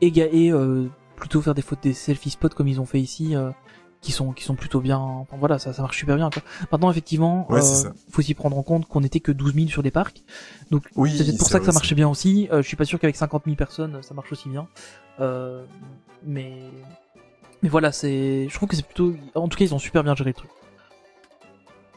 et, 0.00 0.08
et 0.18 0.52
euh, 0.52 0.86
plutôt 1.14 1.40
faire 1.40 1.54
des 1.54 1.62
photos 1.62 1.82
des 1.84 1.92
selfie 1.94 2.30
spots 2.30 2.48
comme 2.56 2.66
ils 2.66 2.80
ont 2.80 2.86
fait 2.86 3.00
ici. 3.00 3.36
euh, 3.36 3.50
qui 4.00 4.12
sont 4.12 4.32
qui 4.32 4.44
sont 4.44 4.54
plutôt 4.54 4.82
bien 4.82 4.98
enfin 4.98 5.38
voilà 5.40 5.58
ça 5.58 5.72
ça 5.72 5.80
marche 5.80 5.96
super 5.96 6.16
bien 6.16 6.28
quoi 6.28 6.42
maintenant 6.70 6.90
effectivement 6.90 7.50
Ouais, 7.50 7.60
euh, 7.62 7.90
faut 8.10 8.18
aussi 8.18 8.34
prendre 8.34 8.58
en 8.58 8.62
compte 8.62 8.86
qu'on 8.86 9.02
était 9.02 9.18
que 9.20 9.32
12 9.32 9.54
000 9.54 9.68
sur 9.68 9.80
les 9.80 9.90
parcs 9.90 10.22
donc 10.70 10.82
Oui, 10.94 11.10
c'est 11.16 11.24
peut-être 11.24 11.38
pour 11.38 11.48
ça 11.48 11.58
que 11.58 11.64
ça 11.64 11.72
marchait 11.72 11.94
bien 11.94 12.06
aussi. 12.10 12.46
Euh, 12.52 12.60
je 12.60 12.68
suis 12.68 12.76
pas 12.76 12.84
sûr 12.84 12.98
qu'avec 13.00 13.16
50 13.16 13.44
000 13.46 13.56
personnes, 13.56 14.02
ça 14.02 14.12
marche 14.12 14.30
aussi 14.30 14.50
bien. 14.50 14.66
Euh, 15.20 15.64
mais 16.26 16.52
mais 17.62 17.68
voilà, 17.68 17.92
c'est. 17.92 18.46
Je 18.48 18.54
trouve 18.54 18.68
que 18.68 18.76
c'est 18.76 18.84
plutôt. 18.86 19.14
En 19.34 19.48
tout 19.48 19.56
cas, 19.58 19.64
ils 19.64 19.74
ont 19.74 19.78
super 19.78 20.04
bien 20.04 20.14
géré 20.14 20.30
le 20.30 20.34
truc. 20.34 20.50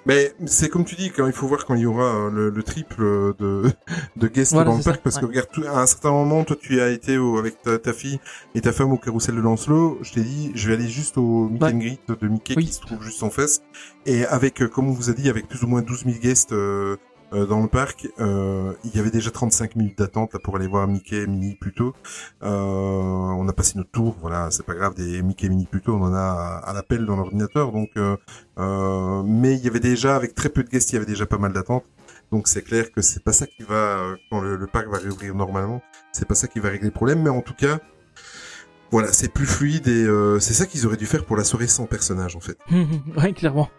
Mais 0.06 0.34
c'est 0.46 0.70
comme 0.70 0.86
tu 0.86 0.96
dis, 0.96 1.12
quand 1.12 1.28
il 1.28 1.34
faut 1.34 1.48
voir 1.48 1.66
quand 1.66 1.76
il 1.76 1.82
y 1.82 1.86
aura 1.86 2.06
euh, 2.06 2.30
le, 2.32 2.50
le 2.50 2.64
triple 2.64 3.34
de, 3.40 3.64
de 4.16 4.28
guests 4.30 4.54
Voilà, 4.54 4.72
dans 4.72 4.78
le 4.78 4.82
ça, 4.82 4.92
parc, 4.92 5.04
parce 5.04 5.18
que 5.20 5.26
regarde, 5.26 5.50
tout- 5.52 5.66
à 5.66 5.82
un 5.82 5.86
certain 5.86 6.12
moment, 6.12 6.46
toi 6.46 6.56
tu 6.58 6.80
as 6.80 6.92
été 6.92 7.18
au- 7.18 7.38
avec 7.38 7.62
ta, 7.62 7.78
ta 7.78 7.92
fille 7.92 8.18
et 8.56 8.62
ta 8.62 8.72
femme 8.72 8.94
au 8.94 8.98
carrousel 8.98 9.36
de 9.36 9.42
Lancelot, 9.42 9.98
je 10.04 10.14
t'ai 10.14 10.22
dit, 10.22 10.52
je 10.56 10.70
vais 10.70 10.76
aller 10.76 10.88
juste 10.88 11.18
au 11.18 11.50
meet 11.50 11.62
Ouais. 11.62 11.74
and 11.74 11.78
greet 11.80 12.00
de 12.08 12.28
Mickey 12.30 12.54
Oui. 12.56 12.68
qui 12.68 12.72
se 12.72 12.80
trouve 12.80 13.04
juste 13.04 13.22
en 13.22 13.30
face, 13.30 13.62
et 14.06 14.26
avec, 14.28 14.62
euh, 14.62 14.70
comme 14.70 14.88
on 14.88 14.94
vous 14.94 15.10
a 15.10 15.14
dit, 15.14 15.28
avec 15.30 15.50
plus 15.50 15.62
ou 15.64 15.68
moins 15.68 15.82
12 15.82 16.06
000 16.06 16.20
guests 16.20 16.54
euh, 16.54 16.96
euh, 17.34 17.46
dans 17.46 17.62
le 17.62 17.68
parc, 17.68 18.08
euh, 18.20 18.74
il 18.86 18.96
y 18.96 19.00
avait 19.00 19.12
déjà 19.12 19.32
35 19.32 19.76
minutes 19.76 19.98
d'attente 19.98 20.34
là 20.34 20.40
pour 20.42 20.56
aller 20.56 20.68
voir 20.68 20.88
Mickey 20.88 21.18
et 21.18 21.28
Minnie 21.28 21.56
plus 21.56 21.74
tôt. 21.74 21.94
Euh, 22.44 22.48
on 22.48 23.48
a 23.50 23.54
passé 23.54 23.74
notre 23.78 23.92
tour, 23.92 24.16
voilà, 24.22 24.50
c'est 24.52 24.66
pas 24.66 24.76
grave, 24.76 24.96
des 24.96 25.22
Mickey 25.22 25.48
et 25.48 25.50
Minnie 25.50 25.66
plus 25.66 25.82
tôt, 25.82 25.96
on 25.96 26.04
en 26.04 26.14
a 26.14 26.62
à, 26.64 26.74
l'appel 26.74 27.06
dans 27.06 27.16
l'ordinateur, 27.16 27.72
donc... 27.72 27.90
Euh, 27.98 28.16
euh, 28.60 29.24
mais 29.24 29.54
il 29.54 29.64
y 29.64 29.68
avait 29.68 29.80
déjà, 29.80 30.16
avec 30.16 30.34
très 30.34 30.50
peu 30.50 30.64
de 30.64 30.70
guests, 30.70 30.92
il 30.92 30.94
y 30.94 30.98
avait 30.98 31.06
déjà 31.06 31.26
pas 31.26 31.38
mal 31.38 31.54
d'attentes. 31.54 31.86
Donc 32.32 32.48
c'est 32.48 32.62
clair 32.62 32.92
que 32.92 33.02
c'est 33.02 33.24
pas 33.24 33.34
ça 33.34 33.46
qui 33.46 33.64
va, 33.64 33.76
euh, 33.76 34.16
quand 34.30 34.42
le, 34.42 34.66
parc 34.68 34.88
va 34.88 34.98
réouvrir 34.98 35.36
normalement, 35.36 35.82
c'est 36.12 36.28
pas 36.28 36.36
ça 36.36 36.48
qui 36.48 36.60
va 36.60 36.70
régler 36.70 36.88
le 36.88 36.94
problème. 36.94 37.22
Mais 37.22 37.30
en 37.30 37.42
tout 37.42 37.54
cas, 37.54 37.80
voilà, 38.90 39.14
c'est 39.14 39.32
plus 39.32 39.46
fluide 39.46 39.88
et 39.88 40.08
c'est 40.40 40.54
ça 40.54 40.66
qu'ils 40.66 40.86
auraient 40.88 40.98
dû 40.98 41.06
faire 41.06 41.26
pour 41.26 41.38
la 41.38 41.44
soirée 41.44 41.68
sans 41.68 41.86
personnage 41.86 42.36
en 42.36 42.40
fait. 42.40 42.58
ouais, 43.18 43.34
clairement. 43.34 43.70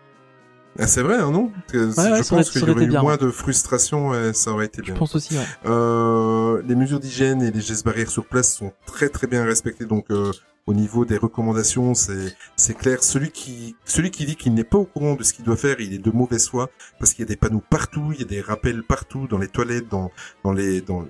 Ah, 0.78 0.86
c'est 0.86 1.02
vrai, 1.02 1.16
hein, 1.16 1.30
non 1.32 1.50
Parce 1.50 1.72
que 1.72 1.78
Ouais, 2.00 2.12
ouais, 2.12 2.22
Je 2.22 2.28
pense 2.28 2.50
qu'il 2.50 2.60
y 2.60 2.70
aurait 2.70 2.84
eu 2.84 2.88
bien, 2.88 3.02
moins 3.02 3.12
ouais. 3.16 3.24
de 3.26 3.30
frustration 3.30 4.14
et 4.14 4.32
ça 4.32 4.52
aurait 4.52 4.66
été 4.66 4.78
Je 4.78 4.86
bien. 4.86 4.94
pense 4.94 5.14
aussi. 5.16 5.36
Ouais. 5.36 5.44
Euh, 5.66 6.62
les 6.66 6.76
mesures 6.76 7.00
d'hygiène 7.00 7.42
et 7.42 7.50
les 7.50 7.60
gestes 7.60 7.84
barrières 7.84 8.10
sur 8.10 8.24
place 8.26 8.54
sont 8.54 8.72
très 8.86 9.08
très 9.08 9.26
bien 9.26 9.44
respectés. 9.44 9.86
Donc 9.86 10.06
euh, 10.10 10.32
au 10.66 10.74
niveau 10.74 11.04
des 11.04 11.16
recommandations, 11.16 11.94
c'est 11.94 12.36
c'est 12.56 12.74
clair. 12.74 13.02
Celui 13.02 13.30
qui 13.32 13.74
celui 13.84 14.10
qui 14.12 14.24
dit 14.24 14.36
qu'il 14.36 14.54
n'est 14.54 14.64
pas 14.64 14.78
au 14.78 14.84
courant 14.84 15.14
de 15.14 15.24
ce 15.24 15.32
qu'il 15.32 15.44
doit 15.44 15.56
faire, 15.56 15.80
il 15.80 15.92
est 15.94 15.98
de 15.98 16.10
mauvaise 16.10 16.48
foi 16.48 16.70
parce 17.00 17.12
qu'il 17.12 17.24
y 17.24 17.26
a 17.26 17.28
des 17.28 17.36
panneaux 17.36 17.62
partout, 17.68 18.12
il 18.12 18.20
y 18.20 18.22
a 18.22 18.26
des 18.26 18.40
rappels 18.40 18.82
partout 18.84 19.26
dans 19.26 19.38
les 19.38 19.48
toilettes, 19.48 19.88
dans 19.88 20.12
dans 20.44 20.52
les 20.52 20.80
dans 20.80 21.04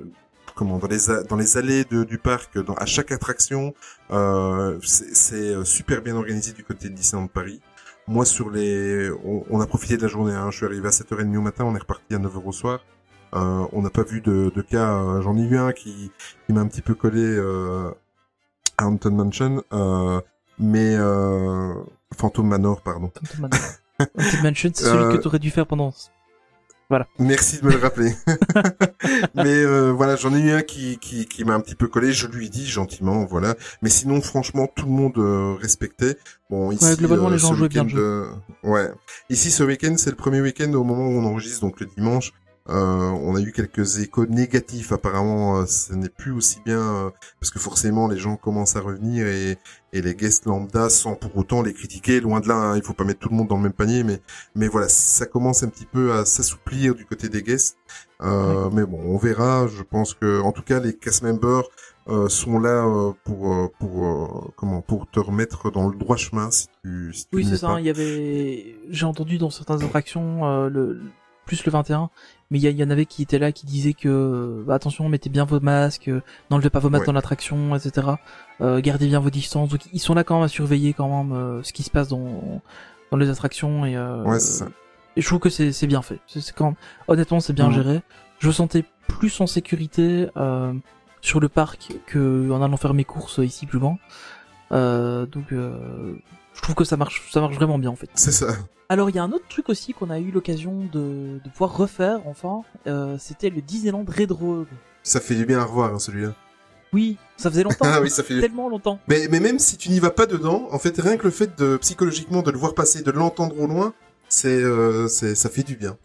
comment 0.55 0.79
dans 0.79 0.89
les 0.89 0.99
dans 1.29 1.37
les 1.37 1.57
allées 1.59 1.85
de, 1.85 2.05
du 2.05 2.19
parc, 2.19 2.59
dans, 2.59 2.75
à 2.75 2.87
chaque 2.87 3.13
attraction. 3.13 3.75
Euh, 4.13 4.79
c'est 4.83 5.15
c'est, 5.15 5.55
euh, 5.55 5.65
super 5.65 6.03
bien 6.03 6.17
organisé 6.17 6.53
du 6.53 6.65
côté 6.65 6.89
de 6.89 6.95
Disneyland 6.95 7.29
Paris. 7.29 7.61
Moi, 8.09 8.25
sur 8.25 8.51
les, 8.51 9.11
on, 9.25 9.45
on 9.51 9.61
a 9.61 9.67
profité 9.67 9.97
de 9.97 10.03
la 10.03 10.09
journée. 10.09 10.33
Hein. 10.33 10.51
Je 10.51 10.57
suis 10.57 10.67
arrivé 10.67 10.89
à 10.89 10.91
7h30 10.91 11.37
au 11.37 11.41
matin, 11.43 11.65
on 11.65 11.75
est 11.77 11.81
reparti 11.81 12.15
à 12.15 12.19
9h 12.19 12.43
au 12.45 12.53
soir. 12.53 12.81
Euh, 13.35 13.67
on 13.73 13.83
n'a 13.83 13.91
pas 13.91 14.03
vu 14.03 14.23
de, 14.23 14.51
de 14.55 14.63
cas. 14.63 14.95
euh, 14.95 15.21
J'en 15.21 15.37
ai 15.37 15.43
eu 15.43 15.59
un 15.59 15.73
qui, 15.73 16.11
qui 16.47 16.53
m'a 16.53 16.61
un 16.63 16.67
petit 16.69 16.81
peu 16.81 16.95
collé 16.95 17.21
euh, 17.23 17.91
à 18.79 18.87
Haunted 18.87 19.13
Mansion, 19.13 19.63
euh, 19.75 20.21
mais 20.59 20.97
euh, 20.97 21.75
Phantom 22.17 22.47
Manor, 22.49 22.81
pardon. 22.81 23.11
Phantom 23.15 23.41
Manor. 23.43 23.59
Mansion, 24.43 24.71
c'est 24.75 24.85
celui 24.85 25.17
que 25.17 25.21
t'aurais 25.23 25.39
dû 25.41 25.51
faire 25.51 25.67
pendant. 25.67 25.93
Merci 27.19 27.61
de 27.61 27.67
me 27.67 27.73
le 27.73 27.79
rappeler. 27.79 28.13
mais 29.35 29.63
euh, 29.63 29.93
voilà, 29.93 30.17
j'en 30.17 30.35
ai 30.35 30.41
eu 30.41 30.51
un 30.53 30.63
qui, 30.63 30.99
qui, 30.99 31.27
qui 31.27 31.45
m'a 31.45 31.55
un 31.55 31.61
petit 31.61 31.75
peu 31.75 31.87
collé. 31.87 32.13
Je 32.13 32.27
lui 32.27 32.47
ai 32.47 32.49
dit 32.49 32.67
gentiment, 32.67 33.27
voilà. 33.27 33.55
Mais 33.83 33.91
sinon, 33.91 34.23
franchement, 34.23 34.67
tout 34.75 34.87
le 34.87 34.93
monde 34.93 35.19
euh, 35.19 35.55
respectait. 35.61 36.17
Bon, 36.49 36.71
ici, 36.73 36.85
Ouais, 36.85 36.97
globalement, 36.97 37.29
les 37.29 37.39
gens 37.39 37.53
jouaient 37.53 37.69
bien 37.69 37.85
le 37.85 38.01
euh, 38.01 38.27
ouais. 38.63 38.89
Ici, 39.29 39.51
ce 39.51 39.63
week-end, 39.63 39.95
c'est 39.99 40.11
le 40.11 40.17
premier 40.17 40.41
week-end 40.41 40.73
au 40.73 40.83
moment 40.83 41.07
où 41.09 41.19
on 41.19 41.25
enregistre, 41.27 41.61
donc 41.61 41.79
le 41.81 41.87
dimanche. 41.87 42.33
Euh, 42.71 42.75
on 42.75 43.35
a 43.35 43.41
eu 43.41 43.53
quelques 43.53 43.99
échos 43.99 44.27
négatifs. 44.27 44.93
Apparemment, 44.93 45.61
euh, 45.61 45.67
ce 45.67 45.95
n'est 45.95 46.09
plus 46.11 46.33
aussi 46.33 46.59
bien 46.67 46.81
euh, 46.81 47.11
parce 47.41 47.51
que 47.51 47.59
forcément, 47.59 48.09
les 48.09 48.19
gens 48.19 48.37
commencent 48.37 48.77
à 48.77 48.81
revenir 48.81 49.27
et, 49.27 49.57
et 49.95 50.03
les 50.03 50.15
guests 50.15 50.45
lambda, 50.45 50.91
sans 50.91 51.15
pour 51.15 51.37
autant 51.37 51.63
les 51.63 51.73
critiquer, 51.73 52.21
loin 52.21 52.41
de 52.41 52.49
là. 52.49 52.57
hein, 52.57 52.77
il 52.77 52.83
faut 52.83 52.93
pas 52.93 53.05
mettre 53.05 53.21
tout 53.21 53.31
le 53.31 53.37
monde 53.37 53.49
dans 53.49 53.57
le 53.57 53.63
même 53.63 53.73
panier, 53.73 54.05
mais 54.05 54.21
mais 54.55 54.69
voilà, 54.69 54.89
ça 54.89 55.25
commence 55.25 55.63
un 55.63 55.69
petit 55.69 55.87
peu 55.87 56.13
à 56.13 56.25
s'assouplir 56.27 56.95
du 56.95 57.07
côté 57.07 57.29
des 57.31 57.43
guests. 57.43 57.77
Euh, 58.21 58.69
Mais 58.73 58.85
bon, 58.85 59.01
on 59.03 59.17
verra. 59.17 59.67
Je 59.67 59.83
pense 59.83 60.13
que, 60.15 60.41
en 60.43 60.53
tout 60.53 60.63
cas, 60.63 60.79
les 60.81 60.95
cast 60.95 61.23
members 61.23 61.65
euh, 62.09 62.29
sont 62.29 62.59
là 62.61 62.85
euh, 62.87 63.13
pour 63.25 63.71
pour 63.79 64.05
euh, 64.07 64.51
comment 64.57 64.83
pour 64.83 65.09
te 65.11 65.21
remettre 65.21 65.71
dans 65.71 65.89
le 65.89 65.97
droit 65.97 66.17
chemin 66.17 66.51
si 66.51 66.67
tu 66.85 67.13
si 67.15 67.23
tu 67.29 67.37
Oui, 67.37 67.47
c'est 67.49 67.57
ça. 67.59 67.69
hein, 67.71 67.81
Il 67.81 67.87
y 67.87 67.91
avait, 67.91 68.77
j'ai 68.91 69.07
entendu 69.07 69.39
dans 69.39 69.51
certaines 69.51 69.83
attractions, 69.85 70.45
euh, 70.47 70.69
le 70.69 71.01
plus 71.47 71.65
le 71.65 71.73
21, 71.73 72.11
mais 72.51 72.59
il 72.59 72.65
y, 72.71 72.83
en 72.85 72.91
avait 72.91 73.05
qui 73.05 73.23
étaient 73.23 73.39
là 73.39 73.53
qui 73.53 73.67
disaient 73.67 73.93
que 73.93 74.63
bah, 74.67 74.75
attention, 74.75 75.09
mettez 75.09 75.29
bien 75.29 75.45
vos 75.45 75.61
masques, 75.61 76.09
euh, 76.09 76.23
n'enlevez 76.51 76.71
pas 76.71 76.79
vos 76.79 76.89
masques 76.89 77.03
Ouais. 77.03 77.07
dans 77.09 77.13
l'attraction, 77.13 77.77
etc. 77.77 78.07
Euh, 78.63 78.81
gardez 78.81 79.07
bien 79.07 79.21
vos 79.21 79.31
distances. 79.31 79.69
Donc 79.69 79.81
ils 79.93 79.99
sont 80.01 80.15
là 80.15 80.25
quand 80.25 80.37
même 80.37 80.45
à 80.45 80.49
surveiller 80.49 80.93
quand 80.95 81.09
même 81.25 81.37
euh, 81.37 81.63
ce 81.63 81.73
qui 81.73 81.83
se 81.83 81.91
passe 81.91 82.09
dans 82.09 82.63
dans 83.11 83.17
les 83.19 83.29
attractions 83.31 83.85
et 83.87 83.97
euh, 83.97 84.23
Ouais, 84.25 84.39
et 85.17 85.21
je 85.21 85.27
trouve 85.27 85.41
que 85.41 85.51
c'est 85.51 85.73
c'est 85.73 85.87
bien 85.87 86.03
fait. 86.03 86.21
C'est 86.27 86.53
quand 86.55 86.75
honnêtement 87.07 87.41
c'est 87.41 87.53
bien 87.53 87.69
Mhm. 87.69 87.75
géré. 87.75 88.03
Je 88.39 88.47
me 88.47 88.53
sentais 88.53 88.85
plus 89.09 89.41
en 89.41 89.47
sécurité 89.47 90.29
euh, 90.37 90.73
sur 91.21 91.41
le 91.41 91.49
parc 91.49 91.93
que 92.07 92.51
en 92.51 92.63
allant 92.63 92.77
faire 92.77 92.95
mes 92.95 93.05
courses 93.05 93.39
ici 93.39 93.67
plus 93.67 93.79
loin. 93.79 93.99
Euh, 94.73 95.27
donc 95.27 95.53
euh, 95.53 96.15
je 96.59 96.63
trouve 96.63 96.75
que 96.75 96.85
ça 96.85 96.97
marche 96.97 97.29
ça 97.33 97.41
marche 97.41 97.55
vraiment 97.55 97.79
bien 97.79 97.91
en 97.91 97.97
fait. 97.97 98.11
C'est 98.15 98.33
ça. 98.33 98.49
Alors 98.91 99.11
il 99.11 99.17
y 99.17 99.19
a 99.19 99.23
un 99.23 99.33
autre 99.33 99.47
truc 99.49 99.69
aussi 99.69 99.93
qu'on 99.95 100.11
a 100.11 100.19
eu 100.19 100.31
l'occasion 100.31 100.81
de, 100.93 101.41
de 101.45 101.49
pouvoir 101.53 101.77
refaire 101.77 102.21
enfin, 102.27 102.63
euh, 102.87 103.17
c'était 103.19 103.51
le 103.51 103.61
Disneyland 103.63 104.05
Red 104.07 104.33
Road. 104.33 104.67
Ça 105.03 105.21
fait 105.21 105.35
du 105.35 105.47
bien 105.47 105.61
à 105.61 105.65
revoir 105.65 105.95
hein, 105.95 105.99
celui-là. 105.99 106.35
Oui, 106.93 107.19
ça 107.37 107.51
faisait 107.51 107.63
longtemps. 107.65 107.85
Ah 107.85 108.01
oui, 108.01 108.09
ça 108.11 108.23
fait. 108.23 108.41
Tellement 108.41 108.69
longtemps. 108.69 108.99
Mais 109.09 109.29
mais 109.31 109.41
même 109.41 109.59
si 109.59 109.77
tu 109.77 109.91
n'y 109.91 110.01
vas 110.01 110.11
pas 110.11 110.25
dedans, 110.27 110.69
en 110.71 110.79
fait, 110.79 110.99
rien 111.01 111.17
que 111.19 111.25
le 111.25 111.31
fait 111.31 111.59
de 111.59 111.77
psychologiquement 111.77 112.41
de 112.43 112.51
le 112.51 112.59
voir 112.59 112.75
passer, 112.75 113.03
de 113.03 113.11
l'entendre 113.11 113.59
au 113.61 113.67
loin, 113.67 113.93
c'est 114.31 114.49
euh, 114.63 115.07
c'est 115.09 115.35
ça 115.35 115.51
fait 115.51 115.63
du 115.65 115.77
bien. 115.77 115.97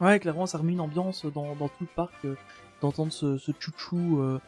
Ouais, 0.00 0.20
clairement, 0.20 0.46
ça 0.46 0.58
remet 0.58 0.72
une 0.72 0.80
ambiance 0.80 1.26
dans, 1.34 1.56
dans 1.56 1.66
tout 1.66 1.80
le 1.82 1.88
parc, 1.96 2.12
euh, 2.24 2.36
d'entendre 2.80 3.12
ce, 3.12 3.38
ce 3.38 3.50
chouchou. 3.58 4.20
euh, 4.20 4.38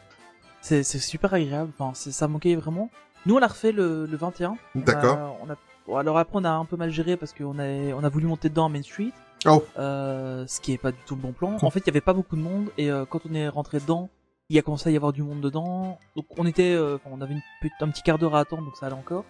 c'est 0.61 0.83
c'est 0.83 0.99
super 0.99 1.33
agréable. 1.33 1.71
Enfin, 1.77 1.91
c'est- 1.95 2.11
ça 2.13 2.29
manquait 2.29 2.55
vraiment. 2.55 2.89
Nous, 3.25 3.35
on 3.35 3.39
l'a 3.39 3.47
refait 3.47 3.71
le, 3.71 4.05
le 4.05 4.17
21. 4.17 4.57
On 4.75 4.79
a- 4.79 4.83
D'accord. 4.83 5.37
On 5.45 5.49
a, 5.49 5.55
bon, 5.87 5.97
alors 5.97 6.17
après, 6.17 6.37
on 6.39 6.43
a 6.43 6.49
un 6.51 6.65
peu 6.65 6.77
mal 6.77 6.89
géré 6.91 7.17
parce 7.17 7.33
qu'on 7.33 7.59
a, 7.59 7.65
on 7.93 8.03
a 8.03 8.09
voulu 8.09 8.25
monter 8.27 8.49
dedans 8.49 8.65
à 8.65 8.69
Main 8.69 8.81
Street. 8.83 9.11
Oh. 9.47 9.63
Euh, 9.79 10.45
ce 10.47 10.61
qui 10.61 10.73
est 10.73 10.77
pas 10.77 10.91
du 10.91 10.97
tout 11.05 11.15
le 11.15 11.21
bon 11.21 11.31
plan. 11.31 11.57
En 11.61 11.69
fait, 11.71 11.79
il 11.79 11.87
y 11.87 11.89
avait 11.89 12.01
pas 12.01 12.13
beaucoup 12.13 12.35
de 12.35 12.41
monde 12.41 12.69
et 12.77 12.91
euh, 12.91 13.05
quand 13.05 13.21
on 13.29 13.33
est 13.33 13.47
rentré 13.49 13.79
dedans, 13.79 14.09
il 14.49 14.55
y 14.55 14.59
a 14.59 14.61
commencé 14.61 14.89
à 14.89 14.91
y 14.91 14.95
avoir 14.95 15.13
du 15.13 15.23
monde 15.23 15.41
dedans. 15.41 15.97
Donc 16.15 16.25
on 16.37 16.45
était, 16.45 16.73
euh, 16.73 16.97
on 17.09 17.21
avait 17.21 17.33
une, 17.33 17.41
un 17.79 17.87
petit 17.89 18.03
quart 18.03 18.19
d'heure 18.19 18.35
à 18.35 18.39
attendre, 18.41 18.63
donc 18.65 18.75
ça 18.75 18.85
allait 18.87 18.95
encore. 18.95 19.23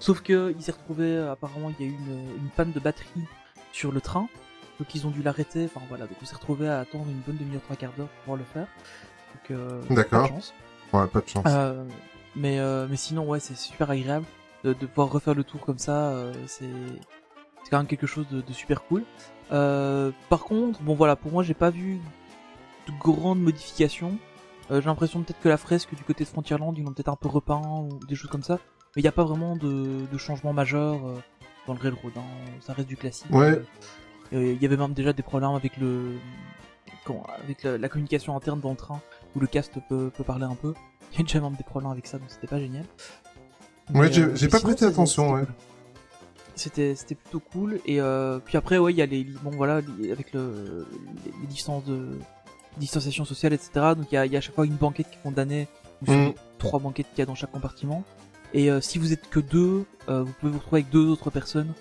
Sauf 0.00 0.20
que 0.20 0.52
il 0.56 0.62
s'est 0.62 0.72
retrouvé, 0.72 1.04
euh, 1.06 1.30
apparemment, 1.32 1.70
il 1.78 1.86
y 1.86 1.88
a 1.88 1.92
eu 1.92 1.94
une, 1.96 2.18
une 2.42 2.48
panne 2.56 2.72
de 2.72 2.80
batterie 2.80 3.22
sur 3.72 3.92
le 3.92 4.00
train. 4.00 4.26
Donc 4.80 4.92
ils 4.96 5.06
ont 5.06 5.10
dû 5.10 5.22
l'arrêter. 5.22 5.66
Enfin 5.66 5.80
voilà, 5.88 6.06
donc 6.06 6.16
on 6.20 6.24
s'est 6.24 6.34
retrouvé 6.34 6.68
à 6.68 6.80
attendre 6.80 7.04
une 7.08 7.20
bonne 7.20 7.36
demi-heure, 7.36 7.62
trois 7.62 7.76
quarts 7.76 7.92
d'heure 7.96 8.08
pour 8.08 8.18
pouvoir 8.22 8.38
le 8.38 8.44
faire. 8.44 8.66
Donc 9.34 9.50
euh, 9.56 9.80
D'accord. 9.90 10.22
pas 10.22 10.28
de 10.28 10.32
chance. 10.32 10.54
Ouais, 10.92 11.06
pas 11.06 11.20
de 11.20 11.28
chance. 11.28 11.44
Mais 12.34 12.58
euh, 12.58 12.86
mais 12.88 12.96
sinon 12.96 13.26
ouais, 13.26 13.40
c'est 13.40 13.56
super 13.56 13.90
agréable 13.90 14.24
de, 14.64 14.72
de 14.72 14.86
pouvoir 14.86 15.10
refaire 15.10 15.34
le 15.34 15.44
tour 15.44 15.60
comme 15.60 15.78
ça. 15.78 16.10
euh, 16.10 16.32
c'est 16.46 16.64
c'est 17.64 17.70
quand 17.70 17.78
même 17.78 17.86
quelque 17.86 18.06
chose 18.06 18.26
de, 18.28 18.40
de 18.40 18.52
super 18.52 18.82
cool. 18.84 19.04
Euh, 19.52 20.10
par 20.28 20.44
contre, 20.44 20.80
bon 20.82 20.94
voilà, 20.94 21.14
pour 21.16 21.30
moi 21.30 21.42
j'ai 21.42 21.54
pas 21.54 21.70
vu 21.70 21.98
de 22.86 22.92
grandes 23.00 23.40
modifications. 23.40 24.16
Euh, 24.70 24.80
J'ai 24.80 24.86
l'impression 24.86 25.22
peut-être 25.22 25.40
que 25.40 25.48
la 25.48 25.56
fresque 25.58 25.94
du 25.94 26.02
côté 26.04 26.24
de 26.24 26.28
Frontierland, 26.28 26.72
ils 26.76 26.84
l'ont 26.84 26.92
peut-être 26.92 27.08
un 27.10 27.16
peu 27.16 27.28
repeint 27.28 27.60
ou 27.66 27.98
des 28.08 28.14
choses 28.14 28.30
comme 28.30 28.42
ça. 28.42 28.58
Mais 28.94 29.00
il 29.00 29.02
n'y 29.02 29.08
a 29.08 29.12
pas 29.12 29.24
vraiment 29.24 29.56
de, 29.56 30.06
de 30.10 30.18
changement 30.18 30.52
majeur 30.52 30.94
euh, 31.06 31.14
dans 31.66 31.74
le 31.74 31.80
Railroad. 31.80 32.12
Hein. 32.16 32.22
Ça 32.60 32.72
reste 32.72 32.88
du 32.88 32.96
classique. 32.96 33.30
Ouais. 33.30 33.60
Euh, 34.32 34.52
Il 34.54 34.62
y 34.62 34.64
avait 34.66 34.76
même 34.76 34.94
déjà 34.94 35.12
des 35.12 35.22
problèmes 35.22 35.50
avec 35.50 35.76
le 35.76 36.14
comment, 37.04 37.26
avec 37.44 37.62
la, 37.64 37.76
la 37.78 37.88
communication 37.88 38.36
interne 38.36 38.60
dans 38.60 38.70
le 38.70 38.76
train 38.76 39.00
où 39.36 39.40
le 39.40 39.46
cast 39.46 39.72
peut, 39.88 40.10
peut 40.16 40.24
parler 40.24 40.44
un 40.44 40.54
peu. 40.54 40.74
Il 41.12 41.18
y 41.18 41.20
a 41.20 41.24
déjà 41.24 41.40
même 41.40 41.54
des 41.54 41.64
problèmes 41.64 41.90
avec 41.90 42.06
ça, 42.06 42.18
donc 42.18 42.28
c'était 42.30 42.46
pas 42.46 42.58
génial. 42.58 42.84
Ouais, 43.94 44.06
Mais, 44.06 44.12
j'ai- 44.12 44.22
euh, 44.22 44.34
j'ai 44.36 44.46
mais 44.46 44.50
pas 44.50 44.58
sinon, 44.58 44.70
prêté 44.70 44.84
attention, 44.86 45.32
ouais. 45.32 45.42
C'était 46.54 46.94
c'était 46.94 47.14
plutôt 47.14 47.40
cool 47.40 47.80
et 47.86 47.98
euh, 48.00 48.38
puis 48.38 48.58
après 48.58 48.76
ouais 48.76 48.92
il 48.92 48.96
y 48.96 49.02
a 49.02 49.06
les 49.06 49.24
bon 49.24 49.50
voilà 49.50 49.80
les- 49.98 50.12
avec 50.12 50.34
le 50.34 50.86
les, 51.24 51.32
les 51.40 51.46
distances 51.46 51.82
de 51.86 52.10
distanciation 52.76 53.24
sociale 53.24 53.54
etc 53.54 53.70
donc 53.96 54.06
il 54.12 54.16
y 54.16 54.18
a, 54.18 54.26
y 54.26 54.34
a 54.34 54.38
à 54.38 54.40
chaque 54.42 54.54
fois 54.54 54.66
une 54.66 54.74
banquette 54.76 55.08
qui 55.10 55.16
est 55.16 55.22
condamnée 55.22 55.66
ou 56.02 56.04
sur 56.06 56.14
Mm. 56.14 56.24
les 56.26 56.34
trois 56.58 56.78
banquettes 56.78 57.08
qu'il 57.08 57.20
y 57.20 57.22
a 57.22 57.26
dans 57.26 57.34
chaque 57.34 57.52
compartiment 57.52 58.04
et 58.52 58.70
euh, 58.70 58.82
si 58.82 58.98
vous 58.98 59.14
êtes 59.14 59.30
que 59.30 59.40
deux 59.40 59.86
euh, 60.10 60.22
vous 60.24 60.32
pouvez 60.40 60.52
vous 60.52 60.58
retrouver 60.58 60.80
avec 60.82 60.92
deux 60.92 61.06
autres 61.08 61.30
personnes 61.30 61.72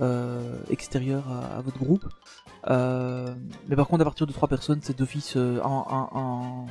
euh, 0.00 0.56
extérieures 0.70 1.28
à, 1.28 1.56
à 1.58 1.60
votre 1.60 1.78
groupe 1.78 2.06
mais 2.68 3.76
par 3.76 3.88
contre 3.88 4.02
à 4.02 4.04
partir 4.04 4.28
de 4.28 4.32
trois 4.32 4.48
personnes 4.48 4.78
c'est 4.82 4.96
d'office 4.96 5.34
un, 5.34 5.60
un, 5.64 6.08
un 6.14 6.66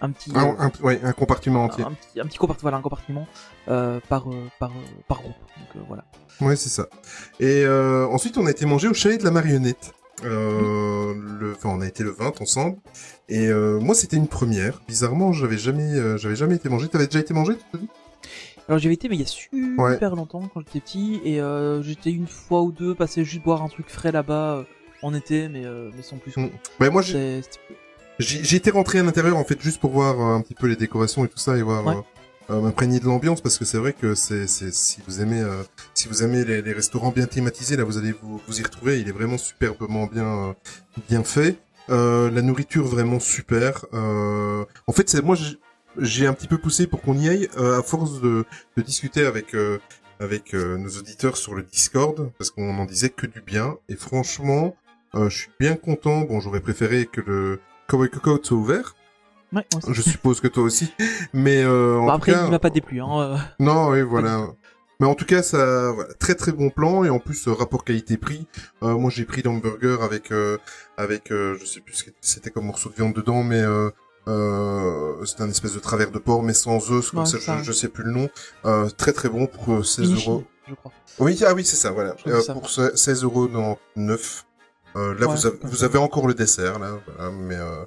un 0.00 0.10
petit 0.10 0.30
Un, 0.34 0.48
euh, 0.48 0.54
un- 0.58 0.72
ouais, 0.84 1.00
un 1.02 1.12
compartiment 1.12 1.64
entier. 1.64 1.84
un 1.84 1.92
petit 1.92 2.20
un 2.20 2.24
petit 2.26 2.38
compartiment 2.38 2.62
voilà 2.70 2.78
un 2.78 2.82
compartiment 2.82 3.26
euh, 3.68 4.00
par 4.08 4.28
euh, 4.30 4.48
par 4.58 4.72
par 5.08 5.20
groupe 5.22 5.34
donc 5.74 5.84
voilà 5.88 6.04
Ouais, 6.40 6.56
c'est 6.56 6.70
ça. 6.70 6.86
Et 7.38 7.66
ensuite, 7.66 8.38
on 8.38 8.46
a 8.46 8.50
été 8.50 8.64
manger 8.64 8.88
au 8.88 8.94
chalet 8.94 9.18
de 9.20 9.24
la 9.24 9.30
marionnette. 9.30 9.92
Euh, 10.24 11.12
le, 11.38 11.52
enfin, 11.52 11.68
on 11.68 11.82
a 11.82 11.86
été 11.86 12.02
le 12.02 12.10
20 12.12 12.40
ensemble. 12.40 12.78
Et 13.28 13.48
euh, 13.48 13.78
moi, 13.78 13.94
c'était 13.94 14.16
une 14.16 14.26
première. 14.26 14.80
Bizarrement, 14.88 15.32
j'avais 15.34 15.58
jamais, 15.58 15.92
euh, 15.94 16.16
j'avais 16.16 16.36
jamais 16.36 16.54
été 16.56 16.70
mangé. 16.70 16.88
T'avais 16.88 17.06
déjà 17.06 17.18
été 17.20 17.34
mangé, 17.34 17.56
tu 17.56 17.64
te 17.72 17.76
dis 17.76 17.88
Alors 18.68 18.78
j'avais 18.78 18.94
été 18.94 19.08
mais 19.10 19.16
il 19.16 19.20
y 19.20 19.24
a 19.24 19.26
super 19.26 20.16
longtemps 20.16 20.48
quand 20.54 20.60
j'étais 20.60 20.80
petit 20.80 21.20
et 21.24 21.40
j'étais 21.82 22.10
une 22.10 22.26
fois 22.26 22.62
ou 22.62 22.72
deux 22.72 22.94
passé 22.94 23.22
juste 23.24 23.42
boire 23.44 23.62
un 23.62 23.68
truc 23.68 23.88
frais 23.90 24.12
là-bas 24.12 24.64
en 25.02 25.12
été 25.14 25.48
mais 25.48 25.64
mais 25.94 26.02
sans 26.02 26.16
plus. 26.16 26.34
Mm. 26.38 26.48
Ben 26.78 26.90
moi, 26.90 27.02
j'ai 27.02 27.42
Été 28.56 28.70
rentré 28.70 28.98
à 28.98 29.02
l'intérieur 29.02 29.36
en 29.36 29.44
fait 29.44 29.60
juste 29.60 29.80
pour 29.80 29.90
voir 29.92 30.20
euh, 30.20 30.34
un 30.34 30.40
petit 30.42 30.54
peu 30.54 30.66
les 30.66 30.76
décorations 30.76 31.24
et 31.24 31.28
tout 31.28 31.38
ça 31.38 31.56
et 31.56 31.62
voir. 31.62 31.84
Ouais. 31.86 31.94
euh, 31.94 32.00
euh, 32.50 32.60
m'imprégner 32.60 32.98
de 32.98 33.04
l'ambiance 33.04 33.40
parce 33.40 33.58
que 33.58 33.64
c'est 33.64 33.78
vrai 33.78 33.92
que 33.92 34.16
c'est 34.16 34.48
c'est 34.48 34.74
si 34.74 35.00
vous 35.06 35.20
aimez 35.20 35.40
euh, 35.40 35.62
si 35.94 36.08
vous 36.08 36.24
aimez 36.24 36.44
les, 36.44 36.62
les 36.62 36.72
restaurants 36.72 37.10
bien 37.12 37.26
thématisés 37.26 37.76
là 37.76 37.84
vous 37.84 37.96
allez 37.96 38.12
vous, 38.22 38.40
vous 38.48 38.58
y 38.58 38.62
retrouver 38.64 39.00
il 39.00 39.08
est 39.08 39.12
vraiment 39.12 39.38
superbement 39.38 40.06
bien 40.06 40.26
euh, 40.48 40.52
bien 41.08 41.22
fait 41.22 41.58
euh, 41.90 42.28
la 42.28 42.42
nourriture 42.42 42.84
vraiment 42.88 43.20
super 43.20 43.86
euh, 43.94 44.64
en 44.88 44.92
fait 44.92 45.08
c'est 45.08 45.22
moi 45.22 45.36
j'ai- 45.36 45.58
j'ai 45.98 46.26
un 46.26 46.32
petit 46.32 46.48
peu 46.48 46.58
poussé 46.58 46.88
pour 46.88 47.02
qu'on 47.02 47.16
y 47.16 47.28
aille 47.28 47.48
euh, 47.56 47.78
à 47.78 47.82
force 47.84 48.20
de, 48.20 48.44
de 48.76 48.82
discuter 48.82 49.24
avec 49.26 49.54
euh, 49.54 49.78
avec 50.18 50.52
euh, 50.52 50.76
nos 50.76 50.90
auditeurs 50.90 51.36
sur 51.36 51.54
le 51.54 51.62
Discord 51.62 52.32
parce 52.36 52.50
qu'on 52.50 52.76
en 52.78 52.84
disait 52.84 53.10
que 53.10 53.26
du 53.28 53.42
bien 53.42 53.76
et 53.88 53.94
franchement 53.94 54.74
euh, 55.14 55.28
je 55.30 55.36
suis 55.38 55.50
bien 55.60 55.76
content 55.76 56.22
bon 56.22 56.40
j'aurais 56.40 56.60
préféré 56.60 57.06
que 57.06 57.20
le 57.20 57.60
Kawaii 57.90 58.10
Coco 58.10 58.38
soit 58.42 58.56
ouvert 58.56 58.94
Ouais, 59.52 59.66
c'est- 59.82 59.92
je 59.92 60.00
suppose 60.02 60.40
que 60.40 60.46
toi 60.48 60.62
aussi 60.62 60.92
mais 61.32 61.62
euh, 61.64 61.98
en 61.98 62.06
tout 62.06 62.12
après 62.12 62.32
cas, 62.32 62.44
il 62.46 62.50
m'a 62.52 62.58
pas 62.60 62.70
déplu 62.70 63.00
hein. 63.02 63.08
euh. 63.20 63.36
non, 63.58 63.88
oui, 63.90 64.02
voilà. 64.02 64.46
Mais 65.00 65.06
en 65.06 65.14
tout 65.14 65.24
cas, 65.24 65.42
ça, 65.42 65.92
voilà, 65.92 66.12
très 66.18 66.34
très 66.34 66.52
bon 66.52 66.68
plan 66.68 67.04
et 67.04 67.08
en 67.10 67.18
plus 67.18 67.48
euh, 67.48 67.52
rapport 67.54 67.84
qualité-prix. 67.84 68.46
Euh, 68.82 68.98
moi, 68.98 69.10
j'ai 69.10 69.24
pris 69.24 69.40
l'hamburger 69.42 70.02
avec 70.02 70.30
euh, 70.30 70.58
avec 70.98 71.32
euh, 71.32 71.56
je 71.58 71.64
sais 71.64 71.80
plus 71.80 71.94
ce 71.94 72.04
que 72.04 72.10
c'était 72.20 72.50
comme 72.50 72.66
morceau 72.66 72.90
de 72.90 72.94
viande 72.96 73.14
dedans, 73.14 73.42
mais 73.42 73.62
euh, 73.62 73.88
euh, 74.28 75.24
c'était 75.24 75.42
un 75.42 75.48
espèce 75.48 75.72
de 75.74 75.78
travers 75.78 76.10
de 76.10 76.18
porc 76.18 76.42
mais 76.42 76.52
sans 76.54 76.90
œufs, 76.92 77.10
comme 77.10 77.20
Ouais, 77.20 77.26
ça, 77.26 77.40
ça. 77.40 77.58
je, 77.58 77.64
je 77.64 77.72
sais 77.72 77.88
plus 77.88 78.04
le 78.04 78.12
nom. 78.12 78.28
Euh, 78.66 78.88
très 78.90 79.12
très 79.14 79.28
bon 79.28 79.46
pour 79.46 79.72
euh, 79.74 79.82
16 79.82 80.10
Inishi, 80.10 80.28
euros. 80.28 80.44
je 80.68 80.74
crois. 80.74 80.92
Oui, 81.18 81.42
ah 81.46 81.54
oui, 81.54 81.64
c'est 81.64 81.76
ça, 81.76 81.90
voilà. 81.92 82.14
C'est 82.24 82.52
pour 82.52 82.68
ce- 82.68 82.94
16 82.96 83.24
euros 83.24 83.48
dans 83.48 83.78
9. 83.96 84.44
Euh, 84.96 85.14
là, 85.18 85.26
Ouais, 85.28 85.34
vous, 85.34 85.46
avez, 85.46 85.58
vous 85.62 85.84
avez 85.84 85.98
encore 85.98 86.26
le 86.26 86.34
dessert, 86.34 86.78
là, 86.78 86.92
voilà, 87.06 87.30
mais 87.30 87.54
euh, 87.56 87.84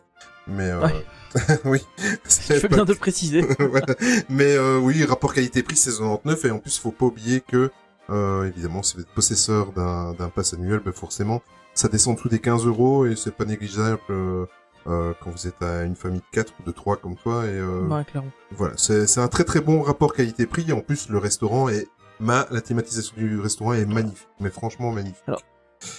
mais 0.47 0.69
euh, 0.71 0.81
Ouais. 0.81 1.05
oui. 1.65 1.85
Je 2.27 2.61
pas- 2.67 2.75
bien 2.75 2.85
de 2.85 2.93
le 2.93 2.99
préciser. 2.99 3.41
Voilà. 3.59 3.87
Mais 4.29 4.55
euh, 4.55 4.77
oui, 4.79 5.03
rapport 5.03 5.33
qualité-prix, 5.33 5.75
c'est 5.77 5.91
99 5.91 6.45
et 6.45 6.51
en 6.51 6.59
plus, 6.59 6.77
faut 6.79 6.91
pas 6.91 7.05
oublier 7.05 7.41
que, 7.41 7.71
euh, 8.09 8.45
évidemment, 8.45 8.83
si 8.83 8.95
vous 8.95 9.01
êtes 9.01 9.09
possesseur 9.13 9.71
d'un 9.73 10.29
pass 10.35 10.53
annuel, 10.53 10.79
ben 10.85 10.93
forcément, 10.93 11.41
ça 11.73 11.87
descend 11.87 12.13
en 12.13 12.15
dessous 12.15 12.29
des 12.29 12.39
15 12.39 12.65
euros 12.65 13.05
et 13.05 13.15
c'est 13.15 13.35
pas 13.35 13.45
négligeable 13.45 13.99
euh, 14.11 14.45
euh, 14.87 15.13
quand 15.23 15.31
vous 15.31 15.47
êtes 15.47 15.61
à 15.63 15.83
une 15.83 15.95
famille 15.95 16.19
de 16.19 16.25
4 16.31 16.53
ou 16.59 16.63
de 16.63 16.71
3 16.71 16.97
comme 16.97 17.15
toi. 17.15 17.45
Et 17.45 17.49
euh, 17.49 17.87
Ouais, 17.87 18.03
voilà, 18.51 18.75
c'est 18.77 19.07
c'est 19.07 19.21
un 19.21 19.27
très 19.27 19.43
très 19.43 19.59
bon 19.61 19.81
rapport 19.81 20.13
qualité-prix. 20.13 20.65
Et 20.69 20.73
en 20.73 20.81
plus, 20.81 21.09
le 21.09 21.17
restaurant 21.17 21.67
est 21.69 21.87
ma 22.19 22.45
la 22.51 22.61
thématisation 22.61 23.15
du 23.17 23.39
restaurant 23.39 23.73
est 23.73 23.85
magnifique, 23.85 24.27
mais 24.39 24.51
franchement 24.51 24.91
magnifique. 24.91 25.23
Alors, 25.27 25.41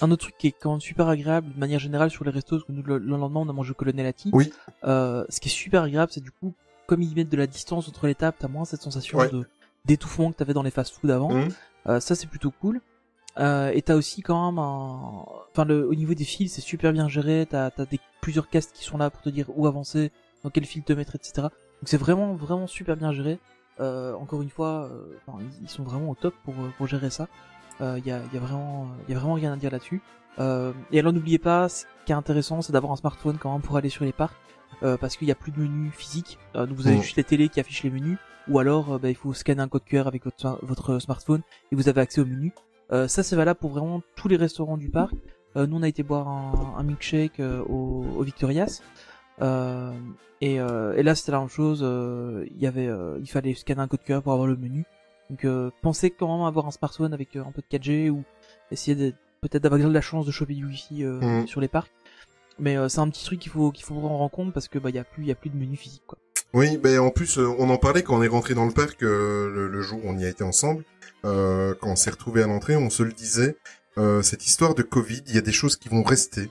Un 0.00 0.10
autre 0.10 0.22
truc 0.22 0.38
qui 0.38 0.48
est 0.48 0.52
quand 0.52 0.72
même 0.72 0.80
super 0.80 1.08
agréable 1.08 1.52
de 1.52 1.58
manière 1.58 1.78
générale 1.78 2.10
sur 2.10 2.24
les 2.24 2.30
restos, 2.30 2.56
parce 2.56 2.66
que 2.66 2.72
nous 2.72 2.82
le, 2.82 2.98
le 2.98 3.16
lendemain 3.16 3.40
on 3.40 3.48
a 3.48 3.52
mangé 3.52 3.72
au 3.72 3.74
Colonel 3.74 4.06
Atti. 4.06 4.30
Oui. 4.32 4.52
Euh, 4.84 5.24
ce 5.28 5.40
qui 5.40 5.48
est 5.48 5.52
super 5.52 5.82
agréable, 5.82 6.12
c'est 6.12 6.22
du 6.22 6.30
coup, 6.30 6.54
comme 6.86 7.02
ils 7.02 7.14
mettent 7.14 7.30
de 7.30 7.36
la 7.36 7.46
distance 7.46 7.88
entre 7.88 8.06
les 8.06 8.14
tables, 8.14 8.36
t'as 8.38 8.48
moins 8.48 8.64
cette 8.64 8.82
sensation 8.82 9.18
Ouais. 9.18 9.30
de 9.30 9.46
d'étouffement 9.84 10.32
que 10.32 10.36
t'avais 10.36 10.54
dans 10.54 10.62
les 10.62 10.70
fast-food 10.70 11.10
avant. 11.10 11.30
Hum. 11.30 11.48
Euh, 11.86 12.00
ça 12.00 12.14
c'est 12.14 12.26
plutôt 12.26 12.50
cool. 12.50 12.80
Euh, 13.38 13.70
et 13.74 13.82
t'as 13.82 13.96
aussi 13.96 14.22
quand 14.22 14.50
même 14.50 14.58
un, 14.58 15.24
enfin 15.50 15.64
le, 15.64 15.86
au 15.86 15.94
niveau 15.94 16.14
des 16.14 16.24
fils 16.24 16.54
c'est 16.54 16.60
super 16.60 16.92
bien 16.92 17.08
géré. 17.08 17.46
T'as 17.48 17.70
t'as 17.70 17.84
des 17.84 18.00
plusieurs 18.20 18.48
castes 18.48 18.72
qui 18.74 18.84
sont 18.84 18.96
là 18.96 19.10
pour 19.10 19.20
te 19.22 19.28
dire 19.28 19.46
où 19.54 19.66
avancer, 19.66 20.10
dans 20.42 20.50
quel 20.50 20.64
fil 20.64 20.82
te 20.82 20.92
mettre, 20.92 21.16
etc. 21.16 21.32
Donc 21.42 21.50
c'est 21.84 21.96
vraiment 21.96 22.34
vraiment 22.34 22.66
super 22.66 22.96
bien 22.96 23.12
géré. 23.12 23.38
Euh, 23.80 24.14
encore 24.14 24.40
une 24.40 24.50
fois, 24.50 24.88
euh, 24.92 25.40
ils, 25.60 25.68
sont 25.68 25.82
vraiment 25.82 26.08
au 26.10 26.14
top 26.14 26.34
pour 26.44 26.54
pour 26.78 26.86
gérer 26.86 27.10
ça. 27.10 27.28
Il 27.80 28.06
y, 28.06 28.10
a, 28.12 28.20
y 28.32 28.36
a 28.36 28.40
vraiment 28.40 28.88
y 29.08 29.12
a 29.12 29.18
vraiment 29.18 29.34
rien 29.34 29.52
à 29.52 29.56
dire 29.56 29.70
là-dessus. 29.70 30.00
Euh, 30.38 30.72
et 30.92 30.98
alors 31.00 31.12
n'oubliez 31.12 31.38
pas, 31.38 31.68
ce 31.68 31.84
qui 32.06 32.12
est 32.12 32.14
intéressant, 32.14 32.60
c'est 32.62 32.72
d'avoir 32.72 32.92
un 32.92 32.96
smartphone 32.96 33.36
quand 33.38 33.52
même 33.52 33.62
pour 33.62 33.76
aller 33.76 33.88
sur 33.88 34.04
les 34.04 34.12
parcs, 34.12 34.34
euh, 34.82 34.96
parce 34.96 35.16
qu'il 35.16 35.26
n'y 35.26 35.32
a 35.32 35.36
plus 35.36 35.52
de 35.52 35.60
menu 35.60 35.90
physique. 35.90 36.38
Euh, 36.56 36.66
donc 36.66 36.76
vous 36.76 36.86
avez 36.86 36.96
Mhm. 36.96 37.02
juste 37.02 37.16
les 37.16 37.24
télés 37.24 37.48
qui 37.48 37.60
affichent 37.60 37.82
les 37.84 37.90
menus, 37.90 38.18
ou 38.48 38.58
alors 38.58 38.94
euh, 38.94 38.98
bah, 38.98 39.10
il 39.10 39.14
faut 39.16 39.32
scanner 39.32 39.62
un 39.62 39.68
code 39.68 39.84
QR 39.84 40.06
avec 40.06 40.24
votre, 40.24 40.58
votre 40.62 40.98
smartphone 40.98 41.42
et 41.70 41.76
vous 41.76 41.88
avez 41.88 42.00
accès 42.00 42.20
au 42.20 42.26
menu. 42.26 42.52
Euh, 42.92 43.06
ça 43.08 43.22
c'est 43.22 43.36
valable 43.36 43.58
pour 43.60 43.70
vraiment 43.70 44.02
tous 44.16 44.28
les 44.28 44.36
restaurants 44.36 44.76
du 44.76 44.88
parc. 44.90 45.14
Euh, 45.56 45.66
nous 45.66 45.76
on 45.76 45.82
a 45.82 45.88
été 45.88 46.02
boire 46.02 46.26
un, 46.28 46.74
un 46.76 46.82
milkshake 46.82 47.38
euh, 47.40 47.62
au, 47.64 48.04
au 48.18 48.22
Victorias. 48.22 48.82
Euh, 49.42 49.92
et, 50.40 50.60
euh, 50.60 50.94
et 50.96 51.02
là 51.02 51.14
c'était 51.14 51.32
la 51.32 51.40
même 51.40 51.48
chose. 51.48 51.80
euh, 51.82 52.44
Il 52.50 52.60
y 52.60 52.66
avait, 52.66 52.86
euh, 52.86 53.18
il 53.20 53.26
fallait 53.28 53.54
scanner 53.54 53.80
un 53.80 53.88
code 53.88 54.02
QR 54.04 54.20
pour 54.20 54.32
avoir 54.32 54.46
le 54.48 54.56
menu. 54.56 54.84
Donc 55.30 55.44
euh, 55.44 55.70
pensez 55.82 56.10
quand 56.10 56.28
même 56.36 56.46
avoir 56.46 56.66
un 56.66 56.70
smartphone 56.70 57.14
avec 57.14 57.36
euh, 57.36 57.40
un 57.44 57.50
peu 57.52 57.62
de 57.62 57.78
4G 57.78 58.10
ou 58.10 58.24
essayer 58.70 58.94
de 58.94 59.14
peut-être 59.40 59.62
d'avoir 59.62 59.80
de 59.80 59.86
la 59.92 60.00
chance 60.00 60.26
de 60.26 60.30
choper 60.32 60.54
du 60.54 60.64
wifi 60.66 61.02
euh, 61.04 61.20
Mhm. 61.20 61.46
sur 61.46 61.60
les 61.60 61.68
parcs. 61.68 61.90
Mais 62.58 62.76
euh, 62.76 62.88
c'est 62.88 63.00
un 63.00 63.08
petit 63.08 63.24
truc 63.24 63.40
qu'il 63.40 63.50
faut 63.50 63.70
qu'il 63.72 63.84
faut 63.84 63.94
prendre 63.94 64.20
en 64.20 64.28
compte 64.28 64.52
parce 64.52 64.68
que 64.68 64.78
bah 64.78 64.90
il 64.90 64.96
y 64.96 64.98
a 64.98 65.04
plus 65.04 65.24
il 65.24 65.28
y 65.28 65.32
a 65.32 65.34
plus 65.34 65.50
de 65.50 65.56
menu 65.56 65.76
physique 65.76 66.02
quoi. 66.06 66.18
Oui, 66.52 66.76
ben 66.76 67.00
en 67.00 67.10
plus, 67.10 67.38
on 67.38 67.68
en 67.68 67.76
parlait 67.78 68.04
quand 68.04 68.16
on 68.16 68.22
est 68.22 68.28
rentré 68.28 68.54
dans 68.54 68.64
le 68.64 68.70
parc 68.72 69.02
euh, 69.02 69.50
le, 69.52 69.66
le 69.66 69.80
jour 69.82 69.98
où 70.04 70.08
on 70.08 70.16
y 70.16 70.24
a 70.24 70.28
été 70.28 70.44
ensemble. 70.44 70.84
Euh, 71.24 71.74
quand 71.80 71.88
on 71.90 71.96
s'est 71.96 72.10
retrouvé 72.10 72.44
à 72.44 72.46
l'entrée, 72.46 72.76
on 72.76 72.90
se 72.90 73.02
le 73.02 73.12
disait. 73.12 73.56
euh, 73.98 74.22
cette 74.22 74.46
histoire 74.46 74.76
de 74.76 74.82
Covid, 74.82 75.22
il 75.26 75.34
y 75.34 75.38
a 75.38 75.40
des 75.40 75.50
choses 75.52 75.74
qui 75.76 75.88
vont 75.88 76.04
rester, 76.04 76.50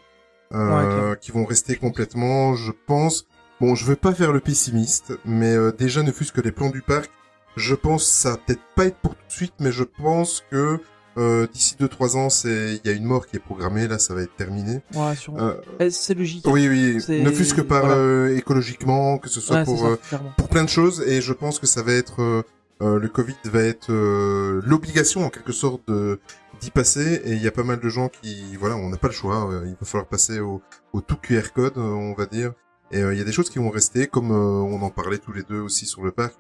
Ouais, 0.52 1.16
qui 1.22 1.32
vont 1.32 1.46
rester 1.46 1.78
complètement. 1.78 2.54
Je 2.56 2.72
pense. 2.86 3.28
Bon, 3.62 3.76
je 3.76 3.86
veux 3.86 3.96
pas 3.96 4.14
faire 4.14 4.34
le 4.34 4.40
pessimiste, 4.42 5.14
mais 5.26 5.54
euh, 5.56 5.72
déjà 5.72 6.04
ne 6.04 6.12
fût-ce 6.12 6.34
que 6.34 6.42
les 6.42 6.52
plans 6.52 6.70
du 6.70 6.82
parc, 6.82 7.10
je 7.56 7.76
pense 7.76 8.06
ça 8.06 8.32
va 8.32 8.38
peut-être 8.38 8.62
pas 8.76 8.86
être 8.86 8.98
pour 8.98 9.16
tout 9.16 9.26
de 9.28 9.32
suite, 9.32 9.54
mais 9.60 9.72
je 9.72 9.84
pense 9.84 10.44
que 10.52 10.80
euh, 11.18 11.46
d'ici 11.54 11.76
2-3 11.80 12.16
ans, 12.18 12.30
c'est 12.30 12.76
il 12.84 12.90
y 12.90 12.90
a 12.92 12.96
une 12.98 13.04
mort 13.04 13.28
qui 13.28 13.36
est 13.36 13.40
programmée. 13.40 13.88
Là, 13.88 14.00
ça 14.00 14.16
va 14.16 14.24
être 14.24 14.36
terminé. 14.36 14.82
Ouais, 14.96 15.16
sûrement. 15.16 15.42
Euh, 15.42 15.54
Eh, 15.80 15.92
c'est 15.92 16.16
logique. 16.16 16.44
oui, 16.48 16.68
oui. 16.68 17.00
C'est- 17.02 17.20
Ne 17.22 17.30
fût-ce 17.30 17.54
que 17.54 17.62
par 17.62 17.82
voilà. 17.82 17.98
euh, 17.98 18.36
écologiquement, 18.36 19.20
que 19.20 19.30
ce 19.30 19.40
soit 19.40 19.58
Ouais, 19.58 19.64
pour 19.66 19.78
ça, 19.80 19.86
euh, 20.16 20.18
pour 20.38 20.50
plein 20.50 20.64
de 20.64 20.70
choses 20.70 21.02
et 21.08 21.22
je 21.22 21.34
pense 21.34 21.60
que 21.60 21.68
ça 21.68 21.84
va 21.84 21.94
être 21.94 22.44
euh, 22.82 23.00
le 23.00 23.08
Covid 23.08 23.36
va 23.46 23.62
être 23.62 23.92
euh, 23.92 24.60
l'obligation 24.66 25.24
en 25.24 25.30
quelque 25.30 25.52
sorte 25.52 25.88
de 25.88 26.20
d'y 26.60 26.72
passer 26.72 27.22
et 27.26 27.34
il 27.34 27.42
y 27.44 27.48
a 27.48 27.52
pas 27.52 27.64
mal 27.64 27.80
de 27.80 27.90
gens 27.90 28.10
qui 28.10 28.56
voilà 28.58 28.76
on 28.76 28.90
n'a 28.90 28.98
pas 28.98 29.08
le 29.08 29.14
choix 29.14 29.50
euh, 29.52 29.64
il 29.66 29.72
va 29.80 29.86
falloir 29.86 30.08
passer 30.08 30.40
au, 30.40 30.62
au 30.94 31.02
tout 31.02 31.16
QR 31.18 31.52
code 31.54 31.78
on 31.78 32.14
va 32.14 32.26
dire 32.26 32.54
et 32.92 33.00
il 33.00 33.18
y 33.18 33.22
a 33.22 33.24
des 33.24 33.32
choses 33.32 33.50
qui 33.52 33.60
vont 33.60 33.70
rester 33.70 34.08
comme 34.08 34.32
euh, 34.32 34.36
on 34.36 34.82
en 34.82 34.90
parlait 34.90 35.18
tous 35.20 35.32
les 35.32 35.44
deux 35.44 35.60
aussi 35.60 35.86
sur 35.86 36.04
le 36.04 36.12
parc 36.12 36.34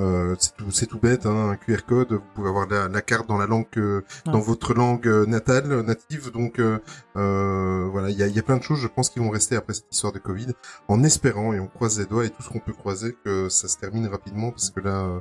euh, 0.00 0.34
c'est 0.38 0.56
tout 0.56 0.70
c'est 0.70 0.86
tout 0.86 0.98
bête 0.98 1.26
hein, 1.26 1.50
un 1.50 1.56
QR 1.56 1.82
code 1.86 2.12
vous 2.14 2.22
pouvez 2.34 2.48
avoir 2.48 2.66
la, 2.68 2.88
la 2.88 3.02
carte 3.02 3.28
dans 3.28 3.38
la 3.38 3.46
langue 3.46 3.68
que 3.70 4.02
Ouais. 4.26 4.32
dans 4.32 4.40
votre 4.40 4.74
langue 4.74 5.06
euh, 5.06 5.26
natale 5.26 5.70
euh, 5.70 5.82
native 5.82 6.30
donc 6.32 6.58
euh, 6.58 6.78
euh, 7.16 7.86
voilà 7.92 8.08
il 8.10 8.16
y 8.18 8.22
a, 8.22 8.26
y 8.26 8.38
a 8.38 8.42
plein 8.42 8.56
de 8.56 8.62
choses 8.62 8.80
je 8.80 8.88
pense 8.88 9.10
qui 9.10 9.18
vont 9.18 9.30
rester 9.30 9.56
après 9.56 9.74
cette 9.74 9.92
histoire 9.92 10.12
de 10.12 10.18
Covid 10.18 10.48
en 10.88 11.02
espérant 11.04 11.52
et 11.52 11.60
on 11.60 11.66
croise 11.66 11.98
les 11.98 12.06
doigts 12.06 12.24
et 12.24 12.30
tout 12.30 12.42
ce 12.42 12.48
qu'on 12.48 12.60
peut 12.60 12.72
croiser 12.72 13.16
que 13.24 13.48
ça 13.48 13.68
se 13.68 13.76
termine 13.78 14.06
rapidement 14.06 14.50
parce 14.50 14.70
que 14.70 14.80
là 14.80 14.90
euh, 15.04 15.20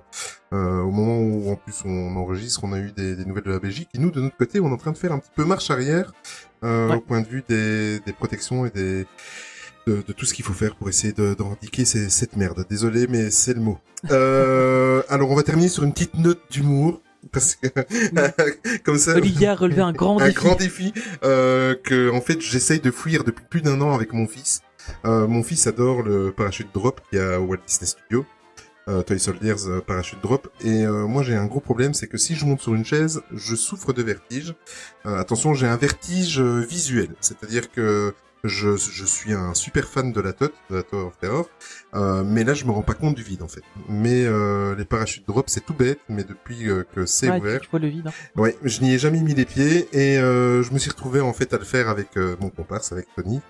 euh, 0.54 0.82
au 0.82 0.92
moment 0.92 1.18
où 1.20 1.52
en 1.52 1.56
plus 1.56 1.82
on 1.86 2.16
enregistre 2.16 2.62
on 2.64 2.74
a 2.74 2.80
eu 2.80 2.92
des, 2.92 3.16
des 3.16 3.26
nouvelles 3.26 3.44
de 3.44 3.52
la 3.52 3.60
Belgique 3.60 3.90
et 3.94 4.00
nous 4.00 4.12
de 4.12 4.22
notre 4.22 4.38
côté 4.38 4.60
on 4.60 4.70
est 4.70 4.74
en 4.74 4.78
train 4.78 4.92
de 4.92 4.98
faire 4.98 5.12
un 5.12 5.20
petit 5.20 5.32
peu 5.36 5.46
marche 5.46 5.70
arrière 5.72 6.12
euh, 6.64 6.90
Ouais. 6.90 6.96
au 6.98 7.02
point 7.02 7.22
de 7.22 7.28
vue 7.28 7.44
des, 7.48 8.00
des 8.02 8.14
protections 8.14 8.66
et 8.66 8.70
des 8.70 9.08
de, 9.88 10.04
de 10.08 10.14
tout 10.14 10.26
ce 10.26 10.34
qu'il 10.34 10.46
faut 10.46 10.54
faire 10.54 10.76
pour 10.76 10.90
essayer 10.90 11.14
de- 11.14 11.34
d'éradiquer 11.34 11.86
ces- 11.86 12.10
cette 12.10 12.36
merde. 12.36 12.66
Désolé, 12.70 13.08
mais 13.08 13.30
c'est 13.32 13.54
le 13.54 13.62
mot. 13.62 13.78
Euh, 14.12 15.02
alors, 15.10 15.30
on 15.32 15.36
va 15.36 15.44
terminer 15.44 15.70
sur 15.70 15.84
une 15.84 15.94
petite 15.94 16.16
note 16.16 16.42
d'humour. 16.50 17.02
Parce 17.34 17.56
que, 17.56 17.68
comme 18.86 18.98
ça, 18.98 19.16
Olivier 19.16 19.48
a 19.50 19.56
relevé 19.56 19.82
un 19.82 19.92
grand 19.92 20.18
un 20.22 20.26
défi. 20.28 20.36
grand 20.36 20.56
défi 20.56 20.94
euh, 21.24 21.76
que 21.84 22.10
en 22.12 22.22
fait 22.22 22.40
j'essaye 22.40 22.80
de 22.80 22.92
fuir 22.92 23.26
depuis 23.26 23.44
plus 23.50 23.62
d'un 23.62 23.82
an 23.82 23.94
avec 23.94 24.14
mon 24.14 24.26
fils. 24.26 24.62
Euh, 25.04 25.28
mon 25.28 25.44
fils 25.44 25.68
adore 25.68 26.02
le 26.02 26.32
parachute 26.32 26.70
drop 26.74 27.02
qu'il 27.10 27.20
y 27.20 27.22
a 27.22 27.42
au 27.42 27.44
Walt 27.44 27.58
Disney 27.68 27.88
Studio, 27.88 28.26
euh, 28.88 29.02
Toy 29.04 29.20
Soldiers 29.20 29.68
euh, 29.68 29.82
parachute 29.82 30.22
drop. 30.24 30.48
Et 30.64 30.86
euh, 30.86 31.06
moi 31.08 31.22
j'ai 31.22 31.36
un 31.36 31.46
gros 31.46 31.60
problème, 31.60 31.94
c'est 31.94 32.08
que 32.08 32.18
si 32.18 32.36
je 32.36 32.46
monte 32.46 32.62
sur 32.62 32.74
une 32.74 32.86
chaise, 32.86 33.22
je 33.34 33.54
souffre 33.56 33.92
de 33.92 34.02
vertige. 34.02 34.56
Euh, 35.06 35.18
attention, 35.18 35.54
j'ai 35.54 35.68
un 35.68 35.76
vertige 35.78 36.40
euh, 36.40 36.62
visuel, 36.62 37.10
c'est-à-dire 37.20 37.70
que 37.70 38.14
je, 38.44 38.78
je 38.78 39.06
suis 39.06 39.34
un 39.34 39.54
super 39.54 39.88
fan 39.88 40.12
de 40.14 40.22
la 40.22 40.34
TOT, 40.34 40.52
de 40.70 40.76
la 40.78 40.84
Tower 40.84 41.04
of 41.08 41.18
Terror, 41.20 41.50
euh, 41.96 42.24
mais 42.26 42.44
là 42.44 42.54
je 42.54 42.66
me 42.66 42.72
rends 42.72 42.82
pas 42.84 42.94
compte 42.94 43.16
du 43.16 43.24
vide 43.24 43.42
en 43.42 43.48
fait. 43.48 43.64
Mais 43.90 44.24
euh, 44.26 44.76
les 44.76 44.86
parachutes 44.86 45.28
drop 45.28 45.50
c'est 45.50 45.66
tout 45.66 45.74
bête, 45.74 46.00
mais 46.08 46.24
depuis 46.24 46.70
euh, 46.70 46.84
que 46.96 47.06
c'est 47.06 47.30
Ouais, 47.30 47.40
ouvert, 47.40 47.60
tu 47.62 47.70
vois 47.70 47.80
le 47.80 47.88
vide. 47.90 48.08
hein. 48.08 48.12
Ouais, 48.42 48.56
je 48.64 48.82
n'y 48.82 48.94
ai 48.94 48.98
jamais 49.00 49.20
mis 49.22 49.34
les 49.34 49.46
pieds 49.46 49.88
et 49.94 50.18
euh, 50.20 50.64
je 50.64 50.72
me 50.74 50.80
suis 50.80 50.90
retrouvé 50.90 51.20
en 51.22 51.34
fait 51.34 51.54
à 51.54 51.58
le 51.58 51.66
faire 51.66 51.90
avec 51.90 52.16
euh, 52.18 52.36
mon 52.40 52.50
comparse, 52.50 52.92
avec 52.92 53.08
Tony 53.16 53.42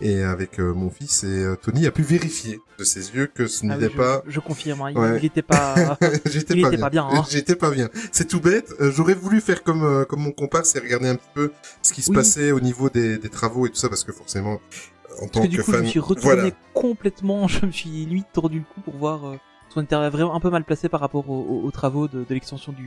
et 0.00 0.22
avec 0.22 0.58
mon 0.58 0.90
fils 0.90 1.24
et 1.24 1.44
Tony 1.62 1.86
a 1.86 1.90
pu 1.90 2.02
vérifier 2.02 2.60
de 2.78 2.84
ses 2.84 3.14
yeux 3.14 3.26
que 3.26 3.46
ce 3.48 3.64
Ah 3.64 3.74
oui, 3.74 3.74
n'était 3.82 3.92
je, 3.92 3.96
pas. 3.96 4.22
je 4.26 4.40
confirme, 4.40 4.82
hein, 4.82 4.90
il- 4.92 4.98
Ouais. 4.98 5.18
il 5.18 5.24
était 5.26 5.42
pas. 5.42 5.98
J'étais 6.24 6.60
pas, 6.60 6.70
pas 6.76 6.90
bien, 6.90 7.06
hein. 7.10 7.24
J'étais 7.28 7.56
pas 7.56 7.70
bien. 7.70 7.88
C'est 8.12 8.28
tout 8.28 8.40
bête. 8.40 8.72
J'aurais 8.80 9.14
voulu 9.14 9.40
faire 9.40 9.62
comme 9.62 10.06
comme 10.08 10.20
mon 10.20 10.32
comparse 10.32 10.74
et 10.76 10.78
regarder 10.78 11.08
un 11.08 11.16
petit 11.16 11.28
peu 11.34 11.50
ce 11.82 11.92
qui 11.92 12.02
se 12.02 12.10
Oui. 12.10 12.16
passait 12.16 12.52
au 12.52 12.60
niveau 12.60 12.88
des, 12.88 13.18
des 13.18 13.28
travaux 13.28 13.66
et 13.66 13.70
tout 13.70 13.76
ça 13.76 13.88
parce 13.88 14.04
que 14.04 14.12
forcément 14.12 14.37
en 14.46 15.26
tant 15.26 15.40
Parce 15.40 15.46
que 15.46 15.50
du 15.50 15.62
coup, 15.62 15.72
je 15.72 15.78
me 15.78 15.84
suis 15.86 16.00
retourné 16.00 16.34
voilà. 16.34 16.50
complètement, 16.74 17.48
je 17.48 17.66
me 17.66 17.70
suis 17.70 17.88
limite 17.90 18.28
tordu 18.32 18.58
le 18.60 18.64
cou 18.74 18.80
pour 18.82 18.96
voir, 18.96 19.24
euh, 19.26 19.36
qu'on 19.74 19.82
était 19.82 19.96
vraiment 20.10 20.34
un 20.34 20.40
peu 20.40 20.50
mal 20.50 20.64
placé 20.64 20.88
par 20.88 21.00
rapport 21.00 21.28
aux, 21.28 21.40
aux- 21.42 21.62
aux 21.66 21.70
travaux 21.70 22.08
de, 22.08 22.24
de 22.24 22.34
l'extension 22.34 22.72
du, 22.72 22.86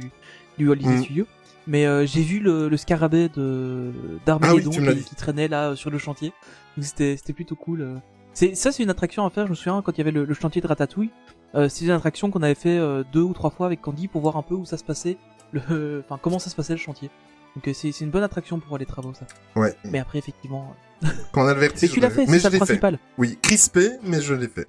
du 0.57 0.67
Walt 0.67 0.75
Disney 0.77 0.97
Mm. 0.97 1.03
Studio. 1.03 1.25
Mais 1.67 1.85
euh, 1.85 2.07
j'ai 2.07 2.23
vu 2.23 2.39
le, 2.39 2.69
le 2.69 2.77
scarabée 2.77 3.29
de 3.29 3.91
Ah 3.93 4.01
oui, 4.09 4.19
d'Armageddon 4.25 4.71
me 4.81 4.85
l'as 4.87 4.93
qui, 4.95 5.13
traînait 5.15 5.47
là 5.47 5.69
euh, 5.69 5.75
sur 5.75 5.91
le 5.91 5.99
chantier. 5.99 6.33
Donc 6.75 6.85
c'était 6.85 7.17
c'était 7.17 7.33
plutôt 7.33 7.55
cool. 7.55 7.81
euh. 7.81 7.95
C'est 8.33 8.55
ça, 8.55 8.71
c'est 8.71 8.81
une 8.81 8.89
attraction 8.89 9.25
à 9.25 9.29
faire. 9.29 9.45
Je 9.45 9.51
me 9.51 9.55
souviens 9.55 9.81
quand 9.83 9.91
il 9.91 9.97
y 9.99 10.01
avait 10.01 10.11
le, 10.11 10.25
le 10.25 10.33
chantier 10.33 10.59
de 10.61 10.65
Ratatouille. 10.67 11.11
Euh, 11.53 11.69
c'est 11.69 11.85
une 11.85 11.91
attraction 11.91 12.31
qu'on 12.31 12.41
avait 12.41 12.55
fait 12.55 12.79
deux 13.11 13.21
ou 13.21 13.33
trois 13.33 13.51
fois 13.51 13.67
avec 13.67 13.81
Candy 13.81 14.07
pour 14.07 14.21
voir 14.21 14.37
un 14.37 14.41
peu 14.41 14.55
où 14.55 14.65
ça 14.65 14.77
se 14.77 14.83
passait, 14.83 15.17
le, 15.51 16.01
enfin 16.09 16.17
comment 16.19 16.39
ça 16.39 16.49
se 16.49 16.55
passait 16.55 16.73
le 16.73 16.79
chantier. 16.79 17.11
Donc 17.55 17.65
c'est 17.75 17.91
c'est 17.91 18.05
une 18.05 18.09
bonne 18.11 18.23
attraction 18.23 18.57
pour 18.59 18.69
voir 18.69 18.79
les 18.79 18.85
travaux 18.87 19.13
ça. 19.13 19.27
Ouais. 19.55 19.75
Mais 19.83 19.99
après 19.99 20.17
effectivement. 20.17 20.73
Quand 21.31 21.43
on 21.43 21.47
a 21.47 21.53
le 21.53 21.59
Mais 21.59 21.67
vertige. 21.67 21.91
tu 21.91 21.99
l'as 21.99 22.09
fait, 22.09 22.25
mais 22.27 22.33
c'est 22.33 22.39
ça 22.39 22.49
le 22.49 22.53
fait. 22.53 22.65
principal. 22.65 22.99
Oui, 23.17 23.37
crispé, 23.41 23.89
mais 24.03 24.21
je 24.21 24.33
l'ai 24.33 24.47
fait. 24.47 24.67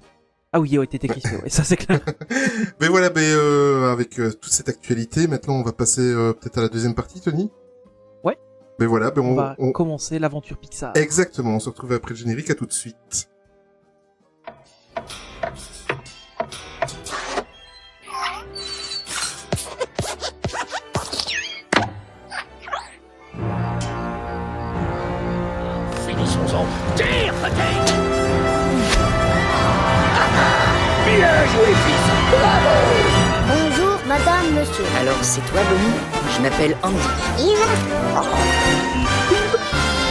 Ah 0.52 0.60
oui, 0.60 0.76
ouais, 0.78 0.86
t'étais 0.86 1.08
crispé, 1.08 1.36
ouais, 1.42 1.48
ça 1.48 1.64
c'est 1.64 1.78
clair. 1.78 2.00
Mais 2.80 2.88
voilà, 2.88 3.10
euh, 3.16 3.90
avec 3.90 4.20
euh, 4.20 4.30
toute 4.32 4.52
cette 4.52 4.68
actualité, 4.68 5.26
maintenant 5.26 5.54
on 5.54 5.62
va 5.62 5.72
passer 5.72 6.02
euh, 6.02 6.34
peut-être 6.34 6.58
à 6.58 6.60
la 6.60 6.68
deuxième 6.68 6.94
partie, 6.94 7.22
Tony? 7.22 7.50
Ouais. 8.22 8.36
Mais 8.78 8.84
voilà, 8.84 9.10
ben 9.10 9.22
On 9.22 9.30
on, 9.30 9.34
va 9.34 9.54
on- 9.58 9.72
commencer 9.72 10.18
l'aventure 10.18 10.58
Pixar. 10.58 10.92
exactement, 10.94 11.56
on 11.56 11.58
se 11.58 11.70
retrouve 11.70 11.92
après 11.94 12.10
le 12.10 12.16
générique, 12.16 12.50
à 12.50 12.54
tout 12.54 12.66
de 12.66 12.72
suite. 12.72 13.30
Alors 34.98 35.16
c'est 35.20 35.44
toi 35.50 35.60
Bonnie 35.68 35.92
Je 36.34 36.42
m'appelle 36.42 36.76
Andy. 36.82 36.96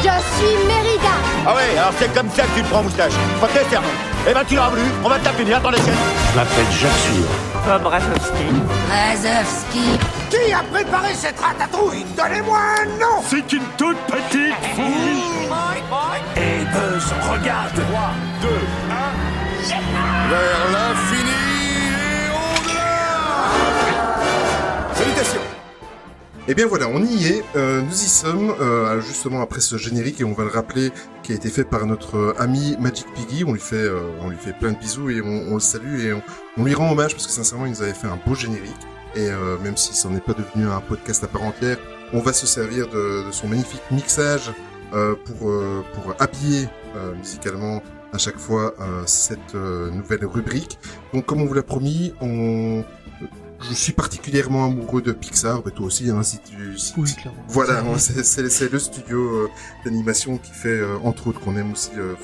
Je 0.03 0.07
suis 0.07 0.55
Mérida. 0.67 1.15
Ah 1.47 1.55
ouais, 1.55 1.77
alors 1.77 1.93
c'est 1.97 2.13
comme 2.13 2.29
ça 2.29 2.43
que 2.43 2.57
tu 2.57 2.61
te 2.63 2.69
prends 2.69 2.83
moustache. 2.83 3.13
Protège 3.39 3.67
serment. 3.69 3.87
Eh 4.29 4.33
ben 4.33 4.43
tu 4.47 4.55
l'auras 4.55 4.69
voulu, 4.69 4.83
on 5.03 5.09
va 5.09 5.17
te 5.17 5.23
taper 5.23 5.45
dans 5.45 5.69
les 5.71 5.77
chaînes. 5.77 5.95
Je 6.31 6.35
m'appelle 6.37 6.71
Jacques 6.71 6.91
Sûr. 6.91 7.25
Bob 7.65 7.85
Razowski. 7.87 8.47
Razowski. 8.89 9.99
Qui 10.29 10.53
a 10.53 10.63
préparé 10.71 11.13
cette 11.15 11.39
ratatouille? 11.39 12.05
Donnez-moi 12.15 12.57
un 12.81 12.85
nom 12.99 13.21
C'est 13.27 13.51
une 13.53 13.65
toute 13.77 13.97
petite 14.07 14.55
fouille. 14.75 15.49
Et 16.37 16.65
Buzz, 16.65 17.13
regarde 17.31 17.73
3, 17.73 18.11
2, 18.41 18.47
1. 18.47 19.31
Vers 20.29 20.71
l'infini 20.71 20.90
Eh 26.51 26.53
bien 26.53 26.67
voilà, 26.67 26.89
on 26.89 27.01
y 27.01 27.27
est, 27.27 27.43
euh, 27.55 27.81
nous 27.81 27.93
y 27.93 28.09
sommes, 28.09 28.53
euh, 28.59 28.99
justement 28.99 29.41
après 29.41 29.61
ce 29.61 29.77
générique, 29.77 30.19
et 30.19 30.25
on 30.25 30.33
va 30.33 30.43
le 30.43 30.49
rappeler, 30.49 30.91
qui 31.23 31.31
a 31.31 31.35
été 31.35 31.47
fait 31.47 31.63
par 31.63 31.85
notre 31.85 32.17
euh, 32.17 32.33
ami 32.37 32.75
Magic 32.77 33.07
Piggy, 33.15 33.45
on 33.45 33.53
lui 33.53 33.61
fait, 33.61 33.89
on 34.19 34.27
lui 34.27 34.35
fait 34.35 34.51
plein 34.51 34.73
de 34.73 34.77
bisous 34.77 35.09
et 35.09 35.21
on, 35.21 35.53
le 35.53 35.61
salue 35.61 36.01
et 36.01 36.13
on, 36.57 36.65
lui 36.65 36.73
rend 36.73 36.91
hommage 36.91 37.13
parce 37.13 37.25
que 37.25 37.31
sincèrement 37.31 37.67
il 37.67 37.71
nous 37.71 37.81
avait 37.81 37.93
fait 37.93 38.07
un 38.07 38.19
beau 38.27 38.35
générique, 38.35 38.75
et 39.15 39.29
même 39.63 39.77
si 39.77 39.93
ça 39.93 40.09
n'est 40.09 40.19
pas 40.19 40.33
devenu 40.33 40.69
un 40.69 40.81
podcast 40.81 41.23
à 41.23 41.27
part 41.27 41.43
entière, 41.43 41.77
on 42.11 42.19
va 42.19 42.33
se 42.33 42.45
servir 42.45 42.89
de, 42.89 43.25
de 43.27 43.31
son 43.31 43.47
magnifique 43.47 43.83
mixage 43.89 44.51
pour, 44.91 45.53
pour 45.93 46.15
habiller 46.19 46.67
musicalement 47.17 47.81
à 48.11 48.17
chaque 48.17 48.37
fois 48.37 48.75
cette 49.05 49.53
nouvelle 49.53 50.25
rubrique. 50.25 50.79
Donc 51.13 51.25
comme 51.25 51.41
on 51.41 51.45
vous 51.45 51.53
l'a 51.53 51.63
promis, 51.63 52.13
on... 52.19 52.83
Je 53.69 53.73
suis 53.75 53.93
particulièrement 53.93 54.65
amoureux 54.65 55.01
de 55.01 55.11
Pixar, 55.11 55.61
mais 55.65 55.71
toi 55.71 55.85
aussi, 55.85 56.09
hein, 56.09 56.23
si 56.23 56.39
tu, 56.39 56.77
si- 56.77 56.93
Oui, 56.97 57.13
clairement. 57.13 57.39
voilà, 57.47 57.83
c'est 57.97 58.71
le 58.71 58.79
studio 58.79 59.19
euh, 59.19 59.49
d'animation 59.85 60.37
qui 60.37 60.51
fait, 60.51 60.69
euh, 60.69 60.97
entre 61.03 61.27
autres, 61.27 61.39
qu'on 61.41 61.55
aime 61.57 61.71
aussi. 61.73 61.91
euh, 61.97 62.15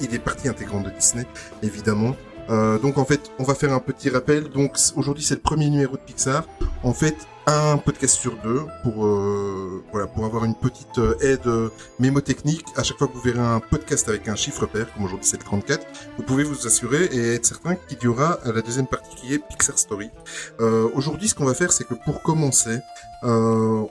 il 0.00 0.14
est 0.14 0.18
partie 0.18 0.48
intégrante 0.48 0.84
de 0.84 0.90
Disney, 0.90 1.26
évidemment. 1.62 2.14
Euh, 2.50 2.78
donc 2.78 2.98
en 2.98 3.04
fait, 3.04 3.30
on 3.38 3.44
va 3.44 3.54
faire 3.54 3.72
un 3.72 3.78
petit 3.78 4.10
rappel. 4.10 4.48
Donc 4.50 4.76
aujourd'hui, 4.96 5.24
c'est 5.24 5.34
le 5.34 5.40
premier 5.40 5.70
numéro 5.70 5.96
de 5.96 6.02
Pixar. 6.02 6.44
En 6.82 6.92
fait, 6.92 7.16
un 7.46 7.76
podcast 7.76 8.16
sur 8.16 8.36
deux 8.36 8.62
pour 8.82 9.04
euh, 9.04 9.82
voilà 9.90 10.06
pour 10.06 10.24
avoir 10.24 10.44
une 10.44 10.54
petite 10.54 10.98
euh, 10.98 11.16
aide 11.20 11.46
euh, 11.46 11.70
mémotechnique. 11.98 12.64
À 12.76 12.82
chaque 12.82 12.98
fois 12.98 13.08
que 13.08 13.14
vous 13.14 13.20
verrez 13.20 13.40
un 13.40 13.60
podcast 13.60 14.08
avec 14.08 14.28
un 14.28 14.36
chiffre 14.36 14.66
pair, 14.66 14.92
comme 14.94 15.04
aujourd'hui 15.04 15.26
c'est 15.26 15.38
le 15.38 15.44
34, 15.44 15.86
vous 16.16 16.22
pouvez 16.22 16.44
vous 16.44 16.66
assurer 16.66 17.04
et 17.06 17.34
être 17.34 17.46
certain 17.46 17.74
qu'il 17.74 17.98
y 18.02 18.06
aura 18.06 18.38
euh, 18.46 18.52
la 18.52 18.62
deuxième 18.62 18.86
partie 18.86 19.14
qui 19.16 19.34
est 19.34 19.38
Pixar 19.38 19.78
Story. 19.78 20.10
Euh, 20.60 20.88
aujourd'hui, 20.94 21.28
ce 21.28 21.34
qu'on 21.34 21.44
va 21.44 21.54
faire, 21.54 21.72
c'est 21.72 21.84
que 21.84 21.94
pour 21.94 22.22
commencer, 22.22 22.78
euh, 23.24 23.84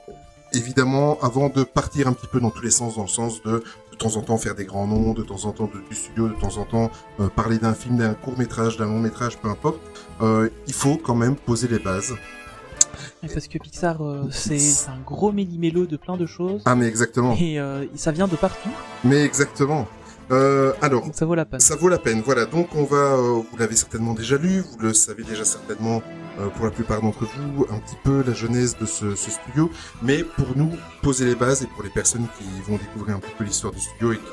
évidemment, 0.54 1.18
avant 1.22 1.50
de 1.50 1.64
partir 1.64 2.08
un 2.08 2.14
petit 2.14 2.28
peu 2.28 2.40
dans 2.40 2.52
tous 2.52 2.64
les 2.64 2.72
sens, 2.72 2.96
dans 2.96 3.04
le 3.04 3.08
sens 3.08 3.42
de 3.44 3.64
de 3.92 3.98
temps 3.98 4.16
en 4.16 4.22
temps 4.22 4.38
faire 4.38 4.56
des 4.56 4.66
grands 4.66 4.88
noms, 4.88 5.14
de 5.14 5.22
temps 5.22 5.46
en 5.46 5.52
temps 5.52 5.70
du 5.90 5.96
studio, 5.96 6.28
de 6.28 6.34
temps 6.34 6.58
en 6.58 6.66
temps 6.66 6.90
parler 7.36 7.60
d'un 7.60 7.76
film, 7.76 7.98
d'un 7.98 8.16
court 8.16 8.36
métrage, 8.36 8.78
d'un 8.78 8.86
long 8.86 9.00
métrage, 9.00 9.38
peu 9.38 9.48
importe, 9.48 9.80
euh, 10.22 10.50
il 10.66 10.74
faut 10.74 10.98
quand 10.98 11.14
même 11.14 11.36
poser 11.36 11.68
les 11.68 11.78
bases. 11.78 12.16
Parce 13.22 13.48
que 13.48 13.58
Pixar, 13.58 14.02
euh, 14.02 14.28
c'est 14.32 14.90
un 14.90 15.00
gros 15.06 15.32
méli-mélo 15.32 15.86
de 15.86 15.98
plein 15.98 16.18
de 16.18 16.26
choses. 16.26 16.62
Ah 16.66 16.76
mais 16.76 16.88
exactement, 16.88 17.36
Et 17.40 17.60
euh, 17.60 17.86
ça 17.96 18.12
vient 18.12 18.28
de 18.28 18.36
partout, 18.36 18.70
mais 19.04 19.24
exactement. 19.24 19.88
Euh, 20.32 20.72
alors, 20.82 21.04
donc 21.04 21.16
ça 21.16 21.26
vaut 21.26 21.36
la 21.36 21.46
peine. 21.46 21.60
Ça 21.60 21.76
vaut 21.76 21.90
la 21.90 21.98
peine. 21.98 22.22
Voilà, 22.26 22.46
donc 22.46 22.70
on 22.76 22.86
va, 22.86 23.18
vous 23.18 23.58
l'avez 23.60 23.76
certainement 23.76 24.14
déjà 24.14 24.38
lu, 24.38 24.62
vous 24.62 24.80
le 24.80 24.94
savez 24.94 25.24
déjà 25.24 25.44
certainement 25.44 26.02
pour 26.56 26.66
la 26.66 26.72
plupart 26.72 27.02
d'entre 27.02 27.26
vous, 27.26 27.66
un 27.70 27.80
petit 27.80 27.98
peu 28.04 28.24
la 28.26 28.34
genèse 28.34 28.78
de 28.78 28.86
ce, 28.86 29.16
ce 29.16 29.32
studio, 29.32 29.70
mais 30.02 30.24
pour 30.24 30.48
nous 30.56 30.72
poser 31.02 31.26
les 31.26 31.36
bases 31.36 31.64
et 31.64 31.68
pour 31.68 31.84
les 31.84 31.90
personnes 31.90 32.28
qui 32.38 32.46
vont 32.70 32.78
découvrir 32.78 33.16
un 33.16 33.20
petit 33.20 33.34
peu 33.38 33.44
l'histoire 33.44 33.74
du 33.74 33.80
studio 33.80 34.14
et 34.14 34.18
qui, 34.18 34.24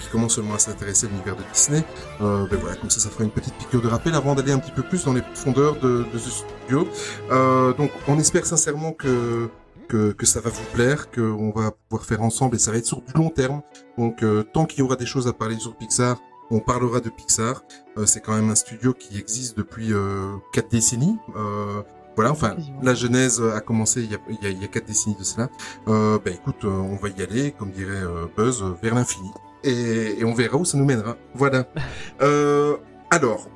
qui 0.00 0.08
commencent 0.10 0.36
seulement 0.36 0.54
à 0.54 0.58
s'intéresser 0.58 1.06
à 1.06 1.10
l'univers 1.10 1.36
de 1.36 1.42
Disney, 1.52 1.84
euh, 2.20 2.46
ben 2.50 2.58
voilà, 2.60 2.76
comme 2.76 2.90
ça, 2.90 3.00
ça 3.00 3.10
fera 3.10 3.24
une 3.24 3.30
petite 3.30 3.54
piqûre 3.54 3.82
de 3.82 3.88
rappel 3.88 4.14
avant 4.14 4.34
d'aller 4.34 4.52
un 4.52 4.58
petit 4.58 4.72
peu 4.72 4.82
plus 4.82 5.04
dans 5.04 5.12
les 5.12 5.22
profondeurs 5.22 5.78
de, 5.80 6.06
de 6.12 6.18
ce 6.18 6.30
studio. 6.30 6.88
Euh, 7.30 7.72
donc, 7.74 7.90
on 8.06 8.18
espère 8.18 8.46
sincèrement 8.46 8.92
que 8.92 9.48
que, 9.88 10.12
que 10.12 10.26
ça 10.26 10.40
va 10.40 10.50
vous 10.50 10.64
plaire, 10.74 11.10
qu'on 11.10 11.50
va 11.50 11.70
pouvoir 11.88 12.06
faire 12.06 12.22
ensemble 12.22 12.56
et 12.56 12.58
ça 12.58 12.70
va 12.70 12.76
être 12.76 12.86
sur 12.86 13.00
du 13.00 13.12
long 13.14 13.30
terme. 13.30 13.62
Donc, 13.96 14.22
euh, 14.22 14.44
tant 14.52 14.66
qu'il 14.66 14.80
y 14.80 14.82
aura 14.82 14.96
des 14.96 15.06
choses 15.06 15.26
à 15.26 15.32
parler 15.32 15.58
sur 15.58 15.74
Pixar, 15.76 16.18
on 16.50 16.60
parlera 16.60 17.00
de 17.00 17.10
Pixar. 17.10 17.62
Euh, 17.96 18.06
c'est 18.06 18.20
quand 18.20 18.34
même 18.34 18.50
un 18.50 18.54
studio 18.54 18.94
qui 18.94 19.18
existe 19.18 19.56
depuis 19.56 19.92
euh, 19.92 20.36
quatre 20.52 20.70
décennies. 20.70 21.18
Euh, 21.36 21.82
voilà, 22.16 22.32
enfin, 22.32 22.56
la 22.82 22.94
genèse 22.94 23.40
a 23.40 23.60
commencé 23.60 24.02
il 24.02 24.10
y 24.10 24.14
a, 24.14 24.18
il 24.28 24.42
y 24.42 24.46
a, 24.46 24.50
il 24.50 24.60
y 24.60 24.64
a 24.64 24.68
quatre 24.68 24.86
décennies 24.86 25.16
de 25.16 25.24
cela. 25.24 25.48
Euh, 25.86 26.18
ben 26.24 26.34
écoute, 26.34 26.64
on 26.64 26.96
va 26.96 27.08
y 27.10 27.22
aller, 27.22 27.52
comme 27.52 27.70
dirait 27.70 28.02
Buzz, 28.36 28.64
vers 28.82 28.94
l'infini. 28.94 29.30
Et, 29.64 30.20
et 30.20 30.24
on 30.24 30.34
verra 30.34 30.56
où 30.56 30.64
ça 30.64 30.78
nous 30.78 30.84
mènera. 30.84 31.16
Voilà. 31.34 31.66
Euh, 32.20 32.76
alors, 33.10 33.48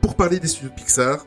pour 0.00 0.14
parler 0.14 0.38
des 0.38 0.46
studios 0.46 0.70
de 0.70 0.74
Pixar, 0.74 1.26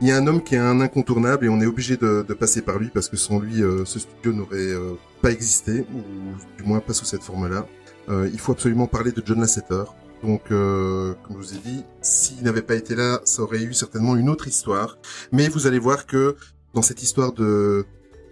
il 0.00 0.08
y 0.08 0.12
a 0.12 0.16
un 0.16 0.26
homme 0.26 0.42
qui 0.42 0.54
est 0.54 0.58
un 0.58 0.80
incontournable 0.80 1.44
et 1.44 1.48
on 1.48 1.60
est 1.60 1.66
obligé 1.66 1.96
de, 1.96 2.24
de 2.26 2.34
passer 2.34 2.62
par 2.62 2.78
lui 2.78 2.88
parce 2.88 3.08
que 3.08 3.16
sans 3.16 3.38
lui, 3.38 3.62
euh, 3.62 3.84
ce 3.84 3.98
studio 3.98 4.32
n'aurait 4.32 4.56
euh, 4.56 4.94
pas 5.20 5.30
existé, 5.30 5.84
ou 5.92 6.56
du 6.56 6.64
moins 6.64 6.80
pas 6.80 6.94
sous 6.94 7.04
cette 7.04 7.22
forme-là. 7.22 7.66
Euh, 8.08 8.28
il 8.32 8.38
faut 8.38 8.52
absolument 8.52 8.86
parler 8.86 9.12
de 9.12 9.22
John 9.24 9.40
Lasseter. 9.40 9.84
Donc, 10.24 10.42
euh, 10.50 11.14
comme 11.26 11.36
je 11.40 11.46
vous 11.48 11.54
ai 11.54 11.58
dit, 11.58 11.84
s'il 12.02 12.42
n'avait 12.42 12.62
pas 12.62 12.74
été 12.74 12.94
là, 12.96 13.20
ça 13.24 13.42
aurait 13.42 13.62
eu 13.62 13.72
certainement 13.72 14.16
une 14.16 14.28
autre 14.28 14.48
histoire. 14.48 14.98
Mais 15.30 15.48
vous 15.48 15.66
allez 15.66 15.78
voir 15.78 16.06
que 16.06 16.36
dans 16.74 16.82
cette 16.82 17.02
histoire 17.02 17.32
de 17.32 17.84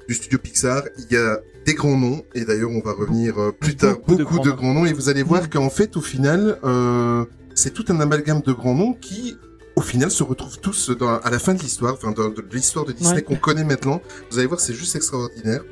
du 0.08 0.14
studio 0.14 0.38
Pixar, 0.38 0.82
il 0.98 1.12
y 1.12 1.16
a 1.16 1.40
des 1.64 1.74
grands 1.74 1.98
noms, 1.98 2.22
et 2.34 2.44
d'ailleurs 2.44 2.70
on 2.70 2.80
va 2.80 2.92
revenir 2.92 3.40
euh, 3.40 3.50
plus 3.50 3.74
tard, 3.74 3.96
Beaucoup 4.06 4.16
beaucoup, 4.22 4.38
de 4.38 4.50
de, 4.50 4.50
grands 4.52 4.72
noms, 4.72 4.86
et 4.86 4.92
vous 4.92 5.08
allez 5.08 5.24
voir 5.24 5.50
qu'en 5.50 5.68
fait, 5.70 5.96
au 5.96 6.00
final, 6.00 6.58
euh, 6.62 7.24
c'est 7.56 7.72
tout 7.74 7.84
un 7.88 7.98
amalgame 7.98 8.40
de 8.40 8.52
grands 8.52 8.74
noms 8.74 8.92
qui, 8.94 9.36
au 9.74 9.80
final, 9.80 10.10
se 10.12 10.22
retrouvent 10.22 10.60
tous 10.60 10.90
dans, 10.90 11.18
à 11.18 11.30
la 11.30 11.40
fin 11.40 11.54
de 11.54 11.58
l'histoire, 11.60 11.94
enfin 11.94 12.12
de, 12.12 12.40
de 12.40 12.54
l'histoire 12.54 12.84
de 12.84 12.92
Disney 12.92 13.16
Ouais. 13.16 13.22
qu'on 13.22 13.34
connaît 13.36 13.64
maintenant. 13.64 14.00
Vous 14.30 14.38
allez 14.38 14.46
voir, 14.46 14.60
c'est 14.60 14.74
juste 14.74 14.94
extraordinaire. 14.94 15.62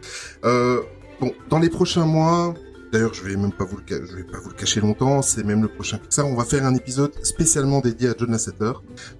Euh, 0.44 0.80
bon, 1.20 1.32
dans 1.48 1.61
les 1.61 1.70
prochains 1.70 2.07
mois, 2.07 2.55
D'ailleurs, 2.95 3.12
je 3.12 3.24
vais 3.24 3.34
même 3.34 3.51
pas 3.51 3.64
vous 3.64 3.78
le, 3.78 4.53
cacher 4.53 4.80
longtemps. 4.80 5.20
C'est 5.20 5.42
même 5.42 5.62
le 5.62 5.66
prochain 5.66 5.99
Pixar. 5.99 6.28
On 6.28 6.36
va 6.36 6.45
faire 6.45 6.64
un 6.64 6.76
épisode 6.76 7.12
spécialement 7.24 7.80
dédié 7.80 8.11
à 8.11 8.14
John 8.16 8.30
Lasseter. 8.30 8.70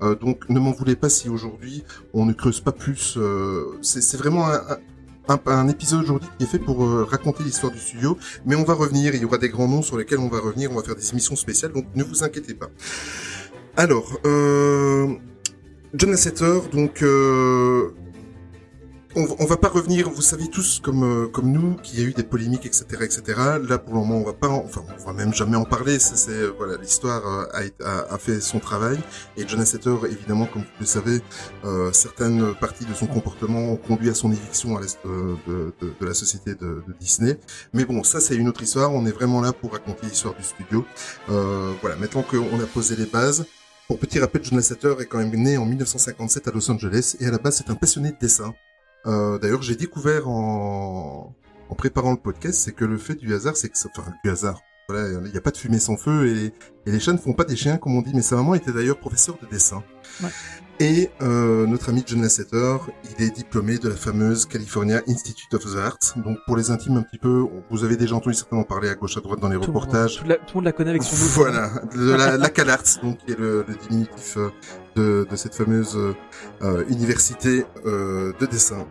Euh, 0.01 0.15
donc, 0.15 0.49
ne 0.49 0.61
m'en 0.61 0.71
voulez 0.71 0.95
pas 0.95 1.09
si 1.09 1.29
aujourd'hui 1.29 1.83
on 2.13 2.25
ne 2.25 2.33
creuse 2.33 2.61
pas 2.61 2.71
plus. 2.71 3.17
euh, 3.17 3.77
c'est 3.83 4.17
vraiment 4.17 4.47
un, 5.27 5.69
épisode 5.69 6.05
aujourd'hui 6.05 6.29
qui 6.39 6.45
est 6.45 6.47
fait 6.47 6.61
pour 6.61 6.85
euh, 6.85 7.03
raconter 7.03 7.43
l'histoire 7.43 7.73
du 7.73 7.81
studio. 7.81 8.17
Mais 8.47 8.55
on 8.55 8.63
va 8.63 8.75
revenir. 8.75 9.13
Il 9.17 9.23
y 9.23 9.25
aura 9.25 9.39
des 9.39 9.49
grands 9.49 9.67
noms 9.67 9.83
sur 9.83 9.99
lesquels 9.99 10.21
on 10.21 10.29
va 10.29 10.39
revenir. 10.39 10.71
On 10.71 10.77
va 10.77 10.85
faire 10.85 10.95
des 10.95 11.11
émissions 11.11 11.35
spéciales. 11.35 11.73
Donc, 11.73 11.87
ne 11.97 12.05
vous 12.05 12.23
inquiétez 12.23 12.55
pas. 12.55 12.71
Alors, 13.77 14.21
John 14.23 15.19
Lasseter, 16.13 16.61
donc. 16.73 17.03
On, 19.17 19.45
va- 19.47 19.57
pas 19.57 19.69
revenir, 19.69 20.11
vous 20.11 20.23
savez 20.23 20.49
tous 20.49 20.81
comme 20.83 21.05
euh, 21.05 21.41
nous 21.43 21.75
qu'il 21.83 22.01
y 22.01 22.03
a 22.03 22.07
eu 22.07 22.13
des 22.13 22.23
polémiques, 22.23 22.67
etc., 22.67 22.85
etc. 23.03 23.23
Là, 23.69 23.79
pour 23.79 23.95
le 23.95 24.01
moment, 24.01 24.17
on 24.19 24.25
va 24.25 24.33
pas, 24.33 24.49
en- 24.49 24.65
enfin, 24.65 24.83
on 25.01 25.05
va 25.07 25.13
même 25.13 25.33
jamais 25.33 25.57
en 25.57 25.65
parler. 25.65 25.99
C'est, 25.99 26.31
euh, 26.31 26.53
voilà, 26.57 26.77
l'histoire 26.77 27.27
euh, 27.27 27.63
a, 27.85 28.15
a, 28.15 28.19
fait 28.19 28.41
son 28.41 28.59
travail 28.59 28.99
et 29.37 29.47
John 29.47 29.61
Lasseter, 29.61 29.95
évidemment, 30.11 30.47
comme 30.47 30.63
vous 30.63 30.69
le 30.81 30.87
savez, 30.87 31.21
certaines 31.93 32.55
parties 32.55 32.85
de 32.85 32.95
son 32.95 33.07
comportement 33.07 33.73
ont 33.73 33.77
conduit 33.77 34.11
à 34.11 34.15
son 34.15 34.31
éviction 34.33 34.77
à 34.77 34.81
l'est 34.81 34.99
de, 35.05 35.73
la 36.05 36.15
société 36.15 36.55
de, 36.55 36.83
de 36.87 36.95
Disney. 36.99 37.39
Mais 37.73 37.85
bon, 37.85 38.03
ça, 38.03 38.21
c'est 38.21 38.35
une 38.37 38.49
autre 38.49 38.63
histoire. 38.63 38.93
On 38.93 39.07
est 39.07 39.13
vraiment 39.13 39.41
là 39.41 39.53
pour 39.53 39.73
raconter 39.73 40.07
l'histoire 40.07 40.35
du 40.35 40.43
studio. 40.43 40.85
Euh, 41.31 41.73
voilà, 41.81 41.97
maintenant 41.97 42.23
qu'on 42.23 42.61
a 42.61 42.67
posé 42.67 42.97
les 42.97 43.07
bases. 43.07 43.45
Pour 43.87 43.99
petit 43.99 44.19
rappel, 44.19 44.43
John 44.43 44.57
Lasseter 44.57 44.95
est 45.01 45.07
quand 45.07 45.19
même 45.19 45.31
né 45.35 45.57
en 45.59 45.67
1957 45.67 46.49
à 46.49 46.51
Los 46.53 46.71
Angeles 46.71 47.17
et 47.21 47.27
à 47.27 47.31
la 47.31 47.39
base, 47.39 47.57
c'est 47.59 47.71
un 47.71 47.75
passionné 47.75 48.13
de 48.13 48.17
dessin. 48.19 48.55
Euh, 49.07 49.39
D'ailleurs, 49.39 49.63
j'ai 49.63 49.77
découvert 49.77 50.29
en, 50.29 51.35
en 51.69 51.75
préparant 51.75 52.13
le 52.13 52.17
podcast, 52.19 52.59
c'est 52.61 52.73
que 52.73 52.85
le 52.85 52.97
fait 52.99 53.15
du 53.17 53.35
hasard, 53.35 53.57
c'est 53.57 53.69
que, 53.69 53.79
ça- 53.79 53.89
enfin, 53.97 54.13
du 54.25 54.31
hasard. 54.31 54.61
Voilà, 54.89 55.09
il 55.25 55.31
n'y 55.33 55.37
a 55.39 55.41
pas 55.41 55.51
de 55.51 55.57
fumée 55.57 55.79
sans 55.79 55.97
feu 55.97 56.27
et, 56.27 56.53
et 56.87 56.93
les 56.93 57.01
chats 57.01 57.13
ne 57.15 57.19
font 57.19 57.33
pas 57.33 57.45
des 57.45 57.57
chiens, 57.57 57.79
comme 57.79 57.97
on 57.97 58.03
dit. 58.03 58.13
Mais 58.15 58.21
sa 58.23 58.37
maman 58.37 58.55
était 58.55 58.71
d'ailleurs 58.73 58.99
professeur 58.99 59.37
de 59.43 59.47
dessin. 59.47 59.83
Ouais. 60.23 60.29
Et 60.81 61.09
euh, 61.23 61.67
notre 61.67 61.89
ami 61.91 62.03
John 62.05 62.21
Lasseter, 62.21 62.77
il 63.19 63.25
est 63.25 63.31
diplômé 63.31 63.79
de 63.79 63.89
la 63.89 63.95
fameuse 63.95 64.45
California 64.45 65.01
Institute 65.09 65.55
of 65.55 65.65
the 65.65 65.77
Arts. 65.79 65.99
Donc 66.23 66.37
pour 66.47 66.57
les 66.57 66.71
intimes 66.71 66.97
un 66.99 67.03
petit 67.03 67.17
peu, 67.19 67.47
vous 67.71 67.85
avez 67.85 67.97
déjà 67.97 68.17
entendu 68.17 68.35
certainement 68.35 68.65
parler 68.65 68.89
à 68.91 68.95
gauche 68.95 69.17
à 69.17 69.21
droite 69.21 69.39
dans 69.41 69.49
les 69.49 69.55
Tout 69.55 69.61
le 69.63 69.67
monde- 69.69 69.77
reportages. 69.77 70.17
Tout, 70.19 70.27
la- 70.29 70.35
tout 70.37 70.43
le 70.49 70.55
monde 70.57 70.65
la 70.65 70.73
connaît 70.73 70.91
avec 70.91 71.03
son 71.05 71.15
nom. 71.17 71.31
Voilà, 71.35 71.71
de 71.95 72.11
la, 72.11 72.37
la 72.37 72.51
CalArts, 72.51 72.83
donc 73.03 73.19
qui 73.25 73.33
est 73.33 73.39
le, 73.39 73.65
le 73.67 73.75
diminutif 73.89 74.37
euh, 74.37 74.51
de, 74.97 75.27
de 75.31 75.37
cette 75.37 75.55
fameuse 75.55 75.97
euh, 75.97 76.13
euh, 76.63 76.85
université 76.91 77.65
euh, 77.87 78.33
de 78.41 78.47
dessin. 78.47 78.85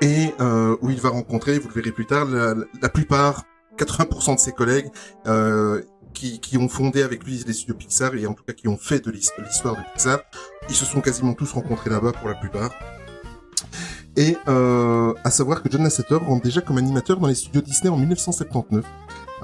Et 0.00 0.32
euh, 0.40 0.76
où 0.82 0.90
il 0.90 1.00
va 1.00 1.08
rencontrer, 1.08 1.58
vous 1.58 1.68
le 1.68 1.74
verrez 1.74 1.90
plus 1.90 2.06
tard, 2.06 2.26
la, 2.26 2.54
la 2.82 2.88
plupart, 2.88 3.44
80% 3.78 4.34
de 4.34 4.40
ses 4.40 4.52
collègues 4.52 4.90
euh, 5.26 5.82
qui, 6.14 6.40
qui 6.40 6.56
ont 6.58 6.68
fondé 6.68 7.02
avec 7.02 7.24
lui 7.24 7.42
les 7.46 7.52
studios 7.52 7.74
Pixar 7.76 8.14
et 8.14 8.26
en 8.26 8.34
tout 8.34 8.44
cas 8.44 8.52
qui 8.52 8.68
ont 8.68 8.76
fait 8.78 9.04
de 9.04 9.10
l'his- 9.10 9.30
l'histoire 9.44 9.74
de 9.76 9.80
Pixar. 9.92 10.20
Ils 10.68 10.74
se 10.74 10.84
sont 10.84 11.00
quasiment 11.00 11.34
tous 11.34 11.52
rencontrés 11.52 11.90
là-bas 11.90 12.12
pour 12.12 12.28
la 12.28 12.34
plupart. 12.34 12.70
Et 14.16 14.36
euh, 14.48 15.14
à 15.22 15.30
savoir 15.30 15.62
que 15.62 15.70
John 15.70 15.84
Lasseter 15.84 16.16
rentre 16.16 16.42
déjà 16.42 16.60
comme 16.60 16.78
animateur 16.78 17.18
dans 17.18 17.28
les 17.28 17.34
studios 17.36 17.60
Disney 17.62 17.88
en 17.88 17.96
1979. 17.96 18.84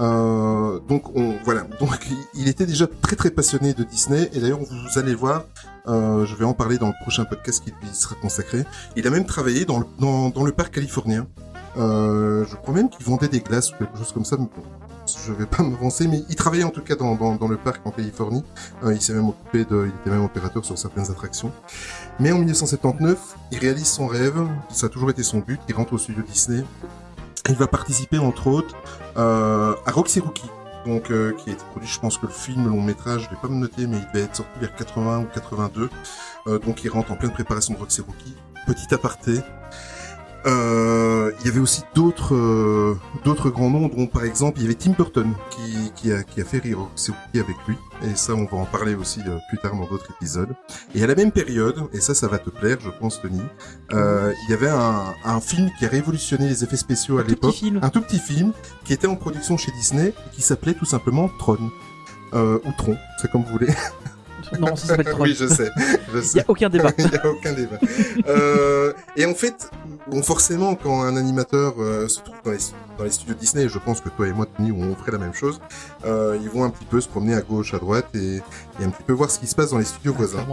Euh, 0.01 0.81
donc 0.89 1.15
on, 1.17 1.37
voilà, 1.45 1.63
donc 1.79 1.91
il- 2.35 2.49
était 2.49 2.67
déjà 2.67 2.89
très 2.89 3.15
très 3.15 3.31
passionné 3.31 3.75
de 3.75 3.85
Disney 3.85 4.29
et 4.33 4.41
d'ailleurs 4.41 4.59
vous 4.59 4.99
allez 4.99 5.15
voir, 5.15 5.45
euh, 5.87 6.27
je 6.27 6.35
vais 6.35 6.45
en 6.45 6.55
parler 6.55 6.79
dans 6.79 6.89
le 6.89 6.95
prochain 7.03 7.25
podcast 7.25 7.63
qui 7.63 7.71
lui 7.71 7.95
sera 7.95 8.17
consacré. 8.17 8.65
Il 8.97 9.07
a 9.07 9.11
même 9.11 9.25
travaillé 9.27 9.65
dans 9.65 9.79
le, 9.79 9.87
dans 10.01 10.43
le 10.45 10.51
parc 10.53 10.75
californien. 10.75 11.29
Euh, 11.77 12.45
je 12.49 12.57
crois 12.57 12.75
même 12.75 12.89
qu'il 12.89 13.05
vendait 13.05 13.29
des 13.29 13.41
glaces 13.41 13.73
ou 13.73 13.77
quelque 13.77 13.99
chose 13.99 14.13
comme 14.13 14.25
ça. 14.25 14.37
Mais 14.39 14.47
bon, 14.57 14.63
je 15.27 15.33
vais 15.33 15.47
pas 15.47 15.63
m'avancer, 15.63 16.07
mais 16.09 16.23
il 16.29 16.37
travaillait 16.37 16.65
en 16.65 16.71
tout 16.71 16.83
cas 16.83 16.97
dans, 16.97 17.15
dans, 17.15 17.37
dans 17.37 17.49
le 17.49 17.57
parc 17.57 17.87
en 17.87 17.91
Californie. 17.91 18.45
Euh, 18.85 18.95
il 18.95 19.01
s'est 19.01 19.15
même 19.15 19.29
occupé 19.29 19.65
de, 19.65 19.87
il 19.87 20.01
était 20.01 20.11
même 20.11 20.25
opérateur 20.25 20.65
sur 20.65 20.79
certaines 20.79 21.11
attractions. 21.11 21.53
Mais 22.21 22.33
en 22.33 22.39
1979, 22.39 23.19
il 23.53 23.59
réalise 23.59 23.89
son 23.89 24.07
rêve. 24.07 24.47
Ça 24.71 24.87
a 24.87 24.89
toujours 24.89 25.11
été 25.11 25.23
son 25.23 25.39
but. 25.39 25.61
Il 25.69 25.75
rentre 25.75 25.93
au 25.93 25.99
studio 25.99 26.23
Disney. 26.23 26.65
Il 27.49 27.57
va 27.57 27.67
participer 27.67 28.19
entre 28.19 28.47
autres 28.47 28.75
euh, 29.19 29.75
à 29.85 29.91
Roxy 29.91 30.21
Rookie, 30.21 30.49
donc 30.87 31.11
euh, 31.11 31.33
qui 31.33 31.51
a 31.51 31.53
été 31.53 31.63
produit. 31.73 31.89
Je 31.89 32.01
pense 32.01 32.17
que 32.17 32.27
le 32.27 32.33
film, 32.33 32.65
le 32.65 32.71
long 32.71 32.81
métrage, 32.81 33.25
je 33.25 33.31
vais 33.31 33.41
pas 33.41 33.49
me 33.49 33.57
noter, 33.57 33.87
mais 33.87 33.99
il 33.99 34.07
devait 34.13 34.25
être 34.25 34.37
sorti 34.37 34.59
vers 34.61 34.75
80 34.75 35.21
ou 35.21 35.27
82. 35.35 35.91
Euh, 36.47 36.59
donc 36.59 36.83
il 36.85 36.89
rentre 36.89 37.13
en 37.13 37.17
pleine 37.17 37.33
préparation 37.33 37.75
de 37.75 37.79
Roxy 37.79 38.01
Rookie. 38.01 38.35
Petit 38.67 38.95
aparté. 38.95 39.41
Euh, 40.47 41.33
il 41.41 41.47
y 41.47 41.49
avait 41.49 41.61
aussi 41.61 41.83
d'autres 41.95 42.35
euh, 42.35 42.99
d'autres 43.25 43.49
grands 43.49 43.71
noms, 43.71 43.89
dont 43.89 44.07
par 44.07 44.25
exemple 44.25 44.59
il 44.59 44.63
y 44.63 44.65
avait 44.67 44.75
Tim 44.75 44.91
Burton 44.93 45.33
qui, 45.51 45.91
qui, 45.97 46.13
a, 46.13 46.23
qui 46.23 46.41
a 46.41 46.45
fait 46.45 46.59
Rookie 46.59 47.41
avec 47.41 47.57
lui. 47.67 47.77
Et 48.03 48.15
ça, 48.15 48.35
on 48.35 48.45
va 48.45 48.59
en 48.59 48.67
parler 48.67 48.95
aussi 48.95 49.21
euh, 49.27 49.39
plus 49.49 49.57
tard 49.59 49.75
dans 49.75 49.87
d'autres 49.87 50.11
épisodes. 50.11 50.55
Et 50.95 51.03
à 51.03 51.07
la 51.07 51.15
même 51.15 51.33
période, 51.33 51.89
et 51.95 52.01
ça, 52.01 52.15
ça 52.15 52.29
va 52.29 52.39
te 52.39 52.51
plaire, 52.51 52.77
je 52.81 52.91
pense, 52.91 53.23
Tony, 53.23 53.41
euh, 53.93 54.33
il 54.47 54.51
y 54.51 54.55
avait 54.55 54.69
un, 54.69 55.15
un 55.25 55.41
film 55.41 55.71
qui 55.79 55.87
a 55.87 55.89
révolutionné 55.89 56.47
les 56.49 56.63
effets 56.63 56.77
spéciaux 56.77 57.19
à 57.19 57.23
Un 57.23 57.25
l'époque. 57.25 57.55
film. 57.55 57.81
Un 57.83 57.89
tout 57.89 58.03
petit 58.03 58.19
film 58.19 58.53
qui 58.85 58.93
était 58.93 59.07
en 59.07 59.17
production 59.17 59.57
chez 59.57 59.73
Disney 59.73 60.09
et 60.09 60.35
qui 60.37 60.43
s'appelait 60.43 60.75
tout 60.75 60.85
simplement 60.85 61.31
Tron. 61.39 61.59
Euh, 62.35 62.59
ou 62.67 62.73
Tron, 62.77 62.97
c'est 63.23 63.31
comme 63.31 63.45
vous 63.45 63.53
voulez. 63.53 63.73
Non, 64.59 64.77
ça 64.77 64.89
s'appelle 64.89 65.07
Tron. 65.07 65.23
oui, 65.25 65.35
je 65.39 65.47
sais. 65.47 65.71
Je 66.13 66.19
Il 66.19 66.25
sais. 66.25 66.39
y 66.39 66.41
a 66.41 66.45
aucun 66.49 66.69
débat. 66.69 66.91
Il 66.99 67.07
n'y 67.07 67.17
a 67.17 67.27
aucun 67.27 67.53
débat. 67.53 67.79
Euh, 68.29 68.93
et 69.17 69.27
en 69.27 69.35
fait, 69.35 69.71
bon, 70.11 70.23
forcément, 70.23 70.75
quand 70.75 71.03
un 71.03 71.17
animateur 71.17 71.75
euh, 71.79 72.09
se 72.09 72.21
trouve 72.21 72.37
dans 72.45 72.51
les, 72.53 72.59
dans 72.99 73.05
les 73.05 73.11
studios 73.11 73.35
Disney, 73.35 73.69
je 73.69 73.79
pense 73.79 74.01
que 74.01 74.09
toi 74.09 74.27
et 74.27 74.33
moi, 74.33 74.47
Tony, 74.47 74.73
on 74.73 74.95
ferait 74.95 75.13
la 75.13 75.19
même 75.19 75.35
chose, 75.35 75.61
euh, 76.05 76.39
ils 76.41 76.49
vont 76.49 76.65
un 76.65 76.71
petit 76.71 76.85
peu 76.85 77.01
se 77.01 77.09
promener 77.09 77.35
à 77.35 77.41
gauche, 77.43 77.75
à 77.75 77.79
droite 77.79 78.09
et, 78.15 78.37
et 78.81 78.85
un 78.85 78.91
petit 78.91 79.03
peu 79.03 79.13
voir 79.13 79.31
ce 79.31 79.39
qui 79.39 79.47
se 79.47 79.55
passe 79.55 79.71
dans 79.71 79.79
les 79.79 79.85
studios 79.85 80.13
voisins. 80.13 80.45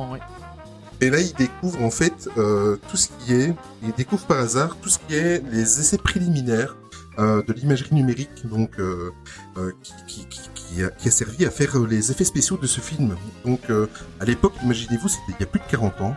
Et 1.02 1.10
là, 1.10 1.20
il 1.20 1.34
découvre 1.34 1.82
en 1.84 1.90
fait 1.90 2.30
euh, 2.38 2.78
tout 2.90 2.96
ce 2.98 3.08
qui 3.20 3.34
est, 3.34 3.56
il 3.84 3.92
découvre 3.98 4.24
par 4.26 4.38
hasard 4.40 4.78
tout 4.82 4.90
ce 4.90 5.00
qui 5.00 5.16
est 5.16 5.44
les 5.52 5.80
essais 5.80 5.98
préliminaires 5.98 6.76
euh, 7.20 7.42
de 7.42 7.54
l'imagerie 7.54 7.94
numérique, 7.94 8.48
donc 8.48 8.80
euh, 8.80 9.12
euh, 9.58 9.72
qui, 9.84 9.94
qui, 10.08 10.28
qui, 10.28 10.50
qui 10.74 10.84
a, 10.84 10.90
qui 10.90 11.08
a 11.08 11.12
servi 11.12 11.46
à 11.46 11.52
faire 11.52 11.78
euh, 11.78 11.88
les 11.88 12.12
effets 12.12 12.24
spéciaux 12.24 12.58
de 12.58 12.68
ce 12.68 12.80
film. 12.82 13.16
Donc 13.46 13.70
euh, 13.70 13.88
à 14.20 14.26
l'époque, 14.26 14.54
imaginez-vous, 14.64 15.08
c'était 15.10 15.34
il 15.38 15.40
y 15.40 15.44
a 15.44 15.46
plus 15.48 15.60
de 15.60 15.66
40 15.70 16.02
ans. 16.02 16.16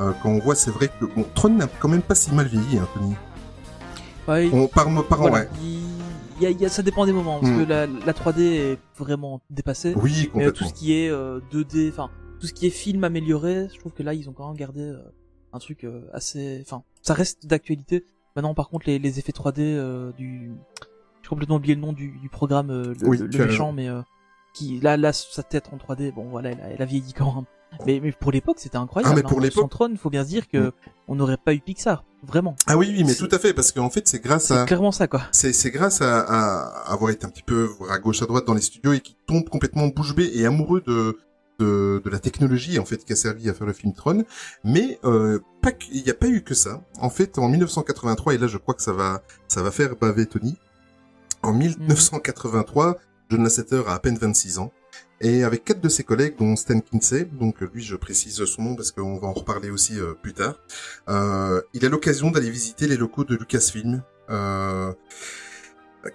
Euh, 0.00 0.12
quand 0.22 0.30
on 0.30 0.38
voit, 0.38 0.54
c'est 0.54 0.70
vrai 0.70 0.88
que 0.88 1.06
bon, 1.06 1.24
Tron 1.34 1.50
n'a 1.50 1.66
quand 1.66 1.88
même 1.88 2.02
pas 2.02 2.14
si 2.14 2.32
mal 2.34 2.46
vieilli, 2.46 2.78
hein, 2.78 2.88
Tony. 2.94 3.14
Ouais, 4.28 4.50
On 4.52 4.66
par 4.66 4.86
par 5.06 5.20
an, 5.20 5.28
voilà, 5.28 5.44
ouais. 5.44 5.48
il- 5.62 5.86
il 6.38 6.42
y 6.42 6.46
a- 6.46 6.50
il 6.50 6.60
y 6.60 6.66
a- 6.66 6.68
ça 6.68 6.82
dépend 6.82 7.06
des 7.06 7.12
moments, 7.12 7.40
parce 7.40 7.52
Mm. 7.52 7.64
que 7.64 7.68
la, 7.68 7.86
la 7.86 8.12
3D 8.12 8.42
est 8.42 8.78
vraiment 8.98 9.40
dépassée. 9.50 9.94
Oui, 9.96 10.30
Mais 10.34 10.44
euh, 10.44 10.50
tout 10.50 10.64
complètement. 10.64 10.68
ce 10.68 10.74
qui 10.74 10.92
est 10.92 11.08
euh, 11.08 11.40
2D, 11.50 11.88
enfin 11.90 12.10
tout 12.40 12.46
ce 12.46 12.52
qui 12.52 12.66
est 12.66 12.70
film 12.70 13.04
amélioré, 13.04 13.68
je 13.72 13.78
trouve 13.80 13.92
que 13.92 14.02
là 14.02 14.12
ils 14.12 14.28
ont 14.28 14.32
quand 14.32 14.46
même 14.48 14.56
gardé 14.56 14.92
un 15.54 15.58
truc 15.58 15.86
assez, 16.12 16.62
enfin 16.66 16.82
ça 17.00 17.14
reste 17.14 17.46
d'actualité. 17.46 18.04
Maintenant 18.34 18.52
par 18.52 18.68
contre 18.68 18.86
les, 18.88 18.98
les 18.98 19.18
effets 19.18 19.32
3D 19.32 19.62
euh, 19.62 20.12
du, 20.18 20.50
j'ai 21.26 21.30
complètement 21.30 21.56
oublié 21.56 21.74
le 21.74 21.80
nom 21.80 21.92
du, 21.92 22.10
du 22.22 22.28
programme, 22.28 22.70
euh, 22.70 22.94
le, 23.00 23.08
Oui, 23.08 23.18
le- 23.18 23.28
tu 23.28 23.38
le 23.38 23.44
as 23.44 23.46
méchant, 23.48 23.72
mais 23.72 23.88
euh, 23.88 24.00
qui 24.54 24.78
là 24.80 24.96
là 24.96 25.12
sa 25.12 25.42
tête 25.42 25.64
en 25.72 25.76
3D, 25.76 26.12
bon 26.14 26.28
voilà 26.30 26.52
elle 26.52 26.60
a, 26.60 26.68
elle 26.70 26.80
a 26.82 26.84
vieilli 26.84 27.12
quand 27.12 27.34
même. 27.34 27.44
Mais, 27.84 27.98
mais 28.00 28.12
pour 28.12 28.30
l'époque 28.30 28.58
c'était 28.60 28.76
incroyable. 28.76 29.12
Ah, 29.12 29.16
mais 29.16 29.22
pour 29.28 29.38
hein. 29.38 29.42
l'époque- 29.42 29.68
Tron, 29.70 29.92
faut 29.98 30.08
bien 30.08 30.22
se 30.22 30.28
dire 30.28 30.48
que 30.48 30.68
Mm. 30.68 30.72
on 31.08 31.14
n'aurait 31.16 31.36
pas 31.36 31.52
eu 31.52 31.58
Pixar, 31.60 32.04
vraiment. 32.22 32.54
Ah 32.68 32.76
oui, 32.78 32.94
oui, 32.96 33.02
mais 33.04 33.14
tout 33.16 33.28
à 33.32 33.38
fait, 33.40 33.52
parce 33.54 33.72
qu'en 33.72 33.90
fait, 33.90 34.06
c'est 34.06 34.20
grâce 34.22 34.52
à 34.52 34.64
clairement 34.66 34.92
ça 34.92 35.08
quoi. 35.08 35.22
C'est, 35.32 35.52
c'est 35.52 35.72
grâce 35.72 36.00
à, 36.00 36.20
à 36.20 36.92
avoir 36.92 37.10
été 37.10 37.26
un 37.26 37.28
petit 37.30 37.42
peu 37.42 37.70
à 37.90 37.98
gauche 37.98 38.22
à 38.22 38.26
droite 38.26 38.46
dans 38.46 38.54
les 38.54 38.60
studios 38.62 38.92
et 38.92 39.00
qui 39.00 39.16
tombe 39.26 39.48
complètement 39.48 39.88
bouche 39.88 40.14
bée 40.14 40.30
et 40.32 40.46
amoureux 40.46 40.80
de, 40.86 41.18
de, 41.58 42.00
de 42.04 42.08
la 42.10 42.20
technologie 42.20 42.78
en 42.78 42.84
fait 42.84 43.04
qui 43.04 43.12
a 43.12 43.16
servi 43.16 43.50
à 43.50 43.52
faire 43.52 43.66
le 43.66 43.72
film 43.72 43.92
Tron. 43.92 44.24
Mais 44.64 44.98
euh, 45.04 45.40
pas 45.60 45.72
il 45.92 46.02
n'y 46.04 46.10
a 46.10 46.14
pas 46.14 46.28
eu 46.28 46.42
que 46.42 46.54
ça. 46.54 46.82
En 47.00 47.10
fait, 47.10 47.36
en 47.38 47.48
1983 47.48 48.34
et 48.34 48.38
là 48.38 48.46
je 48.46 48.58
crois 48.58 48.74
que 48.74 48.82
ça 48.82 48.92
va 48.92 49.22
ça 49.48 49.62
va 49.62 49.70
faire 49.72 49.96
baver 49.96 50.26
Tony. 50.26 50.56
En 51.46 51.52
1983, 51.52 52.98
John 53.30 53.44
Lasseter 53.44 53.82
a 53.86 53.94
à 53.94 53.98
peine 54.00 54.18
26 54.18 54.58
ans. 54.58 54.72
Et 55.20 55.44
avec 55.44 55.62
quatre 55.64 55.80
de 55.80 55.88
ses 55.88 56.02
collègues, 56.02 56.34
dont 56.36 56.56
Stan 56.56 56.80
Kinsey, 56.80 57.24
donc 57.24 57.62
euh, 57.62 57.70
lui 57.72 57.84
je 57.84 57.94
précise 57.94 58.44
son 58.44 58.62
nom 58.62 58.74
parce 58.74 58.90
qu'on 58.90 59.16
va 59.20 59.28
en 59.28 59.32
reparler 59.32 59.70
aussi 59.70 59.96
euh, 59.96 60.14
plus 60.14 60.34
tard, 60.34 60.56
euh, 61.08 61.62
il 61.72 61.86
a 61.86 61.88
l'occasion 61.88 62.32
d'aller 62.32 62.50
visiter 62.50 62.88
les 62.88 62.96
locaux 62.96 63.22
de 63.22 63.36
Lucasfilm, 63.36 64.02
euh, 64.28 64.92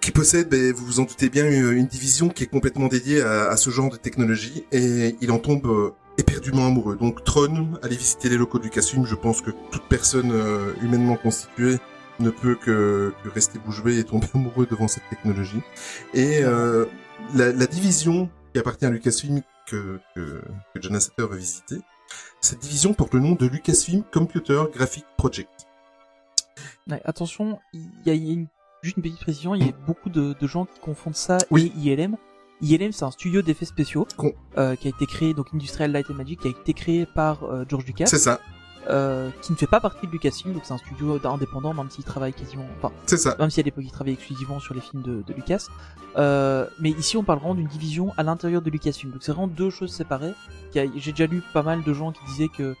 qui 0.02 0.10
possède, 0.10 0.50
ben, 0.50 0.70
vous 0.74 0.84
vous 0.84 1.00
en 1.00 1.04
doutez 1.04 1.30
bien, 1.30 1.50
une, 1.50 1.72
une 1.72 1.86
division 1.86 2.28
qui 2.28 2.44
est 2.44 2.48
complètement 2.48 2.88
dédiée 2.88 3.22
à, 3.22 3.48
à, 3.48 3.56
ce 3.56 3.70
genre 3.70 3.88
de 3.88 3.96
technologie, 3.96 4.66
et 4.70 5.16
il 5.22 5.32
en 5.32 5.38
tombe 5.38 5.66
euh, 5.66 5.92
éperdument 6.18 6.66
amoureux. 6.66 6.96
Donc 6.96 7.24
Tron, 7.24 7.68
allez 7.82 7.96
visiter 7.96 8.28
les 8.28 8.36
locaux 8.36 8.58
du 8.58 8.66
Lucasfilm, 8.66 9.06
je 9.06 9.14
pense 9.14 9.40
que 9.40 9.50
toute 9.70 9.88
personne 9.88 10.30
humainement 10.82 11.16
constituée 11.16 11.78
ne 12.20 12.30
peut 12.30 12.54
que, 12.54 13.12
que, 13.22 13.28
rester 13.28 13.58
bouche 13.58 13.82
bée 13.82 13.98
et 13.98 14.04
tomber 14.04 14.26
amoureux 14.34 14.66
devant 14.66 14.88
cette 14.88 15.08
technologie. 15.08 15.60
Et 16.14 16.42
euh, 16.42 16.86
la, 17.34 17.52
la, 17.52 17.66
division 17.66 18.30
qui 18.52 18.58
appartient 18.60 18.84
à 18.86 18.90
Lucasfilm 18.90 19.42
que, 19.66 20.00
que, 20.14 20.42
que 20.74 20.82
John 20.82 20.92
Lasseter 20.92 21.26
va 21.26 21.36
visiter, 21.36 21.76
cette 22.40 22.60
division 22.60 22.94
porte 22.94 23.14
le 23.14 23.20
nom 23.20 23.32
de 23.32 23.46
Lucasfilm 23.46 24.02
Computer 24.12 24.64
Graphic 24.74 25.04
Project. 25.16 25.66
Ouais, 26.88 27.00
attention, 27.04 27.60
il 27.72 27.88
y 28.04 28.10
a, 28.10 28.14
une, 28.14 28.48
juste 28.82 28.96
une 28.96 29.02
petite 29.02 29.20
précision, 29.20 29.54
il 29.54 29.66
y 29.66 29.68
a 29.68 29.72
beaucoup 29.86 30.10
de, 30.10 30.34
de 30.38 30.46
gens 30.46 30.66
qui 30.66 30.80
confondent 30.80 31.16
ça 31.16 31.38
oui. 31.50 31.72
et 31.76 31.92
ILM. 31.92 32.16
ILM, 32.60 32.92
c'est 32.92 33.04
un 33.04 33.10
studio 33.10 33.42
d'effets 33.42 33.64
spéciaux 33.64 34.06
Con. 34.16 34.32
euh, 34.56 34.76
qui 34.76 34.86
a 34.86 34.90
été 34.90 35.06
créé, 35.06 35.34
donc 35.34 35.48
Industrial 35.52 35.90
Light 35.90 36.10
and 36.10 36.14
Magic, 36.14 36.40
qui 36.40 36.48
a 36.48 36.50
été 36.50 36.72
créé 36.72 37.06
par 37.06 37.44
euh, 37.44 37.64
George 37.68 37.86
Lucas. 37.86 38.06
C'est 38.06 38.18
ça. 38.18 38.40
Euh, 38.88 39.30
qui 39.42 39.52
ne 39.52 39.56
fait 39.56 39.68
pas 39.68 39.78
partie 39.78 40.08
de 40.08 40.12
Lucasfilm, 40.12 40.52
donc 40.54 40.64
c'est 40.64 40.72
un 40.72 40.78
studio 40.78 41.16
indépendant, 41.24 41.72
même 41.72 41.88
s'il 41.88 42.02
travaille 42.02 42.32
quasiment, 42.32 42.66
enfin, 42.78 42.92
c'est 43.06 43.16
ça. 43.16 43.36
Même 43.38 43.48
si 43.48 43.60
à 43.60 43.62
l'époque 43.62 43.84
il 43.86 43.92
travaillait 43.92 44.16
exclusivement 44.16 44.58
sur 44.58 44.74
les 44.74 44.80
films 44.80 45.02
de, 45.02 45.22
de 45.24 45.32
Lucas. 45.34 45.68
Euh, 46.16 46.66
mais 46.80 46.90
ici 46.90 47.16
on 47.16 47.22
parle 47.22 47.38
vraiment 47.38 47.54
d'une 47.54 47.68
division 47.68 48.12
à 48.16 48.24
l'intérieur 48.24 48.60
de 48.60 48.70
Lucasfilm, 48.70 49.12
donc 49.12 49.22
c'est 49.22 49.30
vraiment 49.30 49.46
deux 49.46 49.70
choses 49.70 49.92
séparées. 49.92 50.34
J'ai 50.74 51.12
déjà 51.12 51.26
lu 51.26 51.44
pas 51.52 51.62
mal 51.62 51.84
de 51.84 51.92
gens 51.92 52.10
qui 52.10 52.24
disaient 52.24 52.48
que 52.48 52.74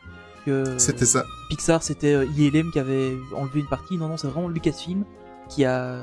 que 0.44 0.76
c'était 0.76 1.06
ça. 1.06 1.24
Pixar 1.48 1.84
c'était 1.84 2.14
euh, 2.14 2.26
ILM 2.36 2.72
qui 2.72 2.80
avait 2.80 3.16
enlevé 3.36 3.60
une 3.60 3.68
partie. 3.68 3.96
Non 3.96 4.08
non, 4.08 4.16
c'est 4.16 4.26
vraiment 4.26 4.48
Lucasfilm 4.48 5.04
qui 5.48 5.64
a 5.64 6.02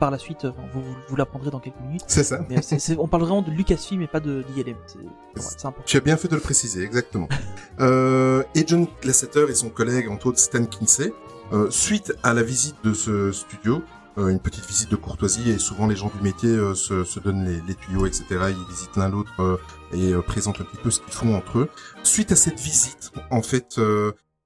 par 0.00 0.10
la 0.10 0.18
suite, 0.18 0.44
enfin, 0.44 0.62
vous, 0.72 0.82
vous 1.08 1.16
l'apprendrez 1.16 1.50
dans 1.50 1.60
quelques 1.60 1.80
minutes. 1.80 2.02
C'est 2.08 2.24
ça. 2.24 2.40
Mais 2.48 2.60
c 2.62 2.76
est, 2.76 2.78
c 2.80 2.92
est, 2.94 2.96
on 2.98 3.06
parle 3.06 3.22
vraiment 3.22 3.42
de 3.42 3.50
Lucasfilm 3.52 4.02
et 4.02 4.08
pas 4.08 4.18
de 4.18 4.42
d'ILM. 4.42 4.76
C'est 5.36 5.66
important. 5.66 5.84
Tu 5.86 5.96
as 5.96 6.00
bien 6.00 6.16
fait 6.16 6.28
de 6.28 6.34
le 6.34 6.40
préciser, 6.40 6.82
exactement. 6.82 7.28
euh, 7.80 8.42
et 8.56 8.64
John 8.66 8.88
Lasseter 9.04 9.46
et 9.48 9.54
son 9.54 9.68
collègue, 9.68 10.08
entre 10.08 10.26
autres 10.26 10.40
Stan 10.40 10.64
Kinsey, 10.64 11.12
euh, 11.52 11.70
suite 11.70 12.12
à 12.22 12.34
la 12.34 12.42
visite 12.42 12.76
de 12.82 12.94
ce 12.94 13.30
studio, 13.30 13.82
euh, 14.18 14.28
une 14.28 14.40
petite 14.40 14.66
visite 14.66 14.90
de 14.90 14.96
courtoisie 14.96 15.50
et 15.50 15.58
souvent 15.58 15.86
les 15.86 15.94
gens 15.94 16.10
du 16.14 16.20
métier 16.22 16.48
euh, 16.48 16.74
se, 16.74 17.04
se, 17.04 17.20
donnent 17.20 17.44
les, 17.44 17.60
les, 17.66 17.74
tuyaux, 17.76 18.06
etc. 18.06 18.24
Ils 18.30 18.68
visitent 18.68 18.96
l'un 18.96 19.08
l'autre 19.08 19.32
euh, 19.38 19.56
et 19.92 20.12
présentent 20.22 20.60
un 20.60 20.64
petit 20.64 20.82
peu 20.82 20.90
ce 20.90 21.00
qu'ils 21.00 21.12
font 21.12 21.34
entre 21.34 21.58
eux. 21.58 21.68
Suite 22.02 22.32
à 22.32 22.36
cette 22.36 22.58
visite, 22.58 23.12
en 23.30 23.42
fait, 23.42 23.80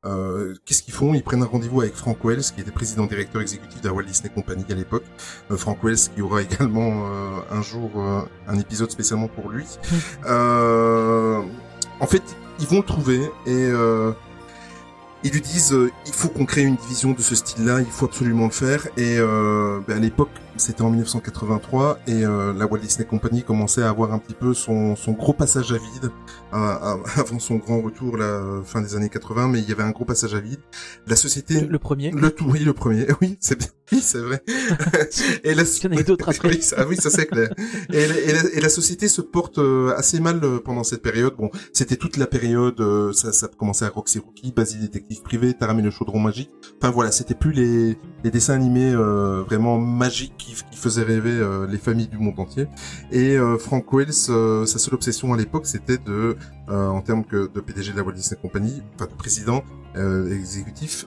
euh, 0.07 0.55
qu'est-ce 0.65 0.83
qu'ils 0.83 0.95
font? 0.95 1.15
Ils 1.15 1.23
prennent 1.23 1.43
un 1.43 1.47
rendez-vous 1.47 1.81
avec 1.81 1.95
Frank 1.95 2.19
Wells, 2.25 2.43
qui 2.55 2.61
était 2.61 2.71
président 2.71 3.07
directeur 3.07 3.41
exécutif 3.41 3.81
de 3.81 3.89
la 3.89 3.95
Walt 3.95 4.05
Disney 4.05 4.31
Company 4.35 4.65
à 4.71 4.75
l'époque. 4.75 5.05
Euh, 5.51 5.57
Frank 5.57 5.83
Wells, 5.83 6.11
qui 6.15 6.23
aura 6.23 6.43
également 6.49 7.07
euh, 7.07 7.41
un 7.51 7.63
jour 7.63 7.91
un 8.47 8.59
épisode 8.59 8.91
spécialement 8.91 9.29
pour 9.29 9.51
lui. 9.51 9.65
en 10.27 12.07
fait, 12.07 12.23
ils 12.61 12.67
vont 12.67 12.79
le 12.79 12.83
trouver 12.83 13.21
et 13.47 13.69
ils 15.23 15.31
lui 15.31 15.41
disent 15.41 15.75
il 16.07 16.13
faut 16.13 16.29
qu'on 16.29 16.45
crée 16.45 16.63
une 16.63 16.77
division 16.77 17.13
de 17.13 17.21
ce 17.21 17.35
style-là, 17.35 17.81
il 17.81 17.87
faut 17.87 18.07
absolument 18.07 18.45
le 18.45 18.51
faire. 18.51 18.87
Et 18.97 19.19
ben 19.19 19.97
à 19.97 20.01
l'époque, 20.01 20.31
c'était 20.57 20.83
en 20.83 20.91
1983 20.91 21.99
et 22.07 22.23
la 22.23 22.67
Walt 22.67 22.79
Disney 22.79 23.07
Company 23.07 23.43
commençait 23.43 23.83
à 23.83 23.89
avoir 23.89 24.13
un 24.13 24.19
petit 24.19 24.35
peu 24.35 24.55
son, 24.55 24.97
son 24.97 25.13
gros 25.13 25.33
passage 25.33 25.73
à 25.73 25.77
vide 25.77 26.11
avant 26.53 27.39
son 27.39 27.57
grand 27.57 27.81
retour 27.81 28.17
la 28.17 28.63
fin 28.65 28.81
des 28.81 28.95
années 28.95 29.09
80 29.09 29.49
mais 29.49 29.59
il 29.61 29.69
y 29.69 29.73
avait 29.73 29.83
un 29.83 29.91
gros 29.91 30.05
passage 30.05 30.35
à 30.35 30.41
vide. 30.41 30.61
La 31.07 31.17
société 31.17 31.61
le, 31.61 31.67
le 31.67 31.79
premier. 31.79 32.11
Le 32.11 32.31
tout 32.31 32.47
oui 32.49 32.61
le 32.61 32.73
premier. 32.73 33.07
Oui 33.21 33.37
c'est 33.41 33.59
bien. 33.59 33.69
Oui 33.93 34.01
c'est 34.01 34.19
vrai. 34.19 34.43
Et 35.45 35.55
la 35.55 35.65
d'autres 36.03 36.29
après. 36.31 36.49
Oui 36.49 36.63
ça, 36.63 36.87
oui, 36.87 36.97
ça 36.97 37.11
c'est 37.11 37.27
clair. 37.27 37.51
Et 37.93 38.07
la, 38.07 38.19
et, 38.19 38.33
la, 38.33 38.41
et 38.55 38.61
la, 38.61 38.69
société 38.69 39.09
se 39.09 39.21
porte 39.21 39.61
assez 39.97 40.21
mal 40.21 40.41
pendant 40.65 40.85
cette 40.85 41.03
période. 41.03 41.35
Bon 41.37 41.51
c'était 41.73 41.97
toute 41.97 42.17
la 42.17 42.27
période 42.27 42.83
ça, 43.13 43.33
ça 43.33 43.49
commençait 43.49 43.85
à 43.85 43.89
Roxy 43.91 44.19
Rookie 44.19 44.53
Basile 44.53 44.81
détective 44.81 45.23
privé 45.23 45.55
Taram 45.55 45.79
et 45.79 45.83
le 45.83 45.91
chaudron 45.91 46.21
magique. 46.21 46.51
Enfin 46.81 46.91
voilà 46.91 47.11
c'était 47.13 47.35
plus 47.35 47.53
les, 47.53 47.99
les 48.23 48.31
dessins 48.31 48.55
animés 48.55 48.93
euh, 48.93 49.43
vraiment 49.43 49.79
magiques 49.79 50.44
qui, 50.45 50.55
qui 50.71 50.77
faisaient 50.77 51.03
rêver 51.03 51.33
euh, 51.33 51.66
les 51.66 51.79
familles 51.79 52.09
du 52.09 52.19
monde 52.19 52.39
entier 52.39 52.66
et 53.11 53.37
euh, 53.37 53.59
Frank 53.59 53.93
Wells 53.93 54.12
sa 54.12 54.79
seule 54.79 54.95
obsession 54.95 55.33
à 55.33 55.37
l'époque 55.37 55.66
c'était 55.66 55.99
de 55.99 56.37
euh, 56.69 56.89
en 56.89 57.01
termes 57.03 57.25
que 57.25 57.51
de 57.53 57.61
PDG 57.61 57.93
de 57.93 57.97
la 57.97 58.03
Walt 58.03 58.15
Disney 58.15 58.41
Company, 58.41 58.83
enfin 58.95 59.07
de 59.07 59.15
président 59.16 59.62
euh, 59.97 60.33
exécutif, 60.35 61.07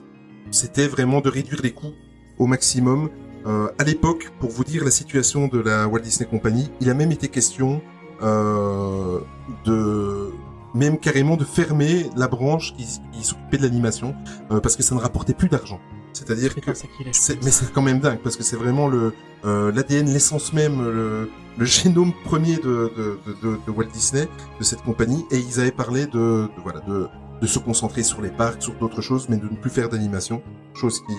c'était 0.50 0.86
vraiment 0.86 1.20
de 1.20 1.28
réduire 1.28 1.60
les 1.62 1.72
coûts 1.72 1.94
au 2.38 2.46
maximum. 2.46 3.10
Euh, 3.46 3.68
à 3.78 3.84
l'époque, 3.84 4.30
pour 4.40 4.50
vous 4.50 4.64
dire 4.64 4.84
la 4.84 4.90
situation 4.90 5.48
de 5.48 5.58
la 5.58 5.88
Walt 5.88 6.00
Disney 6.00 6.28
Company, 6.28 6.70
il 6.80 6.90
a 6.90 6.94
même 6.94 7.12
été 7.12 7.28
question 7.28 7.82
euh, 8.22 9.20
de 9.64 10.30
même 10.74 10.98
carrément 10.98 11.36
de 11.36 11.44
fermer 11.44 12.10
la 12.16 12.28
branche 12.28 12.74
qui, 12.76 12.86
qui 13.12 13.24
s'occupait 13.24 13.56
de 13.56 13.62
l'animation 13.62 14.14
euh, 14.50 14.60
parce 14.60 14.76
que 14.76 14.82
ça 14.82 14.94
ne 14.94 15.00
rapportait 15.00 15.34
plus 15.34 15.48
d'argent. 15.48 15.80
C'est-à-dire 16.18 16.54
que 16.54 16.72
c'est, 17.12 17.42
mais 17.44 17.50
c'est 17.50 17.72
quand 17.72 17.82
même 17.82 18.00
dingue 18.00 18.18
parce 18.18 18.36
que 18.36 18.42
c'est 18.42 18.56
vraiment 18.56 18.88
le 18.88 19.14
euh, 19.44 19.70
l'ADN, 19.70 20.12
l'essence 20.12 20.52
même, 20.52 20.82
le, 20.82 21.30
le 21.56 21.64
génome 21.64 22.12
premier 22.24 22.56
de, 22.56 22.92
de, 22.96 23.18
de, 23.42 23.58
de, 23.64 23.70
Walt 23.70 23.86
Disney, 23.92 24.28
de 24.58 24.64
cette 24.64 24.82
compagnie, 24.82 25.24
et 25.30 25.38
ils 25.38 25.60
avaient 25.60 25.70
parlé 25.70 26.06
de, 26.06 26.48
de 26.48 26.60
voilà 26.62 26.80
de, 26.80 27.06
de 27.40 27.46
se 27.46 27.60
concentrer 27.60 28.02
sur 28.02 28.20
les 28.20 28.30
parcs, 28.30 28.62
sur 28.62 28.74
d'autres 28.74 29.00
choses, 29.00 29.28
mais 29.28 29.36
de 29.36 29.44
ne 29.44 29.56
plus 29.56 29.70
faire 29.70 29.88
d'animation. 29.88 30.42
Chose 30.74 31.00
qui, 31.06 31.14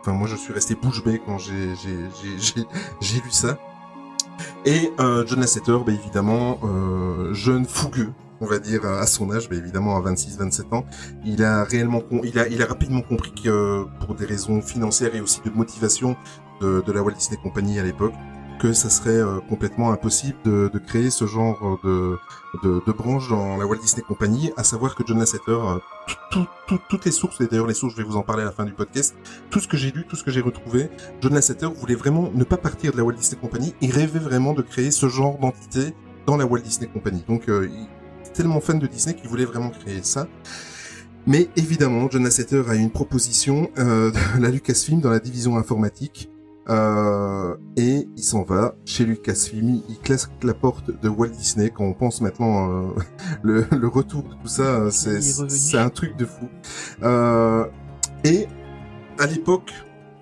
enfin 0.00 0.12
moi 0.12 0.28
je 0.28 0.36
suis 0.36 0.52
resté 0.52 0.74
bouche 0.74 1.02
bée 1.02 1.20
quand 1.24 1.38
j'ai 1.38 1.74
j'ai 1.82 1.96
j'ai 2.38 2.62
j'ai 3.00 3.16
lu 3.16 3.30
ça. 3.30 3.58
Et 4.64 4.92
euh, 5.00 5.24
John 5.26 5.40
Lasseter, 5.40 5.78
bah, 5.86 5.92
évidemment, 5.92 6.58
euh, 6.62 7.32
jeune 7.34 7.64
fougueux, 7.64 8.12
on 8.42 8.46
va 8.46 8.58
dire 8.58 8.84
à 8.84 9.06
son 9.06 9.30
âge, 9.30 9.48
bah, 9.48 9.56
évidemment 9.56 9.96
à 9.96 10.00
26-27 10.00 10.74
ans, 10.74 10.84
il 11.24 11.42
a 11.44 11.62
réellement, 11.62 12.02
il 12.24 12.38
a, 12.38 12.48
il 12.48 12.60
a 12.60 12.66
rapidement 12.66 13.00
compris 13.00 13.32
que 13.32 13.84
pour 14.04 14.14
des 14.16 14.26
raisons 14.26 14.60
financières 14.60 15.14
et 15.14 15.20
aussi 15.20 15.40
de 15.44 15.50
motivation 15.50 16.16
de, 16.60 16.82
de 16.84 16.92
la 16.92 17.02
Walt 17.02 17.14
Disney 17.14 17.38
Company 17.40 17.78
à 17.78 17.84
l'époque, 17.84 18.14
que 18.58 18.72
ça 18.72 18.90
serait 18.90 19.10
euh, 19.10 19.38
complètement 19.48 19.92
impossible 19.92 20.36
de, 20.44 20.70
de, 20.72 20.78
créer 20.78 21.10
ce 21.10 21.26
genre 21.26 21.80
de, 21.84 22.16
de, 22.64 22.82
de, 22.84 22.92
branche 22.92 23.28
dans 23.28 23.56
la 23.56 23.64
Walt 23.64 23.78
Disney 23.78 24.02
Company, 24.06 24.52
à 24.56 24.64
savoir 24.64 24.96
que 24.96 25.04
John 25.06 25.20
Lasseter, 25.20 25.40
euh, 25.48 25.78
tout, 26.30 26.46
tout, 26.66 26.80
toutes 26.88 27.04
les 27.04 27.12
sources, 27.12 27.40
et 27.40 27.46
d'ailleurs 27.46 27.68
les 27.68 27.74
sources, 27.74 27.94
je 27.94 27.98
vais 27.98 28.08
vous 28.08 28.16
en 28.16 28.22
parler 28.22 28.42
à 28.42 28.46
la 28.46 28.52
fin 28.52 28.64
du 28.64 28.72
podcast, 28.72 29.14
tout 29.50 29.60
ce 29.60 29.68
que 29.68 29.76
j'ai 29.76 29.92
lu, 29.92 30.04
tout 30.08 30.16
ce 30.16 30.24
que 30.24 30.32
j'ai 30.32 30.40
retrouvé, 30.40 30.90
John 31.20 31.32
Lasseter 31.32 31.68
voulait 31.74 31.94
vraiment 31.94 32.30
ne 32.34 32.44
pas 32.44 32.56
partir 32.56 32.90
de 32.90 32.96
la 32.96 33.04
Walt 33.04 33.14
Disney 33.14 33.40
Company, 33.40 33.74
il 33.80 33.92
rêvait 33.92 34.18
vraiment 34.18 34.52
de 34.52 34.62
créer 34.62 34.90
ce 34.90 35.08
genre 35.08 35.38
d'entité 35.38 35.94
dans 36.26 36.36
la 36.36 36.46
Walt 36.46 36.60
Disney 36.60 36.88
Company. 36.92 37.24
Donc 37.28 37.48
euh, 37.48 37.68
tellement 38.32 38.60
fan 38.60 38.78
de 38.78 38.86
Disney 38.86 39.14
qu'il 39.14 39.28
voulait 39.28 39.44
vraiment 39.44 39.70
créer 39.70 40.02
ça. 40.02 40.28
Mais 41.26 41.48
évidemment, 41.56 42.08
John 42.10 42.24
Lasseter 42.24 42.62
a 42.68 42.74
une 42.74 42.90
proposition 42.90 43.70
euh, 43.78 44.10
de 44.36 44.42
la 44.42 44.50
Lucasfilm 44.50 45.00
dans 45.00 45.10
la 45.10 45.20
division 45.20 45.56
informatique 45.56 46.30
euh, 46.68 47.56
et 47.76 48.08
il 48.16 48.22
s'en 48.22 48.44
va 48.44 48.76
chez 48.84 49.04
Lucasfilm, 49.04 49.80
il 49.88 49.98
claque 49.98 50.30
la 50.44 50.54
porte 50.54 50.90
de 51.02 51.08
Walt 51.08 51.30
Disney. 51.30 51.70
Quand 51.70 51.84
on 51.84 51.92
pense 51.92 52.20
maintenant 52.20 52.70
euh, 52.70 52.90
le, 53.42 53.66
le, 53.72 53.88
retour 53.88 54.22
de 54.22 54.34
tout 54.34 54.48
ça, 54.48 54.90
c'est 54.90 55.78
un 55.78 55.90
truc 55.90 56.16
de 56.16 56.24
fou. 56.24 56.48
Euh, 57.02 57.66
et 58.24 58.46
à 59.18 59.26
l'époque, 59.26 59.72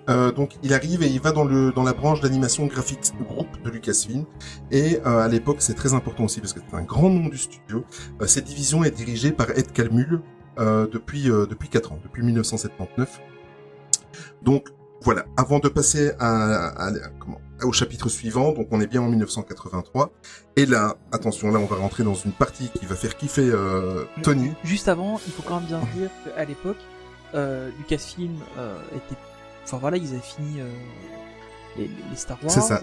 euh, 0.09 0.31
donc 0.31 0.57
il 0.63 0.73
arrive 0.73 1.03
et 1.03 1.07
il 1.07 1.19
va 1.21 1.31
dans 1.31 1.43
le 1.43 1.71
dans 1.71 1.83
la 1.83 1.93
branche 1.93 2.21
d'animation 2.21 2.65
graphique 2.65 2.99
groupe 3.27 3.61
de 3.63 3.69
Lucasfilm. 3.69 4.25
Et 4.71 4.99
euh, 5.05 5.19
à 5.19 5.27
l'époque, 5.27 5.57
c'est 5.59 5.73
très 5.73 5.93
important 5.93 6.25
aussi 6.25 6.39
parce 6.39 6.53
que 6.53 6.59
c'est 6.67 6.75
un 6.75 6.83
grand 6.83 7.09
nom 7.09 7.27
du 7.27 7.37
studio. 7.37 7.83
Euh, 8.21 8.27
cette 8.27 8.45
division 8.45 8.83
est 8.83 8.91
dirigée 8.91 9.31
par 9.31 9.49
Ed 9.51 9.71
Calmul 9.71 10.21
depuis 10.57 11.23
depuis 11.23 11.69
4 11.69 11.93
ans, 11.93 11.99
depuis 12.03 12.21
1979. 12.21 13.19
Donc 14.43 14.67
voilà, 15.01 15.25
avant 15.35 15.57
de 15.57 15.67
passer 15.67 16.11
à, 16.19 16.67
à, 16.67 16.87
à, 16.89 16.91
comment, 17.19 17.41
au 17.63 17.71
chapitre 17.71 18.09
suivant, 18.09 18.51
donc 18.51 18.67
on 18.71 18.79
est 18.81 18.87
bien 18.87 19.01
en 19.01 19.09
1983, 19.09 20.11
et 20.55 20.65
là, 20.65 20.95
attention, 21.11 21.51
là 21.51 21.59
on 21.59 21.65
va 21.65 21.77
rentrer 21.77 22.03
dans 22.03 22.13
une 22.13 22.31
partie 22.31 22.69
qui 22.69 22.85
va 22.85 22.95
faire 22.95 23.17
kiffer 23.17 23.49
euh, 23.49 24.05
Tony. 24.23 24.51
Juste 24.63 24.87
avant, 24.87 25.19
il 25.25 25.33
faut 25.33 25.43
quand 25.43 25.59
même 25.59 25.67
bien 25.67 25.81
dire 25.95 26.09
qu'à 26.23 26.45
l'époque, 26.45 26.77
euh, 27.33 27.69
Lucasfilm 27.79 28.37
euh, 28.57 28.79
était, 28.95 29.19
enfin 29.63 29.77
voilà, 29.77 29.97
ils 29.97 30.09
avaient 30.09 30.19
fini 30.19 30.59
euh, 30.59 30.69
les, 31.77 31.89
les, 32.09 32.15
Star 32.15 32.37
Wars, 32.41 32.51
c'est 32.51 32.61
ça. 32.61 32.81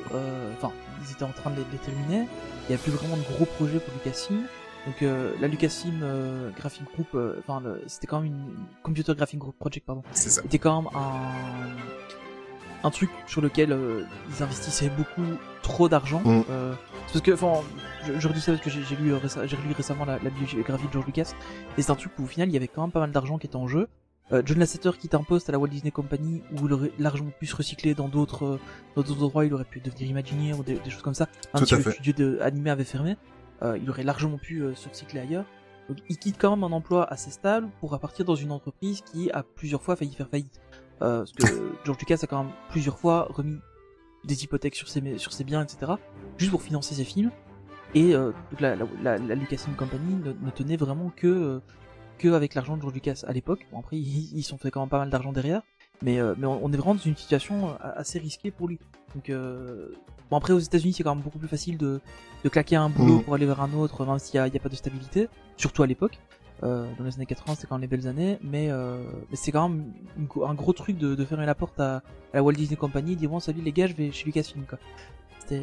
enfin 0.56 0.72
ils 1.04 1.12
étaient 1.12 1.24
en 1.24 1.32
train 1.32 1.50
de 1.50 1.56
les, 1.56 1.66
les 1.72 1.78
terminer, 1.78 2.28
il 2.68 2.72
y 2.72 2.74
a 2.74 2.78
plus 2.78 2.92
vraiment 2.92 3.16
de 3.16 3.22
gros 3.22 3.44
projets 3.44 3.80
pour 3.80 3.94
Lucasfilm. 3.94 4.44
Donc 4.86 5.02
euh, 5.02 5.34
la 5.40 5.48
Lucasfilm 5.48 6.00
euh, 6.02 6.50
Graphic 6.56 6.84
Group, 6.94 7.08
enfin 7.40 7.62
c'était 7.86 8.06
quand 8.06 8.20
même 8.20 8.32
une 8.32 8.54
Computer 8.82 9.14
Graphic 9.14 9.38
Group 9.38 9.56
Project 9.58 9.86
pardon. 9.86 10.02
C'est 10.12 10.30
ça. 10.30 10.42
C'était 10.42 10.58
quand 10.58 10.82
même 10.82 10.90
un 10.94 11.32
un 12.84 12.90
truc 12.90 13.10
sur 13.26 13.40
lequel 13.40 13.72
euh, 13.72 14.04
ils 14.30 14.42
investissaient 14.42 14.90
beaucoup 14.90 15.24
trop 15.62 15.88
d'argent. 15.88 16.20
Mm. 16.24 16.44
Euh, 16.50 16.74
parce 17.12 17.20
que, 17.20 17.32
enfin, 17.32 17.60
je, 18.06 18.18
je 18.18 18.28
redis 18.28 18.40
ça 18.40 18.52
parce 18.52 18.64
que 18.64 18.70
j'ai 18.70 18.96
lu, 18.96 19.12
euh, 19.12 19.18
relu 19.18 19.72
récemment 19.76 20.04
la, 20.04 20.18
la, 20.22 20.30
biographie 20.30 20.86
de 20.86 20.92
George 20.92 21.06
Lucas, 21.06 21.32
et 21.76 21.82
c'est 21.82 21.90
un 21.90 21.96
truc 21.96 22.12
où 22.18 22.24
au 22.24 22.26
final 22.26 22.48
il 22.48 22.52
y 22.52 22.56
avait 22.56 22.68
quand 22.68 22.82
même 22.82 22.92
pas 22.92 23.00
mal 23.00 23.12
d'argent 23.12 23.38
qui 23.38 23.46
était 23.46 23.56
en 23.56 23.68
jeu. 23.68 23.88
Euh, 24.32 24.42
John 24.44 24.58
Lasseter 24.58 24.90
quitte 24.98 25.14
un 25.14 25.22
poste 25.22 25.48
à 25.48 25.52
la 25.52 25.58
Walt 25.58 25.68
Disney 25.68 25.90
Company 25.90 26.42
où 26.52 26.66
il 26.66 26.72
aurait 26.72 26.92
largement 26.98 27.30
pu 27.30 27.46
se 27.46 27.56
recycler 27.56 27.94
dans 27.94 28.08
d'autres 28.08 28.44
euh, 28.44 28.60
dans 28.94 29.02
d'autres 29.02 29.24
endroits, 29.24 29.46
il 29.46 29.54
aurait 29.54 29.64
pu 29.64 29.80
devenir 29.80 30.08
Imagineer 30.08 30.52
ou 30.58 30.62
des, 30.62 30.78
des 30.78 30.90
choses 30.90 31.02
comme 31.02 31.14
ça. 31.14 31.26
Tout 31.54 31.64
le 31.70 31.80
fait. 31.80 31.92
studio 31.92 32.12
de 32.12 32.38
animé 32.40 32.70
avait 32.70 32.84
fermé, 32.84 33.16
euh, 33.62 33.78
il 33.82 33.88
aurait 33.88 34.02
largement 34.02 34.38
pu 34.38 34.62
se 34.74 34.88
recycler 34.88 35.20
ailleurs. 35.20 35.46
Donc 35.88 35.98
il 36.08 36.18
quitte 36.18 36.36
quand 36.38 36.54
même 36.54 36.64
un 36.64 36.72
emploi 36.72 37.10
assez 37.10 37.30
stable 37.30 37.70
pour 37.80 37.90
repartir 37.90 38.24
dans 38.24 38.34
une 38.34 38.52
entreprise 38.52 39.00
qui 39.00 39.30
a 39.30 39.42
plusieurs 39.42 39.82
fois 39.82 39.96
failli 39.96 40.12
faire 40.12 40.28
faillite. 40.28 40.60
Euh, 41.02 41.24
parce 41.24 41.32
que 41.32 41.72
George 41.84 41.98
Lucas 42.00 42.18
a 42.22 42.26
quand 42.26 42.44
même 42.44 42.52
plusieurs 42.70 42.98
fois 42.98 43.28
remis 43.30 43.58
des 44.24 44.44
hypothèques 44.44 44.74
sur 44.74 44.88
ses, 44.88 45.18
sur 45.18 45.32
ses 45.32 45.44
biens, 45.44 45.62
etc. 45.62 45.92
juste 46.36 46.50
pour 46.50 46.62
financer 46.62 46.94
ses 46.94 47.04
films. 47.04 47.30
Et 47.94 48.14
euh, 48.14 48.32
donc 48.50 48.60
la, 48.60 48.76
la, 48.76 48.86
la, 49.02 49.16
la 49.16 49.34
Lucasfilm 49.34 49.74
Company 49.76 50.16
ne, 50.16 50.32
ne 50.32 50.50
tenait 50.50 50.76
vraiment 50.76 51.10
que 51.16 51.26
euh, 51.26 51.60
que 52.18 52.28
avec 52.28 52.54
l'argent 52.54 52.76
de 52.76 52.82
George 52.82 52.94
Lucas 52.94 53.22
à 53.26 53.32
l'époque. 53.32 53.66
Bon 53.72 53.78
après 53.80 53.96
ils, 53.96 54.36
ils 54.36 54.42
sont 54.42 54.58
fait 54.58 54.70
quand 54.70 54.80
même 54.80 54.88
pas 54.88 54.98
mal 54.98 55.10
d'argent 55.10 55.32
derrière, 55.32 55.62
mais 56.02 56.18
euh, 56.18 56.34
mais 56.36 56.46
on, 56.46 56.60
on 56.64 56.72
est 56.72 56.76
vraiment 56.76 56.94
dans 56.94 57.00
une 57.00 57.16
situation 57.16 57.70
euh, 57.70 57.74
assez 57.96 58.18
risquée 58.18 58.50
pour 58.50 58.68
lui. 58.68 58.78
Donc 59.14 59.30
euh, 59.30 59.94
bon 60.30 60.36
après 60.36 60.52
aux 60.52 60.58
États-Unis 60.58 60.92
c'est 60.92 61.02
quand 61.02 61.14
même 61.14 61.24
beaucoup 61.24 61.38
plus 61.38 61.48
facile 61.48 61.78
de 61.78 62.00
de 62.44 62.48
claquer 62.48 62.76
un 62.76 62.90
boulot 62.90 63.16
Mhm. 63.18 63.22
pour 63.24 63.34
aller 63.34 63.46
vers 63.46 63.60
un 63.62 63.72
autre, 63.72 64.04
même 64.04 64.18
s'il 64.18 64.34
y 64.36 64.38
a, 64.38 64.50
pas 64.60 64.68
de 64.68 64.76
stabilité, 64.76 65.28
surtout 65.56 65.82
à 65.82 65.86
l'époque. 65.86 66.18
Euh, 66.64 66.90
dans 66.98 67.04
les 67.04 67.14
années 67.14 67.24
80 67.26 67.54
c'était 67.54 67.68
quand 67.68 67.76
même 67.76 67.82
les 67.82 67.86
belles 67.86 68.08
années, 68.08 68.38
mais 68.42 68.68
mais 69.30 69.36
c'est 69.36 69.52
quand 69.52 69.68
même 69.68 69.92
une 70.18 70.28
un 70.44 70.54
gros 70.54 70.72
truc 70.72 70.98
de, 70.98 71.14
de 71.14 71.24
fermer 71.24 71.46
la 71.46 71.54
porte 71.54 71.78
à, 71.80 71.96
à 71.96 72.02
la 72.34 72.42
Walt 72.42 72.52
Disney 72.54 72.76
Company 72.76 73.12
et 73.12 73.16
dire 73.16 73.30
bon 73.30 73.38
salut 73.40 73.62
les 73.62 73.72
gars 73.72 73.86
je 73.86 73.94
vais 73.94 74.10
chez 74.10 74.26
Lucasfilm 74.26 74.64
quoi. 74.66 74.78
C'était 75.38 75.62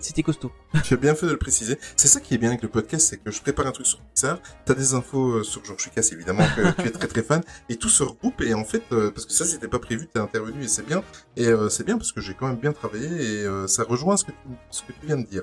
c'était 0.00 0.22
costaud. 0.22 0.52
Tu 0.84 0.94
as 0.94 0.96
bien 0.96 1.14
fait 1.14 1.26
de 1.26 1.32
le 1.32 1.38
préciser. 1.38 1.78
C'est 1.96 2.08
ça 2.08 2.20
qui 2.20 2.34
est 2.34 2.38
bien 2.38 2.50
avec 2.50 2.62
le 2.62 2.68
podcast, 2.68 3.08
c'est 3.08 3.16
que 3.18 3.30
je 3.30 3.40
prépare 3.40 3.66
un 3.66 3.72
truc 3.72 3.86
sur 3.86 3.98
Pixar, 4.00 4.38
t'as 4.64 4.74
des 4.74 4.94
infos 4.94 5.38
euh, 5.38 5.42
sur 5.42 5.64
George 5.64 5.84
Lucas 5.84 6.08
évidemment 6.12 6.44
que 6.56 6.82
tu 6.82 6.88
es 6.88 6.90
très 6.90 7.08
très 7.08 7.22
fan, 7.22 7.42
et 7.68 7.76
tout 7.76 7.88
se 7.88 8.02
regroupe 8.02 8.40
et 8.42 8.54
en 8.54 8.64
fait 8.64 8.82
euh, 8.92 9.10
parce 9.10 9.26
que 9.26 9.32
ça 9.32 9.44
c'était 9.44 9.68
pas 9.68 9.78
prévu, 9.78 10.06
t'es 10.06 10.20
intervenu 10.20 10.62
et 10.62 10.68
c'est 10.68 10.86
bien, 10.86 11.02
et 11.36 11.46
euh, 11.46 11.68
c'est 11.68 11.84
bien 11.84 11.96
parce 11.96 12.12
que 12.12 12.20
j'ai 12.20 12.34
quand 12.34 12.48
même 12.48 12.56
bien 12.56 12.72
travaillé 12.72 13.06
et 13.06 13.44
euh, 13.46 13.66
ça 13.66 13.84
rejoint 13.84 14.16
ce 14.16 14.24
que 14.24 14.32
tu, 14.32 14.48
ce 14.70 14.82
que 14.82 14.92
tu 14.92 15.06
viens 15.06 15.16
de 15.16 15.26
dire. 15.26 15.42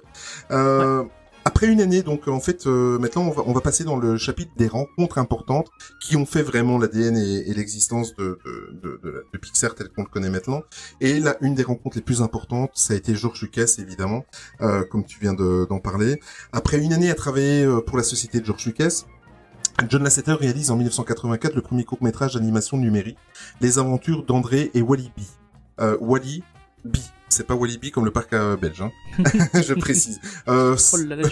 Après 1.55 1.67
une 1.67 1.79
année, 1.79 2.01
donc 2.03 2.27
en 2.27 2.41
fait, 2.41 2.67
euh, 2.67 2.99
maintenant 2.99 3.21
on 3.21 3.31
va, 3.31 3.43
on 3.45 3.53
va 3.53 3.61
passer 3.61 3.85
dans 3.85 3.95
le 3.95 4.17
chapitre 4.17 4.51
des 4.57 4.67
rencontres 4.67 5.19
importantes 5.19 5.69
qui 6.01 6.17
ont 6.17 6.25
fait 6.25 6.41
vraiment 6.41 6.77
l'ADN 6.77 7.15
et, 7.15 7.49
et 7.49 7.53
l'existence 7.53 8.13
de, 8.17 8.37
de, 8.83 8.99
de, 9.01 9.25
de, 9.31 9.37
Pixar 9.37 9.73
tel 9.73 9.87
qu'on 9.87 10.01
le 10.03 10.09
connaît 10.09 10.29
maintenant. 10.29 10.63
Et 10.99 11.17
là, 11.21 11.37
une 11.39 11.55
des 11.55 11.63
rencontres 11.63 11.95
les 11.95 12.01
plus 12.01 12.21
importantes, 12.21 12.71
ça 12.73 12.93
a 12.93 12.97
été 12.97 13.15
George 13.15 13.41
Lucas, 13.41 13.75
évidemment, 13.77 14.25
euh, 14.59 14.83
comme 14.83 15.05
tu 15.05 15.17
viens 15.21 15.33
de- 15.33 15.65
d'en 15.69 15.79
parler. 15.79 16.19
Après 16.51 16.77
une 16.77 16.91
année 16.91 17.09
à 17.09 17.15
travailler 17.15 17.63
euh, 17.63 17.79
pour 17.79 17.95
la 17.95 18.03
société 18.03 18.41
de 18.41 18.45
George 18.45 18.65
Lucas, 18.65 19.03
John 19.87 20.03
Lasseter 20.03 20.33
réalise 20.33 20.71
en 20.71 20.75
1984 20.75 21.55
le 21.55 21.61
premier 21.61 21.85
court-métrage 21.85 22.33
d'animation 22.33 22.75
numérique, 22.75 23.17
Les 23.61 23.79
aventures 23.79 24.25
d'André 24.25 24.71
et 24.73 24.81
Wally 24.81 25.09
B. 25.17 25.21
Euh, 25.79 25.97
Wally 26.01 26.43
B. 26.83 26.97
C'est 27.29 27.47
pas 27.47 27.55
Wally 27.55 27.77
B 27.77 27.89
comme 27.91 28.05
le 28.05 28.11
parc 28.11 28.33
euh, 28.33 28.55
belge, 28.55 28.81
hein. 28.81 28.91
je 29.53 29.73
précise. 29.73 30.19
Euh, 30.47 30.75
Oh 30.93 30.97
là 30.97 31.15
là, 31.15 31.27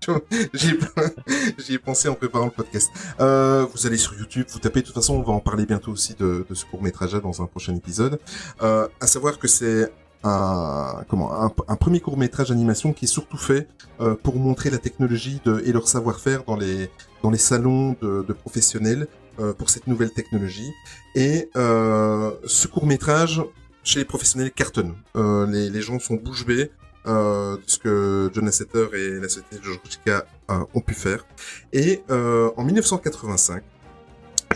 tiens. 0.00 0.20
J'y 0.54 1.74
ai, 1.74 1.78
pensé 1.78 2.08
en 2.08 2.14
préparant 2.14 2.46
le 2.46 2.50
podcast. 2.50 2.90
Euh, 3.20 3.66
vous 3.72 3.86
allez 3.86 3.98
sur 3.98 4.14
YouTube, 4.18 4.46
vous 4.50 4.58
tapez. 4.58 4.80
De 4.80 4.86
toute 4.86 4.94
façon, 4.94 5.14
on 5.14 5.22
va 5.22 5.32
en 5.32 5.40
parler 5.40 5.66
bientôt 5.66 5.92
aussi 5.92 6.14
de, 6.14 6.46
de 6.48 6.54
ce 6.54 6.64
court 6.64 6.82
métrage 6.82 7.12
dans 7.12 7.42
un 7.42 7.46
prochain 7.46 7.74
épisode. 7.74 8.18
Euh, 8.62 8.88
à 9.00 9.06
savoir 9.06 9.38
que 9.38 9.48
c'est 9.48 9.92
un 10.24 11.04
comment 11.08 11.32
un, 11.32 11.52
un 11.68 11.76
premier 11.76 12.00
court 12.00 12.16
métrage 12.16 12.48
d'animation 12.48 12.92
qui 12.92 13.04
est 13.04 13.08
surtout 13.08 13.36
fait 13.36 13.68
euh, 14.00 14.14
pour 14.14 14.36
montrer 14.36 14.70
la 14.70 14.78
technologie 14.78 15.40
de, 15.44 15.62
et 15.66 15.72
leur 15.72 15.86
savoir-faire 15.86 16.44
dans 16.44 16.56
les 16.56 16.90
dans 17.22 17.30
les 17.30 17.38
salons 17.38 17.94
de, 18.00 18.24
de 18.26 18.32
professionnels 18.32 19.06
euh, 19.38 19.52
pour 19.52 19.68
cette 19.70 19.86
nouvelle 19.86 20.12
technologie. 20.12 20.72
Et 21.14 21.50
euh, 21.56 22.30
ce 22.46 22.68
court 22.68 22.86
métrage 22.86 23.42
chez 23.84 24.00
les 24.00 24.04
professionnels 24.04 24.50
cartonne. 24.50 24.94
Euh, 25.16 25.46
les, 25.46 25.70
les 25.70 25.82
gens 25.82 25.98
sont 26.00 26.14
bouche 26.14 26.44
bée 26.44 26.70
euh, 27.06 27.56
de 27.56 27.62
ce 27.66 27.78
que 27.78 28.30
John 28.32 28.46
Lasseter 28.46 28.86
et 28.94 29.20
la 29.20 29.28
société 29.28 29.56
Lucas 29.62 30.24
euh, 30.50 30.64
ont 30.72 30.80
pu 30.80 30.94
faire. 30.94 31.26
Et 31.72 32.02
euh, 32.10 32.50
en 32.56 32.64
1985, 32.64 33.62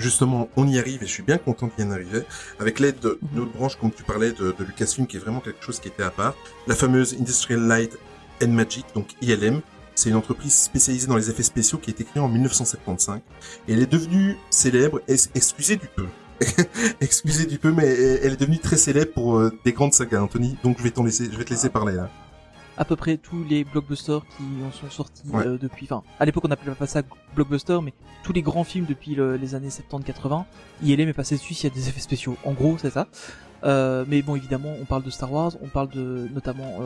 justement, 0.01 0.49
on 0.57 0.67
y 0.67 0.79
arrive 0.79 1.03
et 1.03 1.07
je 1.07 1.13
suis 1.13 1.23
bien 1.23 1.37
content 1.37 1.71
d'y 1.77 1.85
en 1.85 1.91
arriver, 1.91 2.23
avec 2.59 2.79
l'aide 2.79 2.99
de 3.01 3.19
notre 3.35 3.53
branche, 3.53 3.77
comme 3.77 3.91
tu 3.91 4.03
parlais, 4.03 4.33
de, 4.33 4.55
de 4.59 4.65
Lucasfilm, 4.65 5.07
qui 5.07 5.19
est 5.19 5.21
vraiment 5.21 5.41
quelque 5.41 5.63
chose 5.63 5.79
qui 5.79 5.89
était 5.89 6.03
à 6.03 6.11
part, 6.11 6.35
la 6.67 6.75
fameuse 6.75 7.15
Industrial 7.21 7.61
Light 7.61 7.99
and 8.43 8.49
Magic, 8.49 8.87
donc 8.95 9.09
ILM. 9.21 9.61
C'est 9.95 10.09
une 10.09 10.17
entreprise 10.17 10.55
spécialisée 10.55 11.07
dans 11.07 11.17
les 11.17 11.29
effets 11.29 11.43
spéciaux 11.43 11.77
qui 11.77 11.91
a 11.91 11.93
été 11.93 12.05
créée 12.05 12.23
en 12.23 12.29
1975. 12.29 13.21
Et 13.67 13.73
elle 13.75 13.83
est 13.83 13.93
devenue 13.93 14.39
célèbre, 14.49 15.03
et, 15.07 15.17
excusez 15.35 15.77
du 15.77 15.89
peu, 15.89 16.07
excusez 17.01 17.47
du 17.47 17.59
peu, 17.59 17.73
mais 17.73 17.87
elle 17.87 18.33
est 18.33 18.41
devenue 18.41 18.59
très 18.59 18.77
célèbre 18.77 19.13
pour 19.13 19.37
euh, 19.39 19.53
des 19.65 19.73
grandes 19.73 19.93
sagas, 19.93 20.21
Anthony. 20.23 20.57
Donc 20.63 20.79
je 20.79 20.83
vais 20.83 20.91
t'en 20.91 21.05
laisser, 21.05 21.29
je 21.31 21.37
vais 21.37 21.45
te 21.45 21.51
laisser 21.51 21.69
parler 21.71 21.97
à 22.81 22.85
peu 22.85 22.95
près 22.95 23.17
tous 23.17 23.43
les 23.43 23.65
blockbusters 23.65 24.21
qui 24.37 24.45
en 24.65 24.71
sont 24.71 24.89
sortis 24.89 25.25
Ouais. 25.33 25.45
euh, 25.45 25.59
depuis, 25.61 25.87
enfin, 25.91 26.05
à 26.21 26.25
l'époque 26.25 26.45
on 26.47 26.51
appelait 26.53 26.73
pas 26.77 26.87
ça 26.87 27.03
blockbuster, 27.35 27.81
mais 27.83 27.93
tous 28.23 28.33
les 28.33 28.41
grands 28.43 28.63
films 28.63 28.85
depuis 28.89 29.17
le- 29.17 29.37
les 29.37 29.57
années 29.57 29.69
70-80, 29.71 30.45
ILM 30.85 31.09
est 31.09 31.13
passé 31.13 31.35
dessus 31.35 31.55
s'il 31.55 31.69
y 31.69 31.73
a 31.73 31.75
des 31.75 31.89
effets 31.89 31.99
spéciaux. 32.01 32.37
En 32.45 32.53
gros, 32.53 32.79
c'est 32.79 32.91
ça. 32.91 33.09
Euh, 33.65 34.05
mais 34.07 34.23
bon, 34.23 34.37
évidemment, 34.37 34.73
on 34.81 34.85
parle 34.85 35.03
de 35.03 35.11
Star 35.11 35.33
Wars, 35.33 35.55
on 35.61 35.67
parle 35.67 35.89
de 35.89 36.29
notamment 36.33 36.79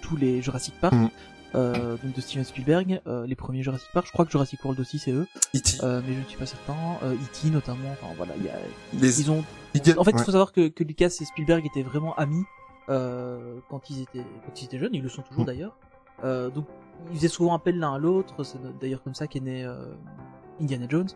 tous 0.00 0.14
les 0.16 0.42
Jurassic 0.42 0.74
Park, 0.80 0.94
Mhm. 0.94 1.08
Euh, 1.54 1.96
donc 2.02 2.12
de 2.14 2.20
Steven 2.20 2.44
Spielberg, 2.44 3.00
euh, 3.06 3.26
les 3.26 3.34
premiers 3.34 3.62
Jurassic 3.62 3.88
Park. 3.92 4.06
Je 4.06 4.12
crois 4.12 4.24
que 4.24 4.30
Jurassic 4.30 4.62
World 4.64 4.80
aussi 4.80 4.98
c'est 4.98 5.12
eux, 5.12 5.26
E.T. 5.54 5.78
euh, 5.82 6.00
mais 6.06 6.14
je 6.14 6.18
ne 6.20 6.24
suis 6.24 6.38
pas 6.38 6.46
certain. 6.46 6.74
Euh, 7.02 7.14
E.T. 7.14 7.50
notamment. 7.50 7.90
Enfin 7.92 8.12
voilà, 8.16 8.32
il 8.38 8.44
y 8.44 8.48
a, 8.48 8.54
Les- 9.00 9.20
ils 9.20 9.30
ont 9.30 9.38
en 9.40 9.44
fait, 9.72 9.88
il 9.88 9.96
ouais. 9.98 10.18
faut 10.24 10.32
savoir 10.32 10.52
que, 10.52 10.68
que 10.68 10.84
Lucas 10.84 11.06
et 11.20 11.24
Spielberg 11.24 11.64
étaient 11.66 11.82
vraiment 11.82 12.14
amis 12.16 12.44
euh, 12.88 13.56
quand 13.70 13.88
ils 13.90 14.02
étaient 14.02 14.24
quand 14.46 14.60
ils 14.60 14.64
étaient 14.66 14.78
jeunes. 14.78 14.94
Ils 14.94 15.02
le 15.02 15.08
sont 15.08 15.22
toujours 15.22 15.44
Mm. 15.44 15.46
d'ailleurs. 15.46 15.76
Euh, 16.24 16.50
donc, 16.50 16.66
ils 17.10 17.16
faisaient 17.16 17.28
souvent 17.28 17.54
appel 17.54 17.78
l'un 17.78 17.94
à 17.94 17.98
l'autre. 17.98 18.44
C'est 18.44 18.58
d'ailleurs 18.80 19.02
comme 19.02 19.14
ça 19.14 19.26
qu'est 19.26 19.40
né 19.40 19.64
euh, 19.64 19.86
Indiana 20.60 20.86
Jones. 20.88 21.08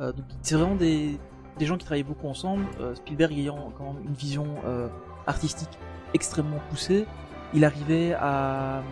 Euh, 0.00 0.12
donc, 0.12 0.24
c'est 0.42 0.54
vraiment 0.56 0.76
des 0.76 1.18
des 1.58 1.66
gens 1.66 1.76
qui 1.76 1.84
travaillaient 1.84 2.04
beaucoup 2.04 2.26
ensemble. 2.28 2.64
Euh, 2.80 2.94
Spielberg 2.94 3.32
ayant 3.38 3.72
quand 3.76 3.92
même 3.92 4.02
une 4.06 4.14
vision 4.14 4.46
euh, 4.64 4.88
artistique 5.26 5.68
extrêmement 6.14 6.58
poussée, 6.70 7.06
il 7.54 7.64
arrivait 7.64 8.14
à 8.14 8.82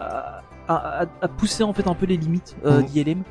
à, 0.00 0.42
à, 0.68 1.06
à 1.22 1.28
pousser 1.28 1.62
en 1.62 1.72
fait 1.72 1.86
un 1.88 1.94
peu 1.94 2.06
les 2.06 2.16
limites 2.16 2.56
euh, 2.64 2.80
Mhm. 2.80 2.86
d'ILM. 2.86 3.22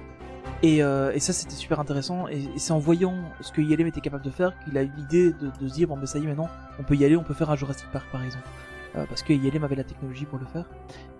Et, 0.61 0.83
euh, 0.83 1.11
et 1.13 1.19
ça 1.19 1.31
c'était 1.31 1.55
super 1.55 1.79
intéressant. 1.79 2.27
Et, 2.27 2.39
et 2.55 2.59
c'est 2.59 2.73
en 2.73 2.79
voyant 2.79 3.13
ce 3.39 3.51
que 3.51 3.61
ILM 3.61 3.87
était 3.87 4.01
capable 4.01 4.23
de 4.23 4.29
faire 4.29 4.53
qu'il 4.59 4.77
a 4.77 4.83
eu 4.83 4.91
l'idée 4.97 5.31
de, 5.31 5.51
de 5.61 5.67
se 5.67 5.73
dire 5.73 5.87
bon 5.87 5.95
ben 5.97 6.05
ça 6.05 6.19
y 6.19 6.23
est 6.23 6.27
maintenant 6.27 6.49
on 6.79 6.83
peut 6.83 6.95
y 6.95 7.05
aller 7.05 7.15
on 7.15 7.23
peut 7.23 7.33
faire 7.33 7.49
un 7.49 7.55
Jurassic 7.55 7.87
Park 7.93 8.05
par 8.11 8.23
exemple. 8.23 8.43
Euh, 8.97 9.05
parce 9.07 9.21
que 9.23 9.31
ILM 9.33 9.63
avait 9.63 9.75
la 9.75 9.83
technologie 9.85 10.25
pour 10.25 10.39
le 10.39 10.45
faire. 10.45 10.65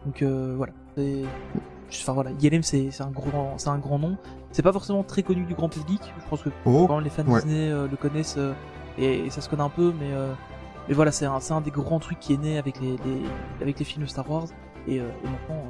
Donc 0.05 0.21
euh, 0.21 0.55
voilà. 0.57 0.73
Enfin 1.91 2.13
voilà. 2.13 2.31
ILM 2.41 2.63
c'est 2.63 2.87
un 3.01 3.11
c'est 3.57 3.69
un 3.69 3.77
grand 3.77 3.99
nom. 3.99 4.17
C'est 4.51 4.61
pas 4.63 4.73
forcément 4.73 5.03
très 5.03 5.23
connu 5.23 5.45
du 5.45 5.53
grand 5.53 5.69
public. 5.69 6.01
Je 6.23 6.29
pense 6.29 6.41
que 6.41 6.49
Oh, 6.65 6.85
quand 6.87 6.99
les 6.99 7.09
fans 7.09 7.23
ouais. 7.25 7.41
Disney 7.41 7.69
le 7.69 7.95
connaissent 7.97 8.37
et, 8.97 9.25
et 9.25 9.29
ça 9.29 9.41
se 9.41 9.49
connaît 9.49 9.63
un 9.63 9.69
peu 9.69 9.93
mais 9.99 10.09
mais 10.87 10.93
voilà 10.95 11.11
c'est 11.11 11.25
un 11.25 11.39
un 11.51 11.61
des 11.61 11.71
grands 11.71 11.99
trucs 11.99 12.19
qui 12.19 12.33
est 12.33 12.37
né 12.37 12.57
avec 12.57 12.81
les, 12.81 12.91
les 13.05 13.21
avec 13.61 13.79
les 13.79 13.85
films 13.85 14.07
Star 14.07 14.29
Wars 14.29 14.47
et, 14.89 14.99
euh, 14.99 15.03
et 15.23 15.27
maintenant 15.27 15.63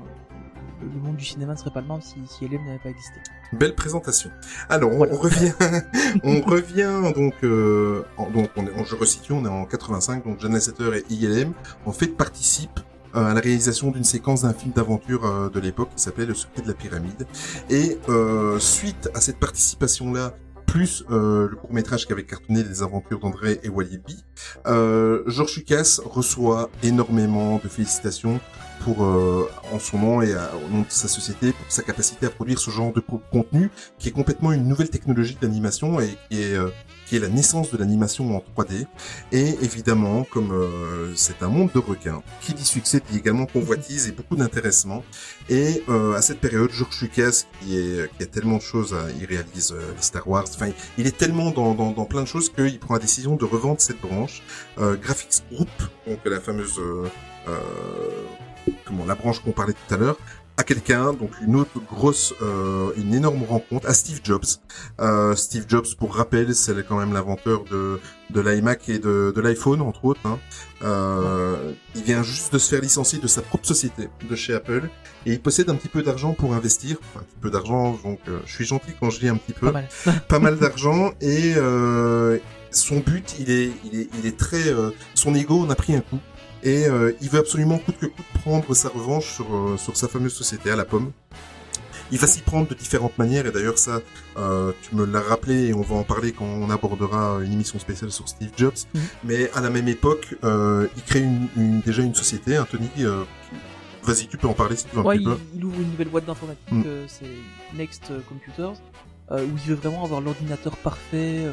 euh, 0.82 0.86
le 0.94 1.00
monde 1.02 1.18
du 1.18 1.26
cinéma 1.26 1.54
ne 1.54 1.58
serait 1.58 1.72
pas 1.72 1.82
le 1.82 1.88
même 1.88 2.02
si, 2.02 2.16
si 2.26 2.46
ILM 2.46 2.66
n'avait 2.66 2.80
pas 2.80 2.90
existé. 2.90 3.16
Belle 3.52 3.76
présentation. 3.76 4.30
Alors, 4.70 4.91
on, 4.94 4.98
Voilà. 4.98 5.16
revient, 5.18 5.52
on 6.24 6.41
revient 6.41 7.12
donc, 7.16 7.34
euh, 7.44 8.04
en- 8.18 8.30
donc 8.30 8.50
on 8.56 8.66
est, 8.66 8.74
en- 8.80 8.86
je 8.86 8.96
resitue, 8.96 9.34
on 9.34 9.44
est 9.44 9.50
en 9.50 9.66
85, 9.66 10.24
donc 10.24 10.40
John 10.40 10.54
Lasseter 10.54 10.90
et 10.98 11.14
ILM 11.14 11.54
en 11.86 11.91
fait 11.91 12.08
participent 12.08 12.80
euh, 13.16 13.26
à 13.26 13.34
la 13.34 13.41
réalisation 13.41 13.90
d'une 13.91 14.04
séquence 14.04 14.44
d'un 14.44 14.54
film 14.54 14.72
d'aventure 14.72 15.26
euh, 15.26 15.50
de 15.50 15.60
l'époque 15.60 15.90
qui 15.96 16.02
s'appelait 16.02 16.28
Le 16.28 16.34
secret 16.36 16.62
de 16.62 16.68
la 16.68 16.74
pyramide. 16.76 17.26
Et 17.70 17.98
suite 18.60 19.10
à 19.16 19.20
cette 19.22 19.38
participation-là, 19.40 20.34
plus 20.68 21.04
le 21.10 21.50
court 21.60 21.74
métrage 21.74 22.06
qui 22.06 22.14
avait 22.14 22.26
cartonné 22.26 22.64
les 22.64 22.84
aventures 22.84 23.20
d'André 23.20 23.60
et 23.64 23.72
euh, 24.68 25.24
George 25.26 25.56
Lucas 25.58 25.98
reçoit 26.06 26.70
énormément 26.84 27.60
de 27.64 27.68
félicitations 27.68 28.40
pour 28.84 29.03
euh, 29.03 29.49
en 29.72 29.80
son 29.80 29.97
nom 29.99 30.22
et 30.22 30.34
au 30.34 30.69
nom 30.73 30.81
de 30.81 30.85
sa 30.89 31.07
société 31.07 31.51
pour 31.51 31.65
sa 31.69 31.84
capacité 31.84 32.26
à 32.26 32.30
produire 32.30 32.60
ce 32.60 32.72
genre 32.72 32.91
de 32.93 32.99
co- 32.99 33.22
contenu 33.31 33.69
qui 33.97 34.10
est 34.10 34.11
complètement 34.11 34.51
une 34.51 34.68
nouvelle 34.68 34.89
technologie 34.89 35.38
d'animation 35.41 35.99
et 35.99 36.18
est 36.31 36.53
euh, 36.56 36.69
qui 37.06 37.15
est 37.15 37.19
la 37.19 37.27
naissance 37.30 37.72
de 37.72 37.77
l'animation 37.77 38.35
en 38.38 38.43
3D 38.61 38.85
et 39.31 39.56
évidemment 39.64 40.23
comme 40.26 40.51
euh, 40.51 41.11
c'est 41.15 41.41
un 41.41 41.47
monde 41.47 41.72
de 41.73 41.80
requins 41.80 42.22
qui 42.41 42.53
dit 42.53 42.64
succès 42.64 43.01
dit 43.10 43.18
également 43.18 43.47
convoitise 43.47 44.07
et 44.07 44.11
beaucoup 44.11 44.35
d'intéressement. 44.35 45.03
Et 45.49 45.84
euh, 45.89 46.14
à 46.14 46.22
cette 46.22 46.39
période 46.39 46.69
George 46.72 47.01
Lucas 47.01 47.45
qui 47.61 47.77
est 47.80 48.11
qui 48.15 48.23
a 48.23 48.27
tellement 48.27 48.57
de 48.57 48.61
choses 48.61 48.93
à, 48.93 49.07
il 49.19 49.26
réalise 49.26 49.72
euh, 49.72 49.81
les 49.95 50.01
Star 50.03 50.27
Wars. 50.27 50.45
Enfin 50.53 50.69
il 50.99 51.07
est 51.07 51.18
tellement 51.18 51.49
dans, 51.49 51.73
dans, 51.73 51.91
dans 51.91 52.06
plein 52.06 52.22
de 52.22 52.27
choses 52.27 52.49
qu'il 52.53 52.77
prend 52.80 52.93
la 52.93 52.99
décision 52.99 53.35
de 53.35 53.45
revendre 53.45 53.81
cette 53.81 53.99
branche 54.01 54.43
euh, 54.77 54.95
Graphics 54.95 55.41
Group 55.51 55.69
donc 56.07 56.19
la 56.26 56.39
fameuse 56.39 56.77
euh, 56.80 57.07
comment 58.86 59.06
la 59.06 59.15
branche 59.15 59.40
qu'on 59.40 59.52
parlait 59.52 59.73
tout 59.73 59.94
à 59.94 59.98
l'heure 59.98 60.18
à 60.60 60.64
quelqu'un, 60.64 61.14
donc 61.14 61.31
une 61.41 61.56
autre 61.56 61.80
grosse, 61.90 62.34
euh, 62.41 62.91
une 62.98 63.14
énorme 63.14 63.44
rencontre 63.45 63.88
à 63.88 63.94
Steve 63.94 64.19
Jobs. 64.22 64.44
Euh, 64.99 65.34
Steve 65.34 65.64
Jobs, 65.69 65.88
pour 65.98 66.14
rappel, 66.14 66.53
c'est 66.53 66.86
quand 66.86 66.98
même 66.98 67.14
l'inventeur 67.14 67.64
de, 67.72 68.02
de 68.30 68.41
l'iMac 68.41 68.90
et 68.90 68.99
de, 68.99 69.31
de 69.34 69.41
l'iPhone, 69.41 69.80
entre 69.80 70.03
autres. 70.03 70.19
Hein. 70.26 70.38
Euh, 70.84 71.72
il 71.95 72.03
vient 72.03 72.23
juste 72.23 72.52
de 72.52 72.60
se 72.60 72.68
faire 72.68 72.81
licencier 72.81 73.19
de 73.19 73.27
sa 73.27 73.41
propre 73.41 73.65
société, 73.65 74.10
de 74.30 74.36
chez 74.36 74.53
Apple, 74.53 74.90
et 75.26 75.31
il 75.31 75.40
possède 75.40 75.69
un 75.69 75.76
petit 75.76 75.88
peu 75.88 76.03
d'argent 76.03 76.34
pour 76.34 76.53
investir. 76.53 76.98
Enfin, 76.99 77.22
un 77.22 77.23
petit 77.23 77.40
peu 77.40 77.52
d'argent, 77.52 77.98
donc 78.03 78.19
euh, 78.27 78.40
je 78.45 78.53
suis 78.53 78.65
gentil 78.65 78.91
quand 78.99 79.10
je 79.10 79.22
dis 79.22 79.30
un 79.30 79.38
petit 79.38 79.53
peu. 79.53 79.68
Pas 79.68 79.72
mal. 79.72 79.88
pas 80.27 80.40
mal 80.40 80.60
d'argent, 80.60 81.14
et 81.22 81.53
euh, 81.56 82.38
son 82.69 82.99
but, 82.99 83.38
il 83.40 83.49
est, 83.49 83.72
il 83.86 83.98
est, 83.98 84.10
il 84.19 84.26
est 84.26 84.38
très... 84.38 84.68
euh, 84.68 84.90
son 85.15 85.34
ego 85.36 85.61
en 85.61 85.69
a 85.69 85.76
pris 85.76 85.95
un 85.95 86.02
coup 86.02 86.19
et 86.64 86.86
euh, 86.88 87.14
il 87.22 87.30
veut 87.30 87.40
absolument 87.40 87.77
coûte 87.77 87.98
que 87.99 88.06
coûte 88.07 88.26
prendre 88.44 88.73
sa 88.73 88.90
revanche 88.90 89.34
sur, 89.36 89.53
euh, 89.56 89.77
sur 89.77 89.95
sa 89.98 90.07
fameuse 90.07 90.34
société 90.34 90.72
à 90.72 90.76
la 90.76 90.86
pomme. 90.86 91.11
Il 92.11 92.18
va 92.18 92.26
s'y 92.26 92.41
prendre 92.41 92.68
de 92.68 92.73
différentes 92.73 93.15
manières 93.19 93.45
et 93.45 93.52
d'ailleurs 93.52 93.77
ça, 93.77 93.99
euh, 94.38 94.72
tu 94.81 94.95
me 94.95 95.06
l'as 95.06 95.22
rappelé 95.22 95.68
et 95.68 95.73
on 95.76 95.81
va 95.81 95.95
en 95.95 96.03
parler 96.03 96.31
quand 96.31 96.45
on 96.45 96.69
abordera 96.72 97.38
une 97.44 97.53
émission 97.53 97.77
spéciale 97.77 98.10
sur 98.11 98.27
Steve 98.27 98.49
Jobs. 98.57 98.73
Mhm. 98.95 99.02
Mais 99.26 99.52
à 99.52 99.61
la 99.61 99.69
même 99.69 99.88
époque, 99.88 100.36
euh, 100.44 100.88
il 100.98 101.03
crée 101.03 101.19
une, 101.19 101.48
une- 101.56 101.81
déjà 101.81 102.02
une 102.02 102.15
société, 102.15 102.60
Tony. 102.72 102.90
euh, 102.99 103.23
Vas-y, 104.02 104.27
tu 104.27 104.38
peux 104.38 104.48
en 104.48 104.53
parler 104.53 104.76
si 104.77 104.86
tu 104.86 104.95
veux 104.95 105.02
un 105.02 105.03
petit 105.11 105.19
il, 105.19 105.26
peu. 105.26 105.38
il 105.56 105.65
ouvre 105.65 105.81
une 105.81 105.91
nouvelle 105.91 106.07
boîte 106.07 106.26
d'informatique, 106.26 106.64
Mm. 106.72 106.84
c'est 107.07 107.77
Next 107.77 108.11
Computers, 108.27 108.73
où 109.31 109.36
il 109.38 109.69
veut 109.69 109.76
vraiment 109.76 110.03
avoir 110.06 110.19
l'ordinateur 110.22 110.76
parfait, 110.77 111.45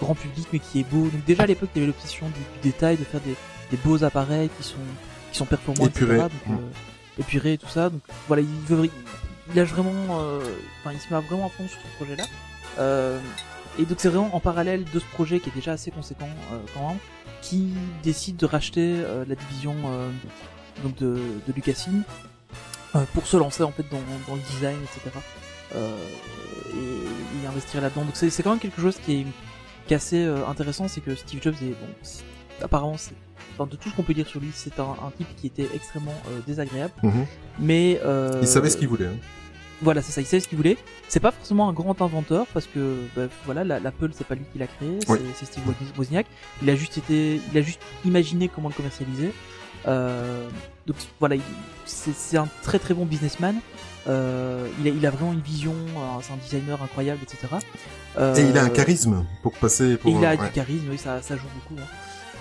grand 0.00 0.14
public, 0.14 0.46
mais 0.52 0.60
qui 0.60 0.80
est 0.80 0.90
beau. 0.90 1.02
Donc 1.08 1.24
déjà 1.26 1.42
à 1.42 1.46
l'époque, 1.46 1.68
il 1.74 1.80
y 1.80 1.84
avait 1.84 1.92
l'obsession 1.92 2.26
du, 2.28 2.32
du 2.32 2.70
détail, 2.72 2.96
de 2.96 3.04
faire 3.04 3.20
des, 3.20 3.34
des 3.70 3.76
beaux 3.78 4.02
appareils 4.04 4.50
qui 4.58 4.62
sont 4.66 4.76
qui 5.32 5.38
sont 5.38 5.46
performants, 5.46 5.86
Épurés. 5.86 6.16
etc. 6.16 6.28
Donc, 6.46 6.58
euh, 6.58 7.20
épurés 7.20 7.52
et 7.54 7.58
tout 7.58 7.68
ça. 7.68 7.90
Donc 7.90 8.00
voilà, 8.26 8.42
il 8.42 8.48
veut, 8.66 8.86
il 9.48 9.54
lâche 9.54 9.68
vraiment, 9.70 9.92
euh, 10.20 10.40
enfin, 10.80 10.92
il 10.92 11.00
se 11.00 11.12
met 11.12 11.20
vraiment 11.20 11.46
à 11.46 11.50
fond 11.50 11.68
sur 11.68 11.78
ce 11.80 11.96
projet-là. 11.96 12.24
Euh, 12.78 13.18
et 13.78 13.84
donc 13.84 13.98
c'est 14.00 14.08
vraiment 14.08 14.34
en 14.34 14.40
parallèle 14.40 14.84
de 14.92 14.98
ce 14.98 15.04
projet 15.06 15.38
qui 15.40 15.50
est 15.50 15.54
déjà 15.54 15.72
assez 15.72 15.90
conséquent 15.90 16.28
quand 16.74 16.88
même, 16.88 16.98
qui 17.42 17.68
décide 18.02 18.36
de 18.36 18.46
racheter 18.46 18.96
la 19.28 19.34
division 19.34 19.74
donc 20.82 20.96
de, 20.96 21.20
de 21.46 21.52
Lucasfilm 21.54 22.02
pour 23.14 23.26
se 23.26 23.36
lancer 23.36 23.62
en 23.62 23.70
fait 23.70 23.84
dans, 23.90 24.00
dans 24.28 24.34
le 24.34 24.40
design, 24.42 24.76
etc. 24.82 25.16
Euh, 25.76 25.96
et, 26.74 27.44
et 27.44 27.46
investir 27.46 27.80
là-dedans. 27.80 28.04
Donc 28.04 28.16
c'est 28.16 28.42
quand 28.42 28.50
même 28.50 28.58
quelque 28.58 28.80
chose 28.80 28.96
qui 29.04 29.20
est, 29.20 29.26
qui 29.86 29.92
est 29.94 29.96
assez 29.96 30.24
euh, 30.24 30.46
intéressant, 30.48 30.88
c'est 30.88 31.00
que 31.00 31.14
Steve 31.14 31.40
Jobs 31.42 31.54
est 31.62 31.66
bon, 31.80 31.88
apparemment 32.62 32.96
enfin, 33.54 33.66
de 33.70 33.76
tout 33.76 33.88
ce 33.90 33.94
qu'on 33.94 34.02
peut 34.02 34.14
dire 34.14 34.26
sur 34.26 34.40
lui, 34.40 34.50
c'est 34.54 34.78
un, 34.78 34.84
un 35.06 35.10
type 35.16 35.28
qui 35.36 35.46
était 35.46 35.68
extrêmement 35.74 36.14
euh, 36.28 36.40
désagréable, 36.46 36.92
Mhm. 37.02 37.26
mais 37.58 38.00
euh, 38.04 38.38
Il 38.42 38.48
savait 38.48 38.70
ce 38.70 38.76
qu'il 38.76 38.88
voulait. 38.88 39.06
hein. 39.06 39.16
voilà, 39.82 40.02
c'est 40.02 40.12
ça, 40.12 40.20
il 40.20 40.26
savait 40.26 40.40
ce 40.40 40.48
qu'il 40.48 40.56
voulait. 40.58 40.76
C'est 41.08 41.20
pas 41.20 41.30
forcément 41.32 41.68
un 41.68 41.72
grand 41.72 42.00
inventeur 42.02 42.46
parce 42.52 42.66
que 42.66 42.98
bah, 43.16 43.22
voilà, 43.46 43.64
la- 43.64 43.80
l'Apple 43.80 44.10
c'est 44.12 44.26
pas 44.26 44.34
lui 44.34 44.44
qui 44.52 44.58
l'a 44.58 44.66
créé, 44.66 44.98
Oui. 45.08 45.18
c'est- 45.34 45.46
Steve 45.46 45.64
Woz- 45.66 45.98
Wozniak. 45.98 46.26
Il 46.62 46.68
a 46.70 46.74
juste 46.76 46.98
été, 46.98 47.40
il 47.50 47.58
a 47.58 47.62
juste 47.62 47.80
imaginé 48.04 48.48
comment 48.48 48.68
le 48.68 48.74
commercialiser. 48.74 49.32
Euh, 49.88 50.46
donc 50.86 50.96
voilà, 51.18 51.36
il- 51.36 51.42
c'est 51.86 52.36
un 52.36 52.48
très 52.62 52.78
très 52.78 52.92
bon 52.94 53.06
businessman. 53.06 53.56
Euh, 54.08 54.66
il, 54.80 54.86
a, 54.88 54.90
il 54.90 55.06
a 55.06 55.10
vraiment 55.10 55.32
une 55.32 55.40
vision, 55.40 55.74
c'est 56.22 56.32
un 56.32 56.36
designer 56.36 56.82
incroyable, 56.82 57.20
etc. 57.22 57.54
Euh, 58.18 58.34
Et 58.34 58.42
il 58.42 58.56
a 58.58 58.62
un 58.64 58.68
charisme 58.70 59.24
pour 59.42 59.52
passer. 59.52 59.96
Pour, 59.96 60.10
et 60.10 60.14
il 60.14 60.24
a 60.24 60.30
ouais. 60.30 60.36
du 60.36 60.50
charisme, 60.52 60.86
oui, 60.90 60.98
ça, 60.98 61.20
ça 61.22 61.36
joue 61.36 61.46
beaucoup. 61.54 61.80
hein. 61.80 61.86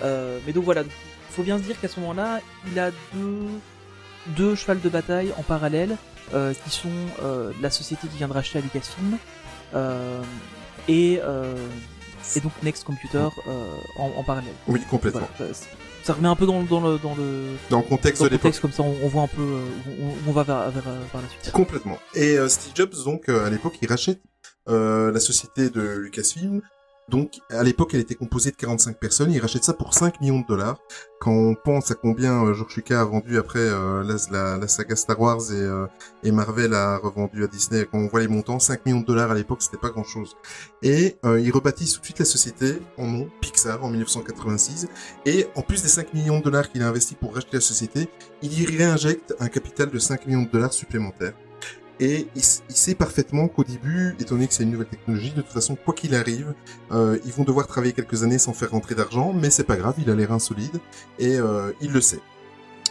Euh, 0.03 0.39
mais 0.45 0.53
donc 0.53 0.63
voilà, 0.65 0.83
faut 1.31 1.43
bien 1.43 1.57
se 1.57 1.63
dire 1.63 1.79
qu'à 1.79 1.87
ce 1.87 1.99
moment-là, 1.99 2.39
il 2.71 2.79
a 2.79 2.91
deux, 3.13 3.47
deux 4.27 4.55
chevals 4.55 4.81
de 4.81 4.89
bataille 4.89 5.31
en 5.37 5.43
parallèle, 5.43 5.97
euh, 6.33 6.53
qui 6.63 6.69
sont 6.69 6.89
euh, 7.23 7.51
la 7.61 7.69
société 7.69 8.07
qui 8.07 8.17
vient 8.17 8.27
de 8.27 8.33
racheter 8.33 8.59
à 8.59 8.61
Lucasfilm, 8.61 9.17
euh, 9.75 10.21
et, 10.87 11.19
euh, 11.23 11.53
et 12.35 12.39
donc 12.39 12.51
Next 12.63 12.83
Computer 12.83 13.27
euh, 13.47 13.75
en, 13.97 14.11
en 14.17 14.23
parallèle. 14.23 14.53
Oui, 14.67 14.81
complètement. 14.89 15.27
Voilà, 15.37 15.53
ça, 16.03 16.13
remet 16.13 16.27
un 16.27 16.35
peu 16.35 16.45
dans, 16.47 16.59
le- 16.61 16.67
dans 16.67 16.79
le 16.81 16.97
dans 16.97 17.13
le, 17.15 17.55
Dans 17.69 17.77
le 17.79 17.83
contexte 17.83 18.21
dans 18.21 18.25
de 18.25 18.29
le 18.29 18.33
l'époque. 18.35 18.43
contexte 18.53 18.61
comme 18.61 18.71
ça, 18.71 18.83
on, 18.83 18.95
on 19.03 19.07
voit 19.09 19.23
un 19.23 19.27
peu 19.27 19.59
on, 20.27 20.31
va 20.31 20.43
vers, 20.43 20.71
vers, 20.71 20.83
par 21.11 21.21
la 21.21 21.27
suite. 21.29 21.51
Complètement. 21.51 21.99
Et 22.15 22.37
euh, 22.37 22.47
Steve 22.47 22.71
Jobs, 22.73 22.95
donc, 23.05 23.29
euh, 23.29 23.45
à 23.45 23.49
l'époque, 23.49 23.75
il 23.81 23.87
rachète 23.89 24.19
euh, 24.69 25.11
la 25.11 25.19
société 25.19 25.69
de 25.69 25.81
Lucasfilm. 25.81 26.61
Donc, 27.09 27.39
à 27.49 27.63
l'époque, 27.63 27.91
elle 27.93 28.01
était 28.01 28.15
composée 28.15 28.51
de 28.51 28.55
45 28.55 28.99
personnes. 28.99 29.31
Il 29.31 29.39
rachète 29.39 29.63
ça 29.63 29.73
pour 29.73 29.93
5 29.93 30.21
millions 30.21 30.41
de 30.41 30.45
dollars. 30.45 30.77
Quand 31.19 31.31
on 31.31 31.55
pense 31.55 31.89
à 31.91 31.95
combien 31.95 32.45
euh, 32.45 32.53
George 32.53 32.75
Lucas 32.75 33.01
a 33.01 33.05
vendu 33.05 33.37
après 33.37 33.59
euh, 33.59 34.03
la, 34.03 34.57
la, 34.57 34.67
saga 34.67 34.95
Star 34.95 35.19
Wars 35.19 35.41
et, 35.51 35.55
euh, 35.55 35.87
et 36.23 36.31
Marvel 36.31 36.73
a 36.73 36.97
revendu 36.97 37.43
à 37.43 37.47
Disney, 37.47 37.85
quand 37.91 37.97
on 37.97 38.07
voit 38.07 38.19
les 38.19 38.27
montants, 38.27 38.59
5 38.59 38.85
millions 38.85 39.01
de 39.01 39.05
dollars 39.05 39.31
à 39.31 39.35
l'époque, 39.35 39.61
c'était 39.61 39.77
pas 39.77 39.89
grand-chose. 39.89 40.37
Et 40.83 41.17
euh, 41.25 41.39
il 41.39 41.51
rebaptise 41.51 41.93
tout 41.93 41.99
de 41.99 42.05
suite 42.05 42.19
la 42.19 42.25
société 42.25 42.79
en 42.97 43.07
nom 43.07 43.29
Pixar 43.41 43.83
en 43.83 43.89
1986. 43.89 44.87
Et 45.25 45.47
en 45.55 45.61
plus 45.61 45.81
des 45.81 45.89
5 45.89 46.13
millions 46.13 46.39
de 46.39 46.43
dollars 46.43 46.69
qu'il 46.69 46.83
a 46.83 46.87
investi 46.87 47.15
pour 47.15 47.33
racheter 47.33 47.57
la 47.57 47.61
société, 47.61 48.07
il 48.41 48.59
y 48.61 48.65
réinjecte 48.65 49.33
un 49.39 49.47
capital 49.47 49.89
de 49.89 49.99
5 49.99 50.27
millions 50.27 50.43
de 50.43 50.49
dollars 50.49 50.73
supplémentaires. 50.73 51.33
Et 51.99 52.27
il, 52.35 52.43
sait 52.43 52.95
parfaitement 52.95 53.47
qu'au 53.47 53.63
début, 53.63 54.15
étant 54.19 54.35
donné 54.35 54.47
que 54.47 54.53
c'est 54.53 54.63
une 54.63 54.71
nouvelle 54.71 54.87
technologie, 54.87 55.31
de 55.31 55.41
toute 55.41 55.51
façon, 55.51 55.75
quoi 55.75 55.93
qu'il 55.93 56.15
arrive, 56.15 56.53
euh, 56.91 57.17
ils 57.25 57.33
vont 57.33 57.43
devoir 57.43 57.67
travailler 57.67 57.93
quelques 57.93 58.23
années 58.23 58.37
sans 58.37 58.53
faire 58.53 58.71
rentrer 58.71 58.95
d'argent, 58.95 59.33
mais 59.33 59.49
c'est 59.49 59.65
pas 59.65 59.75
grave, 59.75 59.95
il 59.97 60.09
a 60.09 60.15
les 60.15 60.25
reins 60.25 60.39
solides 60.39 60.79
et 61.17 61.37
euh, 61.37 61.73
il 61.81 61.91
le 61.91 61.99
sait. 61.99 62.21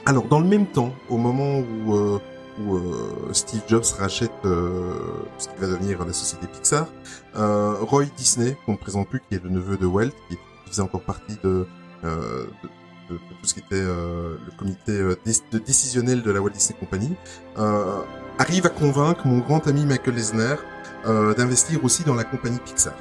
Alors, 0.05 0.25
dans 0.25 0.41
le 0.41 0.47
même 0.47 0.67
temps, 0.67 0.95
au 1.09 1.17
moment 1.17 1.59
où, 1.59 1.95
euh, 1.95 2.19
où 2.61 2.77
euh, 2.77 3.33
Steve 3.33 3.63
Jobs 3.67 3.85
rachète 3.99 4.31
euh, 4.45 4.95
ce 5.39 5.49
qui 5.49 5.57
va 5.59 5.67
devenir 5.67 6.05
la 6.05 6.13
société 6.13 6.47
Pixar, 6.47 6.87
euh, 7.37 7.77
Roy 7.81 8.05
Disney, 8.17 8.57
qu'on 8.67 8.73
ne 8.73 8.77
présente 8.77 9.09
plus, 9.09 9.21
qui 9.21 9.37
est 9.37 9.43
le 9.43 9.51
neveu 9.51 9.77
de 9.77 9.87
Walt, 9.87 10.11
qui, 10.29 10.37
qui 10.37 10.71
faisait 10.71 10.83
encore 10.83 11.03
partie 11.03 11.39
de, 11.43 11.67
euh, 12.05 12.47
de, 13.09 13.15
de- 13.15 13.19
tout 13.41 13.47
ce 13.47 13.55
qui 13.55 13.61
était 13.61 13.75
euh, 13.75 14.37
le 14.45 14.53
comité 14.57 14.93
euh, 14.93 15.17
de 15.53 15.59
décisionnel 15.59 16.23
de 16.23 16.31
la 16.31 16.41
Walt 16.41 16.51
Disney 16.51 16.79
Company, 16.79 17.15
euh, 17.59 18.01
arrive 18.39 18.67
à 18.67 18.71
convaincre 18.71 19.27
mon 19.27 19.39
grand 19.39 19.67
ami 19.67 19.85
Michael 19.87 20.17
Eisner 20.19 20.57
d'investir 21.37 21.83
aussi 21.85 22.03
dans 22.05 22.15
la 22.15 22.25
compagnie 22.25 22.59
Pixar. 22.65 22.93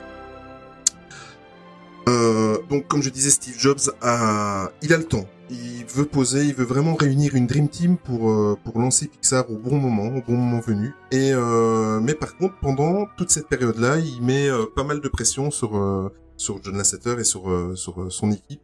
Euh, 2.08 2.58
donc, 2.70 2.88
comme 2.88 3.02
je 3.04 3.10
disais, 3.10 3.30
Steve 3.30 3.56
Jobs 3.58 3.92
a, 4.02 4.70
il 4.82 4.94
a 4.94 4.98
le 4.98 5.04
temps. 5.04 5.26
Il 5.50 5.86
veut 5.94 6.06
poser, 6.06 6.44
il 6.44 6.54
veut 6.54 6.66
vraiment 6.66 6.96
réunir 6.96 7.36
une 7.36 7.48
dream 7.48 7.68
team 7.70 7.98
pour 7.98 8.30
euh, 8.30 8.58
pour 8.64 8.80
lancer 8.80 9.08
Pixar 9.08 9.50
au 9.50 9.56
bon 9.58 9.78
moment, 9.78 10.08
au 10.18 10.22
bon 10.22 10.34
moment 10.38 10.60
venu. 10.62 10.94
Et 11.12 11.32
euh, 11.34 12.00
mais 12.02 12.14
par 12.14 12.36
contre, 12.38 12.56
pendant 12.62 13.08
toute 13.18 13.30
cette 13.30 13.48
période-là, 13.48 13.98
il 14.00 14.22
met 14.22 14.48
pas 14.76 14.84
mal 14.84 15.00
de 15.02 15.08
pression 15.10 15.50
sur 15.52 16.12
sur 16.38 16.62
John 16.64 16.78
Lasseter 16.78 17.16
et 17.20 17.24
sur 17.24 17.44
sur 17.78 18.12
son 18.12 18.32
équipe 18.32 18.62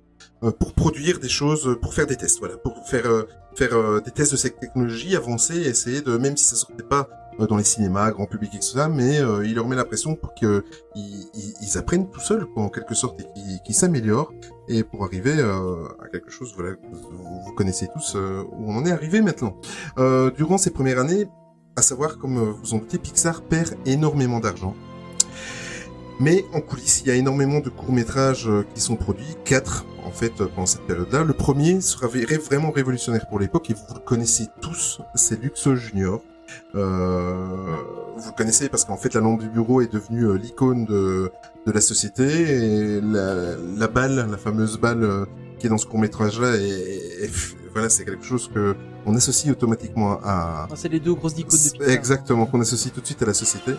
pour 0.52 0.74
produire 0.74 1.20
des 1.20 1.30
choses, 1.30 1.68
euh, 1.68 1.76
pour 1.76 1.94
faire 1.94 2.08
des 2.08 2.16
tests, 2.16 2.40
voilà, 2.40 2.58
pour 2.58 2.78
faire 2.88 3.06
euh, 3.06 3.24
faire 3.56 3.74
euh, 3.74 4.02
des 4.02 4.12
tests 4.12 4.32
de 4.32 4.38
cette 4.38 4.60
technologie, 4.60 5.16
avancer, 5.16 5.56
essayer 5.56 6.02
de 6.02 6.18
même 6.18 6.38
si 6.38 6.46
ça 6.46 6.56
sortait 6.56 6.84
pas 6.84 7.08
euh, 7.40 7.48
dans 7.48 7.58
les 7.58 7.64
cinémas, 7.64 8.12
grand 8.12 8.26
public 8.26 8.54
et 8.56 8.60
tout 8.60 8.78
ça, 8.78 8.90
mais 8.90 9.20
euh, 9.20 9.46
il 9.46 9.56
leur 9.56 9.68
met 9.68 9.76
la 9.76 9.86
pression 9.86 10.16
pour 10.16 10.34
qu'ils 10.34 10.64
ils, 10.96 11.54
ils 11.62 11.78
apprennent 11.78 12.10
tout 12.10 12.20
seuls, 12.20 12.46
quoi, 12.46 12.64
en 12.64 12.70
quelque 12.70 12.96
sorte, 12.96 13.22
et 13.22 13.26
qu'ils 13.66 13.76
s'améliorent, 13.76 14.34
et 14.68 14.84
pour 14.84 15.04
arriver 15.04 15.36
euh, 15.38 15.88
à 16.04 16.08
quelque 16.10 16.32
chose, 16.32 16.54
voilà, 16.56 16.76
vous, 16.92 17.42
vous 17.46 17.54
connaissez 17.54 17.88
tous 17.94 18.14
euh, 18.16 18.44
où 18.52 18.72
on 18.72 18.78
en 18.78 18.86
est 18.86 18.92
arrivé 18.92 19.22
maintenant. 19.22 19.56
Euh, 19.98 20.32
durant 20.32 20.58
ces 20.58 20.72
premières 20.72 21.00
années, 21.00 21.28
à 21.76 21.82
savoir, 21.82 22.18
comme 22.18 22.38
euh, 22.38 22.52
vous 22.52 22.74
en 22.74 22.78
doutez, 22.78 22.98
Pixar 22.98 23.42
perd 23.42 23.76
énormément 23.86 24.40
d'argent. 24.40 24.76
Mais 26.20 26.46
en 26.54 26.62
coulisses, 26.62 27.02
il 27.02 27.08
y 27.08 27.12
a 27.12 27.16
énormément 27.16 27.60
de 27.60 27.70
courts-métrages 27.70 28.48
euh, 28.48 28.66
qui 28.74 28.82
sont 28.82 28.96
produits, 28.96 29.36
quatre 29.46 29.86
en 30.06 30.12
fait 30.12 30.40
euh, 30.40 30.48
pendant 30.48 30.66
cette 30.66 30.86
période-là. 30.86 31.24
Le 31.24 31.34
premier 31.34 31.82
sera 31.82 32.08
vraiment 32.08 32.72
révolutionnaire 32.72 33.28
pour 33.28 33.40
l'époque 33.40 33.70
et 33.70 33.74
vous 33.74 33.94
le 33.94 34.00
connaissez 34.00 34.48
tous, 34.62 35.02
c'est 35.16 35.42
Luxo 35.42 35.76
Junior. 35.76 36.22
Euh, 36.76 37.76
vous 38.18 38.30
le 38.30 38.36
connaissez 38.36 38.70
parce 38.70 38.86
qu'en 38.86 38.98
fait 38.98 39.14
la 39.14 39.22
lampe 39.22 39.42
du 39.42 39.50
bureau 39.50 39.82
est 39.82 39.92
devenue 39.92 40.26
euh, 40.26 40.34
l'icône 40.34 40.86
de, 40.86 41.32
de 41.66 41.72
la 41.72 41.82
société 41.82 42.24
et 42.26 43.02
la, 43.02 43.56
la 43.78 43.88
balle, 43.88 44.28
la 44.30 44.38
fameuse 44.38 44.78
balle 44.78 45.26
qui 45.58 45.68
est 45.68 45.70
dans 45.70 45.78
ce 45.78 45.86
court-métrage-là, 45.86 46.58
et, 46.58 47.30
voilà, 47.72 47.90
c'est 47.90 48.06
quelque 48.06 48.26
chose 48.26 48.52
que 48.54 48.76
on 49.06 49.16
associe 49.16 49.52
automatiquement 49.52 50.20
à, 50.24 50.66
Enfin, 50.66 50.76
c'est 50.76 50.90
les 50.90 51.00
deux 51.00 51.14
grosses 51.14 51.38
icônes 51.40 51.58
de. 51.80 51.90
Exactement, 51.90 52.46
qu'on 52.46 52.62
associe 52.62 52.94
tout 52.94 53.02
de 53.02 53.06
suite 53.06 53.22
à 53.24 53.26
la 53.26 53.34
société. 53.34 53.72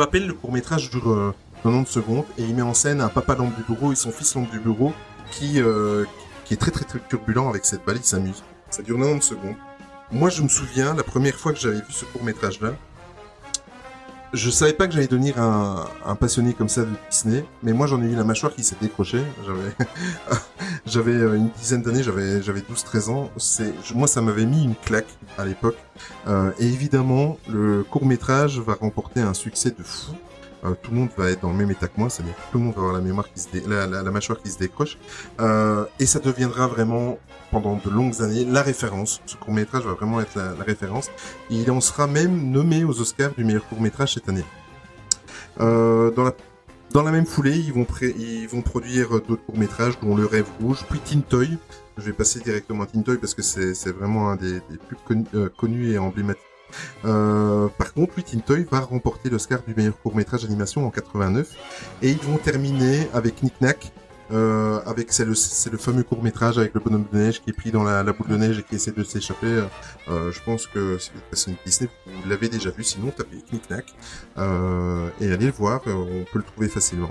Pour 0.00 0.06
rappel, 0.06 0.26
le 0.26 0.32
court-métrage 0.32 0.88
dure 0.88 1.10
euh, 1.10 1.34
90 1.62 1.86
secondes 1.86 2.24
et 2.38 2.42
il 2.42 2.54
met 2.54 2.62
en 2.62 2.72
scène 2.72 3.02
un 3.02 3.10
papa 3.10 3.34
lampe 3.34 3.54
du 3.54 3.62
bureau 3.64 3.92
et 3.92 3.94
son 3.94 4.10
fils 4.10 4.34
lampe 4.34 4.50
du 4.50 4.58
bureau 4.58 4.94
qui, 5.30 5.60
euh, 5.60 6.06
qui 6.46 6.54
est 6.54 6.56
très 6.56 6.70
très 6.70 6.86
très 6.86 7.00
turbulent 7.00 7.50
avec 7.50 7.66
cette 7.66 7.84
balle, 7.84 7.98
il 7.98 8.02
s'amuse. 8.02 8.42
Ça 8.70 8.82
dure 8.82 8.96
90 8.96 9.20
secondes. 9.20 9.56
Moi, 10.10 10.30
je 10.30 10.40
me 10.40 10.48
souviens, 10.48 10.94
la 10.94 11.02
première 11.02 11.34
fois 11.34 11.52
que 11.52 11.58
j'avais 11.58 11.80
vu 11.82 11.90
ce 11.90 12.06
court-métrage-là, 12.06 12.76
je 14.32 14.48
savais 14.50 14.72
pas 14.72 14.86
que 14.86 14.92
j'allais 14.94 15.06
devenir 15.08 15.40
un, 15.40 15.86
un 16.06 16.14
passionné 16.14 16.54
comme 16.54 16.68
ça 16.68 16.82
de 16.82 16.88
Disney, 17.10 17.44
mais 17.62 17.72
moi 17.72 17.86
j'en 17.86 18.00
ai 18.02 18.06
eu 18.06 18.14
la 18.14 18.24
mâchoire 18.24 18.54
qui 18.54 18.62
s'est 18.62 18.76
décrochée. 18.80 19.22
J'avais, 19.46 19.88
j'avais 20.86 21.12
euh, 21.12 21.34
une 21.36 21.48
dizaine 21.50 21.82
d'années, 21.82 22.02
j'avais, 22.02 22.42
j'avais 22.42 22.60
12-13 22.60 23.10
ans. 23.10 23.30
C'est, 23.36 23.72
moi 23.94 24.06
ça 24.08 24.20
m'avait 24.20 24.46
mis 24.46 24.62
une 24.64 24.74
claque 24.76 25.08
à 25.38 25.44
l'époque. 25.44 25.76
Euh, 26.28 26.50
et 26.58 26.66
évidemment, 26.66 27.38
le 27.48 27.82
court 27.82 28.06
métrage 28.06 28.60
va 28.60 28.74
remporter 28.74 29.20
un 29.20 29.34
succès 29.34 29.70
de 29.70 29.82
fou. 29.82 30.12
Euh, 30.64 30.74
tout 30.82 30.90
le 30.90 30.98
monde 30.98 31.08
va 31.16 31.30
être 31.30 31.40
dans 31.40 31.50
le 31.52 31.56
même 31.56 31.70
état 31.70 31.88
que 31.88 31.98
moi, 31.98 32.10
c'est-à-dire 32.10 32.34
tout 32.52 32.58
le 32.58 32.64
monde 32.64 32.74
va 32.74 32.80
avoir 32.82 32.94
la 32.94 33.00
mémoire 33.00 33.32
qui 33.32 33.40
se 33.40 33.48
dé- 33.50 33.62
la, 33.66 33.86
la 33.86 34.10
mâchoire 34.10 34.38
qui 34.42 34.50
se 34.50 34.58
décroche. 34.58 34.98
Euh, 35.40 35.86
et 35.98 36.04
ça 36.06 36.18
deviendra 36.18 36.66
vraiment 36.66 37.18
pendant 37.50 37.76
de 37.76 37.90
longues 37.90 38.22
années 38.22 38.44
la 38.44 38.62
référence. 38.62 39.20
Ce 39.26 39.36
court 39.36 39.52
métrage 39.52 39.84
va 39.84 39.92
vraiment 39.92 40.20
être 40.20 40.36
la, 40.36 40.64
référence. 40.64 41.10
Il 41.50 41.70
en 41.70 41.80
sera 41.80 42.06
même 42.06 42.50
nommé 42.50 42.84
aux 42.84 43.00
Oscars 43.00 43.32
du 43.36 43.44
meilleur 43.44 43.66
court 43.68 43.80
métrage 43.80 44.14
cette 44.14 44.28
année. 44.28 44.44
Euh, 45.60 46.10
dans 46.92 47.02
la 47.02 47.12
même 47.12 47.26
foulée, 47.26 47.56
ils 47.56 47.72
vont, 47.72 47.84
produire 48.62 49.10
d'autres 49.20 49.44
courts 49.44 49.58
métrages, 49.58 49.98
dont 50.00 50.16
Le 50.16 50.26
Rêve 50.26 50.48
Rouge, 50.60 50.84
puis 50.88 50.98
Tintoy. 50.98 51.58
Je 51.98 52.02
vais 52.02 52.12
passer 52.12 52.40
directement 52.40 52.84
à 52.84 52.86
Tintoy 52.86 53.18
parce 53.18 53.34
que 53.34 53.42
c'est 53.42 53.90
vraiment 53.90 54.30
un 54.30 54.36
des, 54.36 54.60
plus 54.88 54.96
connus, 55.06 55.26
euh, 55.34 55.48
connus 55.56 55.92
et 55.92 55.98
emblématiques. 55.98 56.42
Euh, 57.04 57.68
par 57.78 57.92
contre, 57.92 58.14
oui, 58.16 58.24
Tintoy 58.24 58.66
va 58.70 58.80
remporter 58.80 59.30
l'Oscar 59.30 59.60
du 59.66 59.74
meilleur 59.74 60.00
court 60.00 60.16
métrage 60.16 60.42
d'animation 60.42 60.86
en 60.86 60.90
89 60.90 61.48
et 62.02 62.10
ils 62.10 62.18
vont 62.18 62.38
terminer 62.38 63.08
avec 63.12 63.42
Nick 63.42 63.60
Nack. 63.60 63.92
Euh, 64.32 64.80
avec 64.86 65.12
c'est 65.12 65.24
le 65.24 65.34
le 65.72 65.78
fameux 65.78 66.02
court 66.04 66.22
métrage 66.22 66.58
avec 66.58 66.74
le 66.74 66.80
bonhomme 66.80 67.06
de 67.12 67.18
neige 67.18 67.42
qui 67.42 67.50
est 67.50 67.52
pris 67.52 67.70
dans 67.72 67.82
la, 67.82 68.02
boule 68.04 68.28
de 68.28 68.36
neige 68.36 68.58
et 68.58 68.62
qui 68.62 68.76
essaie 68.76 68.92
de 68.92 69.02
s'échapper. 69.02 69.64
Euh, 70.08 70.30
je 70.32 70.40
pense 70.44 70.66
que 70.66 70.98
si 70.98 71.10
vous 71.14 71.20
passionné 71.30 71.56
de 71.58 71.62
Disney, 71.68 71.90
vous 72.06 72.28
l'avez 72.28 72.48
déjà 72.48 72.70
vu. 72.70 72.84
Sinon, 72.84 73.10
tapez 73.10 73.38
Nick 73.52 73.68
Nack 73.70 73.86
euh, 74.38 75.08
et 75.20 75.32
allez 75.32 75.46
le 75.46 75.52
voir. 75.52 75.80
euh, 75.86 75.92
on 75.94 76.24
peut 76.32 76.38
le 76.38 76.44
trouver 76.44 76.68
facilement. 76.68 77.10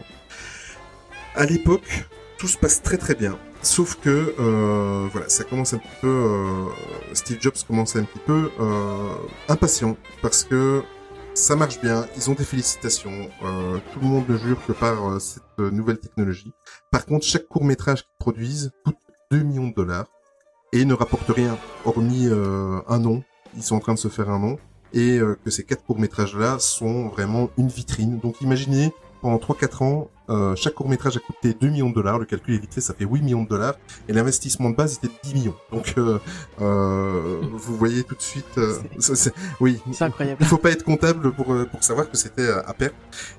À 1.35 1.45
l'époque, 1.45 2.05
tout 2.37 2.47
se 2.47 2.57
passe 2.57 2.81
très 2.81 2.97
très 2.97 3.15
bien. 3.15 3.37
Sauf 3.61 3.95
que 3.95 4.33
euh, 4.39 5.07
voilà, 5.11 5.27
ça 5.29 5.43
commence 5.43 5.73
un 5.73 5.79
petit 5.79 5.97
peu. 6.01 6.07
euh, 6.07 6.65
Steve 7.13 7.39
Jobs 7.41 7.57
commence 7.67 7.95
un 7.95 8.03
petit 8.03 8.19
peu 8.25 8.51
euh, 8.59 9.09
impatient 9.49 9.97
parce 10.21 10.43
que 10.45 10.81
ça 11.33 11.55
marche 11.55 11.79
bien. 11.81 12.05
Ils 12.15 12.29
ont 12.29 12.33
des 12.33 12.43
félicitations. 12.45 13.29
euh, 13.43 13.77
tout 13.93 13.99
le 13.99 14.07
monde 14.07 14.27
ne 14.29 14.37
jure 14.37 14.57
que 14.65 14.71
par 14.71 15.09
euh, 15.09 15.19
cette 15.19 15.43
euh, 15.59 15.71
nouvelle 15.71 15.99
technologie. 15.99 16.53
Par 16.91 17.05
contre, 17.05 17.25
chaque 17.25 17.47
court 17.47 17.63
métrage 17.63 18.03
qu'ils 18.03 18.17
produisent 18.19 18.71
coûte 18.83 18.97
2 19.31 19.39
millions 19.43 19.67
de 19.67 19.75
dollars 19.75 20.07
et 20.73 20.85
ne 20.85 20.93
rapporte 20.93 21.29
rien, 21.29 21.57
hormis 21.85 22.27
euh, 22.27 22.79
un 22.87 22.99
nom. 22.99 23.23
Ils 23.55 23.63
sont 23.63 23.75
en 23.75 23.79
train 23.79 23.93
de 23.93 23.99
se 23.99 24.07
faire 24.07 24.29
un 24.29 24.39
nom 24.39 24.57
et 24.93 25.19
euh, 25.19 25.37
que 25.43 25.51
ces 25.51 25.63
quatre 25.63 25.83
courts 25.83 25.99
métrages 25.99 26.35
là 26.35 26.57
sont 26.59 27.07
vraiment 27.09 27.49
une 27.57 27.67
vitrine. 27.67 28.19
Donc 28.19 28.41
imaginez 28.41 28.91
pendant 29.21 29.37
3-4 29.37 29.83
ans, 29.83 30.09
euh, 30.29 30.55
chaque 30.55 30.75
court 30.75 30.87
métrage 30.89 31.17
a 31.17 31.19
coûté 31.19 31.53
2 31.59 31.69
millions 31.69 31.89
de 31.89 31.95
dollars, 31.95 32.19
le 32.19 32.25
calcul 32.25 32.53
est 32.55 32.59
vite 32.59 32.73
fait, 32.73 32.81
ça 32.81 32.93
fait 32.93 33.05
8 33.05 33.21
millions 33.21 33.43
de 33.43 33.49
dollars, 33.49 33.75
et 34.07 34.13
l'investissement 34.13 34.69
de 34.69 34.75
base 34.75 34.95
était 34.97 35.07
de 35.07 35.13
10 35.23 35.33
millions. 35.33 35.55
Donc 35.71 35.93
euh, 35.97 36.19
euh, 36.61 37.41
vous 37.53 37.75
voyez 37.77 38.03
tout 38.03 38.15
de 38.15 38.21
suite, 38.21 38.45
euh, 38.57 38.77
c'est- 38.99 39.33
oui, 39.59 39.81
C'est 39.91 40.03
incroyable. 40.05 40.37
il 40.41 40.45
faut 40.47 40.57
pas 40.57 40.71
être 40.71 40.83
comptable 40.83 41.31
pour, 41.33 41.51
euh, 41.53 41.65
pour 41.65 41.83
savoir 41.83 42.09
que 42.09 42.17
c'était 42.17 42.41
euh, 42.43 42.61
à 42.67 42.73
perte. 42.73 42.95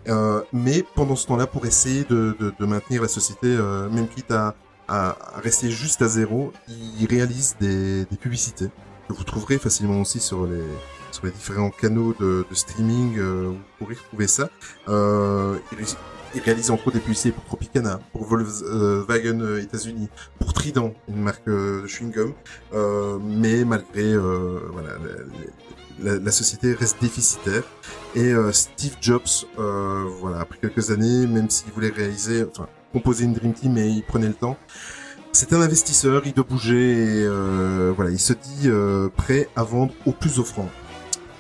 Euh, 0.09 0.43
mais 0.53 0.85
pendant 0.95 1.17
ce 1.17 1.27
temps-là, 1.29 1.47
pour 1.47 1.65
essayer 1.67 2.05
de, 2.05 2.37
de, 2.39 2.53
de 2.59 2.67
maintenir 2.67 3.03
la 3.03 3.09
société, 3.09 3.47
euh, 3.47 3.89
même 3.89 4.09
quitte 4.09 4.31
à, 4.33 4.55
à, 4.89 5.11
à 5.37 5.41
rester 5.41 5.71
juste 5.71 6.03
à 6.03 6.09
zéro, 6.09 6.53
ils 6.69 7.07
réalisent 7.07 7.57
des, 7.61 8.05
des 8.07 8.17
publicités 8.17 8.69
que 9.09 9.13
vous 9.15 9.25
trouverez 9.25 9.59
facilement 9.59 10.01
aussi 10.01 10.21
sur 10.21 10.47
les 10.47 10.63
sur 11.11 11.27
les 11.27 11.33
différents 11.33 11.71
canaux 11.71 12.15
de, 12.19 12.45
de 12.49 12.55
streaming, 12.55 13.19
euh, 13.19 13.49
vous 13.49 13.57
pourrez 13.79 13.95
retrouver 13.95 14.27
ça. 14.27 14.49
Euh, 14.89 15.57
ils, 15.73 15.79
ré- 15.79 15.85
ils 16.35 16.41
réalisent 16.41 16.71
entre 16.71 16.87
autres 16.89 16.97
des 16.97 17.03
publicités 17.03 17.33
pour 17.33 17.45
Tropicana, 17.45 18.01
pour 18.13 18.25
Volkswagen 18.25 19.41
euh, 19.41 19.61
États-Unis, 19.63 20.09
pour 20.39 20.53
Trident, 20.53 20.95
une 21.09 21.23
marque 21.23 21.47
euh, 21.49 21.83
de 21.83 21.87
chewing-gum. 21.87 22.33
Euh, 22.73 23.19
mais 23.21 23.65
malgré 23.65 24.03
euh, 24.13 24.61
voilà, 24.73 24.91
la, 26.03 26.19
la- 26.19 26.31
société 26.33 26.73
reste 26.75 27.01
déficitaire. 27.01 27.65
Et 28.15 28.33
euh, 28.33 28.53
Steve 28.53 28.97
Jobs, 29.01 29.23
euh, 29.59 30.05
voilà, 30.21 30.41
après 30.41 30.59
quelques 30.59 30.91
années, 30.91 31.27
même 31.27 31.51
s'il 31.51 31.73
voulait 31.73 31.91
réaliser, 31.91 32.45
enfin, 32.45 32.69
composer 32.93 33.25
une 33.25 33.33
Dream 33.35 33.53
Team, 33.53 33.73
mais 33.75 33.89
il 33.91 34.03
prenait 34.03 34.29
le 34.29 34.35
temps. 34.35 34.57
C'est 35.33 35.53
un 35.53 35.61
investisseur, 35.61 36.23
il 36.27 36.33
doit 36.33 36.45
bouger 36.49 36.93
et 37.21 37.25
euh, 37.25 37.93
voilà, 37.95 38.11
il 38.11 38.19
se 38.19 38.33
dit 38.33 38.63
euh, 38.67 39.09
prêt 39.17 39.49
à 39.55 39.63
vendre 39.63 39.93
au 40.05 40.11
plus 40.11 40.41
offrant. 40.41 40.69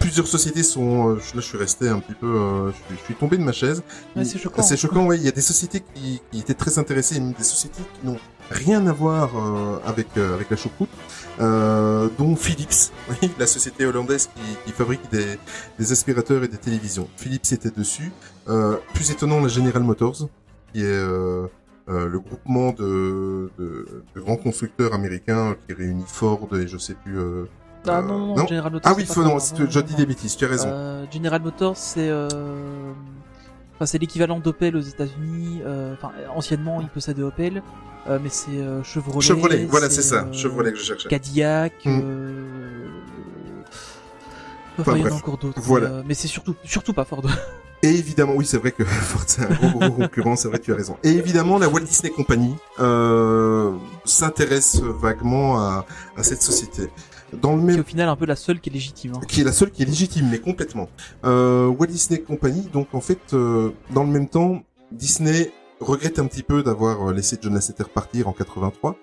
Plusieurs 0.01 0.27
sociétés 0.27 0.63
sont, 0.63 1.11
euh, 1.11 1.15
là 1.15 1.21
je 1.37 1.41
suis 1.41 1.59
resté 1.59 1.89
un 1.89 2.01
petit 2.01 2.15
peu, 2.15 2.27
euh, 2.27 2.71
je, 2.73 2.77
suis, 2.77 2.97
je 2.99 3.05
suis 3.05 3.15
tombé 3.15 3.37
de 3.37 3.43
ma 3.45 3.53
chaise. 3.53 3.83
Ouais, 4.17 4.25
c'est 4.25 4.39
choquant. 4.39 4.63
C'est 4.63 4.77
choquant, 4.77 5.07
ouais. 5.07 5.17
Il 5.19 5.23
y 5.23 5.29
a 5.29 5.31
des 5.31 5.41
sociétés 5.41 5.83
qui, 5.95 6.21
qui 6.33 6.41
étaient 6.41 6.55
très 6.55 6.79
intéressées, 6.79 7.17
et 7.19 7.21
des 7.21 7.45
sociétés 7.45 7.83
qui 7.95 8.07
n'ont 8.07 8.19
rien 8.51 8.87
à 8.87 8.93
voir 8.93 9.31
euh, 9.37 9.79
avec 9.87 10.09
euh, 10.17 10.35
avec 10.35 10.51
la 10.51 10.57
choucroute, 10.57 10.89
euh, 11.41 12.09
dont 12.19 12.35
Philips, 12.35 12.91
oui, 13.11 13.31
la 13.39 13.47
société 13.47 13.85
hollandaise 13.87 14.29
qui, 14.35 14.43
qui 14.65 14.73
fabrique 14.73 15.03
des, 15.13 15.39
des 15.79 15.93
aspirateurs 15.93 16.43
et 16.45 16.49
des 16.49 16.57
télévisions. 16.59 17.09
Philips 17.17 17.53
était 17.53 17.71
dessus. 17.71 18.11
Euh, 18.49 18.79
plus 18.95 19.11
étonnant, 19.11 19.41
la 19.41 19.49
General 19.49 19.83
Motors, 19.83 20.29
qui 20.73 20.81
est 20.81 20.85
euh, 20.87 21.47
euh, 21.89 22.09
le 22.09 22.19
groupement 22.21 22.73
de, 22.73 23.51
de, 23.59 24.03
de 24.15 24.21
grands 24.21 24.37
constructeurs 24.37 24.95
américains 24.95 25.57
qui 25.67 25.75
réunit 25.75 26.05
Ford 26.07 26.49
et 26.55 26.67
je 26.67 26.79
sais 26.79 26.95
plus. 26.95 27.19
Ah 27.89 27.99
euh, 27.99 28.03
non, 28.03 28.37
non, 28.37 28.47
General 28.47 28.73
Motors. 28.73 28.93
ah 28.93 28.95
oui, 28.97 29.07
faut, 29.07 29.23
non, 29.23 29.39
c'est- 29.39 29.57
je 29.71 29.81
dis 29.81 29.95
des 29.95 30.07
bêtises. 30.07 30.37
Tu 30.37 30.45
as 30.45 30.49
raison. 30.49 30.69
Euh, 30.71 31.05
General 31.11 31.41
Motors, 31.43 31.77
c'est 31.77 32.09
euh... 32.09 32.29
enfin, 33.75 33.87
c'est 33.87 33.99
l'équivalent 33.99 34.39
d'Opel 34.39 34.77
aux 34.77 34.81
États-Unis. 34.81 35.63
Enfin, 35.95 36.13
anciennement, 36.35 36.81
il 36.81 36.89
possédait 36.89 37.23
Opel, 37.23 37.63
mais 38.09 38.29
c'est 38.29 38.51
Chevrolet. 38.85 39.21
Chevrolet, 39.27 39.65
voilà, 39.67 39.89
c'est 39.91 40.03
ça. 40.03 40.27
Chevrolet 40.33 40.73
que 40.73 40.79
je 40.79 40.85
cherchais. 40.85 41.09
Cadillac. 41.09 41.73
Mm. 41.85 42.01
Enfin, 44.79 44.93
Enfin, 44.93 44.97
il 44.97 45.01
y 45.01 45.03
en 45.03 45.07
a 45.07 45.09
bref. 45.11 45.21
encore 45.23 45.37
d'autres. 45.39 45.61
Voilà. 45.61 45.89
mais, 45.89 45.95
euh, 45.97 46.03
mais 46.07 46.15
c'est 46.15 46.29
surtout, 46.29 46.55
surtout 46.65 46.93
pas 46.93 47.05
Ford. 47.05 47.23
Et 47.83 47.89
évidemment, 47.89 48.35
oui, 48.37 48.45
c'est 48.47 48.59
vrai 48.59 48.73
que 48.73 48.85
Ford, 48.85 49.23
c'est 49.27 49.43
un 49.43 49.49
gros, 49.55 49.79
gros 49.79 49.91
concurrent, 49.91 50.37
c'est 50.37 50.49
vrai, 50.49 50.59
tu 50.59 50.73
as 50.73 50.77
raison. 50.77 50.97
Et 51.03 51.11
évidemment, 51.13 51.59
la 51.59 51.69
Walt 51.69 51.81
Disney 51.81 52.11
Company 52.13 52.55
euh, 52.79 53.73
s'intéresse 54.05 54.81
vaguement 54.83 55.59
à, 55.59 55.87
à 56.17 56.23
cette 56.23 56.43
société. 56.43 56.91
Dans 57.41 57.55
le 57.57 57.59
qui 57.63 57.65
est 57.69 57.71
même 57.73 57.81
au 57.81 57.85
final 57.85 58.09
un 58.09 58.17
peu 58.17 58.27
la 58.27 58.37
seule 58.37 58.61
qui 58.61 58.71
est 58.71 58.73
légitime. 58.73 59.13
hein. 59.17 59.21
qui 59.29 59.41
est 59.41 59.45
la 59.45 59.53
seule 59.53 59.71
qui 59.71 59.83
est 59.83 59.87
légitime, 59.87 60.29
mais 60.31 60.39
complètement. 60.39 60.89
Euh, 61.25 61.67
Walt 61.69 61.87
Disney 61.89 62.21
Company, 62.21 62.69
donc 62.73 62.89
en 62.95 63.01
fait, 63.01 63.21
euh, 63.33 63.71
dans 63.95 64.03
le 64.05 64.11
même 64.11 64.29
temps, 64.29 64.63
Disney 64.93 65.53
regrette 65.81 66.19
un 66.19 66.27
petit 66.27 66.43
peu 66.43 66.63
d'avoir 66.63 67.09
euh, 67.09 67.15
laissé 67.15 67.39
John 67.41 67.55
Lasseter 67.55 67.85
partir 67.95 68.29
en 68.29 68.33
83, 68.33 68.97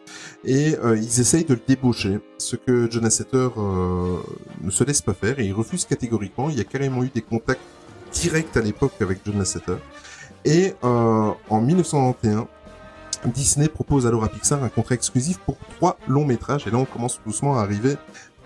et 0.45 0.75
euh, 0.83 0.95
ils 0.97 1.19
essayent 1.19 1.45
de 1.45 1.55
le 1.55 1.61
débaucher, 1.67 2.19
ce 2.37 2.55
que 2.55 2.87
John 2.91 3.03
Lasseter 3.03 3.49
euh, 3.57 4.17
ne 4.61 4.69
se 4.69 4.83
laisse 4.83 5.01
pas 5.01 5.13
faire, 5.15 5.39
et 5.39 5.45
il 5.45 5.53
refuse 5.53 5.85
catégoriquement. 5.85 6.49
Il 6.49 6.57
y 6.57 6.61
a 6.61 6.65
carrément 6.65 7.03
eu 7.03 7.09
des 7.13 7.21
contacts 7.21 7.61
directs 8.13 8.55
à 8.55 8.61
l'époque 8.61 8.93
avec 9.01 9.19
John 9.25 9.39
Lasseter. 9.39 9.77
Et 10.45 10.73
euh, 10.83 11.31
en 11.49 11.61
1991, 11.61 12.45
Disney 13.25 13.67
propose 13.67 14.07
alors 14.07 14.23
à 14.23 14.29
Pixar 14.29 14.63
un 14.63 14.69
contrat 14.69 14.95
exclusif 14.95 15.37
pour 15.39 15.57
trois 15.75 15.97
longs 16.07 16.25
métrages, 16.25 16.67
et 16.67 16.71
là 16.71 16.77
on 16.77 16.85
commence 16.85 17.19
doucement 17.25 17.59
à 17.59 17.61
arriver 17.61 17.95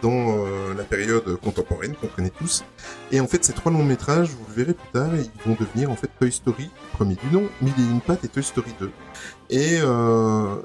dans 0.02 0.12
euh, 0.12 0.74
la 0.76 0.84
période 0.84 1.36
contemporaine 1.38 1.94
qu'on 1.96 2.08
connaît 2.08 2.32
tous. 2.32 2.64
Et 3.12 3.20
en 3.20 3.28
fait, 3.28 3.44
ces 3.44 3.54
trois 3.54 3.72
longs 3.72 3.84
métrages, 3.84 4.30
vous 4.30 4.46
le 4.50 4.54
verrez 4.54 4.74
plus 4.74 4.90
tard, 4.92 5.10
ils 5.16 5.50
vont 5.50 5.56
devenir 5.60 5.92
en 5.92 5.96
fait 5.96 6.10
Toy 6.20 6.32
Story, 6.32 6.70
premier 6.94 7.16
du 7.16 7.28
nom, 7.32 7.44
Mille 7.62 7.74
et 7.78 7.82
une 7.84 8.02
et 8.24 8.28
Toy 8.28 8.44
Story 8.44 8.74
2. 8.80 8.92
Et 9.50 9.80
euh, 9.82 10.56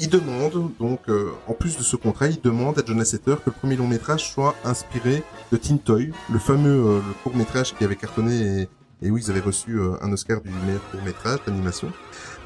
ils 0.00 0.08
demandent, 0.08 0.70
donc, 0.78 1.00
euh, 1.08 1.32
en 1.46 1.52
plus 1.52 1.76
de 1.76 1.82
ce 1.82 1.96
contrat, 1.96 2.28
ils 2.28 2.40
demandent 2.40 2.78
à 2.78 2.82
John 2.84 2.98
Lasseter 2.98 3.34
que 3.36 3.50
le 3.50 3.52
premier 3.52 3.76
long 3.76 3.86
métrage 3.86 4.30
soit 4.30 4.54
inspiré 4.64 5.22
de 5.52 5.56
Teen 5.56 5.78
Toy, 5.78 6.12
le 6.32 6.38
fameux 6.38 6.86
euh, 6.86 7.00
court 7.22 7.36
métrage 7.36 7.74
qui 7.74 7.84
avait 7.84 7.96
cartonné 7.96 8.68
et, 9.02 9.10
où 9.10 9.18
ils 9.18 9.30
avaient 9.30 9.40
reçu 9.40 9.78
un 10.00 10.12
Oscar 10.12 10.40
du 10.40 10.50
meilleur 10.66 10.82
court 10.90 11.02
métrage 11.02 11.38
d'animation. 11.46 11.92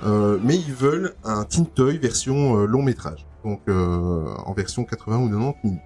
Euh, 0.05 0.39
mais 0.43 0.57
ils 0.57 0.73
veulent 0.75 1.15
un 1.25 1.45
Teen 1.45 1.67
Toy 1.67 1.99
version 1.99 2.59
euh, 2.59 2.67
long 2.67 2.83
métrage, 2.83 3.25
donc 3.45 3.61
euh, 3.69 4.25
en 4.47 4.53
version 4.53 4.85
80 4.85 5.19
ou 5.19 5.29
90 5.29 5.55
minutes. 5.65 5.81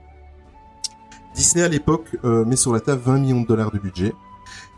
Disney 1.34 1.62
à 1.64 1.68
l'époque 1.68 2.16
euh, 2.24 2.44
met 2.46 2.56
sur 2.56 2.72
la 2.72 2.80
table 2.80 3.02
20 3.04 3.18
millions 3.18 3.40
de 3.42 3.46
dollars 3.46 3.70
de 3.70 3.78
budget. 3.78 4.14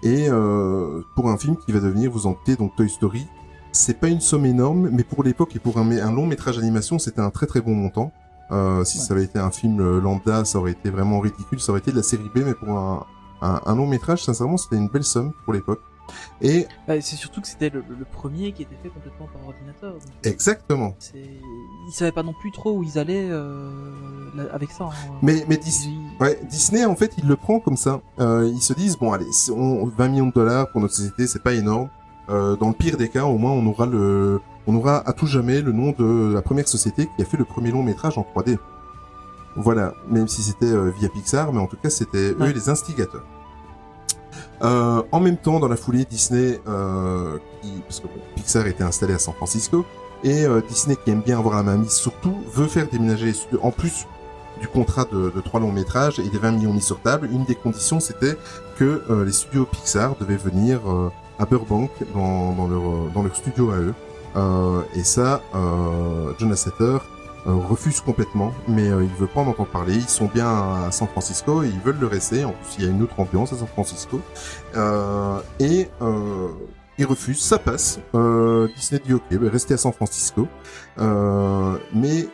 Et 0.03 0.29
euh, 0.29 1.03
pour 1.15 1.31
un 1.31 1.37
film 1.39 1.57
qui 1.57 1.71
va 1.73 1.79
devenir, 1.81 2.11
vous 2.11 2.27
en 2.27 2.33
doutez, 2.33 2.57
donc 2.57 2.75
Toy 2.75 2.89
Story, 2.89 3.27
c'est 3.71 4.01
pas 4.01 4.09
une 4.09 4.21
somme 4.21 4.45
énorme, 4.47 4.89
mais 4.91 5.05
pour 5.05 5.23
l'époque 5.23 5.55
et 5.55 5.59
pour 5.61 5.79
un, 5.79 5.89
un 5.91 6.13
long 6.13 6.27
métrage 6.27 6.57
d'animation, 6.57 6.99
c'était 6.99 7.21
un 7.21 7.31
très 7.31 7.47
très 7.47 7.61
bon 7.61 7.75
montant. 7.75 8.13
Euh, 8.51 8.83
si 8.85 8.99
Ouais. 8.99 9.05
ça 9.05 9.15
avait 9.15 9.25
été 9.25 9.39
un 9.39 9.51
film 9.51 9.99
lambda, 9.99 10.45
ça 10.45 10.59
aurait 10.59 10.73
été 10.73 10.91
vraiment 10.91 11.21
ridicule, 11.21 11.61
ça 11.61 11.71
aurait 11.71 11.81
été 11.81 11.93
de 11.93 11.97
la 11.97 12.03
série 12.03 12.29
B, 12.35 12.39
mais 12.47 12.55
pour 12.55 12.71
un, 12.71 13.05
un, 13.43 13.61
un 13.67 13.77
long 13.77 13.87
métrage, 13.87 14.25
sincèrement, 14.25 14.57
c'était 14.57 14.77
une 14.77 14.89
belle 14.89 15.05
somme 15.05 15.33
pour 15.45 15.53
l'époque. 15.53 15.81
Et 16.41 16.67
Bah, 16.87 17.01
c'est 17.01 17.17
surtout 17.17 17.41
que 17.41 17.47
c'était 17.49 17.71
le, 17.71 17.83
le 17.89 18.05
premier 18.05 18.53
qui 18.53 18.63
était 18.63 18.77
fait 18.83 18.89
complètement 18.89 19.27
par 19.33 19.47
ordinateur. 19.49 19.93
donc 19.95 20.03
exactement. 20.25 20.95
Ils 21.15 21.93
savaient 21.93 22.13
pas 22.13 22.23
non 22.23 22.35
plus 22.41 22.51
trop 22.53 22.73
où 22.77 22.83
ils 22.83 22.99
allaient 22.99 23.29
euh, 23.31 24.49
avec 24.53 24.71
ça. 24.71 24.85
hein. 24.85 25.13
Mais 25.23 25.45
mais 25.49 25.57
Dis- 25.57 25.89
Ils- 25.89 26.23
ouais, 26.23 26.41
Disney 26.49 26.85
en 26.85 26.97
fait, 26.97 27.13
il 27.19 27.27
le 27.27 27.37
prend 27.37 27.61
comme 27.61 27.77
ça. 27.77 28.01
Euh, 28.21 28.51
ils 28.53 28.63
se 28.63 28.73
disent 28.73 28.97
bon 28.97 29.13
allez, 29.13 29.27
on, 29.55 29.87
20 29.87 30.09
millions 30.09 30.27
de 30.27 30.33
dollars 30.33 30.71
pour 30.71 30.81
notre 30.81 30.95
société, 30.95 31.27
c'est 31.27 31.43
pas 31.43 31.53
énorme. 31.55 31.89
Euh, 32.31 32.57
dans 32.57 32.69
le 32.69 32.75
pire 32.75 32.97
des 32.99 33.09
cas, 33.09 33.25
au 33.25 33.39
moins 33.39 33.53
on 33.53 33.67
aura 33.67 33.87
le 33.87 34.41
on 34.67 34.75
aura 34.77 34.99
à 35.09 35.13
tout 35.15 35.25
jamais 35.27 35.63
le 35.63 35.73
nom 35.73 35.93
de 35.99 36.33
la 36.35 36.43
première 36.43 36.69
société 36.69 37.09
qui 37.17 37.23
a 37.23 37.25
fait 37.25 37.39
le 37.39 37.45
premier 37.47 37.71
long 37.71 37.83
métrage 37.83 38.19
en 38.19 38.23
3D. 38.23 38.59
Voilà, 39.57 39.95
même 40.09 40.29
si 40.29 40.43
c'était 40.43 40.67
euh, 40.67 40.91
via 40.91 41.09
Pixar, 41.09 41.53
mais 41.53 41.61
en 41.61 41.67
tout 41.67 41.79
cas 41.83 41.91
c'était 41.91 42.33
eux 42.33 42.53
les 42.53 42.69
instigateurs. 42.69 43.25
Euh, 44.63 45.03
en 45.13 45.21
même 45.21 45.37
temps, 45.37 45.61
dans 45.61 45.69
la 45.69 45.77
foulée, 45.77 46.05
Disney, 46.05 46.61
euh, 46.67 47.39
qui, 47.63 47.71
parce 47.87 48.01
que 48.01 48.07
Pixar 48.35 48.67
était 48.67 48.85
installé 48.85 49.15
à 49.15 49.19
San 49.19 49.35
Francisco, 49.35 49.85
et 50.25 50.45
euh, 50.45 50.61
Disney, 50.69 50.97
qui 51.05 51.11
aime 51.11 51.23
bien 51.23 51.39
avoir 51.39 51.57
la 51.57 51.63
main 51.63 51.77
mise 51.77 51.93
surtout, 51.93 52.37
veut 52.53 52.67
faire 52.67 52.89
déménager 52.89 53.27
les 53.27 53.33
studios. 53.33 53.61
En 53.63 53.71
plus 53.71 54.07
du 54.61 54.69
contrat 54.69 55.05
de, 55.11 55.33
trois 55.45 55.61
longs 55.61 55.73
métrages 55.73 56.19
et 56.19 56.29
des 56.29 56.39
20 56.39 56.53
millions 56.53 56.73
mis 56.73 56.83
sur 56.83 57.01
table, 57.01 57.29
une 57.31 57.45
des 57.45 57.55
conditions 57.55 58.01
c'était 58.01 58.37
que 58.77 59.03
euh, 59.11 59.25
les 59.25 59.33
studios 59.33 59.67
Pixar 59.67 60.17
devaient 60.17 60.37
venir 60.37 60.81
euh, 60.87 61.11
à 61.39 61.47
Burbank 61.47 61.91
dans, 62.15 62.69
leur, 62.69 63.37
studio 63.37 63.71
à 63.71 63.77
eux. 63.77 63.95
Et 64.95 65.05
ça, 65.05 65.43
John 66.39 66.51
Lasseter 66.51 66.85
euh, 66.85 66.99
refuse 67.55 68.01
complètement, 68.01 68.53
mais 68.67 68.89
euh, 68.89 69.03
il 69.03 69.11
veut 69.21 69.27
pas 69.27 69.41
en 69.41 69.49
entendre 69.49 69.71
parler. 69.71 69.95
Ils 69.95 70.09
sont 70.09 70.27
bien 70.27 70.47
à 70.47 70.91
San 70.91 71.09
Francisco 71.09 71.63
ils 71.63 71.79
veulent 71.81 72.01
le 72.01 72.07
rester. 72.07 72.45
En 72.45 72.53
plus, 72.53 72.77
il 72.79 72.85
y 72.85 72.89
a 72.89 72.91
une 72.91 73.03
autre 73.03 73.19
ambiance 73.19 73.53
à 73.53 73.57
San 73.57 73.69
Francisco. 73.69 74.21
Euh, 74.77 75.41
et 75.61 75.89
euh, 76.03 76.49
il 76.99 77.07
refuse, 77.07 77.41
ça 77.41 77.59
passe. 77.59 78.01
Euh, 78.15 78.69
Disney 78.77 79.01
dit 79.05 79.15
ok, 79.15 79.23
ben, 79.31 79.49
restez 79.49 79.75
à 79.75 79.79
San 79.79 79.93
Francisco. 79.93 80.49
Euh, 80.99 81.77
mais 81.95 82.27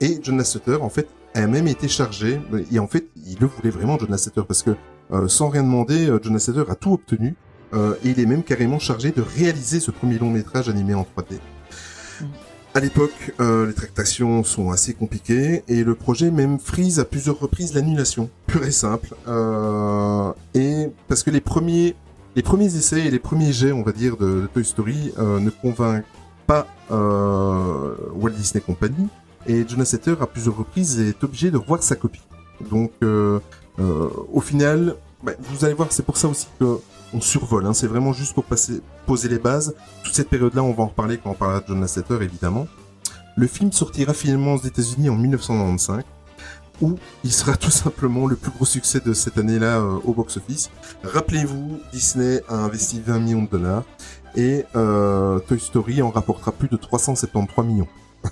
et 0.00 0.18
John 0.20 0.36
Lasseter, 0.36 0.78
en 0.80 0.88
fait, 0.88 1.08
a 1.34 1.46
même 1.46 1.68
été 1.68 1.88
chargé. 1.88 2.40
Et 2.70 2.78
en 2.78 2.88
fait, 2.88 3.08
il 3.26 3.38
le 3.38 3.46
voulait 3.46 3.70
vraiment, 3.70 3.98
John 3.98 4.10
Lasseter, 4.10 4.42
parce 4.46 4.62
que 4.62 4.72
euh, 5.12 5.28
sans 5.28 5.48
rien 5.48 5.62
demander, 5.62 6.08
euh, 6.08 6.18
John 6.22 6.32
Lasseter 6.32 6.64
a 6.68 6.74
tout 6.74 6.92
obtenu. 6.92 7.36
Euh, 7.74 7.94
et 8.04 8.10
il 8.10 8.20
est 8.20 8.26
même 8.26 8.42
carrément 8.42 8.78
chargé 8.78 9.12
de 9.12 9.22
réaliser 9.22 9.80
ce 9.80 9.90
premier 9.90 10.18
long 10.18 10.30
métrage 10.30 10.68
animé 10.68 10.92
en 10.94 11.02
3D. 11.02 11.38
À 12.74 12.80
l'époque, 12.80 13.34
euh, 13.38 13.66
les 13.66 13.74
tractations 13.74 14.42
sont 14.44 14.70
assez 14.70 14.94
compliquées 14.94 15.62
et 15.68 15.84
le 15.84 15.94
projet 15.94 16.30
même 16.30 16.58
frise 16.58 17.00
à 17.00 17.04
plusieurs 17.04 17.38
reprises 17.38 17.74
l'annulation, 17.74 18.30
pure 18.46 18.64
et 18.64 18.70
simple. 18.70 19.14
Euh, 19.28 20.32
et 20.54 20.88
parce 21.06 21.22
que 21.22 21.30
les 21.30 21.42
premiers, 21.42 21.94
les 22.34 22.42
premiers 22.42 22.74
essais 22.74 23.00
et 23.00 23.10
les 23.10 23.18
premiers 23.18 23.52
jets, 23.52 23.72
on 23.72 23.82
va 23.82 23.92
dire, 23.92 24.16
de, 24.16 24.48
Toy 24.54 24.64
Story 24.64 25.12
euh, 25.18 25.38
ne 25.38 25.50
convainquent 25.50 26.06
pas 26.46 26.66
euh, 26.90 27.94
Walt 28.14 28.30
Disney 28.30 28.62
Company 28.64 29.08
et 29.46 29.64
John 29.68 29.80
Lasseter 29.80 30.14
à 30.20 30.26
plusieurs 30.26 30.56
reprises 30.56 30.98
est 30.98 31.22
obligé 31.22 31.50
de 31.50 31.58
revoir 31.58 31.82
sa 31.82 31.96
copie. 31.96 32.22
Donc, 32.70 32.92
euh, 33.02 33.38
euh, 33.80 34.08
au 34.32 34.40
final, 34.40 34.96
bah, 35.22 35.32
vous 35.38 35.64
allez 35.64 35.74
voir, 35.74 35.88
c'est 35.90 36.04
pour 36.04 36.16
ça 36.16 36.28
aussi 36.28 36.48
que 36.58 36.78
on 37.14 37.20
survole. 37.20 37.66
Hein, 37.66 37.74
c'est 37.74 37.86
vraiment 37.86 38.12
juste 38.12 38.34
pour 38.34 38.44
passer, 38.44 38.80
poser 39.06 39.28
les 39.28 39.38
bases. 39.38 39.74
Toute 40.02 40.14
cette 40.14 40.28
période-là, 40.28 40.62
on 40.62 40.72
va 40.72 40.84
en 40.84 40.86
reparler 40.86 41.18
quand 41.18 41.30
on 41.30 41.34
parlera 41.34 41.60
de 41.60 41.66
John 41.68 41.80
Lasseter, 41.80 42.18
évidemment. 42.22 42.66
Le 43.36 43.46
film 43.46 43.72
sortira 43.72 44.14
finalement 44.14 44.54
aux 44.54 44.62
États-Unis 44.62 45.08
en 45.08 45.16
1995, 45.16 46.04
où 46.80 46.96
il 47.24 47.32
sera 47.32 47.56
tout 47.58 47.70
simplement 47.70 48.26
le 48.26 48.36
plus 48.36 48.50
gros 48.50 48.64
succès 48.64 49.00
de 49.00 49.12
cette 49.12 49.38
année-là 49.38 49.78
euh, 49.78 49.98
au 50.04 50.12
box-office. 50.12 50.70
Rappelez-vous, 51.04 51.80
Disney 51.92 52.42
a 52.48 52.54
investi 52.54 53.00
20 53.00 53.18
millions 53.20 53.42
de 53.42 53.48
dollars 53.48 53.84
et 54.34 54.64
euh, 54.76 55.38
Toy 55.40 55.60
Story 55.60 56.02
en 56.02 56.10
rapportera 56.10 56.52
plus 56.52 56.68
de 56.68 56.76
373 56.76 57.66
millions. 57.66 57.88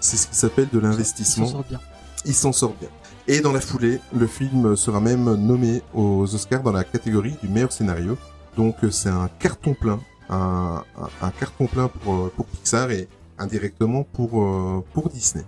c'est 0.00 0.16
ce 0.16 0.26
qui 0.26 0.36
s'appelle 0.36 0.68
de 0.72 0.78
Ils 0.78 0.82
s'en 0.82 0.88
l'investissement 0.88 1.46
sortent 1.46 1.68
bien. 1.68 1.80
il 2.24 2.34
s'en 2.34 2.52
sort 2.52 2.74
bien. 2.80 2.88
Et 3.30 3.40
dans 3.40 3.52
la 3.52 3.60
foulée, 3.60 4.00
le 4.14 4.26
film 4.26 4.74
sera 4.76 5.00
même 5.00 5.24
nommé 5.34 5.82
aux 5.94 6.22
Oscars 6.34 6.62
dans 6.62 6.72
la 6.72 6.82
catégorie 6.84 7.36
du 7.42 7.48
meilleur 7.48 7.72
scénario. 7.72 8.16
Donc 8.56 8.76
euh, 8.82 8.90
c'est 8.90 9.10
un 9.10 9.28
carton 9.38 9.74
plein, 9.74 10.00
un, 10.30 10.82
un, 10.96 11.26
un 11.26 11.30
carton 11.30 11.66
plein 11.66 11.88
pour, 11.88 12.14
euh, 12.14 12.32
pour 12.34 12.46
Pixar 12.46 12.90
et 12.90 13.06
indirectement 13.38 14.02
pour, 14.04 14.42
euh, 14.42 14.82
pour 14.94 15.10
Disney. 15.10 15.44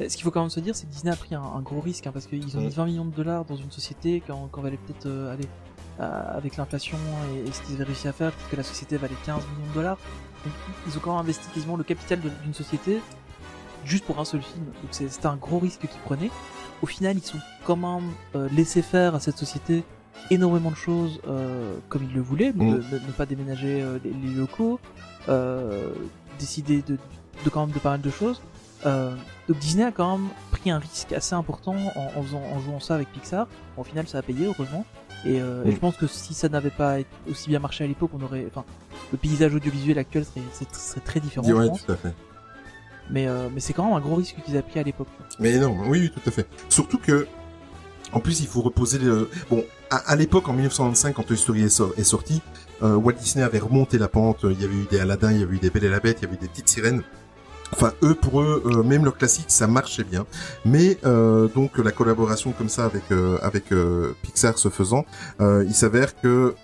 Ce 0.00 0.16
qu'il 0.16 0.24
faut 0.24 0.32
quand 0.32 0.40
même 0.40 0.50
se 0.50 0.58
dire, 0.58 0.74
c'est 0.74 0.86
que 0.86 0.92
Disney 0.92 1.12
a 1.12 1.16
pris 1.16 1.36
un, 1.36 1.42
un 1.42 1.60
gros 1.60 1.80
risque, 1.80 2.06
hein, 2.08 2.10
parce 2.12 2.26
qu'ils 2.26 2.56
ont 2.56 2.60
Mm. 2.60 2.64
mis 2.64 2.70
20 2.70 2.84
millions 2.86 3.04
de 3.04 3.14
dollars 3.14 3.44
dans 3.44 3.54
une 3.56 3.70
société 3.70 4.20
quand, 4.26 4.48
quand 4.50 4.60
valait 4.60 4.76
peut-être 4.78 5.06
euh, 5.06 5.32
aller 5.32 5.46
euh, 6.00 6.36
avec 6.36 6.56
l'inflation 6.56 6.98
et, 7.36 7.48
et 7.48 7.52
ce 7.52 7.62
qu'ils 7.62 7.76
avaient 7.76 7.84
réussi 7.84 8.08
à 8.08 8.12
faire, 8.12 8.32
peut-être 8.32 8.50
que 8.50 8.56
la 8.56 8.62
société 8.64 8.96
valait 8.96 9.14
15 9.24 9.36
millions 9.36 9.68
de 9.70 9.74
dollars. 9.74 9.98
Donc, 10.44 10.52
ils 10.88 10.96
ont 10.98 11.00
quand 11.00 11.12
même 11.12 11.20
investi 11.20 11.46
quasiment 11.54 11.76
le 11.76 11.84
capital 11.84 12.18
d'une 12.42 12.54
société 12.54 13.00
juste 13.84 14.04
pour 14.04 14.18
un 14.18 14.24
seul 14.24 14.42
film. 14.42 14.64
Donc 14.64 14.88
c'est- 14.90 15.08
c'était 15.08 15.26
un 15.26 15.36
gros 15.36 15.60
risque 15.60 15.80
qu'ils 15.82 16.00
prenaient. 16.04 16.30
Au 16.82 16.86
final, 16.86 17.16
ils 17.16 17.22
sont 17.24 17.38
quand 17.64 17.76
même 17.76 18.10
euh, 18.34 18.48
laissé 18.52 18.82
faire 18.82 19.14
à 19.14 19.20
cette 19.20 19.38
société 19.38 19.84
énormément 20.30 20.70
de 20.70 20.76
choses 20.76 21.20
euh, 21.28 21.76
comme 21.88 22.02
ils 22.04 22.14
le 22.14 22.20
voulaient, 22.20 22.52
Mm. 22.52 22.80
de 22.90 22.98
ne 22.98 23.12
pas 23.16 23.26
déménager 23.26 23.80
euh, 23.82 23.98
les, 24.04 24.10
les 24.12 24.34
locaux, 24.34 24.78
décider 26.38 26.82
de, 26.82 26.98
de 27.44 27.50
quand 27.50 27.66
même 27.66 27.74
de 27.74 27.78
pas 27.80 27.90
mal 27.90 28.00
de 28.00 28.10
choses. 28.10 28.40
Donc 28.84 29.58
Disney 29.60 29.84
a 29.84 29.92
quand 29.92 30.18
même 30.18 30.28
pris 30.50 30.70
un 30.70 30.78
risque 30.78 31.12
assez 31.12 31.34
important 31.34 31.74
en, 31.94 32.18
en, 32.18 32.22
faisant, 32.22 32.42
en 32.42 32.60
jouant 32.60 32.80
ça 32.80 32.94
avec 32.94 33.10
Pixar. 33.12 33.46
Bon, 33.76 33.82
au 33.82 33.84
final, 33.84 34.06
ça 34.08 34.18
a 34.18 34.22
payé 34.22 34.46
heureusement. 34.46 34.84
Et, 35.24 35.36
et 35.36 35.40
Mm. 35.40 35.70
je 35.70 35.76
pense 35.76 35.96
que 35.96 36.06
si 36.08 36.34
ça 36.34 36.48
n'avait 36.48 36.70
pas 36.70 36.96
aussi 37.30 37.48
bien 37.48 37.60
marché 37.60 37.84
à 37.84 37.86
l'époque, 37.86 38.10
on 38.18 38.22
aurait, 38.24 38.44
enfin, 38.48 38.64
le 39.12 39.18
paysage 39.18 39.54
audiovisuel 39.54 39.98
actuel 39.98 40.24
serait, 40.24 41.00
très 41.04 41.20
différent. 41.20 41.46
je 41.46 41.52
Ouais, 41.52 41.68
tout 41.68 41.92
à 41.92 41.96
fait. 41.96 42.12
Mais, 43.10 43.26
euh, 43.26 43.48
mais 43.52 43.60
c'est 43.60 43.72
quand 43.72 43.84
même 43.84 43.94
un 43.94 44.00
gros 44.00 44.16
risque 44.16 44.36
qu'ils 44.44 44.60
pris 44.62 44.80
à 44.80 44.82
l'époque. 44.82 45.08
Mais 45.38 45.58
non, 45.58 45.76
oui, 45.86 46.10
tout 46.10 46.28
à 46.28 46.30
fait. 46.30 46.46
Surtout 46.68 46.98
que, 46.98 47.26
en 48.12 48.20
plus, 48.20 48.40
il 48.40 48.46
faut 48.46 48.62
reposer 48.62 48.98
le... 48.98 49.30
Bon, 49.50 49.64
à, 49.90 50.16
l'époque, 50.16 50.48
en 50.48 50.52
1995, 50.52 51.12
quand 51.14 51.22
Toy 51.22 51.36
Story 51.36 51.62
est, 51.62 51.82
est 51.96 52.04
sorti, 52.04 52.40
euh, 52.82 52.94
Walt 52.96 53.14
Disney 53.14 53.44
avait 53.44 53.58
remonté 53.58 53.98
la 53.98 54.08
pente. 54.08 54.40
Il 54.44 54.60
y 54.60 54.64
avait 54.64 54.74
eu 54.74 54.86
des 54.90 55.00
Aladdin, 55.00 55.32
il 55.32 55.40
y 55.40 55.42
avait 55.42 55.56
eu 55.56 55.58
des 55.58 55.70
Belle 55.70 55.84
et 55.84 55.88
la 55.88 56.00
Bête, 56.00 56.18
il 56.20 56.24
y 56.24 56.26
avait 56.26 56.36
eu 56.36 56.40
des 56.40 56.48
petites 56.48 56.68
sirènes. 56.68 57.02
Enfin, 57.74 57.92
eux, 58.02 58.14
pour 58.14 58.42
eux, 58.42 58.62
euh, 58.66 58.82
même 58.82 59.04
leur 59.04 59.16
classique, 59.16 59.46
ça 59.48 59.66
marchait 59.66 60.04
bien. 60.04 60.26
Mais 60.64 60.98
donc 61.02 61.78
la 61.78 61.90
collaboration 61.90 62.52
comme 62.52 62.68
ça 62.68 62.84
avec 62.84 63.04
avec 63.42 63.72
Pixar 64.22 64.58
se 64.58 64.68
faisant, 64.68 65.06
il 65.40 65.74
s'avère 65.74 66.14
que 66.20 66.54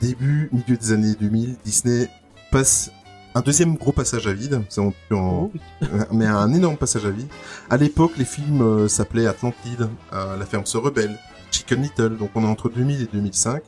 début, 0.00 0.50
milieu 0.52 0.76
des 0.76 0.92
années 0.92 1.14
2000, 1.18 1.56
Disney 1.64 2.08
passe 2.50 2.90
un 3.36 3.40
deuxième 3.42 3.74
gros 3.76 3.92
passage 3.92 4.26
à 4.26 4.32
vide. 4.32 4.62
En, 4.78 4.92
Oh, 5.10 5.50
oui. 5.54 5.60
euh, 5.82 6.04
mais 6.12 6.26
un 6.26 6.52
énorme 6.54 6.76
passage 6.76 7.04
à 7.04 7.10
vide. 7.10 7.28
À 7.70 7.76
l'époque, 7.76 8.12
les 8.16 8.24
films 8.24 8.62
euh, 8.62 8.88
s'appelaient 8.88 9.26
Atlantide, 9.26 9.88
euh, 10.12 10.36
La 10.36 10.46
ferme 10.46 10.64
se 10.66 10.78
rebelle, 10.78 11.18
Chicken 11.50 11.82
Little, 11.82 12.16
donc 12.16 12.30
on 12.34 12.42
est 12.44 12.46
entre 12.48 12.68
2000 12.68 13.02
et 13.02 13.08
2005. 13.12 13.62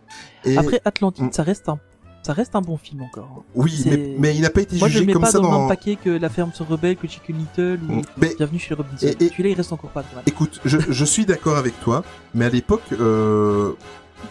Et 0.45 0.57
Après 0.57 0.81
Atlantide, 0.85 1.33
ça 1.35 1.43
reste 1.43 1.69
un, 1.69 1.79
ça 2.23 2.33
reste 2.33 2.57
un 2.57 2.61
bon 2.63 2.77
film 2.77 3.03
encore. 3.03 3.45
oui, 3.55 3.83
mais, 3.87 4.15
mais 4.19 4.35
il 4.37 4.41
n'a 4.43 4.51
pas 4.51 4.63
été 4.63 4.77
Moi, 4.79 4.89
je 4.89 4.93
jugé 4.95 5.01
le 5.05 5.07
mets 5.09 5.13
comme 5.13 5.23
pas 5.23 5.31
ça 5.31 5.39
dans, 5.39 5.45
le 5.45 5.51
dans. 5.51 5.59
même 5.61 5.69
paquet 5.69 5.97
que 6.03 6.11
La 6.11 6.29
ferme 6.31 6.53
se 6.53 6.63
rebelle, 6.63 6.97
que 6.97 7.07
Chicken 7.07 7.37
Little 7.39 7.79
ou 7.89 7.93
Mm. 7.97 8.03
Mais 8.17 8.35
Bienvenue 8.37 8.59
chez 8.59 8.75
Robinson. 8.75 9.07
Et- 9.07 9.25
et- 9.25 9.29
Celui-là, 9.29 9.49
il 9.51 9.55
reste 9.55 9.73
encore 9.73 9.91
pas 9.91 10.03
écoute, 10.27 10.61
je, 10.65 10.79
je 10.89 11.05
suis 11.05 11.27
d'accord 11.27 11.57
avec 11.59 11.79
toi, 11.81 12.05
mais 12.35 12.47
à 12.47 12.51
l'époque, 12.51 12.83
euh, 12.93 13.73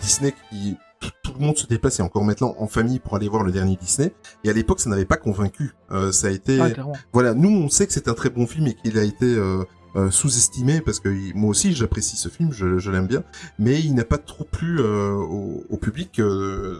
Disney 0.01 0.33
qui 0.49 0.75
tout, 0.99 1.11
tout 1.23 1.33
le 1.37 1.45
monde 1.45 1.57
se 1.57 1.67
déplaçait 1.67 2.03
encore 2.03 2.23
maintenant 2.23 2.55
en 2.57 2.67
famille 2.67 2.99
pour 2.99 3.15
aller 3.15 3.27
voir 3.27 3.43
le 3.43 3.51
dernier 3.51 3.75
Disney. 3.75 4.13
Et 4.43 4.49
à 4.49 4.53
l'époque, 4.53 4.79
ça 4.79 4.89
n'avait 4.89 5.05
pas 5.05 5.17
convaincu. 5.17 5.73
Euh, 5.91 6.11
ça 6.11 6.27
a 6.27 6.31
été, 6.31 6.59
Ah, 6.59 6.69
voilà, 7.13 7.33
nous 7.33 7.49
on 7.49 7.69
sait 7.69 7.87
que 7.87 7.93
c'est 7.93 8.07
un 8.07 8.13
très 8.13 8.29
bon 8.29 8.47
film 8.47 8.67
et 8.67 8.73
qu'il 8.73 8.97
a 8.97 9.03
été 9.03 9.25
euh, 9.25 9.63
euh, 9.95 10.11
sous-estimé 10.11 10.81
parce 10.81 10.99
que 10.99 11.09
moi 11.35 11.49
aussi 11.49 11.73
j'apprécie 11.73 12.17
ce 12.17 12.29
film, 12.29 12.51
je, 12.51 12.77
je 12.77 12.91
l'aime 12.91 13.07
bien, 13.07 13.23
mais 13.57 13.79
il 13.79 13.95
n'a 13.95 14.03
pas 14.03 14.17
trop 14.17 14.43
plu 14.43 14.79
euh, 14.79 15.13
au, 15.13 15.63
au 15.69 15.77
public 15.77 16.19
euh, 16.19 16.79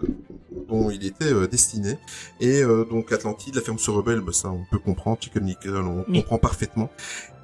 dont 0.68 0.90
il 0.90 1.04
était 1.06 1.32
euh, 1.32 1.46
destiné. 1.46 1.98
Et 2.40 2.62
euh, 2.62 2.84
donc 2.84 3.12
Atlantide, 3.12 3.54
la 3.54 3.60
ferme 3.60 3.78
se 3.78 3.90
rebelle, 3.90 4.20
bah, 4.20 4.32
ça 4.32 4.50
on 4.50 4.64
peut 4.70 4.78
comprendre, 4.78 5.18
Chicken 5.20 5.44
Little, 5.46 5.76
on 5.76 6.04
Oui. 6.08 6.20
comprend 6.20 6.38
parfaitement. 6.38 6.90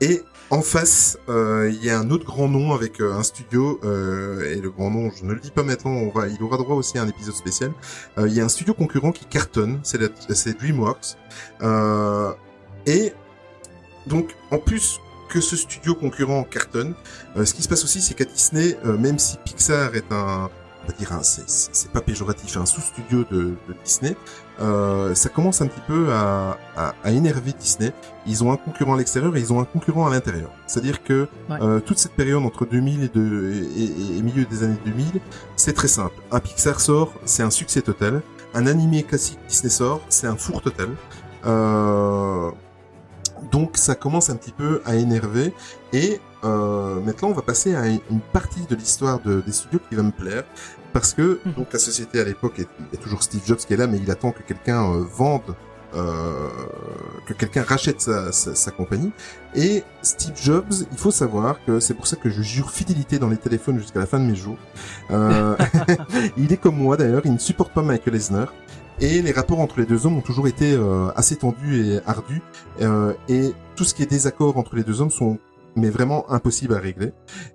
Et 0.01 0.23
en 0.51 0.61
face, 0.63 1.19
euh, 1.29 1.71
il 1.73 1.85
y 1.85 1.91
a 1.91 1.99
un 1.99 2.11
autre 2.11 2.25
grand 2.25 2.49
nom 2.49 2.73
avec 2.75 3.01
euh, 3.01 3.13
un 3.15 3.23
studio, 3.23 3.81
euh, 3.85 4.51
et 4.51 4.61
le 4.61 4.71
grand 4.71 4.91
nom, 4.91 5.11
je 5.17 5.25
ne 5.25 5.33
le 5.33 5.41
dis 5.41 5.51
pas 5.51 5.63
maintenant, 5.63 5.93
on 5.93 6.11
va, 6.11 6.29
il 6.29 6.43
aura 6.43 6.57
droit 6.59 6.77
aussi 6.77 6.99
à 6.99 7.03
un 7.03 7.09
épisode 7.09 7.35
spécial. 7.35 7.73
Euh, 8.19 8.29
il 8.29 8.35
y 8.35 8.41
a 8.41 8.45
un 8.45 8.49
studio 8.49 8.75
concurrent 8.75 9.13
qui 9.13 9.25
cartonne, 9.25 9.81
c'est 9.83 10.59
DreamWorks. 10.59 11.17
Euh, 11.63 12.33
et 12.87 13.13
donc, 14.07 14.35
en 14.51 14.59
plus 14.59 15.01
que 15.31 15.41
ce 15.41 15.57
studio 15.57 15.95
concurrent 15.95 16.45
cartonne, 16.45 16.95
euh, 17.37 17.45
ce 17.45 17.55
qui 17.55 17.63
se 17.63 17.69
passe 17.69 17.83
aussi, 17.85 18.01
c'est 18.03 18.15
qu'à 18.15 18.27
Disney, 18.27 18.77
euh, 18.85 18.99
même 18.99 19.19
si 19.19 19.39
Pixar 19.45 19.95
est 19.95 20.13
un, 20.13 20.51
on 20.85 20.91
va 20.91 20.97
dire, 20.99 21.13
un- 21.13 21.23
c'est- 21.23 21.91
pas 21.93 22.01
péjoratif, 22.01 22.57
un 22.57 22.67
sous-studio 22.67 23.25
de, 23.31 23.37
de 23.69 23.75
Disney, 23.85 24.17
euh, 24.61 25.15
ça 25.15 25.29
commence 25.29 25.61
un 25.63 25.67
petit 25.67 25.81
peu 25.87 26.13
à, 26.13 26.57
à, 26.77 26.95
à 27.03 27.11
énerver 27.11 27.53
Disney. 27.59 27.93
Ils 28.27 28.45
ont 28.45 28.53
un 28.53 28.57
concurrent 28.57 28.95
à 28.95 28.99
l'extérieur 28.99 29.37
et 29.37 29.41
ils 29.41 29.53
ont 29.53 29.61
un 29.61 29.65
concurrent 29.65 30.07
à 30.07 30.11
l'intérieur. 30.11 30.51
C'est-à-dire 30.67 31.03
que 31.03 31.29
Ouais. 31.51 31.57
euh, 31.61 31.81
toute 31.81 31.99
cette 31.99 32.13
période 32.13 32.43
entre 32.45 32.65
2000 32.67 33.05
et, 33.05 33.09
de, 33.09 33.53
et 33.77 34.23
milieu 34.23 34.45
des 34.45 34.63
années 34.63 34.79
2000, 34.85 35.21
c'est 35.57 35.73
très 35.73 35.89
simple. 35.89 36.15
Un 36.31 36.41
Pixar 36.41 36.81
sort, 36.81 37.13
c'est 37.25 37.43
un 37.43 37.51
succès 37.51 37.83
total. 37.83 38.23
un 38.57 38.69
animé 38.69 39.03
classique 39.03 39.41
Disney 39.49 39.69
sort, 39.71 40.01
c'est 40.09 40.29
un 40.29 40.37
four 40.37 40.63
total. 40.63 40.91
Euh, 41.45 42.51
donc 43.51 43.77
ça 43.77 43.95
commence 43.95 44.31
un 44.31 44.37
petit 44.37 44.53
peu 44.53 44.81
à 44.87 44.95
énerver 44.95 45.53
et 45.93 46.21
euh, 46.45 47.01
maintenant 47.01 47.29
on 47.29 47.33
va 47.33 47.43
passer 47.43 47.75
à 47.75 47.87
une 47.87 48.21
partie 48.33 48.67
de 48.69 48.75
l'histoire 48.75 49.21
de, 49.21 49.41
des 49.41 49.53
studios 49.53 49.81
qui 49.89 49.95
va 49.95 50.03
me 50.03 50.11
plaire 50.13 50.45
parce 50.93 51.13
que 51.15 51.41
Mhm. 51.45 51.53
donc 51.55 51.73
la 51.73 51.79
société 51.79 52.21
à 52.21 52.25
l'époque 52.25 52.55
il 52.59 52.67
y 52.93 52.97
a 52.97 53.01
toujours 53.03 53.23
Steve 53.23 53.43
Jobs 53.47 53.59
qui 53.59 53.73
est 53.75 53.77
là 53.77 53.87
mais 53.87 53.99
il 53.99 54.11
attend 54.11 54.31
que 54.33 54.43
quelqu'un 54.43 54.83
euh, 54.85 55.05
vende 55.13 55.55
euh, 55.95 56.49
que 57.27 57.33
quelqu'un 57.35 57.63
rachète 57.63 58.01
sa, 58.01 58.33
sa, 58.33 58.55
sa 58.57 58.71
compagnie 58.73 59.13
et 59.55 59.85
Steve 60.03 60.35
Jobs 60.35 60.73
il 60.91 60.99
faut 60.99 61.13
savoir 61.13 61.65
que 61.65 61.79
c'est 61.79 61.95
pour 61.95 62.07
ça 62.09 62.17
que 62.17 62.31
je 62.31 62.43
jure 62.43 62.71
fidélité 62.71 63.19
dans 63.21 63.29
les 63.29 63.37
téléphones 63.37 63.79
jusqu'à 63.79 64.01
la 64.01 64.07
fin 64.07 64.19
de 64.19 64.25
mes 64.25 64.35
jours 64.35 64.59
euh, 65.13 65.57
il 66.37 66.53
est 66.53 66.57
comme 66.57 66.77
moi 66.77 66.97
d'ailleurs 66.97 67.23
il 67.25 67.33
ne 67.33 67.39
supporte 67.39 67.73
pas 67.73 67.83
Michael 67.83 68.17
Eisner 68.17 68.47
et 69.01 69.23
les 69.23 69.33
rapports 69.33 69.61
entre 69.61 69.81
les 69.81 69.87
deux 69.87 70.07
hommes 70.07 70.19
ont 70.19 70.21
toujours 70.23 70.47
été 70.47 70.73
euh, 70.73 71.09
assez 71.17 71.35
tendus 71.35 71.85
et 71.85 72.01
ardus. 72.07 72.41
Euh, 72.81 73.13
et 73.29 73.53
tout 73.75 73.83
ce 73.83 73.93
qui 73.93 74.05
est 74.05 74.07
désaccord 74.07 74.57
entre 74.57 74.77
les 74.77 74.85
deux 74.85 75.01
hommes 75.01 75.11
sont 75.11 75.39
mais 75.77 75.91
vraiment 75.91 76.31
impossible 76.31 76.75
à 76.75 76.79
régler. 76.79 77.13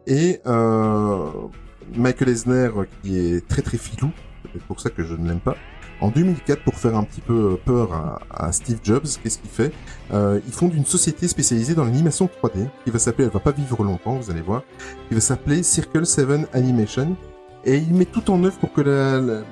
Et 0.08 0.42
euh, 0.46 1.28
Michael 1.96 2.30
Eisner, 2.30 2.70
qui 3.02 3.18
est 3.18 3.48
très 3.48 3.62
très 3.62 3.78
filou, 3.78 4.12
c'est 4.54 4.64
pour 4.64 4.80
ça 4.80 4.90
que 4.90 5.04
je 5.04 5.16
ne 5.16 5.28
l'aime 5.28 5.40
pas, 5.40 5.56
en 6.02 6.10
2004, 6.10 6.64
pour 6.64 6.76
faire 6.76 6.96
un 6.96 7.04
petit 7.04 7.22
peu 7.22 7.58
peur 7.66 8.20
à, 8.32 8.52
Steve 8.52 8.80
Jobs, 8.84 9.06
qu'est-ce 9.22 9.38
qu'il 9.38 9.50
fait? 9.50 9.74
Euh, 10.14 10.40
Il 10.48 10.54
fonde 10.54 10.74
une 10.74 10.86
société 10.86 11.28
spécialisée 11.28 11.76
dans 11.76 11.84
l'animation 11.84 12.28
3D, 12.28 12.70
qui 12.84 12.92
va 12.92 13.00
s'appeler, 13.00 13.26
elle 13.26 13.34
va 13.34 13.40
pas 13.40 13.52
vivre 13.52 13.84
longtemps, 13.84 14.16
vous 14.16 14.32
allez 14.32 14.42
voir, 14.42 14.64
qui 15.08 15.16
va 15.16 15.22
s'appeler 15.22 15.62
Circle 15.62 16.06
7 16.06 16.50
Animation, 16.54 17.18
et 17.66 17.78
il 17.78 17.94
met 17.94 18.06
tout 18.06 18.32
en 18.32 18.42
œuvre 18.44 18.58
pour 18.60 18.72
que 18.72 18.82
la, 18.82 19.44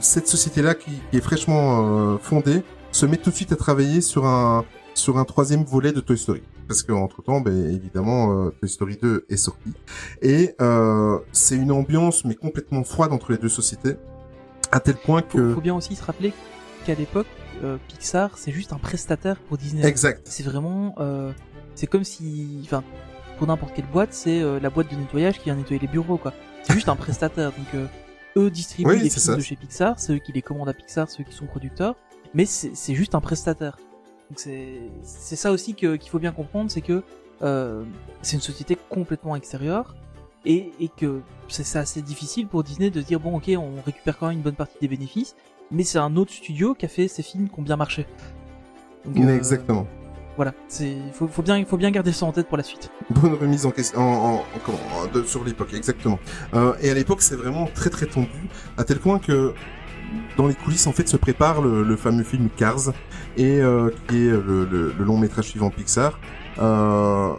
cette 0.00 0.28
société-là, 0.28 0.74
qui, 0.74 0.92
qui 1.10 1.18
est 1.18 1.20
fraîchement 1.20 2.14
euh, 2.14 2.18
fondée, 2.18 2.62
se 2.92 3.06
met 3.06 3.18
tout 3.18 3.30
de 3.30 3.34
suite 3.34 3.52
à 3.52 3.56
travailler 3.56 4.00
sur 4.00 4.26
un 4.26 4.64
sur 5.00 5.18
un 5.18 5.24
troisième 5.24 5.64
volet 5.64 5.92
de 5.92 6.00
Toy 6.00 6.16
Story. 6.16 6.42
Parce 6.68 6.82
qu'entre 6.82 7.22
temps, 7.22 7.40
ben, 7.40 7.70
évidemment, 7.70 8.46
euh, 8.46 8.50
Toy 8.60 8.68
Story 8.68 8.96
2 9.00 9.26
est 9.28 9.36
sorti. 9.36 9.72
Et 10.22 10.54
euh, 10.60 11.18
c'est 11.32 11.56
une 11.56 11.72
ambiance, 11.72 12.24
mais 12.24 12.34
complètement 12.34 12.84
froide 12.84 13.12
entre 13.12 13.32
les 13.32 13.38
deux 13.38 13.48
sociétés, 13.48 13.96
à 14.70 14.78
tel 14.78 14.94
point 14.96 15.22
que... 15.22 15.54
faut 15.54 15.60
bien 15.60 15.74
aussi 15.74 15.96
se 15.96 16.04
rappeler 16.04 16.32
qu'à 16.86 16.94
l'époque, 16.94 17.26
euh, 17.64 17.78
Pixar, 17.88 18.38
c'est 18.38 18.52
juste 18.52 18.72
un 18.72 18.78
prestataire 18.78 19.40
pour 19.40 19.58
Disney. 19.58 19.84
Exact. 19.84 20.22
C'est 20.24 20.44
vraiment, 20.44 20.94
c'est 21.74 21.86
comme 21.86 22.04
si, 22.04 22.60
enfin, 22.64 22.84
pour 23.38 23.46
n'importe 23.46 23.74
quelle 23.74 23.90
boîte, 23.90 24.12
c'est 24.12 24.40
la 24.60 24.70
boîte 24.70 24.90
de 24.90 24.96
nettoyage 24.96 25.38
qui 25.38 25.44
vient 25.44 25.56
nettoyer 25.56 25.80
les 25.80 25.88
bureaux, 25.88 26.18
quoi. 26.18 26.32
C'est 26.62 26.74
juste 26.74 26.88
un 26.88 26.96
prestataire. 26.96 27.52
Donc, 27.52 27.88
eux 28.36 28.50
distribuent 28.50 28.90
Oui, 28.90 29.00
les 29.00 29.10
films 29.10 29.24
ça. 29.24 29.34
de 29.34 29.40
chez 29.40 29.56
Pixar, 29.56 29.98
c'est 29.98 30.12
eux 30.12 30.18
qui 30.18 30.32
les 30.32 30.42
commandent 30.42 30.68
à 30.68 30.74
Pixar, 30.74 31.10
ceux 31.10 31.24
qui 31.24 31.32
sont 31.34 31.46
producteurs, 31.46 31.96
mais 32.34 32.44
c'est 32.44 32.94
juste 32.94 33.14
un 33.14 33.20
prestataire. 33.20 33.76
C'est 34.36 35.36
ça 35.36 35.50
aussi 35.52 35.74
qu'il 35.74 36.08
faut 36.08 36.18
bien 36.18 36.32
comprendre, 36.32 36.70
c'est 36.70 36.80
que 36.80 37.02
euh, 37.42 37.84
c'est 38.22 38.36
une 38.36 38.42
société 38.42 38.76
complètement 38.88 39.34
extérieure 39.34 39.94
et, 40.44 40.72
et 40.80 40.88
que 40.88 41.20
c'est 41.48 41.78
assez 41.78 42.02
difficile 42.02 42.46
pour 42.46 42.62
Disney 42.62 42.90
de 42.90 43.00
dire 43.00 43.18
bon 43.18 43.36
ok 43.36 43.50
on 43.56 43.80
récupère 43.84 44.18
quand 44.18 44.28
même 44.28 44.36
une 44.36 44.42
bonne 44.42 44.54
partie 44.54 44.76
des 44.80 44.88
bénéfices, 44.88 45.34
mais 45.70 45.84
c'est 45.84 45.98
un 45.98 46.16
autre 46.16 46.32
studio 46.32 46.74
qui 46.74 46.86
a 46.86 46.88
fait 46.88 47.08
ces 47.08 47.22
films 47.22 47.48
qui 47.48 47.58
ont 47.58 47.62
bien 47.62 47.76
marché. 47.76 48.06
Donc, 49.04 49.24
euh, 49.24 49.36
Exactement. 49.36 49.86
Voilà, 50.36 50.54
c'est 50.68 50.96
faut, 51.12 51.28
faut 51.28 51.42
bien 51.42 51.62
faut 51.66 51.76
bien 51.76 51.90
garder 51.90 52.12
ça 52.12 52.24
en 52.24 52.32
tête 52.32 52.46
pour 52.46 52.56
la 52.56 52.62
suite. 52.62 52.90
Bonne 53.10 53.34
remise 53.34 53.66
en 53.66 53.70
question 53.72 54.00
en, 54.00 54.44
sur 55.26 55.44
l'époque, 55.44 55.74
exactement. 55.74 56.18
Euh, 56.54 56.72
et 56.80 56.90
à 56.90 56.94
l'époque, 56.94 57.20
c'est 57.20 57.34
vraiment 57.34 57.66
très 57.66 57.90
très 57.90 58.06
tendu, 58.06 58.48
à 58.78 58.84
tel 58.84 59.00
point 59.00 59.18
que 59.18 59.52
dans 60.36 60.46
les 60.46 60.54
coulisses, 60.54 60.86
en 60.86 60.92
fait, 60.92 61.08
se 61.08 61.16
prépare 61.16 61.62
le, 61.62 61.82
le 61.82 61.96
fameux 61.96 62.24
film 62.24 62.48
Cars, 62.56 62.92
et 63.36 63.60
euh, 63.60 63.90
qui 64.08 64.26
est 64.26 64.30
le, 64.30 64.64
le- 64.70 64.92
le 64.98 65.04
long 65.04 65.18
métrage 65.18 65.46
suivant 65.46 65.70
Pixar, 65.70 66.18
euh, 66.58 67.32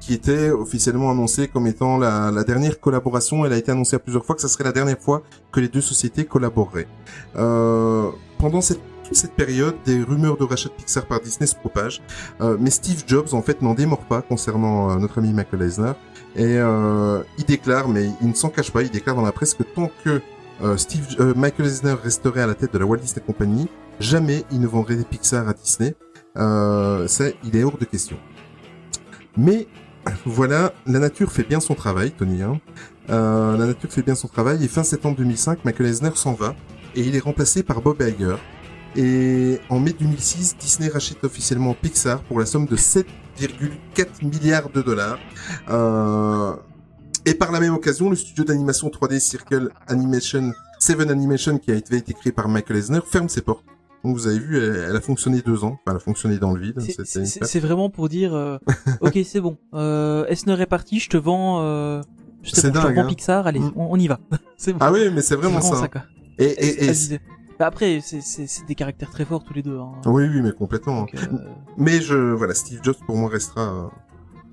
qui 0.00 0.12
était 0.14 0.50
officiellement 0.50 1.10
annoncé 1.10 1.48
comme 1.48 1.66
étant 1.66 1.98
la, 1.98 2.30
la 2.30 2.44
dernière 2.44 2.78
collaboration. 2.80 3.44
Elle 3.44 3.52
a 3.52 3.56
été 3.56 3.72
annoncée 3.72 3.96
à 3.96 3.98
plusieurs 3.98 4.24
fois 4.24 4.34
que 4.36 4.42
ça 4.42 4.48
serait 4.48 4.64
la 4.64 4.72
dernière 4.72 4.98
fois 5.00 5.22
que 5.52 5.60
les 5.60 5.68
deux 5.68 5.80
sociétés 5.80 6.24
collaboreraient. 6.24 6.88
Euh, 7.36 8.10
pendant 8.38 8.60
cette 8.60 8.80
toute 9.06 9.16
cette 9.16 9.34
période, 9.34 9.76
des 9.84 10.02
rumeurs 10.02 10.36
de 10.36 10.42
rachat 10.42 10.68
de 10.68 10.74
Pixar 10.74 11.06
par 11.06 11.20
Disney 11.20 11.46
se 11.46 11.54
propagent. 11.54 12.02
Euh, 12.40 12.56
mais 12.58 12.70
Steve 12.70 13.04
Jobs, 13.06 13.34
en 13.34 13.40
fait, 13.40 13.62
n'en 13.62 13.72
démord 13.72 14.00
pas 14.00 14.20
concernant 14.20 14.90
euh, 14.90 14.96
notre 14.96 15.18
ami 15.18 15.32
Michael 15.32 15.62
Eisner. 15.62 15.92
Et 16.34 16.56
euh, 16.58 17.22
il 17.38 17.44
déclare, 17.44 17.88
mais 17.88 18.10
il 18.20 18.28
ne 18.28 18.34
s'en 18.34 18.48
cache 18.48 18.72
pas, 18.72 18.82
il 18.82 18.90
déclare 18.90 19.14
dans 19.14 19.22
la 19.22 19.30
presse 19.30 19.54
que 19.54 19.62
tant 19.62 19.92
que 20.02 20.20
euh, 20.62 20.76
Steve, 20.76 21.06
euh, 21.20 21.34
Michael 21.34 21.66
Eisner 21.66 21.94
resterait 22.02 22.42
à 22.42 22.46
la 22.46 22.54
tête 22.54 22.72
de 22.72 22.78
la 22.78 22.86
Walt 22.86 22.98
Disney 22.98 23.22
Company, 23.24 23.68
jamais 24.00 24.44
il 24.50 24.60
ne 24.60 24.66
vendrait 24.66 24.96
des 24.96 25.04
Pixar 25.04 25.48
à 25.48 25.52
Disney. 25.52 25.94
Euh, 26.36 27.06
il 27.44 27.56
est 27.56 27.64
hors 27.64 27.78
de 27.78 27.84
question. 27.84 28.16
Mais 29.36 29.66
voilà, 30.24 30.72
la 30.86 30.98
nature 30.98 31.30
fait 31.32 31.42
bien 31.42 31.60
son 31.60 31.74
travail, 31.74 32.12
Tony. 32.12 32.42
Hein. 32.42 32.60
Euh, 33.10 33.56
la 33.56 33.66
nature 33.66 33.90
fait 33.90 34.02
bien 34.02 34.14
son 34.14 34.28
travail 34.28 34.64
et 34.64 34.68
fin 34.68 34.82
septembre 34.82 35.16
2005, 35.16 35.64
Michael 35.64 35.86
Eisner 35.86 36.10
s'en 36.14 36.32
va 36.32 36.54
et 36.94 37.02
il 37.02 37.14
est 37.14 37.20
remplacé 37.20 37.62
par 37.62 37.80
Bob 37.80 38.00
Iger. 38.00 38.36
Et 38.96 39.60
en 39.68 39.78
mai 39.78 39.92
2006, 39.92 40.56
Disney 40.58 40.88
rachète 40.88 41.22
officiellement 41.22 41.74
Pixar 41.74 42.20
pour 42.22 42.40
la 42.40 42.46
somme 42.46 42.66
de 42.66 42.76
7,4 42.76 44.24
milliards 44.24 44.70
de 44.70 44.80
dollars. 44.80 45.18
Euh, 45.68 46.54
et 47.26 47.34
par 47.34 47.52
la 47.52 47.60
même 47.60 47.74
occasion, 47.74 48.08
le 48.08 48.16
studio 48.16 48.44
d'animation 48.44 48.88
3D 48.88 49.18
Circle 49.20 49.70
Animation, 49.88 50.52
Seven 50.78 51.10
Animation, 51.10 51.58
qui 51.58 51.70
a 51.70 51.74
été, 51.74 52.00
créé 52.14 52.32
par 52.32 52.48
Michael 52.48 52.76
Eisner, 52.78 53.00
ferme 53.04 53.28
ses 53.28 53.42
portes. 53.42 53.64
Donc 54.04 54.16
vous 54.16 54.26
avez 54.28 54.38
vu, 54.38 54.56
elle, 54.58 54.86
elle 54.90 54.96
a 54.96 55.00
fonctionné 55.00 55.42
deux 55.44 55.64
ans. 55.64 55.72
Enfin, 55.74 55.80
elle 55.90 55.96
a 55.96 56.00
fonctionné 56.00 56.38
dans 56.38 56.52
le 56.52 56.60
vide. 56.60 56.80
C'est- 57.04 57.58
vraiment 57.60 57.90
pour 57.90 58.08
dire 58.08 58.34
euh, 58.34 58.58
ok 59.00 59.18
c'est 59.24 59.40
bon, 59.40 59.56
euh, 59.74 60.24
Esner 60.26 60.60
est 60.60 60.66
parti, 60.66 61.00
je 61.00 61.08
te 61.08 61.16
vends, 61.16 61.60
euh, 61.62 62.00
je 62.42 62.52
te, 62.52 62.60
C'est 62.60 62.70
bon, 62.70 62.74
je 62.74 62.80
te 62.82 62.86
dingue, 62.86 62.96
vends 62.96 63.02
hein. 63.02 63.06
Pixar, 63.08 63.46
allez 63.48 63.58
Mm. 63.60 63.72
on, 63.74 63.88
on 63.90 63.96
y 63.98 64.06
va. 64.06 64.20
bon. 64.30 64.76
Ah 64.78 64.92
oui, 64.92 65.10
mais 65.12 65.22
c'est 65.22 65.28
C'est 65.30 65.36
vraiment, 65.36 65.60
ça. 65.60 65.88
quoi. 65.88 66.02
Et, 66.38 66.44
et, 66.44 66.84
et-. 66.90 67.20
Bah 67.58 67.66
après 67.68 68.00
c'est 68.02 68.66
des 68.68 68.74
caractères 68.74 69.10
très 69.10 69.24
forts 69.24 69.42
tous 69.42 69.54
les 69.54 69.62
deux. 69.62 69.78
Hein. 69.78 69.92
oui, 70.04 70.28
oui, 70.28 70.42
mais 70.42 70.52
complètement. 70.52 71.00
Donc, 71.00 71.14
euh, 71.14 71.18
Mais 71.78 72.00
je, 72.02 72.14
voilà, 72.14 72.52
Steve 72.54 72.80
Jobs 72.82 72.96
pour 73.06 73.16
moi 73.16 73.30
restera. 73.30 73.90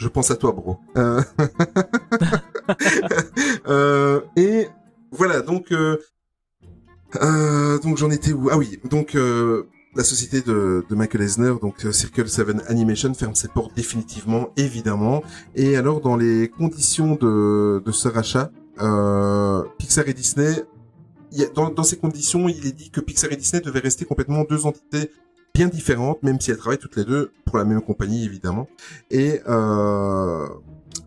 Je 0.03 0.09
pense 0.09 0.29
à 0.29 0.35
toi, 0.35 0.51
bro. 0.51 0.77
Euh, 0.97 1.21
euh, 3.67 4.21
et 4.35 4.67
voilà, 5.11 5.41
donc, 5.41 5.71
euh, 5.71 5.97
donc 7.79 7.97
j'en 7.97 8.11
étais 8.11 8.33
où? 8.33 8.49
Ah 8.51 8.57
oui, 8.57 8.79
donc 8.89 9.17
la 9.95 10.03
société 10.03 10.41
de, 10.41 10.83
de 10.89 10.95
Michael 10.95 11.21
Eisner, 11.21 11.53
donc 11.61 11.85
Circle 11.91 12.27
7 12.27 12.67
Animation, 12.67 13.13
ferme 13.13 13.35
ses 13.35 13.47
portes 13.47 13.75
définitivement, 13.75 14.49
évidemment. 14.57 15.23
Et 15.55 15.77
alors, 15.77 16.01
dans 16.01 16.17
les 16.17 16.49
conditions 16.49 17.15
de, 17.15 17.81
de 17.83 17.91
ce 17.91 18.09
rachat, 18.09 18.51
Pixar 19.77 20.07
et 20.07 20.13
Disney, 20.13 20.65
dans, 21.55 21.69
dans 21.69 21.83
ces 21.83 21.97
conditions, 21.97 22.49
il 22.49 22.67
est 22.67 22.73
dit 22.73 22.91
que 22.91 22.99
Pixar 22.99 23.31
et 23.31 23.37
Disney 23.37 23.61
devaient 23.61 23.79
rester 23.79 24.05
complètement 24.05 24.43
deux 24.43 24.65
entités 24.65 25.09
bien 25.53 25.67
différentes, 25.67 26.23
même 26.23 26.39
si 26.41 26.51
elles 26.51 26.57
travaillent 26.57 26.79
toutes 26.79 26.95
les 26.95 27.05
deux 27.05 27.31
pour 27.45 27.57
la 27.57 27.63
même 27.65 27.81
compagnie, 27.81 28.25
évidemment. 28.25 28.67
Et 29.11 29.39
euh, 29.47 30.47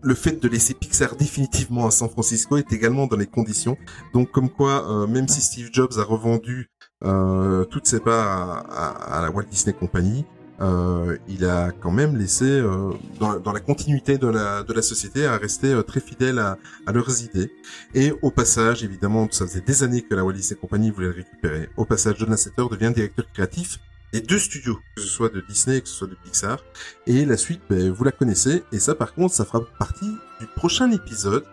le 0.02 0.14
fait 0.14 0.40
de 0.40 0.48
laisser 0.48 0.74
Pixar 0.74 1.16
définitivement 1.16 1.86
à 1.86 1.90
San 1.90 2.08
Francisco 2.08 2.56
est 2.56 2.72
également 2.72 3.06
dans 3.08 3.16
les 3.16 3.26
conditions. 3.26 3.76
Donc, 4.14 4.30
comme 4.30 4.48
quoi, 4.48 4.88
euh, 4.88 5.06
même 5.08 5.26
si 5.26 5.40
Steve 5.40 5.70
Jobs 5.72 5.98
a 5.98 6.04
revendu 6.04 6.70
euh, 7.04 7.64
toutes 7.64 7.86
ses 7.86 7.98
parts 8.00 8.38
à, 8.38 8.58
à- 8.58 9.18
à 9.18 9.22
la 9.22 9.30
Walt 9.30 9.46
Disney 9.50 9.74
Company, 9.74 10.24
euh, 10.60 11.18
il 11.28 11.44
a 11.44 11.70
quand 11.72 11.90
même 11.90 12.16
laissé, 12.16 12.46
euh, 12.46 12.92
dans, 13.18 13.38
dans 13.40 13.52
la 13.52 13.60
continuité 13.60 14.16
de 14.16 14.28
la, 14.28 14.62
de 14.62 14.72
la 14.72 14.80
société, 14.80 15.26
à 15.26 15.36
rester 15.36 15.72
euh, 15.72 15.82
très 15.82 16.00
fidèle 16.00 16.38
à, 16.38 16.56
à 16.86 16.92
leurs 16.92 17.22
idées. 17.22 17.50
Et 17.94 18.12
au 18.22 18.30
passage, 18.30 18.82
évidemment, 18.84 19.26
ça 19.30 19.44
faisait 19.46 19.60
des 19.60 19.82
années 19.82 20.02
que 20.02 20.14
la 20.14 20.24
Walt 20.24 20.32
Disney 20.34 20.58
Company 20.58 20.90
voulait 20.92 21.08
le 21.08 21.14
récupérer. 21.14 21.68
Au 21.76 21.84
passage, 21.84 22.14
John 22.20 22.30
Lasseter 22.30 22.62
devient 22.70 22.92
directeur 22.94 23.26
créatif 23.34 23.80
des 24.12 24.20
deux 24.20 24.38
studios, 24.38 24.78
que 24.94 25.02
ce 25.02 25.08
soit 25.08 25.28
de 25.28 25.40
Disney, 25.40 25.80
que 25.80 25.88
ce 25.88 25.94
soit 25.94 26.08
de 26.08 26.14
Pixar. 26.14 26.58
Et 27.06 27.24
la 27.24 27.36
suite, 27.36 27.60
ben, 27.68 27.90
vous 27.90 28.04
la 28.04 28.12
connaissez. 28.12 28.64
Et 28.72 28.78
ça, 28.78 28.94
par 28.94 29.14
contre, 29.14 29.34
ça 29.34 29.44
fera 29.44 29.60
partie 29.78 30.12
du 30.40 30.46
prochain 30.46 30.90
épisode. 30.90 31.44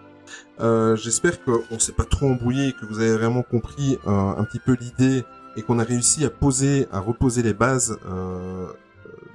Euh, 0.60 0.96
J'espère 0.96 1.44
qu'on 1.44 1.80
s'est 1.80 1.92
pas 1.94 2.06
trop 2.06 2.28
embrouillé, 2.28 2.74
que 2.74 2.86
vous 2.86 3.00
avez 3.00 3.14
vraiment 3.14 3.44
compris 3.44 3.98
euh, 4.08 4.10
un 4.12 4.44
petit 4.44 4.60
peu 4.60 4.78
l'idée 4.80 5.24
et 5.56 5.62
qu'on 5.62 5.80
a 5.80 5.84
réussi 5.84 6.26
à 6.26 6.30
poser, 6.30 6.88
à 6.92 7.00
reposer 7.00 7.44
les 7.44 7.54
bases 7.54 7.98
euh, 8.08 8.68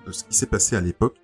de 0.07 0.12
ce 0.12 0.24
qui 0.24 0.35
s'est 0.35 0.47
passé 0.47 0.77
à 0.77 0.81
l'époque. 0.81 1.16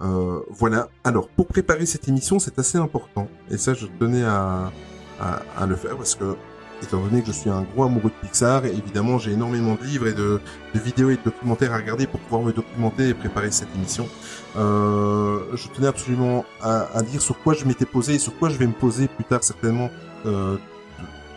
Euh, 0.00 0.40
voilà. 0.50 0.88
Alors, 1.02 1.28
pour 1.28 1.46
préparer 1.46 1.86
cette 1.86 2.06
émission, 2.08 2.38
c'est 2.38 2.58
assez 2.58 2.78
important. 2.78 3.28
Et 3.50 3.56
ça, 3.56 3.74
je 3.74 3.86
tenais 3.98 4.22
à, 4.24 4.72
à, 5.20 5.42
à 5.56 5.66
le 5.66 5.74
faire 5.74 5.96
parce 5.96 6.14
que, 6.14 6.36
étant 6.82 7.00
donné 7.00 7.20
que 7.20 7.28
je 7.28 7.32
suis 7.32 7.50
un 7.50 7.62
gros 7.62 7.84
amoureux 7.84 8.10
de 8.10 8.26
Pixar, 8.26 8.64
évidemment, 8.66 9.18
j'ai 9.18 9.32
énormément 9.32 9.74
de 9.74 9.84
livres 9.84 10.06
et 10.06 10.14
de, 10.14 10.40
vidéos 10.74 11.10
et 11.10 11.16
de 11.16 11.22
documentaires 11.24 11.72
à 11.72 11.76
regarder 11.78 12.06
pour 12.06 12.20
pouvoir 12.20 12.42
me 12.42 12.52
documenter 12.52 13.08
et 13.08 13.14
préparer 13.14 13.50
cette 13.50 13.74
émission. 13.74 14.08
Euh, 14.56 15.40
je 15.54 15.68
tenais 15.68 15.88
absolument 15.88 16.44
à, 16.62 17.02
dire 17.02 17.20
sur 17.20 17.38
quoi 17.40 17.54
je 17.54 17.64
m'étais 17.64 17.86
posé 17.86 18.14
et 18.14 18.18
sur 18.18 18.36
quoi 18.38 18.48
je 18.48 18.56
vais 18.56 18.66
me 18.66 18.72
poser 18.72 19.08
plus 19.08 19.24
tard 19.24 19.42
certainement 19.42 19.90
euh, 20.26 20.56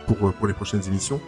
pour, 0.06 0.32
pour 0.32 0.46
les 0.46 0.54
prochaines 0.54 0.86
émissions. 0.86 1.20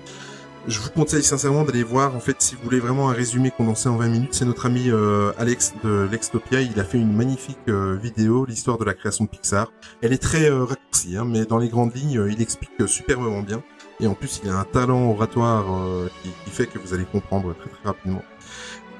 je 0.67 0.81
vous 0.81 0.91
conseille 0.91 1.23
sincèrement 1.23 1.65
d'aller 1.65 1.83
voir. 1.83 2.15
En 2.17 2.21
fait, 2.21 2.37
si 2.41 2.55
vous 2.55 2.63
voulez 2.63 2.81
vraiment 2.81 3.11
un 3.11 3.13
résumé 3.13 3.51
condensé 3.51 3.89
en 3.89 3.97
20 3.97 4.09
minutes, 4.09 4.35
c'est 4.35 4.45
notre 4.45 4.67
ami 4.67 4.91
euh, 4.91 5.33
Alex 5.39 5.75
de 5.83 6.09
Lextopia. 6.11 6.63
Il 6.63 6.79
a 6.81 6.85
fait 6.85 6.99
une 6.99 7.15
magnifique 7.15 7.59
euh, 7.69 7.99
vidéo, 8.03 8.47
l'histoire 8.47 8.79
de 8.79 8.85
la 8.85 8.95
création 8.95 9.25
de 9.25 9.31
Pixar. 9.31 9.71
Elle 10.03 10.13
est 10.13 10.23
très 10.23 10.51
euh, 10.51 10.65
raccourcie, 10.65 11.17
hein, 11.17 11.25
mais 11.27 11.45
dans 11.45 11.59
les 11.59 11.69
grandes 11.69 11.95
lignes, 11.95 12.19
euh, 12.19 12.33
il 12.33 12.41
explique 12.41 12.71
euh, 12.81 12.87
superbement 12.87 13.43
bien. 13.43 13.63
Et 14.01 14.07
en 14.07 14.15
plus, 14.15 14.41
il 14.43 14.51
a 14.51 14.57
un 14.59 14.65
talent 14.65 15.11
oratoire 15.11 15.65
euh, 15.73 16.11
qui, 16.23 16.31
qui 16.45 16.51
fait 16.51 16.67
que 16.67 16.79
vous 16.79 16.93
allez 16.95 17.05
comprendre 17.05 17.55
très 17.55 17.71
très 17.71 17.85
rapidement. 17.89 18.23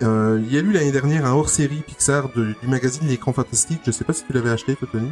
Euh, 0.03 0.41
il 0.45 0.53
y 0.53 0.57
a 0.57 0.61
eu 0.61 0.73
l'année 0.73 0.93
dernière 0.93 1.25
un 1.27 1.33
hors-série 1.33 1.83
Pixar 1.87 2.29
de- 2.35 2.55
du 2.61 2.69
magazine 2.69 3.07
L'écran 3.09 3.33
fantastique. 3.33 3.81
Je 3.85 3.91
sais 3.91 4.05
pas 4.05 4.13
si 4.13 4.25
tu 4.25 4.33
l'avais 4.33 4.51
acheté, 4.51 4.75
toi, 4.77 4.89
Tony. 4.91 5.11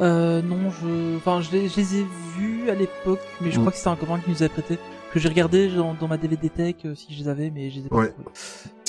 Euh, 0.00 0.42
non, 0.42 0.70
je, 0.70 1.16
enfin, 1.16 1.40
je 1.40 1.50
les, 1.52 1.68
je 1.68 1.76
les 1.76 1.96
ai 1.98 2.06
vus 2.36 2.70
à 2.70 2.74
l'époque, 2.74 3.20
mais 3.40 3.50
je 3.50 3.56
Mm. 3.58 3.60
crois 3.60 3.72
que 3.72 3.78
c'était 3.78 3.90
un 3.90 3.96
copain 3.96 4.18
qui 4.18 4.30
nous 4.30 4.36
avait 4.42 4.48
prêté. 4.48 4.78
Que 5.12 5.18
j'ai 5.20 5.28
regardé 5.28 5.68
dans, 5.68 5.92
dans 5.92 6.08
ma 6.08 6.16
DVD 6.16 6.48
Tech 6.48 6.76
euh, 6.86 6.94
si 6.94 7.12
je 7.12 7.22
les 7.22 7.28
avais, 7.28 7.50
mais 7.50 7.70
je 7.70 7.80
les 7.80 7.86
ai 7.86 7.88
pas 7.90 7.96
Ouais. 7.96 8.14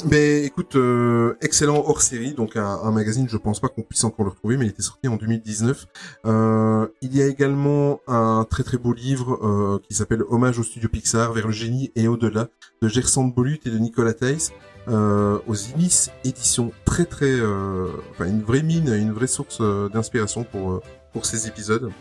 Mais 0.10 0.44
écoute, 0.44 0.76
euh, 0.76 1.38
excellent 1.42 1.84
hors 1.86 2.02
série, 2.02 2.34
donc 2.34 2.56
un, 2.56 2.66
un 2.66 2.92
magazine, 2.92 3.28
je 3.30 3.38
pense 3.38 3.60
pas 3.60 3.68
qu'on 3.68 3.84
puisse 3.84 4.04
encore 4.04 4.26
le 4.26 4.32
retrouver, 4.32 4.58
mais 4.58 4.66
il 4.66 4.70
était 4.70 4.82
sorti 4.82 5.08
en 5.08 5.16
2019. 5.16 5.86
Euh, 6.26 6.88
il 7.02 7.16
y 7.16 7.22
a 7.22 7.28
également 7.28 8.00
un 8.08 8.46
très 8.50 8.64
très 8.64 8.78
beau 8.78 8.94
livre 8.94 9.38
euh, 9.46 9.80
qui 9.88 9.94
s'appelle 9.96 10.24
Hommage 10.30 10.60
au 10.60 10.64
studio 10.64 10.90
Pixar 10.90 11.32
vers 11.34 11.48
le 11.48 11.54
génie 11.54 11.92
et 11.96 12.08
au-delà 12.08 12.48
de 12.82 12.88
Gerson 12.88 13.26
Bolut 13.26 13.60
et 13.66 13.70
de 13.70 13.78
Nicolas 13.78 14.14
Theiss 14.14 14.52
euh, 14.88 15.40
aux 15.48 15.56
Inis 15.56 16.10
éditions. 16.24 16.72
Très 16.86 17.06
très, 17.06 17.32
euh, 17.32 17.88
enfin 18.12 18.26
une 18.26 18.44
vraie 18.44 18.64
mine, 18.64 18.94
une 18.94 19.12
vraie 19.12 19.28
source 19.28 19.62
d'inspiration 19.92 20.44
pour 20.44 20.82
pour 21.14 21.26
ces 21.26 21.48
épisodes. 21.48 21.92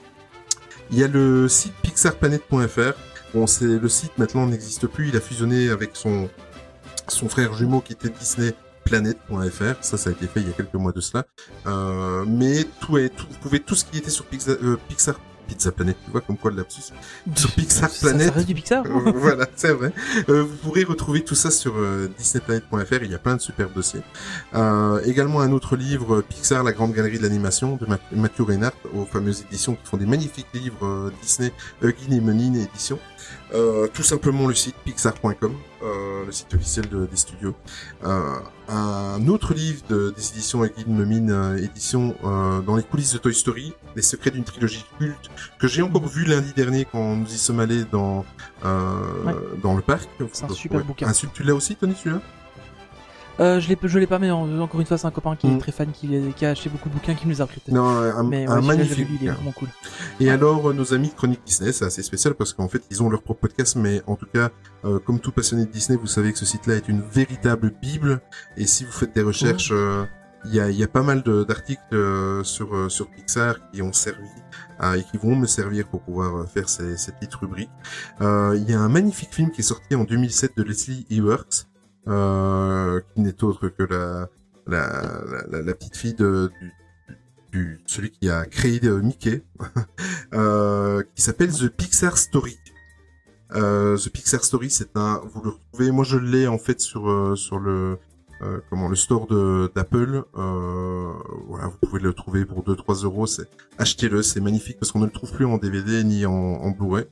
Il 0.90 0.98
y 0.98 1.04
a 1.04 1.08
le 1.08 1.48
site 1.48 1.74
pixarplanet.fr. 1.82 2.94
Bon, 3.34 3.46
c'est 3.46 3.64
le 3.64 3.88
site 3.88 4.16
maintenant 4.18 4.46
n'existe 4.46 4.86
plus. 4.86 5.08
Il 5.08 5.16
a 5.16 5.20
fusionné 5.20 5.70
avec 5.70 5.96
son 5.96 6.28
son 7.08 7.28
frère 7.28 7.54
jumeau 7.54 7.80
qui 7.80 7.94
était 7.94 8.08
Disney 8.08 8.54
Planet.fr, 8.84 9.74
ça 9.80 9.96
ça 9.96 10.10
a 10.10 10.12
été 10.12 10.26
fait 10.26 10.40
il 10.40 10.48
y 10.48 10.50
a 10.50 10.52
quelques 10.52 10.74
mois 10.74 10.92
de 10.92 11.00
cela. 11.00 11.24
Euh, 11.66 12.24
mais 12.26 12.64
tout 12.80 12.98
est 12.98 13.08
tout, 13.10 13.26
vous 13.30 13.38
pouvez 13.38 13.60
tout 13.60 13.74
ce 13.74 13.84
qui 13.84 13.98
était 13.98 14.10
sur 14.10 14.24
Pixar, 14.26 14.56
euh, 14.62 14.78
Pixar 14.88 15.18
Pizza 15.46 15.72
Planet, 15.72 15.96
tu 16.04 16.10
vois 16.10 16.20
comme 16.20 16.36
quoi 16.36 16.50
le 16.50 16.56
lapsus. 16.58 16.82
Sur 17.36 17.50
Pixar 17.52 17.90
Ça- 17.90 18.08
Planet. 18.08 18.28
Ça 18.28 18.34
reste 18.34 18.46
du 18.46 18.54
Pixar. 18.54 18.84
hein. 18.86 19.02
Euh, 19.06 19.12
voilà, 19.16 19.46
c'est 19.56 19.72
vrai. 19.72 19.92
Euh, 20.28 20.42
vous 20.42 20.56
pourrez 20.56 20.84
retrouver 20.84 21.22
tout 21.24 21.34
ça 21.34 21.50
sur 21.50 21.74
euh, 21.76 22.08
disneyplanet.fr, 22.18 23.02
il 23.02 23.10
y 23.10 23.14
a 23.14 23.18
plein 23.18 23.36
de 23.36 23.40
super 23.40 23.68
dossiers. 23.70 24.02
Euh, 24.54 25.00
également 25.04 25.40
un 25.40 25.52
autre 25.52 25.76
livre, 25.76 26.16
euh, 26.16 26.22
Pixar, 26.22 26.62
la 26.64 26.72
grande 26.72 26.92
galerie 26.92 27.18
de 27.18 27.22
l'animation, 27.22 27.76
de 27.76 27.86
Ma- 27.86 27.98
Mathieu 28.12 28.44
Reinhardt, 28.44 28.76
aux 28.94 29.04
fameuses 29.04 29.44
éditions 29.50 29.74
qui 29.74 29.86
font 29.88 29.96
des 29.96 30.06
magnifiques 30.06 30.46
livres 30.54 31.10
Disney, 31.22 31.52
Huggin 31.82 32.12
et 32.16 32.20
Menin 32.20 32.54
éditions. 32.54 32.98
Euh, 33.54 33.86
tout 33.92 34.02
simplement 34.02 34.46
le 34.46 34.54
site 34.54 34.76
pixar.com, 34.84 35.52
le 35.82 36.32
site 36.32 36.54
officiel 36.54 36.88
de- 36.88 37.06
des 37.06 37.16
studios. 37.16 37.54
Euh, 38.04 38.36
un 38.68 39.26
autre 39.28 39.52
livre 39.54 39.82
de, 39.88 40.10
des 40.16 40.30
éditions 40.30 40.64
Huggin 40.64 40.84
Memin 40.88 41.28
euh, 41.28 41.56
édition 41.58 42.14
euh, 42.24 42.60
dans 42.60 42.76
les 42.76 42.82
coulisses 42.82 43.12
de 43.12 43.18
Toy 43.18 43.34
Story, 43.34 43.74
les 43.96 44.02
secrets 44.02 44.30
d'une 44.30 44.44
trilogie 44.44 44.84
culte 44.98 45.30
que 45.58 45.66
j'ai 45.68 45.82
encore 45.82 46.06
vu 46.06 46.24
lundi 46.24 46.52
dernier 46.54 46.86
quand 46.90 47.16
nous 47.16 47.26
y 47.26 47.38
sommes 47.38 47.60
allés 47.60 47.84
dans 47.84 48.24
euh, 48.64 49.24
Ouais. 49.24 49.34
dans 49.62 49.74
le 49.74 49.82
parc. 49.82 50.08
C'est 50.32 50.44
un 50.44 50.48
super 50.54 50.84
bouquin. 50.84 51.08
Un, 51.08 51.12
tu 51.12 51.42
l'as 51.42 51.54
aussi, 51.54 51.76
Tony, 51.76 51.94
celui-là? 51.96 52.20
Euh, 53.40 53.60
je 53.60 53.68
l'ai, 53.68 53.78
je 53.82 53.98
l'ai 53.98 54.06
pas, 54.06 54.18
mais 54.18 54.30
en- 54.30 54.60
encore 54.60 54.80
une 54.80 54.86
fois, 54.86 54.98
c'est 54.98 55.06
un 55.06 55.10
copain 55.10 55.36
qui 55.36 55.46
Mm. 55.48 55.56
est 55.56 55.58
très 55.58 55.72
fan, 55.72 55.90
qui, 55.92 56.08
qui 56.36 56.44
a 56.46 56.50
acheté 56.50 56.68
beaucoup 56.68 56.88
de 56.88 56.94
bouquins, 56.94 57.14
qui 57.14 57.26
nous 57.26 57.40
a 57.40 57.44
recruté. 57.44 57.72
Non, 57.72 57.88
un, 57.88 58.22
mais 58.24 58.46
un 58.46 58.60
ouais, 58.60 58.66
magnifique 58.66 58.98
lu, 58.98 59.06
il 59.08 59.14
est 59.14 59.18
bouquin. 59.18 59.32
vraiment 59.34 59.52
cool. 59.52 59.68
Et 60.20 60.30
alors, 60.30 60.70
euh, 60.70 60.72
nos 60.74 60.92
amis 60.94 61.08
de 61.08 61.14
Chronique 61.14 61.40
Disney, 61.44 61.72
c'est 61.72 61.84
assez 61.84 62.02
spécial 62.02 62.34
parce 62.34 62.52
qu'en 62.52 62.68
fait, 62.68 62.82
ils 62.90 63.02
ont 63.02 63.08
leur 63.08 63.22
propre 63.22 63.40
podcast, 63.40 63.76
mais 63.76 64.02
en 64.06 64.16
tout 64.16 64.26
cas, 64.32 64.50
euh, 64.84 64.98
comme 64.98 65.18
tout 65.18 65.32
passionné 65.32 65.64
de 65.66 65.70
Disney, 65.70 65.98
vous 65.98 66.06
savez 66.06 66.32
que 66.32 66.38
ce 66.38 66.44
site-là 66.46 66.74
est 66.76 66.88
une 66.88 67.00
véritable 67.00 67.72
bible. 67.80 68.20
Et 68.56 68.66
si 68.66 68.84
vous 68.84 68.92
faites 68.92 69.14
des 69.14 69.22
recherches, 69.22 69.70
euh, 69.72 70.04
il 70.44 70.54
y, 70.54 70.60
a, 70.60 70.70
y 70.70 70.82
a 70.82 70.88
pas 70.88 71.02
mal 71.02 71.22
d'articles 71.22 72.42
sur 72.44 72.90
sur 72.90 73.08
Pixar 73.10 73.54
qui 73.72 73.80
ont 73.80 73.92
servi 73.92 74.26
euh, 74.82 74.94
et 74.94 75.04
qui 75.04 75.16
vont 75.16 75.36
me 75.36 75.46
servir 75.46 75.86
pour 75.86 76.00
pouvoir 76.02 76.48
faire 76.48 76.68
ces, 76.68 76.96
ces 76.96 77.12
petites 77.12 77.34
rubriques. 77.36 77.70
Euh, 78.20 78.56
Il 78.60 78.68
y 78.68 78.74
a 78.74 78.80
un 78.80 78.88
magnifique 78.88 79.32
film 79.32 79.50
qui 79.52 79.60
est 79.60 79.64
sorti 79.64 79.94
en 79.94 80.02
2007 80.02 80.56
de 80.56 80.64
Leslie 80.64 81.06
Ewerks, 81.10 81.66
euh, 82.08 83.00
qui 83.14 83.20
n'est 83.20 83.42
autre 83.44 83.68
que 83.68 83.82
la 83.84 84.28
la, 84.66 85.22
la, 85.50 85.62
la- 85.62 85.74
petite 85.74 85.96
fille 85.96 86.14
de, 86.14 86.50
du, 86.60 86.72
du 87.52 87.80
celui 87.86 88.10
qui 88.10 88.30
a 88.30 88.44
créé 88.46 88.80
euh, 88.84 89.00
Mickey, 89.02 89.42
euh, 90.34 91.02
qui 91.14 91.22
s'appelle 91.22 91.52
The 91.52 91.68
Pixar 91.68 92.16
Story. 92.16 92.56
The 93.52 94.08
Pixar 94.08 94.42
Story, 94.44 94.70
c'est 94.70 94.96
un, 94.96 95.20
vous 95.24 95.42
le 95.42 95.50
retrouvez, 95.50 95.90
moi 95.90 96.04
je 96.04 96.16
l'ai 96.16 96.46
en 96.46 96.58
fait 96.58 96.80
sur 96.80 97.36
sur 97.36 97.58
le 97.58 97.98
euh, 98.42 98.58
comment 98.70 98.88
le 98.88 98.96
store 98.96 99.26
de 99.26 99.70
d'Apple. 99.74 100.24
Euh, 100.36 101.12
voilà, 101.48 101.66
vous 101.66 101.76
pouvez 101.80 102.00
le 102.00 102.12
trouver 102.12 102.44
pour 102.44 102.62
2-3 102.64 103.04
euros. 103.04 103.26
C'est 103.26 103.48
achetez-le, 103.78 104.22
c'est 104.22 104.40
magnifique 104.40 104.78
parce 104.78 104.92
qu'on 104.92 105.00
ne 105.00 105.06
le 105.06 105.10
trouve 105.10 105.32
plus 105.32 105.44
en 105.46 105.58
DVD 105.58 106.04
ni 106.04 106.26
en, 106.26 106.32
en 106.32 106.70
Blu-ray. 106.70 107.04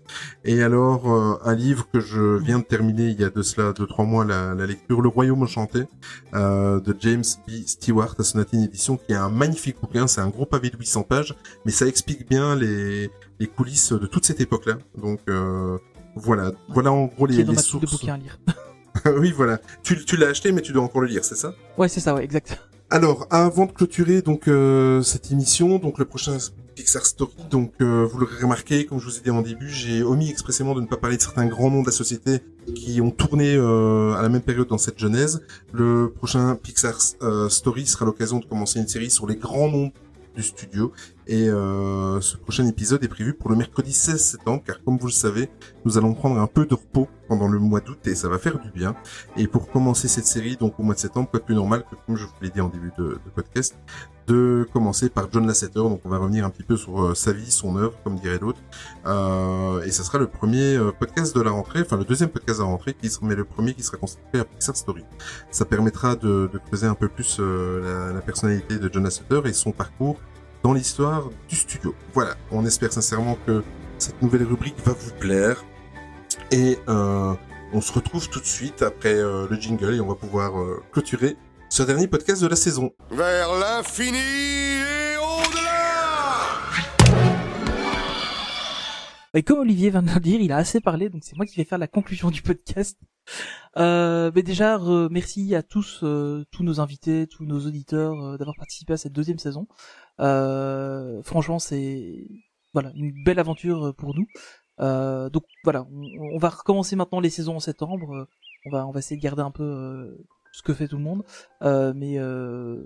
Et 0.44 0.62
alors 0.62 1.12
euh, 1.12 1.39
un 1.44 1.55
livre 1.55 1.89
que 1.93 2.01
je 2.01 2.39
viens 2.39 2.59
de 2.59 2.65
terminer 2.65 3.09
il 3.09 3.20
y 3.20 3.24
a 3.24 3.31
de 3.31 3.43
cela 3.43 3.73
2-3 3.73 4.07
mois 4.07 4.24
la, 4.24 4.55
la 4.55 4.66
lecture, 4.66 5.01
Le 5.01 5.09
Royaume 5.09 5.43
enchanté 5.43 5.85
euh, 6.35 6.81
de 6.81 6.94
James 7.01 7.24
B. 7.47 7.52
Stewart 7.66 8.15
à 8.19 8.23
Sonatine 8.23 8.65
Édition, 8.65 8.97
qui 8.97 9.12
est 9.12 9.16
un 9.16 9.31
magnifique 9.31 9.77
bouquin. 9.81 10.07
C'est 10.07 10.20
un 10.20 10.28
gros 10.28 10.47
pavé 10.47 10.70
de 10.70 10.77
800 10.77 11.02
pages, 11.05 11.35
mais 11.65 11.73
ça 11.73 11.86
explique 11.86 12.28
bien 12.28 12.55
les 12.57 13.11
les 13.39 13.47
coulisses 13.47 13.93
de 13.93 14.07
toute 14.07 14.24
cette 14.24 14.40
époque-là. 14.40 14.78
Donc 14.97 15.20
euh, 15.28 15.78
voilà, 16.16 16.52
voilà 16.69 16.93
en 16.93 17.07
gros 17.07 17.27
les, 17.27 17.36
les 17.36 17.44
liste 17.44 17.57
de 17.57 17.86
sources. 17.86 17.93
bouquins 17.93 18.15
à 18.15 18.19
lire. 18.19 18.39
oui, 19.19 19.33
voilà. 19.33 19.59
Tu, 19.83 20.05
tu 20.05 20.17
l'as 20.17 20.29
acheté, 20.29 20.53
mais 20.53 20.62
tu 20.62 20.73
dois 20.73 20.83
encore 20.83 21.01
le 21.01 21.09
lire, 21.09 21.25
c'est 21.25 21.37
ça? 21.37 21.55
Ouais, 21.79 21.89
c'est 21.89 22.01
ça, 22.01 22.15
ouais, 22.15 22.25
exact. 22.25 22.61
Alors, 22.91 23.27
avant 23.31 23.67
de 23.67 23.73
clôturer 23.73 24.21
donc 24.21 24.49
euh, 24.49 25.01
cette 25.03 25.31
émission, 25.31 25.79
donc 25.79 25.99
le 25.99 26.05
prochain 26.05 26.37
Pixar 26.75 27.05
Story, 27.05 27.33
donc 27.51 27.73
euh, 27.81 28.05
vous 28.11 28.19
l'aurez 28.19 28.43
remarqué, 28.43 28.87
comme 28.87 28.99
je 28.99 29.05
vous 29.05 29.19
ai 29.19 29.21
dit 29.21 29.31
en 29.31 29.43
début, 29.43 29.69
j'ai 29.69 30.03
omis 30.03 30.31
expressément 30.31 30.75
de 30.75 30.81
ne 30.81 30.87
pas 30.87 30.97
parler 30.97 31.17
de 31.17 31.23
certains 31.23 31.47
grands 31.47 31.71
noms 31.71 31.83
de 31.83 31.87
la 31.87 31.93
société 31.93 32.41
qui 32.75 33.01
ont 33.01 33.11
tourné 33.11 33.55
euh, 33.55 34.15
à 34.15 34.23
la 34.23 34.29
même 34.29 34.41
période 34.41 34.67
dans 34.67 34.79
cette 34.79 34.99
genèse. 34.99 35.43
Le 35.73 36.11
prochain 36.11 36.57
Pixar 36.57 36.97
euh, 37.23 37.49
Story 37.49 37.87
sera 37.87 38.07
l'occasion 38.07 38.39
de 38.39 38.45
commencer 38.45 38.81
une 38.81 38.89
série 38.89 39.11
sur 39.11 39.27
les 39.27 39.37
grands 39.37 39.71
noms 39.71 39.93
du 40.35 40.43
studio. 40.43 40.93
Et 41.27 41.48
euh, 41.48 42.20
ce 42.20 42.36
prochain 42.36 42.66
épisode 42.66 43.05
est 43.05 43.09
prévu 43.09 43.35
pour 43.35 43.51
le 43.51 43.57
mercredi 43.57 43.93
16 43.93 44.23
septembre, 44.23 44.62
car 44.66 44.82
comme 44.82 44.98
vous 44.98 45.07
le 45.07 45.12
savez, 45.12 45.48
nous 45.85 45.97
allons 45.98 46.15
prendre 46.15 46.40
un 46.40 46.47
peu 46.47 46.66
de 46.66 46.74
repos 46.74 47.09
pendant 47.28 47.48
le 47.48 47.59
mois 47.59 47.81
d'août 47.81 47.98
et 48.07 48.15
ça 48.15 48.28
va 48.28 48.39
faire 48.39 48.59
du 48.59 48.70
bien. 48.70 48.94
Et 49.36 49.47
pour 49.47 49.70
commencer 49.70 50.09
cette 50.09 50.27
série, 50.27 50.57
donc 50.57 50.78
au 50.78 50.82
mois 50.82 50.94
de 50.94 51.01
septembre, 51.01 51.28
quoi 51.31 51.40
de 51.40 51.44
plus 51.44 51.55
normal 51.55 51.85
que, 51.89 51.97
comme 52.07 52.16
je 52.16 52.24
vous 52.24 52.32
l'ai 52.43 52.51
dit 52.51 52.61
en 52.61 52.69
début 52.69 52.93
de, 52.98 53.05
de 53.05 53.31
podcast, 53.35 53.77
de 54.31 54.69
commencer 54.73 55.09
par 55.11 55.28
John 55.32 55.47
Lasseter. 55.47 55.81
Donc 55.81 56.01
on 56.05 56.09
va 56.09 56.19
revenir 56.19 56.44
un 56.44 56.51
petit 56.51 56.62
peu 56.62 56.77
sur 56.77 57.02
euh, 57.02 57.15
sa 57.15 57.32
vie, 57.32 57.51
son 57.51 57.77
œuvre, 57.77 57.94
comme 58.05 58.16
dirait 58.16 58.39
l'autre. 58.39 58.61
Euh, 59.07 59.82
et 59.82 59.90
ça 59.90 60.05
sera 60.05 60.19
le 60.19 60.28
premier 60.28 60.77
euh, 60.77 60.93
podcast 60.93 61.35
de 61.35 61.43
la 61.43 61.51
rentrée, 61.51 61.81
enfin 61.81 61.97
le 61.97 62.05
deuxième 62.05 62.28
podcast 62.28 62.61
de 62.61 62.65
la 62.65 62.70
rentrée, 62.70 62.94
qui 62.94 63.11
sera, 63.11 63.27
mais 63.27 63.35
le 63.35 63.44
premier 63.44 63.74
qui 63.74 63.82
sera 63.82 63.97
consacré 63.97 64.39
à 64.39 64.44
Pixar 64.44 64.77
Story. 64.77 65.05
Ça 65.51 65.65
permettra 65.65 66.15
de, 66.15 66.48
de 66.52 66.59
creuser 66.59 66.86
un 66.86 66.94
peu 66.94 67.09
plus 67.09 67.40
la, 67.40 68.20
personnalité 68.20 68.78
de 68.78 68.90
John 68.93 69.02
Lasseter 69.05 69.40
et 69.47 69.52
son 69.52 69.73
parcours 69.73 70.20
dans 70.62 70.74
l'histoire 70.74 71.28
du 71.48 71.57
studio. 71.57 71.94
Voilà, 72.15 72.36
on 72.52 72.65
espère 72.65 72.93
sincèrement 72.93 73.36
que 73.47 73.62
cette 73.98 74.20
nouvelle 74.23 74.44
rubrique 74.44 74.77
va 74.85 74.93
vous 74.93 75.12
plaire. 75.19 75.65
Et 76.52 76.78
euh, 76.89 77.35
on 77.73 77.81
se 77.81 77.93
retrouve 77.93 78.28
tout 78.28 78.40
de 78.40 78.47
suite 78.47 78.82
après 78.82 79.15
le 79.15 79.57
jingle 79.59 79.94
et 79.94 80.01
on 80.01 80.07
va 80.07 80.15
pouvoir 80.15 80.52
clôturer 80.93 81.36
ce 81.70 81.84
dernier 81.84 82.09
podcast 82.09 82.42
de 82.42 82.48
la 82.48 82.56
saison. 82.56 82.90
Vers 83.12 83.55
l'infini 83.55 84.18
et 84.18 85.16
au-delà 85.16 86.48
Et 89.34 89.44
comme 89.44 89.60
Olivier 89.60 89.90
vient 89.90 90.02
de 90.02 90.10
le 90.12 90.18
dire, 90.18 90.40
il 90.40 90.51
a 90.51 90.56
assez 90.56 90.80
parlé, 90.80 91.09
donc 91.09 91.22
c'est 91.24 91.36
moi 91.36 91.47
qui 91.47 91.56
vais 91.56 91.64
faire 91.64 91.78
la 91.78 91.86
conclusion 91.86 92.30
du 92.30 92.42
podcast. 92.42 92.98
Euh, 93.76 94.32
mais 94.34 94.42
déjà, 94.42 94.80
merci 95.10 95.55
à 95.55 95.62
tous, 95.62 96.01
euh, 96.02 96.44
tous 96.51 96.64
nos 96.64 96.80
invités, 96.80 97.28
tous 97.28 97.44
nos 97.44 97.60
auditeurs 97.64 98.20
euh, 98.20 98.36
d'avoir 98.36 98.56
participé 98.56 98.94
à 98.94 98.97
cette 98.97 99.12
deuxième 99.12 99.38
saison. 99.38 99.68
Euh, 100.18 101.22
franchement, 101.22 101.60
c'est 101.60 102.26
voilà 102.72 102.90
une 102.97 103.12
belle 103.24 103.38
aventure 103.38 103.94
pour 103.97 104.16
nous. 104.16 104.26
Euh, 104.80 105.30
donc 105.30 105.44
voilà, 105.62 105.86
on, 105.92 106.34
on 106.34 106.38
va 106.38 106.48
recommencer 106.48 106.97
maintenant 106.97 107.20
les 107.20 107.30
saisons 107.30 107.55
en 107.56 107.60
septembre. 107.60 108.26
On 108.66 108.70
va 108.70 108.88
on 108.88 108.90
va 108.90 108.98
essayer 108.98 109.16
de 109.16 109.22
garder 109.22 109.42
un 109.42 109.52
peu 109.52 109.62
euh, 109.62 110.26
ce 110.61 110.62
que 110.62 110.74
fait 110.74 110.89
tout 110.89 110.99
le 110.99 111.03
monde, 111.03 111.23
Euh, 111.62 111.93
mais 111.97 112.19
euh, 112.19 112.82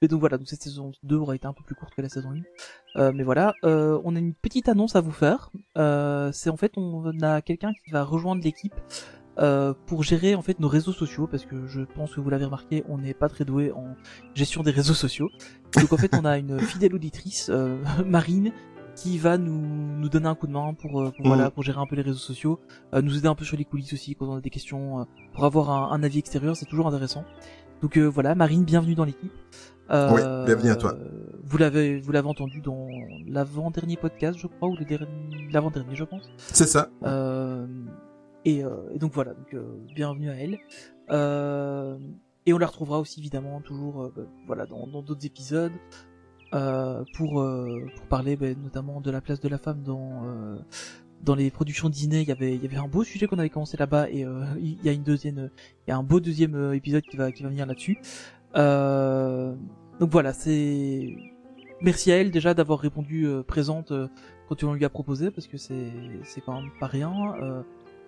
mais 0.00 0.08
donc 0.08 0.20
voilà, 0.20 0.38
donc 0.38 0.48
cette 0.48 0.62
saison 0.62 0.92
2 1.02 1.16
aura 1.16 1.34
été 1.34 1.46
un 1.46 1.52
peu 1.52 1.62
plus 1.62 1.74
courte 1.74 1.94
que 1.94 2.00
la 2.00 2.08
saison 2.08 2.30
1. 2.96 3.00
Euh, 3.00 3.12
mais 3.14 3.22
voilà, 3.22 3.52
on 3.62 4.16
a 4.16 4.18
une 4.18 4.34
petite 4.34 4.68
annonce 4.68 4.96
à 4.96 5.02
vous 5.02 5.12
faire. 5.12 5.50
C'est 6.32 6.50
en 6.50 6.56
fait 6.56 6.72
on 6.76 7.20
a 7.20 7.42
quelqu'un 7.42 7.72
qui 7.84 7.90
va 7.90 8.02
rejoindre 8.04 8.42
l'équipe 8.42 8.74
pour 9.86 10.02
gérer 10.02 10.34
en 10.34 10.42
fait 10.42 10.58
nos 10.58 10.68
réseaux 10.68 10.92
sociaux 10.92 11.26
parce 11.26 11.44
que 11.44 11.66
je 11.66 11.82
pense 11.82 12.14
que 12.14 12.20
vous 12.20 12.30
l'avez 12.30 12.46
remarqué, 12.46 12.82
on 12.88 12.96
n'est 12.98 13.14
pas 13.14 13.28
très 13.28 13.44
doué 13.44 13.72
en 13.72 13.94
gestion 14.34 14.62
des 14.62 14.70
réseaux 14.70 14.94
sociaux. 14.94 15.28
Donc 15.78 15.92
en 15.92 15.98
fait 15.98 16.14
on 16.14 16.24
a 16.24 16.38
une 16.38 16.58
fidèle 16.60 16.94
auditrice, 16.94 17.50
Marine, 18.06 18.52
qui 18.94 19.18
va 19.18 19.38
nous, 19.38 19.98
nous 19.98 20.08
donner 20.08 20.26
un 20.26 20.34
coup 20.34 20.46
de 20.46 20.52
main 20.52 20.74
pour, 20.74 20.90
pour 20.90 21.26
voilà 21.26 21.50
pour 21.50 21.62
gérer 21.62 21.78
un 21.78 21.86
peu 21.86 21.96
les 21.96 22.02
réseaux 22.02 22.18
sociaux, 22.18 22.60
nous 22.92 23.16
aider 23.16 23.28
un 23.28 23.34
peu 23.34 23.44
sur 23.44 23.56
les 23.56 23.64
coulisses 23.64 23.92
aussi 23.92 24.14
quand 24.14 24.26
on 24.28 24.36
a 24.36 24.40
des 24.40 24.50
questions, 24.50 25.06
pour 25.34 25.44
avoir 25.44 25.70
un, 25.70 25.92
un 25.92 26.02
avis 26.02 26.18
extérieur, 26.18 26.56
c'est 26.56 26.66
toujours 26.66 26.86
intéressant. 26.86 27.24
Donc 27.82 27.96
voilà, 27.96 28.34
Marine, 28.34 28.64
bienvenue 28.64 28.94
dans 28.94 29.04
l'équipe. 29.04 29.32
Euh, 29.90 30.10
oui, 30.12 30.46
bienvenue 30.46 30.70
à 30.70 30.76
toi. 30.76 30.96
Vous 31.42 31.58
l'avez, 31.58 31.98
vous 31.98 32.12
l'avez 32.12 32.28
entendu 32.28 32.60
dans 32.60 32.88
l'avant-dernier 33.26 33.96
podcast, 33.96 34.38
je 34.38 34.46
crois, 34.46 34.68
ou 34.68 34.76
le 34.76 34.84
dernier, 34.84 35.08
l'avant-dernier, 35.50 35.96
je 35.96 36.04
pense. 36.04 36.30
C'est 36.36 36.66
ça. 36.66 36.90
Euh, 37.02 37.66
et, 38.44 38.62
euh, 38.62 38.70
et, 38.94 38.98
donc 38.98 39.12
voilà, 39.12 39.34
donc 39.34 39.56
bienvenue 39.94 40.30
à 40.30 40.34
elle. 40.36 40.58
et 42.46 42.52
on 42.52 42.58
la 42.58 42.66
retrouvera 42.66 43.00
aussi 43.00 43.20
évidemment 43.20 43.60
toujours, 43.62 44.12
voilà, 44.46 44.66
dans, 44.66 44.86
dans 44.86 45.02
d'autres 45.02 45.26
épisodes. 45.26 45.72
Pour 46.50 47.44
pour 47.96 48.06
parler 48.08 48.36
bah, 48.36 48.46
notamment 48.62 49.00
de 49.00 49.10
la 49.10 49.20
place 49.20 49.40
de 49.40 49.48
la 49.48 49.58
femme 49.58 49.82
dans 49.82 50.22
dans 51.22 51.34
les 51.34 51.50
productions 51.50 51.90
Disney, 51.90 52.22
il 52.22 52.28
y 52.28 52.32
avait 52.32 52.54
il 52.54 52.62
y 52.62 52.66
avait 52.66 52.76
un 52.76 52.88
beau 52.88 53.04
sujet 53.04 53.26
qu'on 53.26 53.38
avait 53.38 53.50
commencé 53.50 53.76
là-bas 53.76 54.08
et 54.10 54.26
il 54.58 54.82
y 54.82 54.88
a 54.88 54.92
une 54.92 55.02
deuxième 55.02 55.50
il 55.86 55.90
y 55.90 55.92
a 55.92 55.96
un 55.96 56.02
beau 56.02 56.20
deuxième 56.20 56.72
épisode 56.74 57.02
qui 57.02 57.16
va 57.16 57.30
qui 57.32 57.42
va 57.42 57.48
venir 57.48 57.66
là-dessus. 57.66 57.98
Euh, 58.56 59.54
donc 59.98 60.10
voilà, 60.10 60.32
c'est 60.32 61.16
merci 61.80 62.12
à 62.12 62.16
elle 62.16 62.30
déjà 62.30 62.54
d'avoir 62.54 62.78
répondu 62.80 63.26
euh, 63.26 63.42
présente 63.42 63.92
euh, 63.92 64.08
quand 64.48 64.62
on 64.64 64.74
lui 64.74 64.84
a 64.84 64.88
proposé 64.88 65.30
parce 65.30 65.46
que 65.46 65.56
c'est 65.56 65.92
c'est 66.24 66.40
quand 66.40 66.60
même 66.60 66.70
pas 66.80 66.86
rien. 66.86 67.12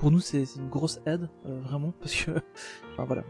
Euh, 0.02 0.04
pour 0.04 0.10
nous, 0.10 0.20
c'est 0.20 0.44
une 0.56 0.68
grosse 0.68 1.00
aide 1.06 1.28
vraiment 1.44 1.92
parce 2.00 2.14
que 2.14 2.30
enfin 2.92 3.04
voilà, 3.04 3.22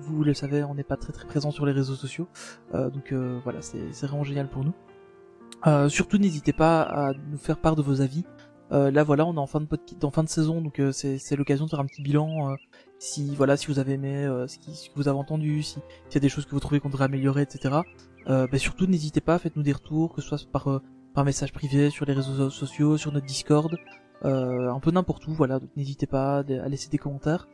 vous 0.00 0.22
le 0.22 0.34
savez, 0.34 0.62
on 0.64 0.74
n'est 0.74 0.84
pas 0.84 0.96
très 0.96 1.12
très 1.12 1.26
présent 1.26 1.50
sur 1.50 1.66
les 1.66 1.72
réseaux 1.72 1.94
sociaux, 1.94 2.28
donc 2.72 3.12
voilà, 3.44 3.62
c'est 3.62 4.06
vraiment 4.06 4.24
génial 4.24 4.48
pour 4.48 4.64
nous. 4.64 5.88
surtout, 5.88 6.18
n'hésitez 6.18 6.52
pas 6.52 6.82
à 6.82 7.12
nous 7.12 7.38
faire 7.38 7.58
part 7.58 7.76
de 7.76 7.82
vos 7.82 8.02
avis. 8.02 8.24
là 8.70 9.02
voilà, 9.02 9.24
on 9.24 9.34
est 9.34 9.38
en 9.38 9.46
fin 9.46 9.60
de 9.60 9.66
en 10.02 10.10
fin 10.10 10.22
de 10.22 10.28
saison, 10.28 10.60
donc 10.60 10.80
c'est 10.92 11.18
c'est 11.18 11.36
l'occasion 11.36 11.64
de 11.64 11.70
faire 11.70 11.80
un 11.80 11.86
petit 11.86 12.02
bilan 12.02 12.56
si 12.98 13.34
voilà 13.34 13.56
si 13.56 13.68
vous 13.68 13.78
avez 13.78 13.94
aimé 13.94 14.26
ce, 14.46 14.58
qui, 14.58 14.74
ce, 14.74 14.90
que 14.90 14.94
vous 14.96 15.08
avez 15.08 15.18
entendu 15.18 15.62
si 15.62 15.80
s'il 16.08 16.14
y 16.14 16.18
a 16.18 16.20
des 16.20 16.28
choses 16.28 16.44
que 16.44 16.50
vous 16.50 16.60
trouvez 16.60 16.80
qu'on 16.80 16.90
devrait 16.90 17.06
améliorer 17.06 17.42
etc 17.42 17.80
euh, 18.28 18.46
bah, 18.46 18.58
surtout 18.58 18.86
n'hésitez 18.86 19.20
pas, 19.20 19.38
faites-nous 19.38 19.62
des 19.62 19.72
retours, 19.72 20.14
que 20.14 20.20
ce 20.20 20.28
soit 20.28 20.50
par, 20.50 20.68
euh, 20.68 20.82
par 21.14 21.24
message 21.24 21.52
privé, 21.52 21.90
sur 21.90 22.04
les 22.04 22.12
réseaux 22.12 22.50
sociaux, 22.50 22.96
sur 22.96 23.12
notre 23.12 23.26
Discord, 23.26 23.76
euh, 24.24 24.70
un 24.70 24.80
peu 24.80 24.90
n'importe 24.90 25.26
où, 25.26 25.32
voilà, 25.32 25.58
donc 25.58 25.70
n'hésitez 25.76 26.06
pas 26.06 26.38
à 26.38 26.68
laisser 26.68 26.88
des 26.88 26.98
commentaires. 26.98 27.48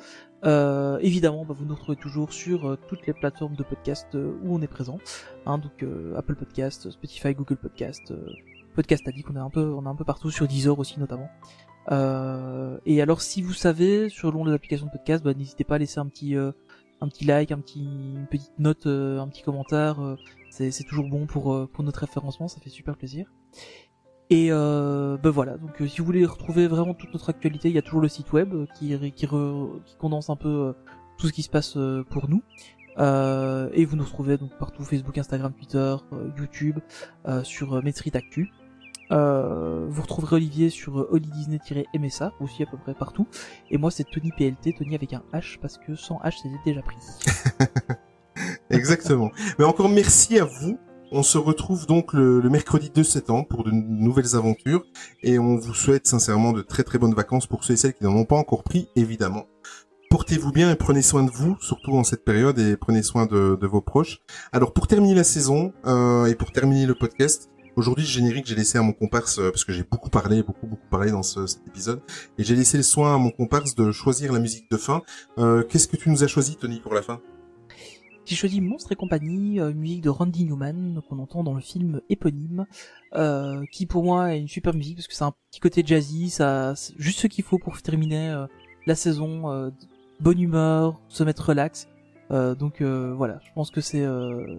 Euh, 0.45 0.99
évidemment, 1.01 1.45
bah, 1.45 1.55
vous 1.57 1.65
nous 1.65 1.75
retrouvez 1.75 1.97
toujours 1.97 2.33
sur 2.33 2.69
euh, 2.69 2.79
toutes 2.89 3.07
les 3.07 3.13
plateformes 3.13 3.57
de 3.57 3.63
podcast 3.63 4.15
où 4.15 4.55
on 4.55 4.61
est 4.63 4.69
présent, 4.69 4.99
hein, 5.47 5.59
donc 5.59 5.85
Apple 6.17 6.35
Podcast, 6.35 6.91
Spotify, 6.91 7.35
Google 7.35 7.57
Podcast, 7.57 8.13
Podcast 8.75 9.07
Addict, 9.07 9.29
on 9.31 9.37
est 9.37 9.41
un 9.41 9.51
peu, 9.51 9.73
on 9.73 9.85
est 9.85 9.89
un 9.89 9.95
peu 9.95 10.05
partout 10.05 10.31
sur 10.31 10.47
Deezer 10.47 10.79
aussi 10.79 10.99
notamment. 11.01 11.31
et 12.85 13.03
alors, 13.03 13.21
si 13.23 13.43
vous 13.43 13.55
savez, 13.55 14.09
selon 14.09 14.45
les 14.45 14.53
applications 14.53 14.87
de 14.87 14.93
podcast, 14.93 15.25
bah, 15.25 15.35
n'hésitez 15.35 15.65
pas 15.65 15.77
à 15.77 15.79
laisser 15.79 16.01
un 16.01 16.07
petit 16.07 16.37
un 17.03 17.09
petit 17.09 17.27
like, 17.27 17.53
un 17.53 17.59
petit, 17.59 17.85
une 17.85 18.27
petite 18.31 18.59
note, 18.59 18.87
un 18.87 19.29
petit 19.29 19.43
commentaire 19.43 20.17
c'est 20.71 20.85
toujours 20.85 21.09
bon 21.09 21.27
pour, 21.27 21.53
euh, 21.53 21.69
pour 21.71 21.85
notre 21.85 22.01
référencement, 22.01 22.49
ça 22.49 22.61
fait 22.61 22.71
super 22.71 22.97
plaisir. 22.97 23.31
Et 24.29 24.49
euh, 24.51 25.17
ben 25.23 25.31
voilà, 25.31 25.57
donc 25.57 25.81
euh, 25.81 25.87
si 25.87 26.01
vous 26.01 26.05
voulez 26.05 26.27
retrouver 26.27 26.67
vraiment 26.67 26.95
toute 26.95 27.13
notre 27.13 27.31
actualité, 27.31 27.69
il 27.69 27.75
y 27.75 27.79
a 27.79 27.83
toujours 27.83 28.01
le 28.01 28.09
site 28.09 28.33
web 28.33 28.53
euh, 28.55 28.67
qui, 28.77 28.99
qui, 29.13 29.29
qui 29.29 29.97
condense 29.99 30.31
un 30.31 30.37
peu 30.37 30.75
tout 31.17 31.29
ce 31.29 31.33
qui 31.33 31.43
se 31.43 31.49
passe 31.49 31.79
pour 32.11 32.29
nous. 32.29 32.43
et 32.99 33.85
vous 33.85 33.97
nous 33.97 34.05
retrouvez 34.05 34.37
donc 34.37 34.51
partout 34.59 34.83
Facebook, 34.83 35.17
Instagram, 35.17 35.53
Twitter, 35.53 35.97
YouTube, 36.37 36.79
sur 37.45 37.83
Metrit 37.85 38.11
Actu. 38.15 38.51
vous 39.11 40.03
retrouverez 40.03 40.37
Olivier 40.37 40.71
sur 40.71 41.07
Oli 41.13 41.31
Disney-MSA, 41.31 42.33
aussi 42.41 42.65
à 42.65 42.67
peu 42.67 42.77
près 42.77 42.95
partout. 42.95 43.29
Et 43.71 43.79
moi 43.79 43.93
c'est 43.93 44.05
Tony 44.05 44.33
PLT, 44.37 44.75
Tony 44.77 44.97
avec 44.97 45.13
un 45.13 45.23
H, 45.33 45.59
parce 45.61 45.79
que 45.79 45.95
sans 45.95 46.17
H 46.19 46.43
c'était 46.43 46.59
déjà 46.65 46.83
pris. 46.83 46.97
Exactement. 48.71 49.31
Mais 49.59 49.65
encore 49.65 49.89
merci 49.89 50.39
à 50.39 50.45
vous. 50.45 50.79
On 51.13 51.23
se 51.23 51.39
retrouve 51.39 51.87
donc 51.87 52.13
le, 52.13 52.43
mercredi 52.51 52.91
2 52.91 53.05
septembre 53.05 53.47
pour 53.47 53.63
de 53.63 53.71
nouvelles 53.71 54.35
aventures 54.35 54.85
et 55.23 55.39
on 55.39 55.57
vous 55.57 55.73
souhaite 55.75 56.07
sincèrement 56.07 56.53
de 56.53 56.63
très 56.63 56.83
très 56.83 56.99
bonnes 56.99 57.15
vacances 57.15 57.47
pour 57.47 57.63
ceux 57.63 57.75
et 57.75 57.77
celles 57.77 57.95
qui 57.95 58.03
n'en 58.03 58.17
ont 58.17 58.25
pas 58.25 58.37
encore 58.37 58.65
pris, 58.65 58.89
évidemment. 58.97 59.47
Portez-vous 60.11 60.51
bien 60.51 60.71
et 60.71 60.77
prenez 60.77 61.03
soin 61.03 61.23
de 61.23 61.31
vous, 61.31 61.57
surtout 61.61 61.93
en 61.93 62.03
cette 62.03 62.25
période, 62.25 62.59
et 62.59 62.77
prenez 62.77 63.03
soin 63.03 63.27
de, 63.27 63.67
vos 63.67 63.81
proches. 63.81 64.19
Alors 64.53 64.73
pour 64.73 64.89
terminer 64.89 65.15
la 65.15 65.25
saison 65.25 65.73
euh, 65.87 66.27
et 66.27 66.35
pour 66.35 66.51
terminer 66.51 66.87
le 66.87 66.95
podcast, 66.95 67.51
aujourd'hui 67.77 68.05
générique 68.05 68.47
j'ai 68.47 68.57
laissé 68.57 68.77
à 68.77 68.83
mon 68.83 68.93
comparse, 68.93 69.39
euh, 69.39 69.51
parce 69.51 69.65
que 69.65 69.73
j'ai 69.73 69.85
beaucoup 69.85 70.11
parlé, 70.11 70.43
beaucoup 70.43 70.67
beaucoup 70.67 70.89
parlé 70.91 71.13
dans 71.13 71.23
cet 71.23 71.61
épisode, 71.69 72.01
et 72.37 72.43
j'ai 72.43 72.57
laissé 72.57 72.77
le 72.77 72.83
soin 72.83 73.15
à 73.15 73.19
mon 73.19 73.31
comparse 73.31 73.77
de 73.77 73.93
choisir 73.93 74.33
la 74.33 74.41
musique 74.41 74.69
de 74.71 74.77
fin. 74.77 75.03
Euh, 75.39 75.63
qu'est-ce 75.63 75.87
que 75.87 75.97
tu 75.97 76.11
nous 76.11 76.25
as 76.25 76.29
choisi 76.29 76.57
Tony 76.57 76.81
pour 76.81 76.95
la 76.95 77.03
fin? 77.03 77.21
J'ai 78.27 78.35
choisi 78.35 78.61
Monstre 78.61 78.93
et 78.93 78.97
compagnie, 78.97 79.61
euh, 79.61 79.73
musique 79.73 80.03
de 80.03 80.11
Randy 80.11 80.45
Newman 80.45 81.01
qu'on 81.09 81.19
entend 81.19 81.45
dans 81.45 81.55
le 81.55 81.61
film 81.61 82.01
éponyme, 82.11 82.67
euh, 83.15 83.65
qui 83.71 83.87
pour 83.87 84.03
moi 84.03 84.35
est 84.35 84.41
une 84.41 84.49
super 84.49 84.75
musique 84.75 84.97
parce 84.97 85.07
que 85.07 85.15
c'est 85.15 85.25
un 85.25 85.35
petit 85.51 85.61
côté 85.61 85.83
jazzy, 85.87 86.31
ça 86.31 86.75
juste 86.99 87.21
ce 87.21 87.27
qu'il 87.29 87.45
faut 87.45 87.59
pour 87.59 87.81
terminer 87.83 88.31
euh, 88.31 88.47
la 88.87 88.95
saison, 88.95 89.73
bonne 90.21 90.41
humeur, 90.41 91.01
se 91.09 91.25
mettre 91.25 91.49
relax. 91.49 91.89
donc 92.31 92.83
voilà, 92.83 93.41
je 93.45 93.53
pense 93.55 93.71
que 93.71 93.81
c'est 93.81 94.07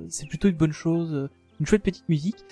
c'est 0.10 0.28
plutôt 0.28 0.50
une 0.50 0.58
bonne 0.58 0.74
chose, 0.74 1.30
une 1.60 1.66
chouette 1.66 1.84
petite 1.84 2.10
musique 2.10 2.44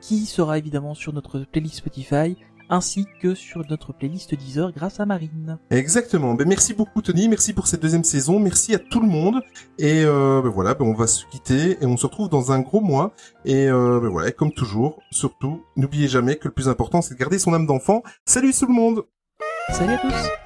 qui 0.00 0.26
sera 0.26 0.58
évidemment 0.58 0.94
sur 0.94 1.12
notre 1.12 1.40
playlist 1.40 1.76
Spotify 1.76 2.36
ainsi 2.68 3.06
que 3.20 3.34
sur 3.34 3.62
notre 3.68 3.92
playlist 3.92 4.34
Deezer 4.34 4.72
grâce 4.72 5.00
à 5.00 5.06
Marine. 5.06 5.58
Exactement. 5.70 6.34
Ben, 6.34 6.46
merci 6.48 6.74
beaucoup 6.74 7.02
Tony, 7.02 7.28
merci 7.28 7.52
pour 7.52 7.66
cette 7.66 7.82
deuxième 7.82 8.04
saison, 8.04 8.38
merci 8.38 8.74
à 8.74 8.78
tout 8.78 9.00
le 9.00 9.08
monde. 9.08 9.40
Et 9.78 10.04
euh, 10.04 10.40
ben, 10.42 10.50
voilà, 10.50 10.74
ben, 10.74 10.84
on 10.84 10.94
va 10.94 11.06
se 11.06 11.24
quitter 11.26 11.78
et 11.80 11.86
on 11.86 11.96
se 11.96 12.06
retrouve 12.06 12.28
dans 12.28 12.52
un 12.52 12.60
gros 12.60 12.80
mois. 12.80 13.14
Et 13.44 13.68
euh, 13.68 14.00
ben, 14.00 14.08
voilà, 14.08 14.30
comme 14.32 14.52
toujours, 14.52 15.00
surtout, 15.10 15.62
n'oubliez 15.76 16.08
jamais 16.08 16.36
que 16.36 16.48
le 16.48 16.54
plus 16.54 16.68
important 16.68 17.02
c'est 17.02 17.14
de 17.14 17.18
garder 17.18 17.38
son 17.38 17.54
âme 17.54 17.66
d'enfant. 17.66 18.02
Salut 18.24 18.52
tout 18.52 18.66
le 18.66 18.74
monde 18.74 19.04
Salut 19.70 19.94
à 19.94 19.98
tous 19.98 20.45